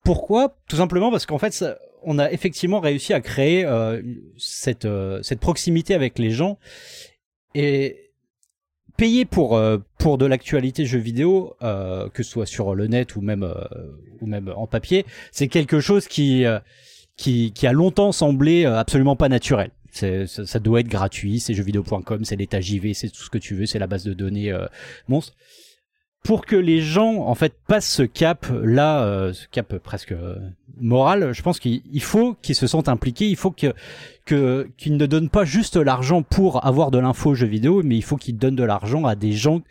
Pourquoi? 0.07 0.57
Tout 0.69 0.77
simplement 0.77 1.11
parce 1.11 1.27
qu'en 1.27 1.39
fait, 1.39 1.53
ça, 1.53 1.79
on 2.07 2.19
a 2.19 2.31
effectivement 2.31 2.81
réussi 2.81 3.13
à 3.13 3.21
créer 3.21 3.67
euh, 3.67 4.01
cette, 4.39 4.85
euh, 4.85 5.21
cette 5.23 5.41
proximité 5.41 5.93
avec 5.93 6.19
les 6.19 6.31
gens. 6.31 6.57
Et 7.55 8.13
payer 8.97 9.25
pour 9.25 9.57
euh, 9.57 9.79
de 10.19 10.25
l'actualité 10.25 10.87
jeux 10.87 11.01
vidéo 11.01 11.57
que 11.61 12.23
ce 12.23 12.31
soit 12.31 12.47
sur 12.47 12.77
le 12.77 12.87
net 12.87 13.17
ou 13.17 13.21
même 13.21 13.45
en 14.55 14.67
papier 14.69 15.05
c'est 15.33 15.49
quelque 15.49 15.81
chose 15.81 16.07
qui 16.07 16.47
a 16.47 17.73
longtemps 17.73 18.13
semblé 18.13 18.65
absolument 18.67 19.17
pas 19.17 19.29
naturel. 19.29 19.73
Ça, 19.91 20.27
ça, 20.27 20.59
doit 20.61 20.79
être 20.81 20.89
gratuit 20.89 21.41
c'est 21.41 21.55
jeuxvideo.com 21.55 22.25
c'est 22.25 22.37
l'état 22.37 22.61
JV 22.61 22.95
c'est 22.95 23.09
tout 23.09 23.25
ce 23.25 23.31
que 23.31 23.39
tu 23.39 23.57
veux 23.57 23.67
c'est 23.67 23.81
la 23.81 23.89
base 23.89 24.05
de 24.05 24.15
données 24.15 24.57
monstre 25.09 25.35
pour 26.23 26.45
que 26.45 26.57
les 26.57 26.81
gens 26.81 27.27
en 27.27 27.35
fait 27.35 27.55
passent 27.69 27.89
ce 27.89 28.03
cap 28.03 28.47
là, 28.63 29.05
euh, 29.05 29.33
ce 29.33 29.47
cap 29.49 29.77
presque 29.79 30.13
euh, 30.13 30.37
moral, 30.81 31.33
je 31.33 31.43
pense 31.43 31.61
qu'il 31.61 32.03
faut 32.03 32.35
qu'ils 32.43 32.57
se 32.57 32.67
sentent 32.67 32.89
impliqués, 32.89 33.29
il 33.29 33.37
faut 33.37 33.53
que 33.53 33.73
que 34.25 34.69
qu'ils 34.77 34.97
ne 34.97 35.07
donnent 35.07 35.31
pas 35.31 35.45
juste 35.45 35.77
l'argent 35.77 36.23
pour 36.23 36.67
avoir 36.67 36.91
de 36.91 36.99
l'info 36.99 37.35
jeux 37.35 37.47
vidéo, 37.47 37.83
mais 37.85 37.97
il 37.97 38.03
faut 38.03 38.17
qu'ils 38.17 38.37
donnent 38.37 38.57
de 38.57 38.65
l'argent 38.65 39.05
à 39.05 39.15
des 39.15 39.33
gens 39.33 39.63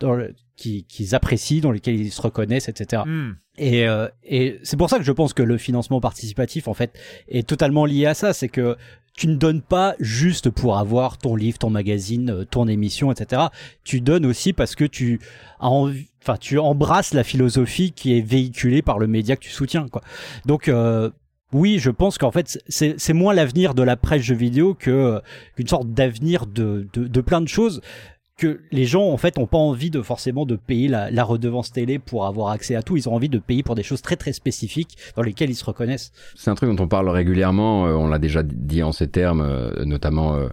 dans 0.00 0.18
qui 0.56 0.84
qu'ils 0.84 1.14
apprécient, 1.14 1.60
dans 1.60 1.70
lesquels 1.70 1.98
ils 1.98 2.10
se 2.10 2.20
reconnaissent, 2.20 2.68
etc. 2.68 3.04
Hmm. 3.06 3.32
Et, 3.56 3.86
euh, 3.86 4.08
et 4.24 4.58
c'est 4.62 4.76
pour 4.76 4.90
ça 4.90 4.98
que 4.98 5.04
je 5.04 5.12
pense 5.12 5.32
que 5.32 5.42
le 5.42 5.58
financement 5.58 6.00
participatif 6.00 6.66
en 6.66 6.74
fait 6.74 6.98
est 7.28 7.46
totalement 7.48 7.84
lié 7.84 8.06
à 8.06 8.14
ça, 8.14 8.32
c'est 8.32 8.48
que 8.48 8.76
tu 9.20 9.28
ne 9.28 9.34
donnes 9.34 9.60
pas 9.60 9.96
juste 10.00 10.48
pour 10.48 10.78
avoir 10.78 11.18
ton 11.18 11.36
livre, 11.36 11.58
ton 11.58 11.68
magazine, 11.68 12.30
euh, 12.30 12.44
ton 12.46 12.66
émission, 12.68 13.12
etc. 13.12 13.48
Tu 13.84 14.00
donnes 14.00 14.24
aussi 14.24 14.54
parce 14.54 14.74
que 14.74 14.84
tu 14.84 15.20
enfin, 15.58 16.38
tu 16.40 16.58
embrasses 16.58 17.12
la 17.12 17.22
philosophie 17.22 17.92
qui 17.92 18.16
est 18.16 18.22
véhiculée 18.22 18.80
par 18.80 18.98
le 18.98 19.06
média 19.06 19.36
que 19.36 19.42
tu 19.42 19.50
soutiens. 19.50 19.88
Donc, 20.46 20.68
euh, 20.68 21.10
oui, 21.52 21.78
je 21.78 21.90
pense 21.90 22.16
qu'en 22.16 22.30
fait, 22.30 22.64
c'est 22.68 23.12
moins 23.12 23.34
l'avenir 23.34 23.74
de 23.74 23.82
la 23.82 23.98
presse 23.98 24.22
jeux 24.22 24.34
vidéo 24.34 24.72
que 24.72 25.20
qu'une 25.54 25.68
sorte 25.68 25.92
d'avenir 25.92 26.46
de, 26.46 26.88
de, 26.94 27.06
de, 27.06 27.20
plein 27.20 27.42
de 27.42 27.48
choses 27.48 27.82
que 28.40 28.60
les 28.72 28.86
gens 28.86 29.04
en 29.04 29.18
fait 29.18 29.36
ont 29.36 29.46
pas 29.46 29.58
envie 29.58 29.90
de 29.90 30.00
forcément 30.00 30.46
de 30.46 30.56
payer 30.56 30.88
la, 30.88 31.24
redevance 31.24 31.72
télé 31.72 31.98
pour 31.98 32.24
avoir 32.24 32.48
accès 32.48 32.74
à 32.74 32.82
tout. 32.82 32.96
Ils 32.96 33.06
ont 33.06 33.14
envie 33.14 33.28
de 33.28 33.38
payer 33.38 33.62
pour 33.62 33.74
des 33.74 33.82
choses 33.82 34.00
très 34.00 34.16
très 34.16 34.32
spécifiques 34.32 34.96
dans 35.14 35.20
lesquelles 35.20 35.50
ils 35.50 35.56
se 35.56 35.64
reconnaissent. 35.64 36.10
C'est 36.36 36.50
un 36.50 36.54
truc 36.54 36.74
dont 36.74 36.82
on 36.82 36.88
parle 36.88 37.10
régulièrement. 37.10 37.86
Euh, 37.86 37.92
on 37.92 38.08
l'a 38.08 38.18
déjà 38.18 38.42
dit 38.42 38.82
en 38.82 38.92
ces 38.92 39.08
termes, 39.08 39.42
euh, 39.42 39.84
notamment 39.84 40.36
euh, 40.36 40.48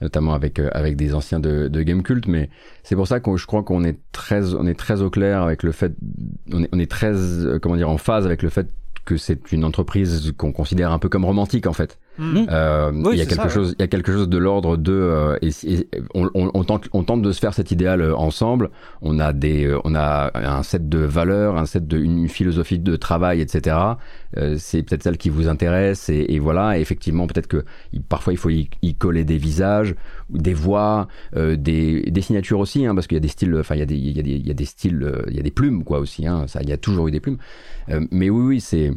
notamment 0.00 0.34
avec 0.34 0.60
avec 0.60 0.94
des 0.94 1.14
anciens 1.16 1.40
de, 1.40 1.66
de 1.66 1.82
Game 1.82 2.04
Cult. 2.04 2.28
Mais 2.28 2.48
c'est 2.84 2.94
pour 2.94 3.08
ça 3.08 3.18
que 3.18 3.36
je 3.36 3.46
crois 3.46 3.64
qu'on 3.64 3.82
est 3.82 3.98
très 4.12 4.54
on 4.54 4.66
est 4.66 4.78
très 4.78 5.02
au 5.02 5.10
clair 5.10 5.42
avec 5.42 5.64
le 5.64 5.72
fait 5.72 5.92
on 6.52 6.62
est 6.62 6.68
on 6.72 6.78
est 6.78 6.90
très 6.90 7.12
comment 7.60 7.76
dire 7.76 7.90
en 7.90 7.98
phase 7.98 8.24
avec 8.24 8.42
le 8.42 8.50
fait 8.50 8.68
que 9.04 9.16
c'est 9.16 9.50
une 9.50 9.64
entreprise 9.64 10.32
qu'on 10.36 10.52
considère 10.52 10.92
un 10.92 11.00
peu 11.00 11.08
comme 11.08 11.24
romantique 11.24 11.66
en 11.66 11.72
fait. 11.72 11.98
Mmh. 12.18 12.46
Euh, 12.50 12.92
il 13.12 13.18
y 13.18 13.22
a 13.22 13.26
quelque 13.26 13.48
chose, 13.48 13.74
il 13.78 13.80
y 13.80 13.84
a 13.84 13.88
quelque 13.88 14.12
chose 14.12 14.28
de 14.28 14.36
l'ordre 14.36 14.76
de, 14.76 14.92
euh, 14.92 15.38
et, 15.40 15.88
on, 16.14 16.28
on, 16.34 16.50
on, 16.52 16.64
tente, 16.64 16.86
on 16.92 17.04
tente 17.04 17.22
de 17.22 17.32
se 17.32 17.40
faire 17.40 17.54
cet 17.54 17.70
idéal 17.70 18.02
euh, 18.02 18.14
ensemble. 18.14 18.70
On 19.00 19.18
a 19.18 19.32
des, 19.32 19.64
euh, 19.64 19.80
on 19.84 19.94
a 19.94 20.30
un 20.34 20.62
set 20.62 20.90
de 20.90 20.98
valeurs, 20.98 21.56
un 21.56 21.64
set 21.64 21.86
de, 21.86 21.98
une 21.98 22.28
philosophie 22.28 22.78
de 22.78 22.96
travail, 22.96 23.40
etc. 23.40 23.76
Euh, 24.36 24.56
c'est 24.58 24.82
peut-être 24.82 25.02
celle 25.02 25.16
qui 25.16 25.30
vous 25.30 25.48
intéresse 25.48 26.10
et, 26.10 26.26
et 26.28 26.38
voilà. 26.38 26.76
Et 26.76 26.82
effectivement, 26.82 27.26
peut-être 27.26 27.46
que 27.46 27.64
parfois 28.10 28.34
il 28.34 28.38
faut 28.38 28.50
y, 28.50 28.68
y, 28.82 28.94
coller 28.94 29.24
des 29.24 29.38
visages, 29.38 29.94
des 30.28 30.54
voix, 30.54 31.08
des, 31.34 32.02
des 32.02 32.20
signatures 32.20 32.58
aussi, 32.58 32.84
hein, 32.84 32.94
parce 32.94 33.06
qu'il 33.06 33.16
y 33.16 33.20
a 33.20 33.20
des 33.20 33.28
styles, 33.28 33.56
enfin 33.58 33.74
il 33.74 33.78
y 33.78 33.82
a 33.82 33.86
des, 33.86 33.96
il 33.96 34.16
y 34.16 34.20
a 34.20 34.22
des, 34.22 34.32
il 34.32 34.46
y 34.46 34.50
a 34.50 34.54
des 34.54 34.64
styles, 34.64 35.12
il 35.28 35.36
y 35.36 35.40
a 35.40 35.42
des 35.42 35.50
plumes 35.50 35.82
quoi 35.82 35.98
aussi. 35.98 36.26
Hein, 36.26 36.46
ça, 36.46 36.60
il 36.62 36.68
y 36.68 36.72
a 36.72 36.76
toujours 36.76 37.08
eu 37.08 37.10
des 37.10 37.20
plumes. 37.20 37.38
mais 38.10 38.28
oui, 38.28 38.44
oui, 38.44 38.60
c'est 38.60 38.92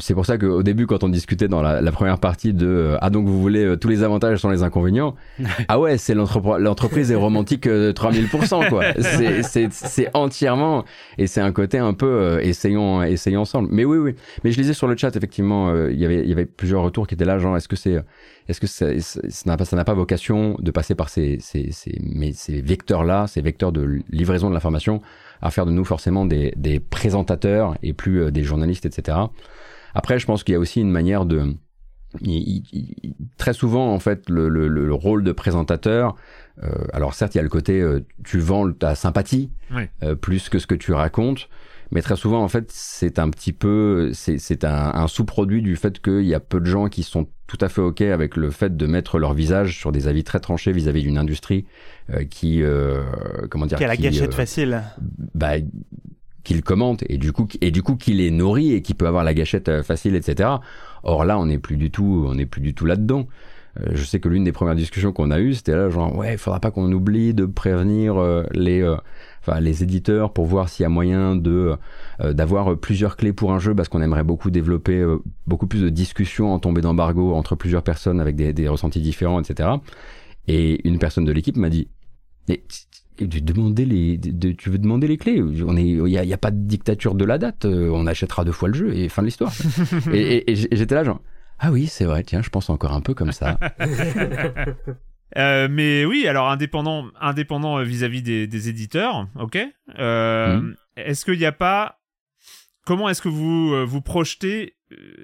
c'est 0.00 0.14
pour 0.14 0.26
ça 0.26 0.38
qu'au 0.38 0.62
début, 0.62 0.86
quand 0.86 1.04
on 1.04 1.08
discutait 1.08 1.48
dans 1.48 1.62
la, 1.62 1.92
première 1.92 2.18
partie 2.18 2.52
de 2.52 2.66
euh, 2.66 2.98
ah 3.00 3.10
donc 3.10 3.26
vous 3.26 3.40
voulez 3.40 3.64
euh, 3.64 3.76
tous 3.76 3.88
les 3.88 4.02
avantages 4.02 4.38
sans 4.38 4.50
les 4.50 4.62
inconvénients, 4.62 5.14
ah 5.68 5.78
ouais, 5.78 5.98
c'est 5.98 6.14
l'entreprise 6.14 7.10
est 7.10 7.16
romantique 7.16 7.66
3000% 7.66 8.64
euh, 8.64 8.68
quoi. 8.68 8.84
C'est 9.70 10.08
entièrement 10.14 10.84
et 11.18 11.26
c'est 11.26 11.40
un 11.40 11.52
côté 11.52 11.78
un 11.78 11.94
peu 11.94 12.38
essayons 12.42 13.02
essayons 13.02 13.42
ensemble. 13.42 13.68
Mais 13.70 13.84
oui 13.84 13.98
oui. 13.98 14.14
Mais 14.44 14.52
je 14.52 14.60
lisais 14.60 14.74
sur 14.74 14.86
le 14.86 14.96
chat 14.96 15.14
effectivement, 15.16 15.74
il 15.88 15.98
y 15.98 16.04
avait 16.04 16.22
il 16.22 16.28
y 16.28 16.32
avait 16.32 16.46
plusieurs 16.46 16.82
retours 16.82 17.06
qui 17.06 17.14
étaient 17.14 17.24
là 17.24 17.38
genre 17.38 17.56
est-ce 17.56 17.68
que 17.68 17.76
c'est 17.76 18.02
est-ce 18.48 18.60
que 18.60 18.66
ça 18.66 18.86
n'a 19.46 19.56
pas, 19.56 19.64
ça 19.64 19.84
pas 19.84 19.94
vocation 19.94 20.56
de 20.60 20.70
passer 20.70 20.94
par 20.94 21.08
ces, 21.08 21.38
ces, 21.40 21.72
ces, 21.72 21.98
mais 22.00 22.32
ces 22.32 22.60
vecteurs-là, 22.60 23.26
ces 23.26 23.40
vecteurs 23.40 23.72
de 23.72 24.00
livraison 24.08 24.48
de 24.48 24.54
l'information, 24.54 25.02
à 25.42 25.50
faire 25.50 25.66
de 25.66 25.70
nous 25.70 25.84
forcément 25.84 26.24
des, 26.24 26.52
des 26.56 26.80
présentateurs 26.80 27.76
et 27.82 27.92
plus 27.92 28.22
euh, 28.22 28.30
des 28.30 28.42
journalistes, 28.42 28.86
etc. 28.86 29.18
Après, 29.94 30.18
je 30.18 30.26
pense 30.26 30.44
qu'il 30.44 30.52
y 30.52 30.56
a 30.56 30.58
aussi 30.60 30.80
une 30.80 30.90
manière 30.90 31.24
de... 31.26 31.54
très 33.36 33.52
souvent, 33.52 33.92
en 33.92 33.98
fait, 33.98 34.28
le, 34.28 34.48
le, 34.48 34.68
le 34.68 34.94
rôle 34.94 35.24
de 35.24 35.32
présentateur, 35.32 36.14
euh, 36.62 36.70
alors 36.92 37.14
certes, 37.14 37.34
il 37.34 37.38
y 37.38 37.40
a 37.40 37.42
le 37.42 37.48
côté, 37.48 37.80
euh, 37.80 38.04
tu 38.24 38.38
vends 38.38 38.70
ta 38.72 38.94
sympathie, 38.94 39.50
plus 40.20 40.48
que 40.48 40.58
ce 40.58 40.66
que 40.66 40.74
tu 40.74 40.92
racontes, 40.92 41.48
mais 41.90 42.02
très 42.02 42.16
souvent, 42.16 42.42
en 42.42 42.48
fait, 42.48 42.70
c'est 42.72 43.18
un 43.18 43.30
petit 43.30 43.52
peu, 43.52 44.10
c'est 44.12 44.64
un, 44.64 44.92
un 44.94 45.06
sous-produit 45.06 45.62
du 45.62 45.76
fait 45.76 46.00
qu'il 46.00 46.26
y 46.26 46.34
a 46.34 46.40
peu 46.40 46.60
de 46.60 46.66
gens 46.66 46.88
qui 46.88 47.02
sont 47.02 47.28
tout 47.46 47.58
à 47.60 47.68
fait 47.68 47.80
ok 47.80 48.00
avec 48.02 48.36
le 48.36 48.50
fait 48.50 48.76
de 48.76 48.86
mettre 48.86 49.18
leur 49.18 49.34
visage 49.34 49.78
sur 49.78 49.92
des 49.92 50.08
avis 50.08 50.24
très 50.24 50.40
tranchés 50.40 50.72
vis-à-vis 50.72 51.02
d'une 51.02 51.18
industrie 51.18 51.64
euh, 52.10 52.24
qui, 52.24 52.62
euh, 52.62 53.02
comment 53.50 53.66
dire, 53.66 53.78
qui 53.78 53.84
a 53.84 53.88
la 53.88 53.96
gâchette 53.96 54.32
euh, 54.32 54.36
facile. 54.36 54.82
Bah, 55.34 55.52
qu'il 56.42 56.62
commente 56.62 57.02
et 57.08 57.18
du 57.18 57.32
coup 57.32 57.48
et 57.60 57.72
du 57.72 57.82
coup 57.82 57.96
qu'il 57.96 58.20
est 58.20 58.30
nourri 58.30 58.72
et 58.72 58.80
qui 58.80 58.94
peut 58.94 59.08
avoir 59.08 59.24
la 59.24 59.34
gâchette 59.34 59.82
facile 59.82 60.14
etc 60.14 60.48
or 61.02 61.24
là 61.24 61.40
on 61.40 61.46
n'est 61.46 61.58
plus 61.58 61.76
du 61.76 61.90
tout 61.90 62.24
on 62.28 62.36
n'est 62.36 62.46
plus 62.46 62.60
du 62.60 62.72
tout 62.72 62.86
là 62.86 62.94
dedans 62.94 63.26
je 63.90 64.04
sais 64.04 64.20
que 64.20 64.28
l'une 64.28 64.44
des 64.44 64.52
premières 64.52 64.76
discussions 64.76 65.12
qu'on 65.12 65.32
a 65.32 65.40
eues 65.40 65.54
c'était 65.54 65.74
là 65.74 65.90
genre 65.90 66.16
ouais 66.16 66.34
il 66.34 66.38
faudra 66.38 66.60
pas 66.60 66.70
qu'on 66.70 66.92
oublie 66.92 67.34
de 67.34 67.46
prévenir 67.46 68.22
les 68.52 68.88
les 69.60 69.82
éditeurs 69.82 70.32
pour 70.32 70.46
voir 70.46 70.68
s'il 70.68 70.82
y 70.84 70.86
a 70.86 70.88
moyen 70.88 71.36
de 71.36 71.76
euh, 72.20 72.32
d'avoir 72.32 72.76
plusieurs 72.78 73.16
clés 73.16 73.32
pour 73.32 73.52
un 73.52 73.58
jeu 73.58 73.74
parce 73.74 73.88
qu'on 73.88 74.02
aimerait 74.02 74.24
beaucoup 74.24 74.50
développer 74.50 74.98
euh, 74.98 75.18
beaucoup 75.46 75.66
plus 75.66 75.82
de 75.82 75.88
discussions 75.88 76.52
en 76.52 76.58
tombée 76.58 76.80
d'embargo 76.80 77.34
entre 77.34 77.54
plusieurs 77.56 77.82
personnes 77.82 78.20
avec 78.20 78.36
des, 78.36 78.52
des, 78.52 78.68
ressentis 78.68 79.00
différents, 79.00 79.40
etc. 79.40 79.70
Et 80.48 80.86
une 80.86 80.98
personne 80.98 81.24
de 81.24 81.32
l'équipe 81.32 81.56
m'a 81.56 81.70
dit 81.70 81.88
mais 82.48 82.62
demander 83.18 83.84
les, 83.84 84.20
tu 84.56 84.70
veux 84.70 84.78
demander 84.78 85.08
les 85.08 85.16
clés? 85.16 85.42
On 85.66 85.76
est, 85.76 85.86
il 85.86 86.04
n'y 86.04 86.18
a, 86.18 86.34
a, 86.34 86.36
pas 86.38 86.50
de 86.50 86.60
dictature 86.60 87.14
de 87.14 87.24
la 87.24 87.38
date. 87.38 87.64
Euh, 87.64 87.90
on 87.92 88.06
achètera 88.06 88.44
deux 88.44 88.52
fois 88.52 88.68
le 88.68 88.74
jeu 88.74 88.94
et 88.94 89.08
fin 89.08 89.22
de 89.22 89.26
l'histoire. 89.26 89.52
et, 90.12 90.52
et 90.52 90.56
j'étais 90.56 90.94
là 90.94 91.04
genre 91.04 91.20
ah 91.58 91.72
oui 91.72 91.86
c'est 91.86 92.04
vrai 92.04 92.22
tiens 92.22 92.42
je 92.42 92.50
pense 92.50 92.68
encore 92.68 92.92
un 92.92 93.00
peu 93.00 93.14
comme 93.14 93.32
ça. 93.32 93.58
Euh, 95.36 95.68
mais 95.70 96.04
oui, 96.04 96.26
alors 96.28 96.48
indépendant, 96.48 97.06
indépendant 97.20 97.78
euh, 97.78 97.82
vis-à-vis 97.82 98.22
des, 98.22 98.46
des, 98.46 98.68
éditeurs, 98.68 99.28
ok. 99.38 99.58
Euh, 99.98 100.60
mhm. 100.60 100.76
Est-ce 100.96 101.24
qu'il 101.24 101.38
n'y 101.38 101.44
a 101.44 101.52
pas 101.52 102.00
Comment 102.84 103.08
est-ce 103.08 103.20
que 103.20 103.28
vous 103.28 103.72
euh, 103.74 103.84
vous 103.84 104.00
projetez 104.00 104.76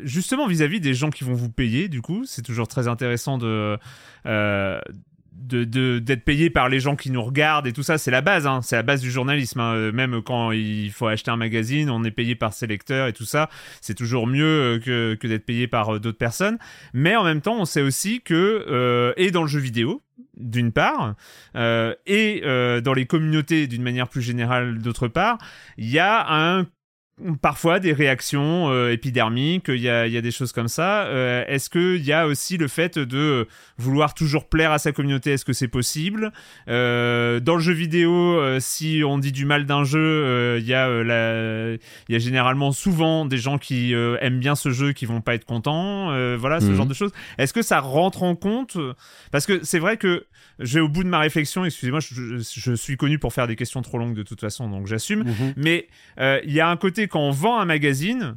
justement 0.02 0.48
vis-à-vis 0.48 0.80
des 0.80 0.92
gens 0.92 1.10
qui 1.10 1.22
vont 1.22 1.34
vous 1.34 1.50
payer 1.50 1.88
Du 1.88 2.02
coup, 2.02 2.24
c'est 2.24 2.42
toujours 2.42 2.66
très 2.66 2.88
intéressant 2.88 3.38
de 3.38 3.78
de 5.42 5.98
d'être 5.98 6.24
payé 6.24 6.50
par 6.50 6.68
les 6.68 6.80
gens 6.80 6.96
qui 6.96 7.10
nous 7.10 7.22
regardent 7.22 7.66
et 7.66 7.72
tout 7.72 7.82
ça, 7.82 7.98
c'est 7.98 8.10
la 8.10 8.20
base, 8.20 8.46
hein, 8.46 8.60
c'est 8.62 8.76
la 8.76 8.82
base 8.82 9.00
du 9.00 9.10
journalisme. 9.10 9.60
Hein. 9.60 9.74
Euh, 9.74 9.92
même 9.92 10.22
quand 10.22 10.52
il 10.52 10.90
faut 10.90 11.06
acheter 11.06 11.30
un 11.30 11.36
magazine, 11.36 11.90
on 11.90 12.04
est 12.04 12.10
payé 12.10 12.34
par 12.34 12.52
ses 12.52 12.66
lecteurs 12.66 13.08
et 13.08 13.12
tout 13.12 13.24
ça, 13.24 13.48
c'est 13.80 13.94
toujours 13.94 14.26
mieux 14.26 14.80
euh, 14.88 15.16
que, 15.16 15.26
d'être 15.26 15.44
payé 15.44 15.66
par 15.66 15.94
euh, 15.94 15.98
d'autres 15.98 16.18
personnes. 16.18 16.58
Mais 16.92 17.16
en 17.16 17.24
même 17.24 17.40
temps, 17.40 17.56
on 17.58 17.64
sait 17.64 17.82
aussi 17.82 18.20
que 18.20 19.12
et 19.16 19.30
dans 19.30 19.42
le 19.42 19.48
jeu 19.48 19.60
vidéo, 19.60 20.02
d'une 20.36 20.72
part, 20.72 21.14
et 21.54 22.42
euh, 22.44 22.80
dans 22.80 22.94
les 22.94 23.06
communautés 23.06 23.66
d'une 23.66 23.82
manière 23.82 24.08
plus 24.08 24.22
générale 24.22 24.78
d'autre 24.78 25.08
part, 25.08 25.38
il 25.76 25.90
y 25.90 25.98
a 25.98 26.26
un 26.32 26.66
parfois 27.40 27.80
des 27.80 27.92
réactions 27.92 28.70
euh, 28.70 28.92
épidermiques, 28.92 29.66
il 29.68 29.80
y 29.80 29.88
a, 29.88 30.06
y 30.06 30.16
a, 30.16 30.20
des 30.20 30.30
choses 30.30 30.52
comme 30.52 30.68
ça. 30.68 31.04
Euh, 31.04 31.44
est-ce 31.46 31.70
qu'il 31.70 32.04
y 32.04 32.12
a 32.12 32.26
aussi 32.26 32.56
le 32.56 32.68
fait 32.68 32.98
de 32.98 33.46
vouloir 33.78 34.14
toujours 34.14 34.48
plaire 34.48 34.72
à 34.72 34.78
sa 34.78 34.92
communauté? 34.92 35.32
Est-ce 35.32 35.44
que 35.44 35.52
c'est 35.52 35.68
possible? 35.68 36.32
Euh, 36.68 37.40
Dans 37.40 37.54
le 37.54 37.60
jeu 37.60 37.72
vidéo, 37.72 38.40
si 38.60 39.02
on 39.06 39.18
dit 39.18 39.32
du 39.32 39.44
mal 39.44 39.66
d'un 39.66 39.84
jeu, 39.84 40.58
il 40.58 40.66
y, 40.66 40.74
a, 40.74 40.88
la... 40.88 41.72
y 42.08 42.14
a 42.14 42.18
généralement 42.18 42.72
souvent 42.72 43.24
des 43.24 43.38
gens 43.38 43.58
qui 43.58 43.92
aiment 43.92 44.40
bien 44.40 44.54
ce 44.54 44.70
jeu 44.70 44.92
qui 44.92 45.06
vont 45.06 45.20
pas 45.20 45.34
être 45.34 45.44
contents. 45.44 46.06
voilà, 46.36 46.60
ce 46.60 46.66
mhm. 46.66 46.76
genre 46.76 46.86
de 46.86 46.94
choses. 46.94 47.12
Est-ce 47.38 47.52
que 47.52 47.62
ça 47.62 47.80
rentre 47.80 48.22
en 48.22 48.34
compte? 48.34 48.76
Parce 49.30 49.46
que 49.46 49.60
c'est 49.64 49.78
vrai 49.78 49.96
que 49.96 50.26
j'ai 50.58 50.80
au 50.80 50.88
bout 50.88 51.02
de 51.02 51.08
ma 51.08 51.18
réflexion, 51.18 51.64
excusez-moi, 51.64 52.00
je, 52.00 52.38
je, 52.38 52.72
suis 52.74 52.96
connu 52.96 53.18
pour 53.18 53.32
faire 53.32 53.46
des 53.46 53.56
questions 53.56 53.82
trop 53.82 53.98
longues 53.98 54.14
de 54.14 54.22
toute 54.22 54.40
façon, 54.40 54.68
donc 54.68 54.86
j'assume. 54.86 55.24
Mhm. 55.24 55.54
Mais 55.56 55.88
il 56.18 56.52
y 56.52 56.60
a 56.60 56.68
un 56.68 56.76
côté 56.76 57.08
quand 57.12 57.20
on 57.20 57.30
vend 57.30 57.60
un 57.60 57.66
magazine, 57.66 58.36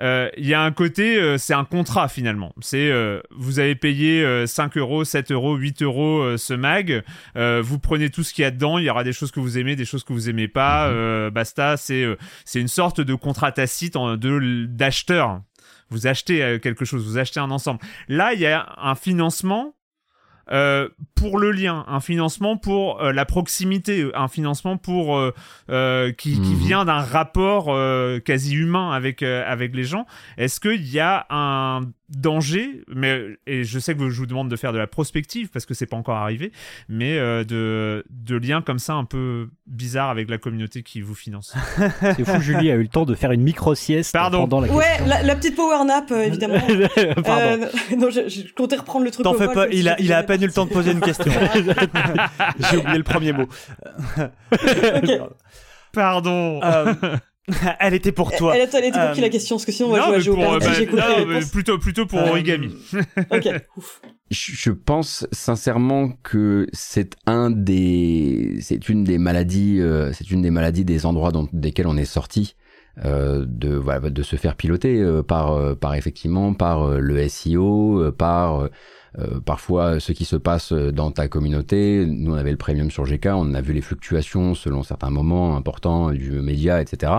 euh, 0.00 0.30
il 0.38 0.46
y 0.46 0.54
a 0.54 0.62
un 0.62 0.72
côté, 0.72 1.16
euh, 1.18 1.36
c'est 1.36 1.52
un 1.52 1.64
contrat 1.64 2.08
finalement. 2.08 2.54
C'est 2.60 2.90
euh, 2.90 3.20
vous 3.30 3.58
avez 3.58 3.74
payé 3.74 4.46
5 4.46 4.76
euros, 4.78 5.04
7 5.04 5.32
euros, 5.32 5.56
8 5.56 5.82
euros 5.82 6.36
ce 6.38 6.54
mag. 6.54 7.02
vous 7.34 7.78
prenez 7.78 8.08
tout 8.10 8.22
ce 8.22 8.32
qu'il 8.32 8.42
y 8.42 8.44
a 8.46 8.50
dedans. 8.50 8.78
Il 8.78 8.84
y 8.84 8.90
aura 8.90 9.04
des 9.04 9.12
choses 9.12 9.30
que 9.30 9.40
vous 9.40 9.58
aimez, 9.58 9.76
des 9.76 9.84
choses 9.84 10.04
que 10.04 10.12
vous 10.12 10.30
aimez 10.30 10.48
pas. 10.48 10.90
Mhm. 10.90 11.30
basta. 11.30 11.76
C'est 11.76 12.06
c'est 12.44 12.60
une 12.60 12.68
sorte 12.68 13.00
de 13.00 13.14
contrat 13.14 13.52
tacite 13.52 13.94
de 13.94 14.66
d'acheteur. 14.66 15.42
Vous 15.90 16.06
achetez 16.06 16.58
quelque 16.62 16.86
chose, 16.86 17.04
vous 17.04 17.18
achetez 17.18 17.40
un 17.40 17.50
ensemble. 17.50 17.80
Là, 18.08 18.32
il 18.32 18.40
y 18.40 18.46
a 18.46 18.74
un 18.78 18.94
financement 18.94 19.74
euh, 20.50 20.88
pour 21.14 21.38
le 21.38 21.50
lien, 21.52 21.84
un 21.88 22.00
financement 22.00 22.56
pour 22.56 23.00
euh, 23.00 23.12
la 23.12 23.24
proximité, 23.24 24.10
un 24.14 24.28
financement 24.28 24.76
pour 24.76 25.16
euh, 25.18 26.12
qui, 26.12 26.40
qui, 26.40 26.40
mhm. 26.40 26.56
vient 26.56 26.84
d'un 26.84 27.00
rapport 27.00 27.66
quasi 28.24 28.54
humain 28.54 28.92
avec 28.92 29.22
avec 29.22 29.74
les 29.74 29.84
gens. 29.84 30.06
Est-ce 30.36 30.60
qu'il 30.60 30.88
y 30.88 31.00
a 31.00 31.26
un 31.30 31.82
danger, 32.16 32.82
mais 32.94 33.22
et 33.46 33.64
je 33.64 33.78
sais 33.78 33.94
que 33.94 34.10
je 34.10 34.18
vous 34.18 34.26
demande 34.26 34.48
de 34.48 34.56
faire 34.56 34.72
de 34.72 34.78
la 34.78 34.86
prospective 34.86 35.48
parce 35.50 35.66
que 35.66 35.74
c'est 35.74 35.86
pas 35.86 35.96
encore 35.96 36.16
arrivé, 36.16 36.52
mais 36.88 37.18
euh, 37.18 37.44
de, 37.44 38.04
de 38.10 38.36
liens 38.36 38.62
comme 38.62 38.78
ça 38.78 38.94
un 38.94 39.04
peu 39.04 39.48
bizarres 39.66 40.10
avec 40.10 40.28
la 40.28 40.38
communauté 40.38 40.82
qui 40.82 41.00
vous 41.00 41.14
finance. 41.14 41.54
c'est 42.00 42.24
fou, 42.24 42.40
Julie 42.40 42.70
a 42.70 42.74
eu 42.74 42.82
le 42.82 42.88
temps 42.88 43.04
de 43.04 43.14
faire 43.14 43.32
une 43.32 43.42
micro 43.42 43.74
sieste 43.74 44.12
pendant 44.12 44.60
la 44.60 44.72
Ouais, 44.72 45.06
la, 45.06 45.34
petite 45.34 45.56
power 45.56 45.84
nap 45.84 46.10
euh, 46.10 46.22
évidemment. 46.22 46.60
Pardon. 47.24 47.64
Euh, 47.64 47.66
non, 47.96 48.10
je, 48.10 48.52
comptais 48.54 48.76
reprendre 48.76 49.04
le 49.04 49.10
truc. 49.10 49.24
T'en 49.24 49.34
fais 49.34 49.48
pas, 49.48 49.68
il 49.68 49.88
a, 49.88 50.00
il 50.00 50.12
a 50.12 50.18
à 50.18 50.22
peine 50.22 50.42
eu 50.42 50.46
le 50.46 50.52
temps 50.52 50.66
de 50.66 50.72
poser 50.72 50.92
une 50.92 51.00
question. 51.00 51.32
J'ai 52.70 52.76
oublié 52.76 52.98
le 52.98 53.04
premier 53.04 53.32
mot. 53.32 53.48
Pardon. 55.92 56.60
elle 57.80 57.94
était 57.94 58.12
pour 58.12 58.30
toi. 58.32 58.54
Elle, 58.56 58.68
elle, 58.72 58.84
était 58.84 59.00
pour 59.00 59.12
qui 59.12 59.20
la 59.20 59.26
euh, 59.26 59.30
question 59.30 59.56
Parce 59.56 59.64
que 59.64 59.72
sinon 59.72 59.88
on 59.88 59.92
va 59.92 60.18
jouer 60.20 60.44
à 60.44 60.58
pour, 60.58 60.96
bah, 60.96 61.38
plutôt, 61.50 61.78
plutôt 61.78 62.06
pour 62.06 62.20
origami. 62.20 62.74
ok. 63.30 63.48
Je 64.30 64.70
pense 64.70 65.26
sincèrement 65.32 66.10
que 66.22 66.66
c'est 66.72 67.16
un 67.26 67.50
des, 67.50 68.58
c'est 68.60 68.88
une 68.88 69.04
des 69.04 69.18
maladies, 69.18 69.80
euh, 69.80 70.12
c'est 70.12 70.30
une 70.30 70.42
des 70.42 70.50
maladies 70.50 70.84
des 70.84 71.04
endroits 71.04 71.32
dont, 71.32 71.48
desquels 71.52 71.86
on 71.86 71.96
est 71.96 72.04
sorti. 72.04 72.54
de, 72.96 74.08
de 74.08 74.22
se 74.22 74.36
faire 74.36 74.54
piloter 74.54 75.02
par, 75.26 75.76
par 75.76 75.94
effectivement 75.94 76.54
par 76.54 76.86
le 76.86 77.28
SEO, 77.28 78.12
par 78.12 78.68
parfois 79.44 80.00
ce 80.00 80.12
qui 80.12 80.24
se 80.24 80.36
passe 80.36 80.72
dans 80.72 81.10
ta 81.10 81.28
communauté. 81.28 82.06
Nous, 82.06 82.32
on 82.32 82.36
avait 82.36 82.50
le 82.50 82.56
premium 82.56 82.90
sur 82.90 83.04
GK, 83.04 83.26
on 83.26 83.54
a 83.54 83.60
vu 83.60 83.72
les 83.72 83.82
fluctuations 83.82 84.54
selon 84.54 84.82
certains 84.82 85.10
moments 85.10 85.56
importants 85.56 86.10
du 86.12 86.30
média, 86.40 86.80
etc. 86.80 87.12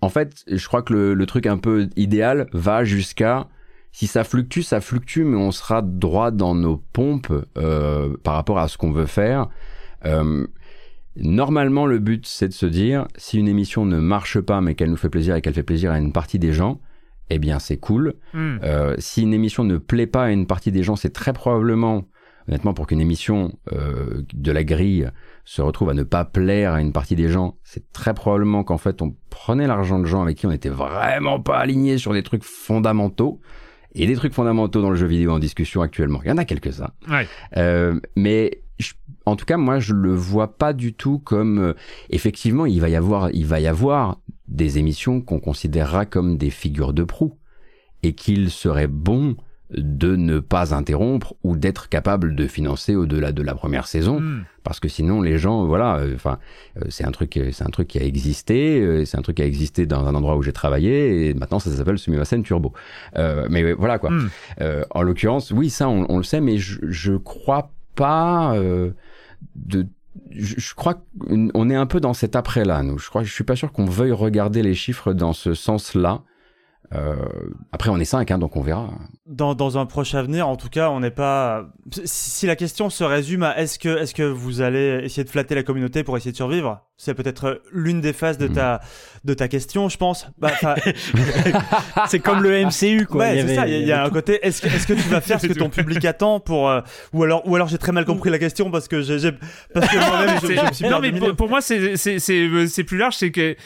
en 0.00 0.08
fait, 0.08 0.44
je 0.46 0.66
crois 0.66 0.82
que 0.82 0.92
le, 0.92 1.14
le 1.14 1.26
truc 1.26 1.46
un 1.46 1.58
peu 1.58 1.88
idéal 1.96 2.48
va 2.52 2.84
jusqu'à 2.84 3.48
si 3.94 4.08
ça 4.08 4.24
fluctue, 4.24 4.62
ça 4.62 4.80
fluctue, 4.80 5.22
mais 5.22 5.36
on 5.36 5.52
sera 5.52 5.80
droit 5.80 6.32
dans 6.32 6.56
nos 6.56 6.78
pompes 6.78 7.32
euh, 7.56 8.16
par 8.24 8.34
rapport 8.34 8.58
à 8.58 8.66
ce 8.66 8.76
qu'on 8.76 8.90
veut 8.90 9.06
faire. 9.06 9.46
Euh, 10.04 10.48
normalement, 11.14 11.86
le 11.86 12.00
but, 12.00 12.26
c'est 12.26 12.48
de 12.48 12.52
se 12.52 12.66
dire, 12.66 13.06
si 13.16 13.38
une 13.38 13.46
émission 13.46 13.86
ne 13.86 14.00
marche 14.00 14.40
pas, 14.40 14.60
mais 14.60 14.74
qu'elle 14.74 14.90
nous 14.90 14.96
fait 14.96 15.08
plaisir 15.08 15.36
et 15.36 15.42
qu'elle 15.42 15.54
fait 15.54 15.62
plaisir 15.62 15.92
à 15.92 15.98
une 16.00 16.12
partie 16.12 16.40
des 16.40 16.52
gens, 16.52 16.80
eh 17.34 17.38
bien, 17.38 17.58
c'est 17.58 17.76
cool. 17.76 18.14
Hmm. 18.32 18.56
Euh, 18.62 18.94
si 18.98 19.22
une 19.22 19.34
émission 19.34 19.64
ne 19.64 19.78
plaît 19.78 20.06
pas 20.06 20.24
à 20.24 20.30
une 20.30 20.46
partie 20.46 20.72
des 20.72 20.82
gens, 20.82 20.96
c'est 20.96 21.12
très 21.12 21.32
probablement, 21.32 22.04
honnêtement, 22.48 22.74
pour 22.74 22.86
qu'une 22.86 23.00
émission 23.00 23.52
de 23.70 24.52
la 24.52 24.64
grille 24.64 25.10
se 25.44 25.60
retrouve 25.60 25.90
à 25.90 25.94
ne 25.94 26.02
pas 26.02 26.24
plaire 26.24 26.72
à 26.72 26.80
une 26.80 26.92
partie 26.92 27.16
des 27.16 27.28
gens, 27.28 27.56
c'est 27.64 27.92
très 27.92 28.14
probablement 28.14 28.64
qu'en 28.64 28.78
fait, 28.78 29.02
on 29.02 29.14
prenait 29.30 29.66
l'argent 29.66 29.98
de 29.98 30.06
gens 30.06 30.22
avec 30.22 30.38
qui 30.38 30.46
on 30.46 30.50
n'était 30.50 30.70
vraiment 30.70 31.40
pas 31.40 31.58
aligné 31.58 31.98
sur 31.98 32.12
des 32.12 32.22
trucs 32.22 32.44
fondamentaux 32.44 33.40
et 33.94 34.06
des 34.06 34.16
trucs 34.16 34.32
fondamentaux 34.32 34.82
dans 34.82 34.90
le 34.90 34.96
jeu 34.96 35.06
vidéo 35.06 35.32
en 35.32 35.38
discussion 35.38 35.82
actuellement. 35.82 36.20
Il 36.24 36.28
y 36.28 36.32
en 36.32 36.38
a 36.38 36.44
quelques-uns. 36.44 36.90
Ouais. 37.08 37.28
Euh, 37.56 38.00
mais 38.16 38.62
en 39.26 39.36
tout 39.36 39.46
cas, 39.46 39.56
moi, 39.56 39.78
je 39.78 39.94
le 39.94 40.12
vois 40.12 40.56
pas 40.56 40.72
du 40.72 40.92
tout 40.92 41.18
comme 41.18 41.58
euh, 41.58 41.72
effectivement, 42.10 42.66
il 42.66 42.80
va 42.80 42.88
y 42.88 42.96
avoir, 42.96 43.30
il 43.30 43.46
va 43.46 43.60
y 43.60 43.66
avoir 43.66 44.18
des 44.48 44.78
émissions 44.78 45.20
qu'on 45.20 45.40
considérera 45.40 46.04
comme 46.04 46.36
des 46.36 46.50
figures 46.50 46.92
de 46.92 47.04
proue 47.04 47.36
et 48.02 48.12
qu'il 48.12 48.50
serait 48.50 48.86
bon 48.86 49.36
de 49.70 50.14
ne 50.14 50.40
pas 50.40 50.74
interrompre 50.74 51.34
ou 51.42 51.56
d'être 51.56 51.88
capable 51.88 52.34
de 52.36 52.46
financer 52.46 52.94
au-delà 52.94 53.32
de 53.32 53.42
la 53.42 53.54
première 53.54 53.86
saison 53.86 54.20
hmm. 54.20 54.44
parce 54.62 54.78
que 54.78 54.88
sinon 54.88 55.22
les 55.22 55.38
gens 55.38 55.64
voilà 55.64 55.96
euh, 55.96 56.14
enfin 56.14 56.38
euh, 56.76 56.84
c'est 56.90 57.04
un 57.04 57.10
truc 57.10 57.40
c'est 57.50 57.64
un 57.64 57.70
truc 57.70 57.88
qui 57.88 57.98
a 57.98 58.04
existé 58.04 59.04
c'est 59.06 59.16
un 59.16 59.22
truc 59.22 59.38
qui 59.38 59.42
a 59.42 59.46
existé 59.46 59.86
dans 59.86 60.06
un 60.06 60.14
endroit 60.14 60.36
où 60.36 60.42
j'ai 60.42 60.52
travaillé 60.52 61.30
et 61.30 61.34
maintenant 61.34 61.58
ça 61.58 61.70
s'appelle 61.70 61.98
Sumimasen 61.98 62.42
Turbo 62.42 62.74
mais 63.48 63.72
voilà 63.72 63.98
quoi 63.98 64.10
hmm. 64.10 64.28
en 64.90 65.02
l'occurrence 65.02 65.50
oui 65.50 65.70
ça 65.70 65.88
on, 65.88 66.18
le 66.18 66.24
sait 66.24 66.42
mais 66.42 66.58
je, 66.58 66.78
je 66.82 67.14
crois 67.14 67.72
pas 67.96 68.54
je, 70.30 70.74
crois 70.74 70.94
qu'on 70.94 71.70
est 71.70 71.74
un 71.74 71.86
peu 71.86 72.00
dans 72.00 72.14
cet 72.14 72.36
après 72.36 72.64
là 72.64 72.82
nous 72.82 72.98
je 72.98 73.08
crois 73.08 73.22
je 73.22 73.32
suis 73.32 73.44
pas 73.44 73.56
sûr 73.56 73.72
qu'on 73.72 73.86
veuille 73.86 74.12
regarder 74.12 74.62
les 74.62 74.74
chiffres 74.74 75.12
dans 75.12 75.32
ce 75.32 75.54
sens 75.54 75.94
là 75.94 76.22
euh, 76.92 77.16
après, 77.72 77.90
on 77.90 77.98
est 77.98 78.04
cinq, 78.04 78.30
hein, 78.30 78.38
donc 78.38 78.56
on 78.56 78.60
verra. 78.60 78.90
Dans, 79.26 79.54
dans, 79.54 79.78
un 79.78 79.86
proche 79.86 80.14
avenir, 80.14 80.48
en 80.48 80.56
tout 80.56 80.68
cas, 80.68 80.90
on 80.90 81.00
n'est 81.00 81.10
pas. 81.10 81.66
Si 82.04 82.46
la 82.46 82.56
question 82.56 82.90
se 82.90 83.04
résume 83.04 83.42
à 83.42 83.58
est-ce 83.58 83.78
que, 83.78 83.88
est-ce 83.98 84.14
que 84.14 84.22
vous 84.22 84.60
allez 84.60 85.00
essayer 85.02 85.24
de 85.24 85.30
flatter 85.30 85.54
la 85.54 85.62
communauté 85.62 86.04
pour 86.04 86.16
essayer 86.16 86.32
de 86.32 86.36
survivre? 86.36 86.82
C'est 86.96 87.14
peut-être 87.14 87.60
l'une 87.72 88.00
des 88.00 88.12
phases 88.12 88.38
de, 88.38 88.46
hmm. 88.46 88.52
ta, 88.52 88.80
de 89.24 89.34
ta 89.34 89.48
question, 89.48 89.88
je 89.88 89.96
pense. 89.96 90.28
Bah, 90.38 90.52
c'est 92.06 92.20
comme 92.20 92.40
le 92.40 92.66
MCU, 92.66 93.06
quoi. 93.06 93.24
Ouais, 93.24 93.44
c'est 93.44 93.54
ça. 93.56 93.66
Il 93.66 93.84
y, 93.84 93.90
a 93.90 94.04
un 94.04 94.10
côté. 94.10 94.38
Est-ce 94.46 94.62
que, 94.62 94.68
est-ce 94.68 94.86
que 94.86 94.92
tu 94.92 95.08
vas 95.08 95.20
faire 95.20 95.40
ce 95.40 95.48
que 95.48 95.54
ton 95.54 95.70
public 95.70 96.04
attend 96.04 96.38
pour. 96.38 96.70
Euh, 96.70 96.82
ou 97.12 97.24
alors, 97.24 97.46
ou 97.48 97.56
alors 97.56 97.66
j'ai 97.66 97.78
très 97.78 97.90
mal 97.90 98.04
compris 98.04 98.30
la 98.30 98.38
question 98.38 98.70
parce 98.70 98.86
que 98.86 99.02
j'ai. 99.02 99.32
Parce 99.72 99.88
que 99.88 99.96
moi-même, 99.96 100.38
je, 100.40 100.68
me 100.68 100.72
suis 100.72 100.88
Non, 100.88 101.00
mais 101.00 101.10
pour, 101.34 101.48
moi, 101.48 101.60
c'est, 101.60 101.96
c'est, 101.96 102.20
c'est, 102.20 102.84
plus 102.84 102.96
large. 102.96 103.16
C'est 103.16 103.32
que. 103.32 103.56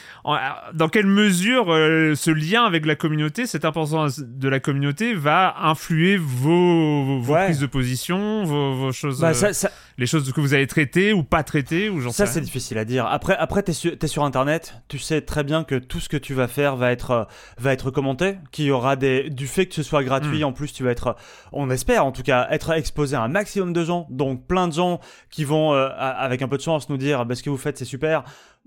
Dans 0.72 0.88
quelle 0.88 1.06
mesure 1.06 1.70
euh, 1.70 2.14
ce 2.14 2.30
lien 2.30 2.64
avec 2.64 2.86
la 2.86 2.94
communauté 2.94 3.46
cette 3.46 3.64
importance 3.64 4.20
de 4.20 4.48
la 4.48 4.60
communauté 4.60 5.14
va 5.14 5.54
influer 5.60 6.16
vos, 6.16 7.20
vos, 7.20 7.34
prises 7.34 7.60
de 7.60 7.66
position, 7.66 8.44
vos, 8.44 8.92
choses, 8.92 9.20
bah, 9.20 9.32
euh, 9.42 9.52
les 9.98 10.06
choses 10.06 10.32
que 10.32 10.40
vous 10.40 10.54
allez 10.54 10.66
traiter 10.66 11.12
ou 11.12 11.24
pas 11.24 11.42
traiter 11.42 11.88
ou 11.90 12.10
Ça, 12.10 12.26
c'est 12.26 12.40
difficile 12.40 12.78
à 12.78 12.84
dire. 12.84 13.17
Après, 13.18 13.36
après, 13.36 13.64
t'es 13.64 13.72
sur, 13.72 13.92
es 14.00 14.06
sur 14.06 14.22
Internet, 14.22 14.80
tu 14.86 15.00
sais 15.00 15.20
très 15.22 15.42
bien 15.42 15.64
que 15.64 15.74
tout 15.74 15.98
ce 15.98 16.08
que 16.08 16.16
tu 16.16 16.34
vas 16.34 16.46
faire 16.46 16.76
va 16.76 16.92
être, 16.92 17.10
euh, 17.10 17.24
va 17.58 17.72
être 17.72 17.90
commenté, 17.90 18.36
qu'il 18.52 18.66
y 18.66 18.70
aura 18.70 18.94
des, 18.94 19.28
du 19.28 19.48
fait 19.48 19.66
que 19.66 19.74
ce 19.74 19.82
soit 19.82 20.04
gratuit. 20.04 20.44
Hmm. 20.44 20.46
En 20.46 20.52
plus, 20.52 20.72
tu 20.72 20.84
vas 20.84 20.92
être, 20.92 21.16
on 21.50 21.68
espère 21.68 22.06
en 22.06 22.12
tout 22.12 22.22
cas, 22.22 22.46
être 22.52 22.70
exposé 22.70 23.16
à 23.16 23.22
un 23.22 23.26
maximum 23.26 23.72
de 23.72 23.82
gens. 23.82 24.06
Donc, 24.08 24.46
plein 24.46 24.68
de 24.68 24.72
gens 24.72 25.00
qui 25.30 25.42
vont, 25.42 25.74
euh, 25.74 25.88
avec 25.98 26.42
un 26.42 26.48
peu 26.48 26.58
de 26.58 26.62
chance, 26.62 26.88
nous 26.90 26.96
dire, 26.96 27.26
bah, 27.26 27.34
ce 27.34 27.42
que 27.42 27.50
vous 27.50 27.56
faites, 27.56 27.76
c'est 27.76 27.84
super 27.84 28.22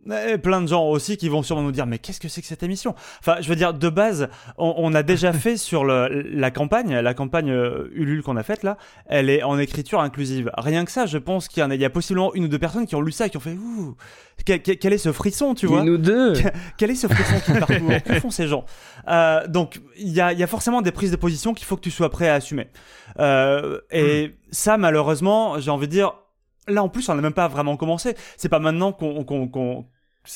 et 0.10 0.38
plein 0.38 0.62
de 0.62 0.68
gens 0.68 0.86
aussi 0.88 1.18
qui 1.18 1.30
vont 1.30 1.44
sûrement 1.44 1.62
nous 1.62 1.72
dire 1.72 1.86
mais 1.86 2.00
qu'est-ce 2.00 2.20
que 2.20 2.28
c'est 2.28 2.42
que 2.42 2.48
cette 2.48 2.64
émission? 2.64 2.96
Enfin, 3.20 3.38
je 3.40 3.48
veux 3.48 3.56
dire 3.56 3.74
de 3.74 3.90
base, 3.90 4.30
on, 4.58 4.94
a 4.94 5.04
déjà 5.04 5.32
fait 5.34 5.58
sur 5.58 5.84
le, 5.84 6.08
la 6.08 6.52
campagne, 6.52 6.96
la 6.96 7.14
campagne 7.14 7.52
euh, 7.52 7.90
Ulule 7.94 8.24
qu'on 8.24 8.38
a 8.38 8.44
faite 8.44 8.64
là, 8.64 8.78
elle 9.06 9.30
est 9.30 9.44
en 9.44 9.60
écriture 9.60 10.00
inclusive. 10.00 10.52
Rien 10.58 10.86
que 10.86 10.92
ça, 10.92 11.06
je 11.06 11.18
pense 11.18 11.48
qu'il 11.48 11.62
y, 11.62 11.64
a, 11.64 11.74
il 11.74 11.80
y 11.80 11.86
a 11.86 11.90
possiblement 11.90 12.34
une 12.34 12.46
ou 12.46 12.48
deux 12.48 12.60
personnes 12.60 12.88
qui 12.88 12.96
ont 12.96 13.02
lu 13.02 13.12
ça 13.12 13.28
et 13.28 13.30
qui 13.30 13.38
ont 13.38 13.42
fait 13.42 13.54
ouh, 13.54 13.96
quel, 14.46 14.62
quel, 14.62 14.94
est 14.94 14.98
ce 14.98 15.12
frisson, 15.12 15.54
tu 15.54 15.68
vois? 15.68 15.84
Nous 15.84 15.98
deux. 15.98 16.34
Quel, 16.78 16.90
est 16.90 16.96
ce 16.96 17.08
frisson 17.08 17.36
qui 17.46 17.60
parcourt? 17.60 18.02
Que 18.04 18.20
font 18.20 18.32
ces 18.32 18.48
gens? 18.48 18.66
Euh, 19.08 19.46
Donc 19.48 19.82
il 19.98 20.10
y 20.10 20.22
a, 20.22 20.34
y 20.34 20.44
a, 20.44 20.48
forcément 20.48 20.82
des 20.82 20.92
prises 20.92 21.12
de 21.12 21.16
position 21.16 21.54
qu'il 21.54 21.66
faut 21.66 21.76
que 21.76 21.82
tu 21.82 21.92
sois 21.92 22.10
prêt 22.10 22.28
à 22.28 22.36
assumer. 22.36 22.68
Euh, 23.20 23.80
et 23.92 24.28
hmm. 24.28 24.32
ça, 24.52 24.78
malheureusement, 24.78 25.60
j'ai 25.60 25.72
envie 25.72 25.88
de 25.88 25.92
dire 25.92 26.14
Là, 26.68 26.84
en 26.84 26.90
plus, 26.90 27.10
on 27.10 27.16
n'a 27.16 27.22
même 27.22 27.34
pas 27.34 27.48
vraiment 27.48 27.76
commencé. 27.78 28.16
C'est 28.38 28.50
pas 28.50 28.60
maintenant 28.60 28.92
qu'on, 28.92 29.24
qu'on, 29.24 29.86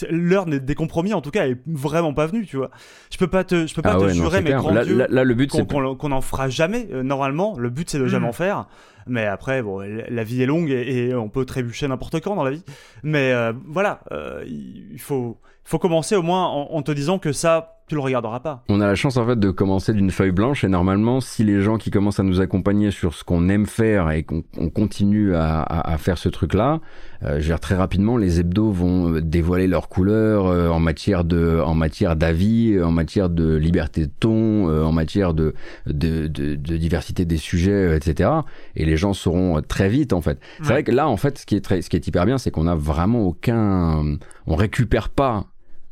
l'heure 0.10 0.46
des 0.46 0.76
compromis 0.76 1.14
en 1.14 1.22
tout 1.22 1.32
cas 1.32 1.48
est 1.48 1.58
vraiment 1.68 2.14
pas 2.14 2.26
venue 2.26 2.46
tu 2.46 2.58
vois. 2.58 2.72
Je 3.12 3.18
peux 3.18 3.28
pas 3.28 3.44
te 3.44 3.68
je 3.68 3.76
peux 3.76 3.82
pas 3.82 3.94
ah 3.96 4.00
te 4.00 4.10
jurer 4.10 4.42
mais 4.42 4.52
grand 4.52 4.72
là, 4.72 4.84
Dieu, 4.84 5.06
là, 5.08 5.24
le 5.24 5.34
but 5.36 5.50
qu'on, 5.52 5.96
qu'on, 5.96 6.12
en 6.12 6.22
fera 6.22 6.50
jamais 6.50 6.88
euh, 6.92 7.04
normalement. 7.04 7.56
Le 7.58 7.70
but 7.70 7.90
c'est 7.90 8.00
de 8.00 8.08
jamais 8.08 8.26
hmm. 8.26 8.30
en 8.30 8.34
faire. 8.34 8.68
Mais 9.08 9.26
après 9.26 9.62
bon 9.62 9.80
la 9.80 10.24
vie 10.24 10.42
est 10.42 10.48
longue 10.48 10.72
et, 10.72 11.14
on 11.14 11.30
peut 11.30 11.46
trébucher 11.46 11.88
n'importe 11.88 12.20
quand 12.20 12.36
dans 12.36 12.44
la 12.44 12.52
vie. 12.52 12.64
Mais 13.04 13.32
euh, 13.32 13.54
voilà 13.68 14.02
euh, 14.12 14.44
il 14.48 15.00
faut 15.00 15.40
faut 15.64 15.80
commencer 15.80 16.16
au 16.16 16.22
moins 16.22 16.46
en, 16.46 16.82
te 16.84 16.92
disant 16.92 17.18
que 17.18 17.32
ça, 17.32 17.75
tu 17.88 17.96
le 17.96 18.02
regarderas 18.02 18.40
pas. 18.40 18.64
On 18.68 18.82
a 18.82 18.88
la 18.88 18.96
chance 18.96 19.18
en 19.18 19.26
fait 19.28 19.40
de 19.40 19.52
commencer 19.52 19.94
d'une 19.94 20.10
feuille 20.10 20.32
blanche 20.32 20.64
et 20.64 20.68
normalement, 20.68 21.22
si 21.22 21.44
les 21.44 21.62
gens 21.62 21.78
qui 21.78 21.92
commencent 21.92 22.20
à 22.20 22.24
nous 22.24 22.42
accompagner 22.42 22.90
sur 22.90 23.14
ce 23.14 23.24
qu'on 23.24 23.48
aime 23.48 23.68
faire 23.68 24.10
et 24.10 24.24
qu'on 24.24 24.42
continue 24.70 25.36
à, 25.36 25.62
à, 25.62 25.98
faire 25.98 26.18
ce 26.18 26.30
truc-là, 26.30 26.80
euh, 27.24 27.34
je 27.34 27.42
veux 27.42 27.46
dire, 27.50 27.60
très 27.60 27.76
rapidement, 27.76 28.18
les 28.18 28.40
hebdos 28.40 28.72
vont 28.72 29.20
dévoiler 29.20 29.68
leurs 29.68 29.88
couleurs 29.88 30.48
euh, 30.48 30.70
en 30.70 30.80
matière 30.80 31.24
de, 31.24 31.62
en 31.64 31.76
matière 31.76 32.16
d'avis, 32.16 32.82
en 32.82 32.92
matière 32.92 33.30
de 33.30 33.56
liberté 33.56 34.08
de 34.08 34.12
ton, 34.20 34.68
euh, 34.70 34.84
en 34.84 34.92
matière 34.92 35.34
de, 35.34 35.54
de, 35.86 36.28
de, 36.28 36.56
de, 36.56 36.78
diversité 36.78 37.26
des 37.26 37.38
sujets, 37.38 37.96
etc. 37.96 38.32
Et 38.76 38.86
les 38.86 38.98
gens 38.98 39.14
sauront 39.14 39.62
très 39.62 39.90
vite 39.90 40.12
en 40.12 40.22
fait. 40.22 40.40
C'est 40.58 40.70
vrai 40.70 40.84
que 40.84 40.92
là, 40.92 41.08
en 41.08 41.18
fait, 41.18 41.38
ce 41.38 41.46
qui 41.46 41.56
est 41.56 41.62
très, 41.62 41.82
ce 41.82 41.90
qui 41.90 41.96
est 41.96 42.08
hyper 42.08 42.26
bien, 42.26 42.38
c'est 42.40 42.50
qu'on 42.50 42.68
a 42.68 42.76
vraiment 42.76 43.22
aucun, 43.22 44.18
on 44.48 44.56
récupère 44.56 45.10
pas 45.10 45.46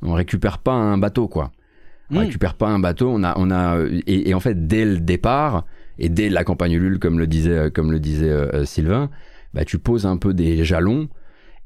on 0.05 0.13
récupère 0.13 0.57
pas 0.57 0.73
un 0.73 0.97
bateau, 0.97 1.27
quoi. 1.27 1.51
On 2.13 2.19
hmm. 2.19 2.25
récupère 2.25 2.53
pas 2.53 2.67
un 2.67 2.79
bateau. 2.79 3.09
On 3.09 3.23
a, 3.23 3.33
on 3.37 3.51
a, 3.51 3.77
et, 4.07 4.33
en 4.33 4.39
fait, 4.39 4.67
dès 4.67 4.85
le 4.85 4.99
départ 4.99 5.65
et 5.99 6.09
dès 6.09 6.29
la 6.29 6.43
campagne 6.43 6.73
Ulule, 6.73 6.99
comme 6.99 7.19
le 7.19 7.27
disait, 7.27 7.71
comme 7.71 7.91
le 7.91 7.99
disait 7.99 8.29
euh, 8.29 8.65
Sylvain, 8.65 9.09
bah, 9.53 9.65
tu 9.65 9.79
poses 9.79 10.05
un 10.05 10.17
peu 10.17 10.33
des 10.33 10.63
jalons 10.63 11.09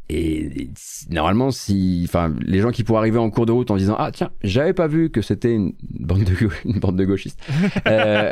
et, 0.09 0.69
normalement, 1.09 1.51
si, 1.51 2.03
enfin, 2.07 2.33
les 2.39 2.59
gens 2.59 2.71
qui 2.71 2.85
pourraient 2.85 2.99
arriver 2.99 3.17
en 3.17 3.29
cours 3.29 3.45
de 3.45 3.51
route 3.51 3.69
en 3.71 3.75
disant 3.75 3.95
ah 3.99 4.11
tiens, 4.13 4.31
j'avais 4.41 4.73
pas 4.73 4.87
vu 4.87 5.09
que 5.09 5.21
c'était 5.21 5.53
une 5.53 5.73
bande 5.81 6.23
de 6.23 6.33
une 6.65 6.79
bande 6.79 6.95
de 6.95 7.03
gauchistes. 7.03 7.39
euh, 7.87 8.31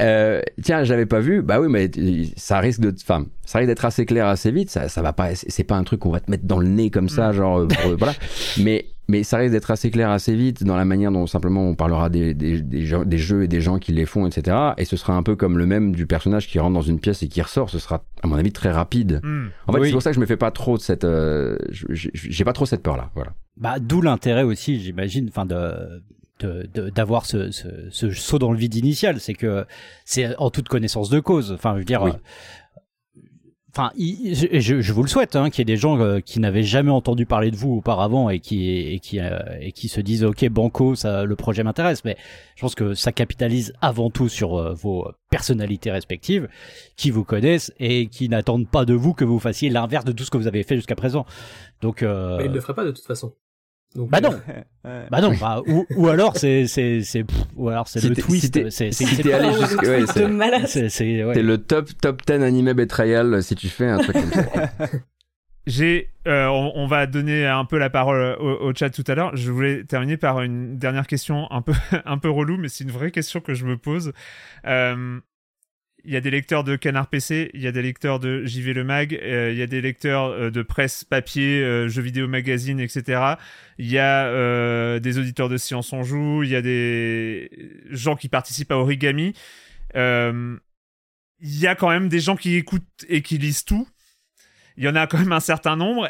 euh, 0.00 0.40
tiens, 0.62 0.84
j'avais 0.84 1.04
pas 1.04 1.20
vu. 1.20 1.42
Bah 1.42 1.60
oui, 1.60 1.68
mais 1.68 1.90
ça 2.36 2.58
risque 2.58 2.80
de, 2.80 2.94
enfin, 3.02 3.26
ça 3.44 3.58
risque 3.58 3.68
d'être 3.68 3.84
assez 3.84 4.06
clair 4.06 4.26
assez 4.26 4.50
vite. 4.50 4.70
Ça, 4.70 4.88
ça 4.88 5.02
va 5.02 5.12
pas, 5.12 5.34
c'est 5.34 5.64
pas 5.64 5.76
un 5.76 5.84
truc 5.84 6.00
qu'on 6.00 6.10
va 6.10 6.20
te 6.20 6.30
mettre 6.30 6.46
dans 6.46 6.58
le 6.58 6.68
nez 6.68 6.90
comme 6.90 7.10
ça, 7.10 7.30
mm. 7.30 7.34
genre 7.34 7.58
euh, 7.58 7.68
voilà. 7.98 8.14
Mais 8.60 8.86
mais 9.08 9.22
ça 9.22 9.38
risque 9.38 9.52
d'être 9.52 9.70
assez 9.70 9.90
clair 9.90 10.10
assez 10.10 10.34
vite 10.34 10.64
dans 10.64 10.76
la 10.76 10.84
manière 10.84 11.12
dont 11.12 11.26
simplement 11.26 11.68
on 11.68 11.74
parlera 11.74 12.08
des, 12.08 12.34
des, 12.34 12.60
des, 12.60 12.86
jeux, 12.86 13.04
des, 13.04 13.18
jeux, 13.18 13.44
et 13.44 13.48
des 13.48 13.60
gens 13.60 13.78
qui 13.78 13.92
les 13.92 14.06
font, 14.06 14.26
etc. 14.26 14.56
Et 14.78 14.84
ce 14.84 14.96
sera 14.96 15.14
un 15.14 15.22
peu 15.22 15.36
comme 15.36 15.58
le 15.58 15.66
même 15.66 15.94
du 15.94 16.06
personnage 16.06 16.48
qui 16.48 16.58
rentre 16.58 16.74
dans 16.74 16.82
une 16.82 17.00
pièce 17.00 17.22
et 17.22 17.28
qui 17.28 17.42
ressort. 17.42 17.70
Ce 17.70 17.78
sera, 17.78 18.04
à 18.22 18.26
mon 18.26 18.36
avis, 18.36 18.52
très 18.52 18.70
rapide. 18.70 19.20
Hmm. 19.22 19.48
En 19.66 19.72
fait, 19.72 19.84
c'est 19.84 19.92
pour 19.92 20.02
ça 20.02 20.10
que 20.10 20.16
je 20.16 20.20
me 20.20 20.26
fais 20.26 20.36
pas 20.36 20.50
trop 20.50 20.76
de 20.76 20.82
cette, 20.82 21.04
euh, 21.04 21.56
j'ai 21.70 22.44
pas 22.44 22.52
trop 22.52 22.66
cette 22.66 22.82
peur 22.82 22.96
là. 22.96 23.10
Voilà. 23.14 23.32
Bah, 23.56 23.78
d'où 23.78 24.00
l'intérêt 24.00 24.42
aussi, 24.42 24.80
j'imagine, 24.80 25.28
enfin 25.28 25.46
de 25.46 26.02
d'avoir 26.94 27.26
ce, 27.26 27.50
ce, 27.52 27.68
ce, 27.90 28.10
saut 28.10 28.38
dans 28.38 28.50
le 28.50 28.58
vide 28.58 28.74
initial, 28.74 29.20
c'est 29.20 29.34
que 29.34 29.64
c'est 30.04 30.36
en 30.36 30.50
toute 30.50 30.68
connaissance 30.68 31.08
de 31.08 31.20
cause. 31.20 31.52
Enfin, 31.52 31.74
je 31.74 31.78
veux 31.78 31.84
dire, 31.84 32.18
Enfin, 33.76 33.90
je, 33.96 34.92
vous 34.92 35.02
le 35.02 35.08
souhaite, 35.08 35.34
hein, 35.34 35.50
qu'il 35.50 35.58
y 35.58 35.62
ait 35.62 35.74
des 35.74 35.76
gens 35.76 35.98
euh, 35.98 36.20
qui 36.20 36.38
n'avaient 36.38 36.62
jamais 36.62 36.92
entendu 36.92 37.26
parler 37.26 37.50
de 37.50 37.56
vous 37.56 37.72
auparavant 37.72 38.28
euh, 38.28 38.30
et 38.30 38.38
qui 38.38 39.88
se 39.88 40.00
disent 40.00 40.22
ok 40.22 40.48
banco, 40.48 40.94
ça, 40.94 41.24
le 41.24 41.34
projet 41.34 41.64
m'intéresse. 41.64 42.04
Mais 42.04 42.16
je 42.54 42.60
pense 42.60 42.76
que 42.76 42.94
ça 42.94 43.10
capitalise 43.10 43.72
avant 43.80 44.10
tout 44.10 44.28
sur 44.28 44.56
euh, 44.56 44.74
vos 44.74 45.10
personnalités 45.28 45.90
respectives, 45.90 46.48
qui 46.96 47.10
vous 47.10 47.24
connaissent 47.24 47.72
et 47.80 48.06
qui 48.06 48.28
n'attendent 48.28 48.68
pas 48.68 48.84
de 48.84 48.94
vous 48.94 49.12
que 49.12 49.24
vous 49.24 49.40
fassiez 49.40 49.70
l'inverse 49.70 50.04
de 50.04 50.12
tout 50.12 50.22
ce 50.22 50.30
que 50.30 50.38
vous 50.38 50.46
avez 50.46 50.62
fait 50.62 50.76
jusqu'à 50.76 50.94
présent. 50.94 51.26
Donc, 51.82 52.02
mais 52.02 52.08
ils 52.44 52.50
ne 52.50 52.54
le 52.54 52.60
feraient 52.60 52.74
pas 52.74 52.84
de 52.84 52.92
toute 52.92 53.04
façon. 53.04 53.34
Bah 53.96 54.20
non, 54.20 54.30
bah 55.10 55.20
non, 55.20 55.34
bah, 55.40 55.62
ou, 55.66 55.86
ou 55.96 56.08
alors 56.08 56.36
c'est 56.36 56.66
c'est 56.66 57.02
c'est 57.02 57.24
ou 57.56 57.68
alors 57.68 57.86
c'est 57.88 58.02
le 58.02 58.14
twist, 58.14 58.70
c'est 58.70 58.90
c'est 58.90 59.04
ouais, 61.24 61.34
c'est 61.34 61.42
le 61.42 61.58
top 61.58 61.90
top 62.00 62.22
10 62.26 62.42
animé 62.42 62.74
betrayal 62.74 63.42
si 63.42 63.54
tu 63.54 63.68
fais 63.68 63.86
un 63.86 63.98
truc 63.98 64.16
comme 64.16 64.32
ça. 64.32 64.44
J'ai, 65.66 66.10
euh, 66.28 66.46
on, 66.46 66.86
va 66.86 67.06
donner 67.06 67.46
un 67.46 67.64
peu 67.64 67.78
la 67.78 67.88
parole 67.88 68.36
au, 68.38 68.74
chat 68.74 68.90
tout 68.90 69.04
à 69.06 69.14
l'heure. 69.14 69.34
Je 69.34 69.50
voulais 69.50 69.84
terminer 69.84 70.18
par 70.18 70.42
une 70.42 70.76
dernière 70.76 71.06
question 71.06 71.50
un 71.50 71.62
peu 71.62 71.72
un 72.04 72.18
peu 72.18 72.28
relou, 72.28 72.58
mais 72.58 72.68
c'est 72.68 72.84
une 72.84 72.90
vraie 72.90 73.10
question 73.10 73.40
que 73.40 73.54
je 73.54 73.64
me 73.64 73.78
pose. 73.78 74.12
Euh, 74.66 75.20
il 76.04 76.12
y 76.12 76.16
a 76.16 76.20
des 76.20 76.30
lecteurs 76.30 76.64
de 76.64 76.76
Canard 76.76 77.06
PC, 77.06 77.50
il 77.54 77.62
y 77.62 77.66
a 77.66 77.72
des 77.72 77.80
lecteurs 77.80 78.20
de 78.20 78.44
JV 78.44 78.74
Le 78.74 78.84
Mag, 78.84 79.14
euh, 79.14 79.50
il 79.50 79.58
y 79.58 79.62
a 79.62 79.66
des 79.66 79.80
lecteurs 79.80 80.26
euh, 80.26 80.50
de 80.50 80.62
presse 80.62 81.02
papier, 81.02 81.62
euh, 81.62 81.88
jeux 81.88 82.02
vidéo 82.02 82.28
magazine, 82.28 82.78
etc. 82.78 83.36
Il 83.78 83.90
y 83.90 83.98
a 83.98 85.00
des 85.00 85.18
auditeurs 85.18 85.48
de 85.48 85.56
Science 85.56 85.92
on 85.92 86.02
Joue, 86.02 86.42
il 86.42 86.50
y 86.50 86.56
a 86.56 86.62
des 86.62 87.50
gens 87.90 88.16
qui 88.16 88.28
participent 88.28 88.70
à 88.70 88.76
Origami. 88.76 89.34
il 89.94 90.60
y 91.40 91.66
a 91.66 91.74
quand 91.74 91.88
même 91.88 92.08
des 92.08 92.20
gens 92.20 92.36
qui 92.36 92.54
écoutent 92.54 93.04
et 93.08 93.22
qui 93.22 93.38
lisent 93.38 93.64
tout. 93.64 93.88
Il 94.76 94.84
y 94.84 94.88
en 94.88 94.96
a 94.96 95.06
quand 95.06 95.18
même 95.18 95.32
un 95.32 95.40
certain 95.40 95.76
nombre. 95.76 96.08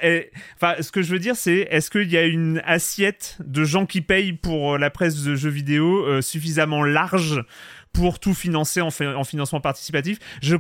Enfin, 0.56 0.74
ce 0.80 0.90
que 0.90 1.02
je 1.02 1.10
veux 1.10 1.18
dire, 1.18 1.36
c'est 1.36 1.68
est-ce 1.70 1.90
qu'il 1.90 2.10
y 2.10 2.16
a 2.16 2.24
une 2.24 2.60
assiette 2.64 3.38
de 3.44 3.64
gens 3.64 3.86
qui 3.86 4.00
payent 4.00 4.32
pour 4.34 4.76
la 4.76 4.90
presse 4.90 5.22
de 5.22 5.34
jeux 5.34 5.50
vidéo 5.50 6.20
suffisamment 6.20 6.82
large 6.82 7.42
pour 7.94 8.18
tout 8.18 8.34
financer 8.34 8.80
en, 8.80 8.88
en 8.88 9.24
financement 9.24 9.60
participatif. 9.60 10.18
Je, 10.42 10.56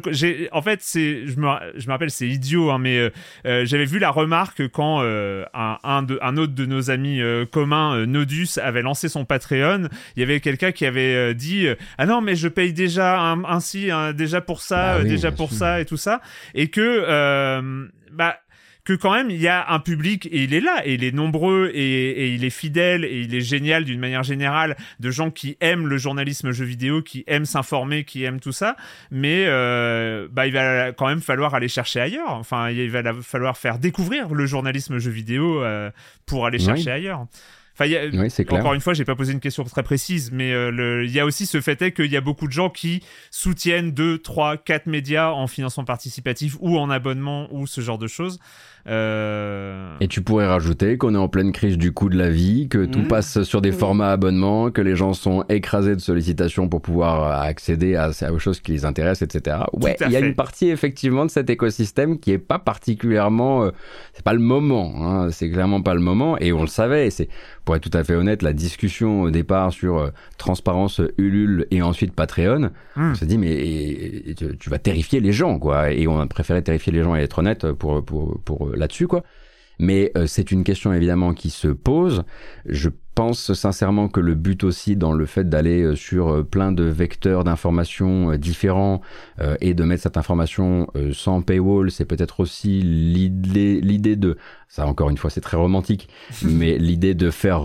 en 0.52 0.62
fait, 0.62 0.80
c'est, 0.82 1.26
je 1.26 1.36
me, 1.38 1.48
je 1.76 1.86
me 1.86 1.92
rappelle, 1.92 2.10
c'est 2.10 2.28
idiot, 2.28 2.70
hein, 2.70 2.78
mais 2.78 2.96
euh, 2.96 3.10
euh, 3.44 3.66
j'avais 3.66 3.84
vu 3.84 3.98
la 3.98 4.10
remarque 4.10 4.68
quand 4.68 5.02
euh, 5.02 5.44
un, 5.52 5.78
un, 5.82 6.02
de, 6.04 6.18
un, 6.22 6.36
autre 6.36 6.54
de 6.54 6.64
nos 6.64 6.90
amis 6.90 7.20
communs, 7.50 8.06
Nodus, 8.06 8.58
avait 8.62 8.82
lancé 8.82 9.08
son 9.08 9.24
Patreon. 9.24 9.88
Il 10.16 10.20
y 10.20 10.22
avait 10.22 10.40
quelqu'un 10.40 10.70
qui 10.70 10.86
avait 10.86 11.34
dit 11.34 11.66
ah 11.98 12.06
non 12.06 12.20
mais 12.20 12.36
je 12.36 12.46
paye 12.46 12.72
déjà 12.72 13.20
ainsi 13.48 13.88
déjà 14.14 14.40
pour 14.40 14.60
ça, 14.60 14.98
bah 14.98 15.04
déjà 15.04 15.32
pour 15.32 15.52
ça 15.52 15.80
et 15.80 15.84
tout 15.84 15.96
ça, 15.96 16.20
et 16.54 16.68
que 16.68 17.90
bah 18.12 18.38
que 18.84 18.92
quand 18.92 19.12
même 19.12 19.30
il 19.30 19.40
y 19.40 19.48
a 19.48 19.72
un 19.72 19.80
public 19.80 20.26
et 20.26 20.44
il 20.44 20.54
est 20.54 20.60
là 20.60 20.82
et 20.84 20.94
il 20.94 21.04
est 21.04 21.12
nombreux 21.12 21.70
et, 21.74 22.34
il 22.34 22.44
est 22.44 22.50
fidèle 22.50 23.04
et 23.04 23.20
il 23.20 23.34
est 23.34 23.40
génial 23.40 23.84
d'une 23.84 23.98
manière 23.98 24.22
générale 24.22 24.76
de 25.00 25.10
gens 25.10 25.30
qui 25.30 25.56
aiment 25.60 25.86
le 25.86 25.96
journalisme 25.96 26.52
jeu 26.52 26.64
vidéo, 26.64 27.02
qui 27.02 27.24
aiment 27.26 27.46
s'informer, 27.46 28.04
qui 28.04 28.24
aiment 28.24 28.40
tout 28.40 28.52
ça, 28.52 28.76
mais 29.10 29.44
euh, 29.46 30.28
bah 30.30 30.46
il 30.46 30.52
va 30.52 30.92
quand 30.92 31.08
même 31.08 31.20
falloir 31.20 31.54
aller 31.54 31.68
chercher 31.68 32.00
ailleurs. 32.00 32.32
Enfin, 32.32 32.70
il 32.70 32.90
va 32.90 33.02
falloir 33.22 33.56
faire 33.56 33.78
découvrir 33.78 34.34
le 34.34 34.46
journalisme 34.46 34.98
jeu 34.98 35.10
vidéo 35.10 35.62
euh, 35.62 35.90
pour 36.26 36.46
aller 36.46 36.58
chercher 36.58 36.90
ailleurs. 36.90 37.26
Enfin, 37.74 37.86
y 37.86 37.96
a, 37.96 38.06
oui, 38.06 38.28
encore 38.50 38.74
une 38.74 38.80
fois, 38.80 38.94
j'ai 38.94 39.04
pas 39.04 39.16
posé 39.16 39.32
une 39.32 39.40
question 39.40 39.64
très 39.64 39.82
précise, 39.82 40.30
mais 40.30 40.52
euh, 40.52 41.04
il 41.04 41.10
y 41.10 41.18
a 41.18 41.26
aussi 41.26 41.44
ce 41.44 41.60
fait 41.60 41.82
est 41.82 41.90
qu'il 41.90 42.10
y 42.10 42.16
a 42.16 42.20
beaucoup 42.20 42.46
de 42.46 42.52
gens 42.52 42.70
qui 42.70 43.02
soutiennent 43.32 43.90
2, 43.90 44.18
3, 44.18 44.58
4 44.58 44.86
médias 44.86 45.30
en 45.30 45.48
financement 45.48 45.84
participatif 45.84 46.56
ou 46.60 46.78
en 46.78 46.88
abonnement 46.88 47.48
ou 47.50 47.66
ce 47.66 47.80
genre 47.80 47.98
de 47.98 48.06
choses. 48.06 48.38
Euh... 48.86 49.96
Et 50.00 50.08
tu 50.08 50.20
pourrais 50.20 50.46
rajouter 50.46 50.98
qu'on 50.98 51.14
est 51.14 51.18
en 51.18 51.28
pleine 51.28 51.52
crise 51.52 51.78
du 51.78 51.92
coût 51.92 52.08
de 52.08 52.18
la 52.18 52.28
vie, 52.28 52.68
que 52.68 52.84
tout 52.84 53.00
mmh. 53.00 53.08
passe 53.08 53.42
sur 53.42 53.62
des 53.62 53.72
formats 53.72 54.12
abonnements, 54.12 54.70
que 54.70 54.82
les 54.82 54.94
gens 54.94 55.14
sont 55.14 55.44
écrasés 55.48 55.96
de 55.96 56.00
sollicitations 56.00 56.68
pour 56.68 56.82
pouvoir 56.82 57.40
accéder 57.40 57.96
à, 57.96 58.10
aux 58.30 58.38
choses 58.38 58.60
qui 58.60 58.72
les 58.72 58.84
intéressent, 58.84 59.22
etc. 59.22 59.56
Ouais, 59.72 59.96
il 60.04 60.12
y 60.12 60.16
a 60.16 60.20
une 60.20 60.34
partie 60.34 60.68
effectivement 60.68 61.24
de 61.24 61.30
cet 61.30 61.48
écosystème 61.48 62.18
qui 62.18 62.32
est 62.32 62.38
pas 62.38 62.58
particulièrement, 62.58 63.64
euh, 63.64 63.70
c'est 64.12 64.24
pas 64.24 64.34
le 64.34 64.40
moment, 64.40 64.92
hein, 64.98 65.30
c'est 65.30 65.50
clairement 65.50 65.80
pas 65.80 65.94
le 65.94 66.00
moment, 66.00 66.36
et 66.38 66.52
on 66.52 66.62
le 66.62 66.68
savait. 66.68 67.08
C'est 67.10 67.28
pour 67.64 67.76
être 67.76 67.88
tout 67.88 67.96
à 67.96 68.04
fait 68.04 68.14
honnête, 68.14 68.42
la 68.42 68.52
discussion 68.52 69.22
au 69.22 69.30
départ 69.30 69.72
sur 69.72 69.98
euh, 69.98 70.10
transparence 70.36 71.00
Ulule 71.16 71.66
et 71.70 71.80
ensuite 71.80 72.12
Patreon, 72.12 72.70
mmh. 72.96 73.10
on 73.12 73.14
s'est 73.14 73.26
dit 73.26 73.38
mais 73.38 74.34
tu, 74.36 74.68
vas 74.70 74.78
terrifier 74.78 75.20
les 75.20 75.32
gens 75.32 75.58
quoi, 75.58 75.90
et 75.90 76.06
on 76.06 76.20
a 76.20 76.26
préféré 76.26 76.62
terrifier 76.62 76.92
les 76.92 77.02
gens 77.02 77.16
et 77.16 77.20
être 77.20 77.38
honnête 77.38 77.72
pour 77.72 78.04
pour 78.04 78.40
pour 78.44 78.73
là-dessus, 78.74 79.06
quoi. 79.06 79.22
Mais 79.78 80.12
euh, 80.16 80.26
c'est 80.26 80.50
une 80.50 80.64
question 80.64 80.92
évidemment 80.92 81.34
qui 81.34 81.50
se 81.50 81.68
pose. 81.68 82.24
Je 82.66 82.90
pense 83.14 83.52
sincèrement 83.52 84.08
que 84.08 84.18
le 84.18 84.34
but 84.34 84.64
aussi 84.64 84.96
dans 84.96 85.12
le 85.12 85.24
fait 85.24 85.48
d'aller 85.48 85.82
euh, 85.82 85.94
sur 85.94 86.28
euh, 86.28 86.42
plein 86.42 86.72
de 86.72 86.82
vecteurs 86.82 87.44
d'informations 87.44 88.36
différents 88.36 89.00
et 89.60 89.74
de 89.74 89.84
mettre 89.84 90.02
cette 90.02 90.16
information 90.16 90.88
sans 91.12 91.42
paywall, 91.42 91.90
c'est 91.90 92.04
peut-être 92.04 92.40
aussi 92.40 92.80
l'idée, 92.82 93.80
l'idée 93.80 94.16
de, 94.16 94.36
ça 94.68 94.86
encore 94.86 95.10
une 95.10 95.16
fois 95.16 95.30
c'est 95.30 95.40
très 95.40 95.56
romantique, 95.56 96.08
mais 96.42 96.78
l'idée 96.78 97.14
de 97.14 97.30
faire 97.30 97.64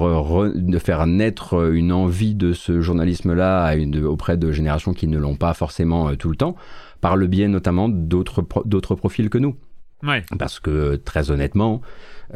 de 0.54 0.78
faire 0.78 1.08
naître 1.08 1.72
une 1.74 1.92
envie 1.92 2.36
de 2.36 2.54
ce 2.54 2.82
journalisme-là 2.82 3.76
auprès 4.04 4.38
de 4.38 4.52
générations 4.52 4.94
qui 4.94 5.08
ne 5.08 5.18
l'ont 5.18 5.36
pas 5.36 5.54
forcément 5.54 6.16
tout 6.16 6.30
le 6.30 6.36
temps, 6.36 6.56
par 7.02 7.16
le 7.16 7.28
biais 7.28 7.48
notamment 7.48 7.90
d'autres 7.90 8.46
d'autres 8.66 8.96
profils 8.96 9.30
que 9.30 9.38
nous. 9.38 9.56
Parce 10.38 10.60
que 10.60 10.96
très 10.96 11.32
honnêtement, 11.32 11.82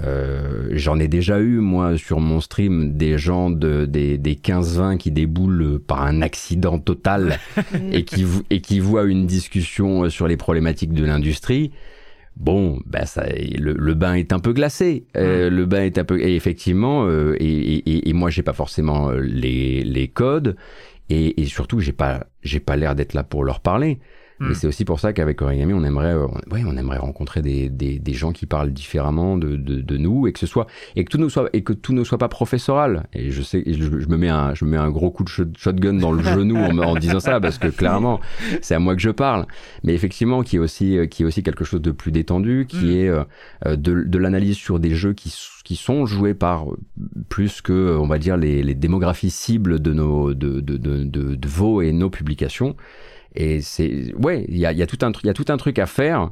euh, 0.01 0.69
j'en 0.71 0.99
ai 0.99 1.07
déjà 1.07 1.39
eu 1.39 1.59
moi 1.59 1.97
sur 1.97 2.19
mon 2.19 2.41
stream 2.41 2.97
des 2.97 3.17
gens 3.17 3.49
de 3.49 3.85
des, 3.85 4.17
des 4.17 4.35
15-20 4.35 4.97
qui 4.97 5.11
déboulent 5.11 5.79
par 5.79 6.03
un 6.03 6.21
accident 6.21 6.79
total 6.79 7.39
et 7.91 8.03
qui 8.03 8.25
et 8.49 8.59
qui 8.61 8.79
voient 8.79 9.05
une 9.05 9.27
discussion 9.27 10.09
sur 10.09 10.27
les 10.27 10.37
problématiques 10.37 10.93
de 10.93 11.05
l'industrie. 11.05 11.71
Bon, 12.35 12.79
bah 12.85 13.05
ça, 13.05 13.25
le, 13.27 13.73
le, 13.73 13.93
bain 13.93 14.15
est 14.15 14.33
un 14.33 14.39
peu 14.39 14.53
glacé. 14.53 15.05
Euh, 15.15 15.49
le 15.49 15.65
bain 15.65 15.83
est 15.83 15.99
un 15.99 16.03
peu 16.03 16.19
et 16.19 16.35
effectivement 16.35 17.05
euh, 17.05 17.35
et, 17.39 17.45
et, 17.45 18.09
et, 18.09 18.13
moi 18.13 18.31
j'ai 18.31 18.41
pas 18.41 18.53
forcément 18.53 19.09
euh, 19.09 19.19
les, 19.19 19.83
les 19.83 20.07
codes 20.07 20.55
et, 21.09 21.41
et 21.41 21.45
surtout 21.45 21.79
j'ai 21.79 21.91
pas 21.91 22.25
j'ai 22.41 22.59
pas 22.59 22.75
l'air 22.75 22.95
d'être 22.95 23.13
là 23.13 23.23
pour 23.23 23.43
leur 23.43 23.59
parler. 23.59 23.99
Mais 24.39 24.49
hmm. 24.49 24.53
c'est 24.55 24.67
aussi 24.67 24.85
pour 24.85 24.99
ça 24.99 25.13
qu'avec 25.13 25.41
Origami, 25.41 25.73
on 25.73 25.83
aimerait, 25.83 26.13
euh, 26.13 26.27
ouais, 26.51 26.63
on 26.65 26.75
aimerait 26.75 26.97
rencontrer 26.97 27.41
des, 27.41 27.69
des, 27.69 27.99
des, 27.99 28.13
gens 28.13 28.31
qui 28.31 28.45
parlent 28.45 28.71
différemment 28.71 29.37
de, 29.37 29.55
de, 29.55 29.81
de, 29.81 29.97
nous 29.97 30.27
et 30.27 30.33
que 30.33 30.39
ce 30.39 30.47
soit 30.47 30.67
et 30.95 31.05
que 31.05 31.09
tout 31.09 31.17
ne 31.17 31.29
soit 31.29 31.49
et 31.53 31.63
que 31.63 31.73
tout 31.73 31.93
ne 31.93 32.03
soit 32.03 32.17
pas 32.17 32.29
professoral. 32.29 33.07
Et 33.13 33.31
je 33.31 33.41
sais, 33.41 33.63
je, 33.65 34.07
me 34.07 34.17
mets 34.17 34.29
un, 34.29 34.53
je 34.55 34.65
me 34.65 34.71
mets 34.71 34.77
un 34.77 34.89
gros 34.89 35.11
coup 35.11 35.23
de 35.23 35.29
shotgun 35.29 35.93
dans 35.93 36.11
le 36.11 36.23
genou 36.23 36.57
en, 36.57 36.77
en, 36.79 36.95
disant 36.95 37.19
ça 37.19 37.39
parce 37.39 37.57
que 37.57 37.67
clairement, 37.67 38.19
c'est 38.61 38.75
à 38.75 38.79
moi 38.79 38.95
que 38.95 39.01
je 39.01 39.11
parle. 39.11 39.45
Mais 39.83 39.93
effectivement, 39.93 40.41
qui 40.41 40.55
est 40.55 40.59
aussi, 40.59 40.97
euh, 40.97 41.05
qui 41.05 41.23
est 41.23 41.25
aussi 41.25 41.43
quelque 41.43 41.63
chose 41.63 41.81
de 41.81 41.91
plus 41.91 42.11
détendu, 42.11 42.65
qui 42.67 42.85
hmm. 42.85 42.91
est 42.91 43.09
euh, 43.09 43.75
de, 43.75 44.03
de 44.03 44.17
l'analyse 44.17 44.57
sur 44.57 44.79
des 44.79 44.95
jeux 44.95 45.13
qui 45.13 45.33
qui 45.63 45.77
sont 45.77 46.05
joués 46.05 46.33
par 46.33 46.65
plus 47.29 47.61
que 47.61 47.97
on 47.97 48.07
va 48.07 48.17
dire 48.17 48.35
les, 48.35 48.63
les 48.63 48.75
démographies 48.75 49.29
cibles 49.29 49.79
de 49.79 49.93
nos 49.93 50.33
de, 50.33 50.59
de, 50.59 50.77
de, 50.77 51.05
de 51.05 51.47
vos 51.47 51.81
et 51.81 51.93
nos 51.93 52.09
publications 52.09 52.75
et 53.35 53.61
c'est 53.61 54.13
ouais, 54.15 54.45
il 54.47 54.57
y 54.57 54.65
a, 54.65 54.71
y 54.73 54.81
a 54.81 54.87
tout 54.87 54.99
un 55.01 55.11
il 55.23 55.27
y 55.27 55.29
a 55.29 55.33
tout 55.33 55.45
un 55.49 55.57
truc 55.57 55.79
à 55.79 55.85
faire. 55.85 56.31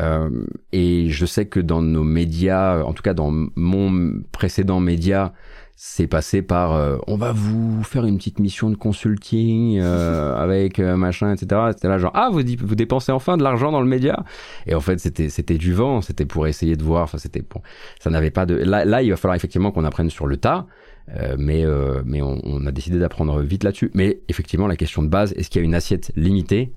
Euh, 0.00 0.44
et 0.72 1.08
je 1.08 1.24
sais 1.24 1.46
que 1.46 1.60
dans 1.60 1.80
nos 1.80 2.02
médias, 2.02 2.82
en 2.82 2.92
tout 2.94 3.02
cas 3.02 3.14
dans 3.14 3.32
mon 3.54 4.22
précédent 4.32 4.80
média, 4.80 5.32
c'est 5.76 6.06
passé 6.06 6.40
par 6.42 6.72
euh, 6.72 6.98
on 7.08 7.16
va 7.16 7.32
vous 7.32 7.82
faire 7.82 8.04
une 8.04 8.16
petite 8.16 8.38
mission 8.38 8.70
de 8.70 8.76
consulting 8.76 9.80
euh, 9.80 10.34
avec 10.42 10.78
euh, 10.78 10.96
machin 10.96 11.32
etc 11.32 11.60
c'était 11.72 11.88
là 11.88 11.98
genre 11.98 12.12
ah 12.14 12.28
vous 12.30 12.42
vous 12.60 12.74
dépensez 12.76 13.10
enfin 13.10 13.36
de 13.36 13.42
l'argent 13.42 13.72
dans 13.72 13.80
le 13.80 13.86
média. 13.86 14.24
Et 14.66 14.74
en 14.74 14.80
fait 14.80 14.98
c'était 15.00 15.28
c'était 15.28 15.58
du 15.58 15.72
vent. 15.72 16.00
C'était 16.00 16.26
pour 16.26 16.46
essayer 16.46 16.76
de 16.76 16.84
voir. 16.84 17.04
Enfin 17.04 17.18
c'était 17.18 17.42
bon 17.42 17.60
ça 17.98 18.10
n'avait 18.10 18.30
pas 18.30 18.46
de 18.46 18.54
là 18.54 18.84
là 18.84 19.02
il 19.02 19.10
va 19.10 19.16
falloir 19.16 19.36
effectivement 19.36 19.72
qu'on 19.72 19.84
apprenne 19.84 20.10
sur 20.10 20.26
le 20.26 20.36
tas 20.36 20.66
euh, 21.10 21.36
mais 21.38 21.64
euh, 21.64 22.02
mais 22.04 22.22
on, 22.22 22.40
on, 22.44 22.66
a 22.66 22.72
décidé 22.72 22.98
d'apprendre 22.98 23.40
vite 23.42 23.64
là-dessus. 23.64 23.90
Mais 23.94 24.20
effectivement, 24.28 24.66
la 24.66 24.76
question 24.76 25.02
de 25.02 25.08
base, 25.08 25.32
est-ce 25.34 25.50
qu'il 25.50 25.60
y 25.60 25.64
a 25.64 25.66
une 25.66 25.74
assiette 25.74 26.12
limitée? 26.16 26.72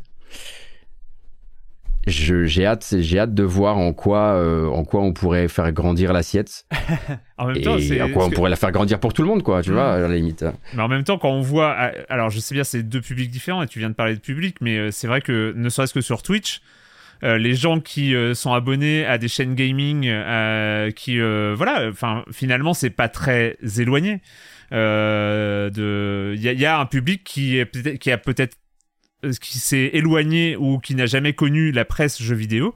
J'ai 2.06 2.66
hâte, 2.66 2.96
j'ai 3.00 3.20
hâte 3.20 3.34
de 3.34 3.44
voir 3.44 3.78
en 3.78 3.92
quoi, 3.92 4.36
euh, 4.36 4.68
en 4.68 4.86
quoi 4.86 5.02
on 5.02 5.12
pourrait 5.12 5.50
faire 5.50 5.70
grandir 5.74 6.14
l'assiette. 6.14 6.66
en 7.38 7.48
même 7.48 7.62
temps, 7.62 7.78
c'est 7.80 8.02
en 8.02 8.10
quoi 8.12 8.26
on 8.26 8.30
pourrait 8.30 8.50
la 8.50 8.56
faire 8.56 8.72
grandir 8.72 9.00
pour 9.02 9.12
tout 9.12 9.24
le 9.24 9.28
monde, 9.28 9.44
quoi. 9.44 9.62
Tu 9.62 9.72
vois, 9.72 9.92
à 9.92 10.00
la 10.00 10.16
limite. 10.16 10.46
Mais 10.74 10.82
en 10.82 10.88
même 10.88 11.04
temps, 11.04 11.18
quand 11.18 11.32
on 11.32 11.42
voit, 11.42 11.72
alors 12.08 12.30
je 12.30 12.40
sais 12.40 12.56
bien, 12.56 12.64
c'est 12.64 12.82
deux 12.82 13.02
publics 13.02 13.30
différents 13.30 13.62
et 13.62 13.68
tu 13.68 13.80
viens 13.80 13.90
de 13.90 13.96
parler 13.96 14.16
de 14.16 14.22
public, 14.22 14.56
mais 14.62 14.90
c'est 14.92 15.08
vrai 15.08 15.20
que 15.20 15.54
ne 15.58 15.68
serait-ce 15.68 15.94
que 15.94 16.00
sur 16.00 16.24
Twitch, 16.24 16.62
les 17.22 17.56
gens 17.56 17.80
qui 17.80 18.16
euh, 18.16 18.34
sont 18.34 18.54
abonnés 18.54 19.06
à 19.06 19.18
des 19.18 19.28
chaînes 19.28 19.56
gaming, 19.56 20.08
euh, 20.08 20.92
qui 20.92 21.20
voilà, 21.20 21.90
enfin 21.90 22.24
finalement 22.32 22.74
c'est 22.74 22.90
pas 22.90 23.10
très 23.10 23.58
éloigné. 23.78 24.22
de, 24.72 26.34
il 26.36 26.42
y, 26.42 26.56
y, 26.56 26.66
a 26.66 26.80
un 26.80 26.86
public 26.86 27.24
qui 27.24 27.58
est 27.58 28.00
qui 28.00 28.12
a 28.12 28.18
peut-être 28.18 28.58
qui 29.42 29.58
s'est 29.58 29.90
éloigné 29.94 30.56
ou 30.56 30.78
qui 30.78 30.94
n'a 30.94 31.08
jamais 31.08 31.34
connu 31.34 31.72
la 31.72 31.86
presse 31.86 32.22
jeux 32.22 32.36
vidéo, 32.36 32.76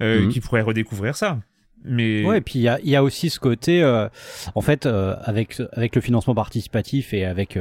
mhm. 0.00 0.28
qui 0.28 0.40
pourrait 0.40 0.62
redécouvrir 0.62 1.16
ça. 1.16 1.38
Mais 1.82 2.22
ouais, 2.24 2.38
et 2.38 2.40
puis 2.42 2.58
il 2.58 2.62
y 2.62 2.68
a, 2.68 2.78
y 2.82 2.94
a, 2.94 3.02
aussi 3.02 3.30
ce 3.30 3.40
côté, 3.40 3.82
en 4.54 4.60
fait, 4.60 4.86
avec 4.86 5.62
avec 5.72 5.94
le 5.94 6.02
financement 6.02 6.34
participatif 6.34 7.14
et 7.14 7.24
avec 7.24 7.56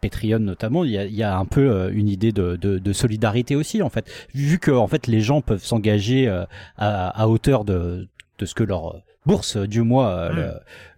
Patreon 0.00 0.38
notamment, 0.38 0.84
il 0.84 0.92
y 0.92 0.98
a, 0.98 1.04
y 1.04 1.22
a, 1.22 1.36
un 1.36 1.44
peu 1.44 1.70
euh, 1.70 1.90
une 1.92 2.08
idée 2.08 2.32
de, 2.32 2.56
de, 2.56 2.78
de, 2.78 2.92
solidarité 2.92 3.56
aussi 3.56 3.82
en 3.82 3.90
fait, 3.90 4.10
vu 4.34 4.58
que 4.58 4.70
en 4.70 4.86
fait 4.86 5.06
les 5.06 5.20
gens 5.20 5.40
peuvent 5.40 5.64
s'engager 5.64 6.28
euh, 6.28 6.44
à, 6.76 7.08
à, 7.22 7.26
hauteur 7.28 7.64
de, 7.64 8.08
de 8.38 8.46
ce 8.46 8.54
que 8.54 8.64
leur 8.64 9.02
bourse 9.30 9.56
du 9.56 9.82
mois 9.82 10.30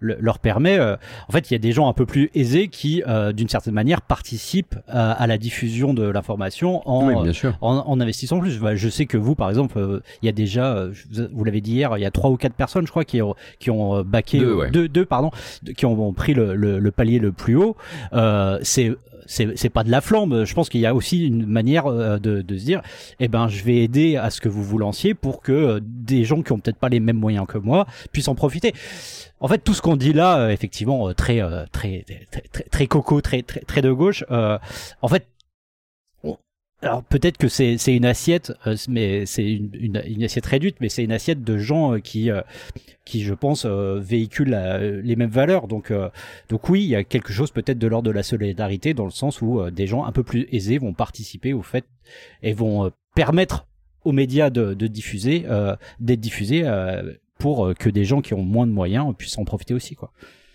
leur 0.01 0.39
permet. 0.39 0.81
en 0.81 1.33
fait, 1.33 1.51
il 1.51 1.55
y 1.55 1.57
a 1.57 1.59
des 1.59 1.73
gens 1.73 1.89
un 1.89 1.93
peu 1.93 2.07
plus 2.07 2.31
aisés 2.35 2.69
qui, 2.69 3.03
d'une 3.35 3.49
certaine 3.49 3.75
manière, 3.75 4.03
participent 4.03 4.77
à, 4.89 5.27
la 5.27 5.39
diffusion 5.39 5.95
de 5.95 6.09
l'information 6.09 6.83
en, 6.89 7.25
en, 7.61 8.01
investissant 8.01 8.41
plus. 8.41 8.61
je 8.75 8.89
sais 8.89 9.07
que 9.07 9.17
vous, 9.17 9.35
par 9.35 9.49
exemple, 9.49 10.01
il 10.23 10.27
y 10.27 10.29
a 10.29 10.33
déjà, 10.33 10.89
vous 11.33 11.45
l'avez 11.45 11.61
dit 11.61 11.73
hier, 11.73 11.97
il 11.97 12.01
y 12.01 12.07
a 12.07 12.11
trois 12.11 12.31
ou 12.31 12.37
quatre 12.37 12.55
personnes, 12.55 12.87
je 12.87 12.91
crois, 12.91 13.05
qui 13.05 13.23
ont 13.23 13.35
qui 13.59 13.71
ont 13.71 14.03
baqué 14.03 14.39
deux, 14.39 14.89
deux, 14.89 15.05
pardon, 15.05 15.31
qui 15.77 15.87
ont, 15.87 16.13
pris 16.13 16.35
le, 16.35 16.55
le, 16.55 16.91
palier 16.91 17.19
le 17.19 17.33
plus 17.33 17.57
haut. 17.57 17.77
c'est 18.63 18.93
c'est 19.27 19.71
pas 19.71 19.85
de 19.85 19.91
la 19.91 20.01
flambe. 20.01 20.45
Je 20.45 20.55
pense 20.55 20.69
qu'il 20.69 20.81
y 20.81 20.87
a 20.87 20.95
aussi 20.95 21.27
une 21.27 21.47
manière 21.47 21.87
euh, 21.87 22.19
de, 22.19 22.43
de, 22.43 22.59
se 22.59 22.65
dire, 22.65 22.83
eh 23.21 23.29
ben, 23.29 23.49
je 23.49 23.63
vais 23.65 23.77
aider 23.77 24.17
à 24.17 24.31
ce 24.31 24.41
que 24.41 24.49
vous 24.49 24.63
vous 24.63 24.79
lanciez 24.79 25.15
pour 25.15 25.41
que 25.41 25.53
euh, 25.53 25.81
des 25.83 26.25
gens 26.25 26.43
qui 26.43 26.53
ont 26.53 26.59
peut-être 26.59 26.79
pas 26.79 26.89
les 26.89 27.01
mêmes 27.01 27.17
moyens 27.17 27.47
que 27.47 27.59
moi 27.59 27.87
puissent 28.13 28.29
en 28.29 28.35
profiter. 28.35 28.75
En 29.41 29.49
fait, 29.49 29.59
tout 29.59 29.75
ce 29.75 29.83
qu'on 29.83 29.97
dit 29.97 30.13
là, 30.13 30.39
euh, 30.39 30.51
effectivement, 30.51 31.13
très, 31.15 31.41
très, 31.73 32.05
très, 32.05 32.25
très, 32.53 32.65
très, 32.65 32.87
coco, 32.87 33.21
très, 33.21 33.43
très, 33.43 33.61
très 33.61 33.83
de 33.83 33.91
gauche. 33.91 34.25
en 34.31 35.09
fait, 35.09 35.27
alors 36.83 37.05
peut-être 37.05 37.39
que 37.39 37.47
c'est 37.47 37.77
une 37.87 38.05
assiette, 38.05 38.53
euh, 38.67 38.77
mais 38.89 39.25
c'est 39.25 39.49
une, 39.49 40.03
une, 40.05 40.25
assiette 40.25 40.47
réduite, 40.47 40.77
mais 40.81 40.89
c'est 40.89 41.05
une 41.05 41.13
assiette 41.13 41.45
de 41.45 41.57
gens 41.57 41.95
euh, 41.95 41.99
qui 42.01 42.29
euh, 42.29 42.43
qui 43.05 43.23
je 43.23 43.35
pense 43.35 43.67
véhiculent 43.67 45.01
les 45.05 45.17
mêmes 45.17 45.31
valeurs. 45.31 45.69
Donc 45.69 45.93
donc 46.49 46.69
oui, 46.69 46.83
il 46.83 46.89
y 46.89 46.97
a 46.97 47.05
quelque 47.05 47.33
chose 47.33 47.51
peut-être 47.51 47.79
de 47.79 47.87
l'ordre 47.87 48.07
de 48.07 48.13
la 48.13 48.23
solidarité 48.23 48.95
dans 48.95 49.05
le 49.05 49.11
sens 49.11 49.43
où 49.43 49.61
des 49.71 49.87
gens 49.87 50.05
un 50.05 50.13
peu 50.13 50.23
plus 50.23 50.47
aisés 50.53 50.79
vont 50.79 50.95
participer 50.95 51.53
au 51.53 51.63
fait 51.63 51.85
et 52.43 52.53
vont 52.53 52.93
permettre 53.17 53.67
aux 54.05 54.13
médias 54.13 54.51
de, 54.51 54.75
de 54.75 54.87
diffuser, 54.87 55.47
d'être 55.99 56.21
diffusés 56.21 56.65
pour 57.39 57.75
que 57.75 57.91
des 57.91 58.05
gens 58.05 58.21
qui 58.21 58.35
ont 58.35 58.45
moins 58.45 58.69
de 58.69 58.73
moyens 58.73 59.13
puissent 59.19 59.39
en 59.39 59.45
profiter 59.45 59.75
aussi 59.75 59.97
quoi. 59.97 60.13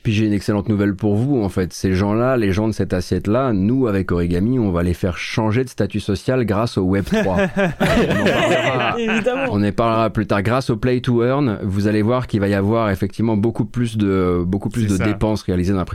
Puis 0.07 0.13
j'ai 0.13 0.25
une 0.25 0.31
excellente 0.31 0.69
nouvelle 0.69 0.95
pour 0.95 1.17
vous, 1.17 1.43
en 1.43 1.49
fait. 1.49 1.73
Ces 1.73 1.93
gens-là, 1.93 2.37
les 2.37 2.53
gens 2.53 2.69
de 2.69 2.71
cette 2.71 2.93
assiette-là, 2.93 3.51
nous, 3.51 3.87
avec 3.87 4.09
Origami, 4.13 4.57
on 4.57 4.71
va 4.71 4.81
les 4.81 4.93
faire 4.93 5.17
changer 5.17 5.65
de 5.65 5.69
statut 5.69 5.99
social 5.99 6.45
grâce 6.45 6.77
au 6.77 6.89
Web3. 6.89 7.49
on, 9.51 9.61
en 9.61 9.71
parlera, 9.73 10.09
plus 10.09 10.25
tard. 10.25 10.43
Grâce 10.43 10.69
au 10.69 10.77
Play 10.77 11.01
to 11.01 11.25
Earn, 11.25 11.59
vous 11.61 11.87
allez 11.87 12.01
voir 12.01 12.27
qu'il 12.27 12.39
va 12.39 12.47
y 12.47 12.53
avoir 12.53 12.89
effectivement 12.89 13.35
beaucoup 13.35 13.65
plus 13.65 13.97
de, 13.97 14.45
beaucoup 14.47 14.69
plus 14.69 14.87
de 14.87 14.95
dépenses 14.95 15.41
réalisées 15.41 15.73
dans 15.73 15.79
la 15.79 15.85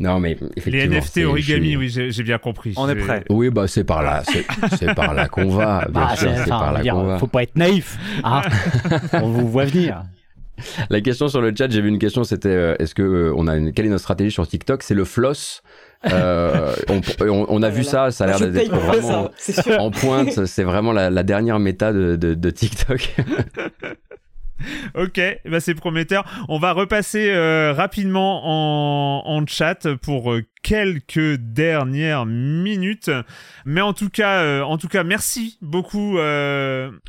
Non, 0.00 0.18
mais 0.18 0.36
effectivement. 0.56 0.92
Les 0.92 0.98
NFT 0.98 1.18
Origami, 1.18 1.76
oui, 1.76 1.90
j'ai 1.90 2.22
bien 2.24 2.38
compris. 2.38 2.74
On 2.76 2.88
est 2.88 2.96
prêt. 2.96 3.22
Oui, 3.30 3.50
bah, 3.50 3.68
c'est 3.68 3.84
par 3.84 4.02
là. 4.02 4.24
C'est 4.80 4.94
par 4.96 5.14
là 5.14 5.28
qu'on 5.28 5.48
va. 5.48 5.86
Bien 5.88 6.06
bah, 6.06 6.16
sûr, 6.16 6.32
c'est 6.42 6.50
par 6.50 6.72
là 6.72 6.82
qu'on 6.82 7.04
va. 7.04 7.18
Faut 7.18 7.28
pas 7.28 7.44
être 7.44 7.54
naïf. 7.54 7.96
Hein 8.24 8.42
on 9.12 9.28
vous 9.28 9.48
voit 9.48 9.66
venir. 9.66 10.02
La 10.90 11.00
question 11.00 11.28
sur 11.28 11.40
le 11.40 11.52
chat, 11.56 11.70
j'ai 11.70 11.80
vu 11.80 11.88
une 11.88 11.98
question, 11.98 12.24
c'était 12.24 12.48
euh, 12.48 12.74
est-ce 12.78 12.94
que 12.94 13.02
euh, 13.02 13.34
on 13.36 13.46
a 13.46 13.56
une, 13.56 13.72
quelle 13.72 13.86
est 13.86 13.90
notre 13.90 14.02
stratégie 14.02 14.30
sur 14.30 14.46
TikTok? 14.46 14.82
C'est 14.82 14.94
le 14.94 15.04
floss. 15.04 15.62
Euh, 16.10 16.74
on, 17.20 17.62
a 17.62 17.68
vu 17.68 17.84
ça, 17.84 18.10
ça 18.10 18.24
a 18.24 18.26
l'air 18.26 18.50
d'être 18.50 18.74
vraiment 18.74 19.30
en 19.78 19.90
pointe. 19.90 20.44
C'est 20.46 20.64
vraiment 20.64 20.92
la, 20.92 21.22
dernière 21.22 21.58
méta 21.58 21.92
de, 21.92 22.50
TikTok. 22.50 23.16
ok, 24.94 25.20
bah 25.46 25.60
c'est 25.60 25.74
prometteur. 25.74 26.24
On 26.48 26.58
va 26.58 26.72
repasser 26.72 27.32
rapidement 27.72 28.42
en, 28.44 29.22
en, 29.26 29.46
chat 29.46 29.88
pour 29.96 30.34
quelques 30.62 31.36
dernières 31.36 32.26
minutes. 32.26 33.10
Mais 33.64 33.80
en 33.80 33.92
tout 33.92 34.10
cas, 34.10 34.62
en 34.62 34.78
tout 34.78 34.88
cas, 34.88 35.04
merci 35.04 35.58
beaucoup. 35.60 36.18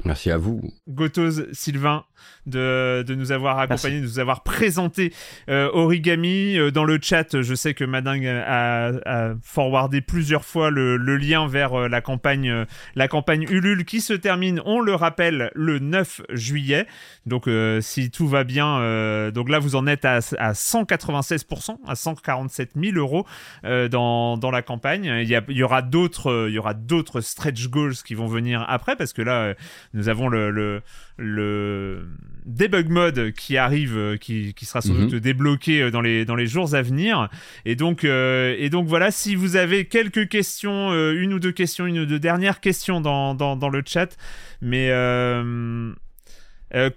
merci 0.05 0.31
à 0.31 0.37
vous. 0.37 0.61
Gotos, 0.87 1.53
Sylvain, 1.53 2.05
de, 2.45 3.03
de 3.05 3.15
nous 3.15 3.31
avoir 3.31 3.59
accompagnés, 3.59 3.99
de 3.99 4.05
nous 4.05 4.19
avoir 4.19 4.43
présenté 4.43 5.13
euh, 5.49 5.69
Origami. 5.73 6.57
Euh, 6.57 6.71
dans 6.71 6.83
le 6.83 6.99
chat, 7.01 7.41
je 7.41 7.55
sais 7.55 7.73
que 7.73 7.83
Madingue 7.83 8.27
a, 8.27 8.87
a 9.05 9.33
forwardé 9.41 10.01
plusieurs 10.01 10.45
fois 10.45 10.69
le, 10.69 10.97
le 10.97 11.17
lien 11.17 11.47
vers 11.47 11.73
euh, 11.73 11.87
la 11.87 12.01
campagne, 12.01 12.65
la 12.95 13.07
campagne 13.07 13.45
Ulule 13.49 13.85
qui 13.85 14.01
se 14.01 14.13
termine, 14.13 14.61
on 14.65 14.79
le 14.79 14.95
rappelle, 14.95 15.51
le 15.53 15.79
9 15.79 16.21
juillet. 16.31 16.87
Donc 17.25 17.40
si 17.81 18.11
tout 18.11 18.27
va 18.27 18.43
bien, 18.43 19.31
donc 19.31 19.49
là 19.49 19.59
vous 19.59 19.76
en 19.76 19.88
êtes 19.88 20.05
à, 20.05 20.19
à 20.38 20.51
196%, 20.53 21.77
à 21.88 21.95
147 21.95 22.72
000 22.76 22.97
euros 22.97 23.26
dans, 23.63 24.38
dans 24.38 24.51
la 24.51 24.61
campagne. 24.61 25.05
Il 25.22 25.30
y, 25.30 25.35
a, 25.35 25.43
il 25.47 25.57
y 25.57 25.63
aura 25.63 25.81
d'autres, 25.81 26.47
il 26.49 26.53
y 26.53 26.59
aura 26.59 26.73
d'autres 26.73 27.22
stretch 27.22 27.68
goals 27.68 27.95
qui 28.05 28.15
vont 28.15 28.27
venir 28.27 28.65
après 28.68 28.95
parce 28.95 29.13
que 29.13 29.22
là 29.22 29.53
nous 29.93 30.09
avons 30.09 30.27
le, 30.27 30.51
le 30.51 30.81
le 31.22 32.07
debug 32.45 32.89
mode 32.89 33.31
qui 33.31 33.57
arrive, 33.57 33.95
euh, 33.95 34.18
qui, 34.18 34.53
qui 34.53 34.65
sera 34.65 34.81
sans 34.81 34.93
mhm. 34.93 35.07
doute 35.07 35.22
débloqué 35.22 35.84
euh, 35.84 35.91
dans 35.91 36.01
les, 36.01 36.26
dans 36.26 36.35
les 36.35 36.47
jours 36.47 36.73
à 36.73 36.81
venir. 36.81 37.30
Et 37.65 37.76
donc, 37.76 38.03
euh, 38.03 38.55
et 38.57 38.69
donc 38.69 38.88
voilà, 38.88 39.11
si 39.11 39.35
vous 39.35 39.55
avez 39.55 39.85
quelques 39.85 40.27
questions, 40.27 40.91
une 41.11 41.34
ou 41.34 41.39
deux 41.39 41.51
questions, 41.51 41.85
une 41.85 41.99
ou 41.99 42.05
deux 42.05 42.19
dernières 42.19 42.59
questions 42.59 42.99
dans, 43.01 43.35
dans, 43.35 43.55
dans 43.55 43.69
le 43.69 43.84
chat, 43.85 44.18
mais... 44.61 44.89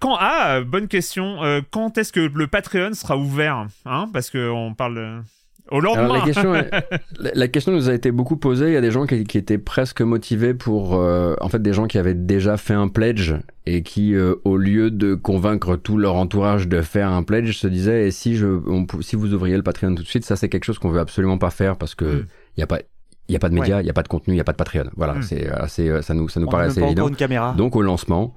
quand 0.00 0.16
ah 0.18 0.60
bonne 0.60 0.88
question 0.88 1.38
quand 1.70 1.98
est-ce 1.98 2.12
que 2.12 2.20
le 2.20 2.46
Patreon 2.46 2.94
sera 2.94 3.16
ouvert 3.16 3.66
hein 3.86 4.08
parce 4.12 4.30
que 4.30 4.50
on 4.50 4.74
parle 4.74 5.22
au 5.70 5.80
lendemain. 5.80 6.18
la, 6.18 6.20
question, 6.20 6.52
la, 7.18 7.48
question, 7.48 7.72
nous 7.72 7.88
a 7.88 7.94
été 7.94 8.10
beaucoup 8.10 8.36
posée. 8.36 8.68
Il 8.68 8.72
y 8.72 8.76
a 8.76 8.80
des 8.80 8.90
gens 8.90 9.06
qui, 9.06 9.24
qui 9.24 9.38
étaient 9.38 9.58
presque 9.58 10.02
motivés 10.02 10.54
pour, 10.54 10.96
euh, 10.96 11.34
en 11.40 11.48
fait, 11.48 11.60
des 11.62 11.72
gens 11.72 11.86
qui 11.86 11.98
avaient 11.98 12.14
déjà 12.14 12.56
fait 12.56 12.74
un 12.74 12.88
pledge 12.88 13.34
et 13.66 13.82
qui, 13.82 14.14
euh, 14.14 14.34
au 14.44 14.56
lieu 14.56 14.90
de 14.90 15.14
convaincre 15.14 15.76
tout 15.76 15.96
leur 15.96 16.16
entourage 16.16 16.68
de 16.68 16.82
faire 16.82 17.10
un 17.10 17.22
pledge, 17.22 17.56
se 17.56 17.66
disaient 17.66 18.06
et 18.06 18.10
si 18.10 18.36
je, 18.36 18.60
si 19.00 19.16
vous 19.16 19.32
ouvriez 19.32 19.56
le 19.56 19.62
Patreon 19.62 19.94
tout 19.94 20.02
de 20.02 20.08
suite, 20.08 20.24
ça 20.24 20.36
c'est 20.36 20.48
quelque 20.48 20.64
chose 20.64 20.78
qu'on 20.78 20.90
veut 20.90 21.00
absolument 21.00 21.38
pas 21.38 21.50
faire 21.50 21.76
parce 21.76 21.94
que 21.94 22.04
hmm. 22.04 22.26
il 22.56 22.60
y 22.60 22.62
a 22.62 22.66
pas 22.66 22.80
il 23.26 23.32
n'y 23.32 23.36
a 23.36 23.38
pas 23.38 23.48
de 23.48 23.54
médias, 23.54 23.80
il 23.80 23.84
n'y 23.84 23.90
a 23.90 23.94
pas 23.94 24.02
de 24.02 24.08
contenu, 24.08 24.34
il 24.34 24.36
n'y 24.36 24.40
a 24.42 24.44
pas 24.44 24.52
de 24.52 24.58
Patreon. 24.58 24.90
Voilà, 24.96 25.14
hmm. 25.14 25.22
c'est 25.22 25.48
assez, 25.48 25.88
euh, 25.88 26.02
ça 26.02 26.12
nous, 26.12 26.28
ça 26.28 26.40
nous 26.40 26.46
paraît 26.46 26.66
assez 26.66 26.82
évident. 26.82 27.08
Une 27.08 27.16
caméra. 27.16 27.54
Donc 27.56 27.74
au 27.74 27.80
lancement, 27.80 28.34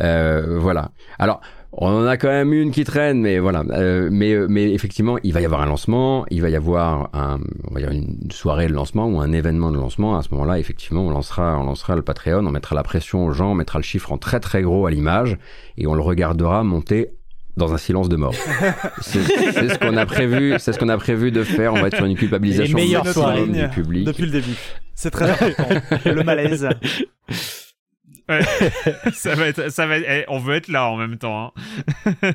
euh, 0.00 0.58
voilà. 0.58 0.90
Alors, 1.18 1.40
on 1.74 1.88
en 1.88 2.06
a 2.06 2.18
quand 2.18 2.28
même 2.28 2.52
une 2.52 2.70
qui 2.70 2.84
traîne, 2.84 3.20
mais 3.22 3.38
voilà. 3.38 3.64
Euh, 3.70 4.10
mais, 4.12 4.32
euh, 4.32 4.46
mais 4.48 4.72
effectivement, 4.72 5.16
il 5.22 5.32
va 5.32 5.40
y 5.40 5.46
avoir 5.46 5.62
un 5.62 5.66
lancement, 5.66 6.26
il 6.30 6.42
va 6.42 6.50
y 6.50 6.56
avoir 6.56 7.08
un, 7.14 7.40
on 7.70 7.74
va 7.74 7.80
dire 7.80 7.90
une 7.90 8.30
soirée 8.30 8.66
de 8.66 8.74
lancement 8.74 9.06
ou 9.06 9.20
un 9.20 9.32
événement 9.32 9.70
de 9.70 9.78
lancement. 9.78 10.18
À 10.18 10.22
ce 10.22 10.28
moment-là, 10.32 10.58
effectivement, 10.58 11.06
on 11.06 11.10
lancera, 11.10 11.58
on 11.58 11.64
lancera 11.64 11.96
le 11.96 12.02
Patreon, 12.02 12.46
on 12.46 12.50
mettra 12.50 12.74
la 12.74 12.82
pression 12.82 13.24
aux 13.24 13.32
gens, 13.32 13.52
on 13.52 13.54
mettra 13.54 13.78
le 13.78 13.84
chiffre 13.84 14.12
en 14.12 14.18
très 14.18 14.38
très 14.38 14.60
gros 14.60 14.86
à 14.86 14.90
l'image 14.90 15.38
et 15.78 15.86
on 15.86 15.94
le 15.94 16.02
regardera 16.02 16.62
monter 16.62 17.14
dans 17.56 17.72
un 17.72 17.78
silence 17.78 18.10
de 18.10 18.16
mort. 18.16 18.34
c'est 19.00 19.22
ce 19.22 19.78
qu'on 19.78 19.96
a 19.96 20.04
prévu, 20.04 20.54
c'est 20.58 20.74
ce 20.74 20.78
qu'on 20.78 20.90
a 20.90 20.98
prévu 20.98 21.32
de 21.32 21.42
faire. 21.42 21.72
On 21.72 21.80
va 21.80 21.86
être 21.88 21.96
sur 21.96 22.06
une 22.06 22.16
culpabilisation 22.16 22.78
du 23.46 23.68
public 23.68 24.04
depuis 24.04 24.24
le 24.24 24.30
début. 24.30 24.56
C'est 24.94 25.10
très 25.10 25.30
important. 25.30 25.68
le 26.04 26.22
malaise. 26.22 26.68
ça 29.12 29.34
va 29.34 29.48
être, 29.48 29.70
ça 29.70 29.86
va 29.86 29.98
eh, 29.98 30.24
on 30.28 30.38
veut 30.38 30.54
être 30.54 30.68
là 30.68 30.88
en 30.88 30.96
même 30.96 31.18
temps. 31.18 31.52
Hein. 32.06 32.22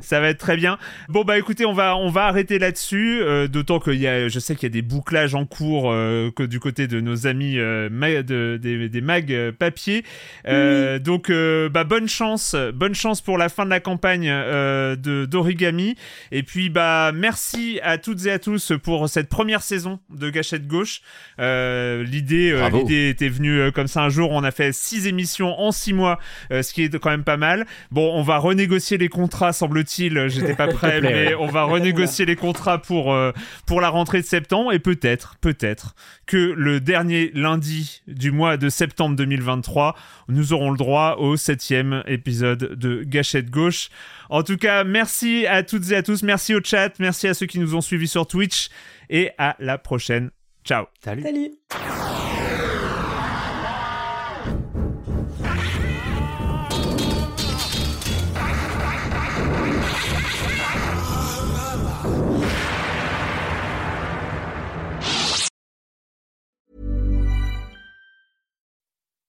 ça 0.00 0.20
va 0.20 0.28
être 0.28 0.38
très 0.38 0.56
bien. 0.56 0.78
Bon 1.08 1.22
bah 1.22 1.38
écoutez, 1.38 1.66
on 1.66 1.72
va, 1.72 1.96
on 1.96 2.08
va 2.08 2.26
arrêter 2.26 2.58
là-dessus. 2.58 3.20
Euh, 3.20 3.46
d'autant 3.48 3.78
que 3.78 3.90
y 3.90 4.06
a, 4.06 4.28
je 4.28 4.38
sais 4.38 4.54
qu'il 4.54 4.64
y 4.64 4.66
a 4.66 4.70
des 4.72 4.82
bouclages 4.82 5.34
en 5.34 5.44
cours 5.44 5.90
euh, 5.90 6.30
que 6.30 6.42
du 6.42 6.60
côté 6.60 6.86
de 6.86 7.00
nos 7.00 7.26
amis 7.26 7.58
euh, 7.58 7.88
de, 8.22 8.58
des, 8.60 8.88
des 8.88 9.00
mags 9.00 9.50
papier. 9.58 10.04
Donc 10.44 11.30
bah 11.30 11.84
bonne 11.84 12.08
chance, 12.08 12.56
bonne 12.74 12.94
chance 12.94 13.20
pour 13.20 13.38
la 13.38 13.48
fin 13.48 13.64
de 13.64 13.70
la 13.70 13.80
campagne 13.80 14.28
de 14.28 15.26
d'origami. 15.26 15.96
Et 16.32 16.42
puis 16.42 16.70
bah 16.70 17.12
merci 17.14 17.80
à 17.82 17.98
toutes 17.98 18.26
et 18.26 18.30
à 18.30 18.38
tous 18.38 18.72
pour 18.82 19.08
cette 19.08 19.28
première 19.28 19.62
saison 19.62 20.00
de 20.10 20.30
Gâchette 20.30 20.66
Gauche. 20.66 21.02
l'idée, 21.38 22.68
l'idée 22.72 23.08
était 23.10 23.28
venue 23.28 23.70
comme 23.72 23.88
ça 23.88 24.02
un 24.02 24.08
jour. 24.08 24.30
On 24.30 24.37
a 24.44 24.50
fait 24.50 24.72
six 24.72 25.06
émissions 25.06 25.58
en 25.58 25.72
six 25.72 25.92
mois, 25.92 26.18
euh, 26.52 26.62
ce 26.62 26.72
qui 26.72 26.82
est 26.82 26.98
quand 26.98 27.10
même 27.10 27.24
pas 27.24 27.36
mal. 27.36 27.66
Bon, 27.90 28.12
on 28.14 28.22
va 28.22 28.38
renégocier 28.38 28.98
les 28.98 29.08
contrats, 29.08 29.52
semble-t-il. 29.52 30.28
J'étais 30.28 30.54
pas 30.54 30.68
prêt, 30.72 31.00
mais 31.00 31.34
on 31.34 31.46
va 31.46 31.62
renégocier 31.64 32.26
les 32.26 32.36
contrats 32.36 32.78
pour 32.78 33.12
euh, 33.12 33.32
pour 33.66 33.80
la 33.80 33.88
rentrée 33.88 34.20
de 34.20 34.26
septembre 34.26 34.72
et 34.72 34.78
peut-être, 34.78 35.36
peut-être 35.40 35.94
que 36.26 36.54
le 36.56 36.80
dernier 36.80 37.30
lundi 37.34 38.02
du 38.06 38.30
mois 38.30 38.56
de 38.56 38.68
septembre 38.68 39.16
2023, 39.16 39.94
nous 40.28 40.52
aurons 40.52 40.70
le 40.70 40.76
droit 40.76 41.16
au 41.18 41.36
septième 41.36 42.02
épisode 42.06 42.74
de 42.74 43.02
Gâchette 43.04 43.50
Gauche. 43.50 43.88
En 44.30 44.42
tout 44.42 44.56
cas, 44.56 44.84
merci 44.84 45.46
à 45.46 45.62
toutes 45.62 45.90
et 45.90 45.96
à 45.96 46.02
tous, 46.02 46.22
merci 46.22 46.54
au 46.54 46.60
chat, 46.62 46.98
merci 46.98 47.28
à 47.28 47.34
ceux 47.34 47.46
qui 47.46 47.58
nous 47.58 47.74
ont 47.74 47.80
suivis 47.80 48.08
sur 48.08 48.26
Twitch 48.26 48.68
et 49.10 49.30
à 49.38 49.56
la 49.58 49.78
prochaine. 49.78 50.30
Ciao. 50.64 50.86
Salut. 51.02 51.22
Salut. 51.22 52.37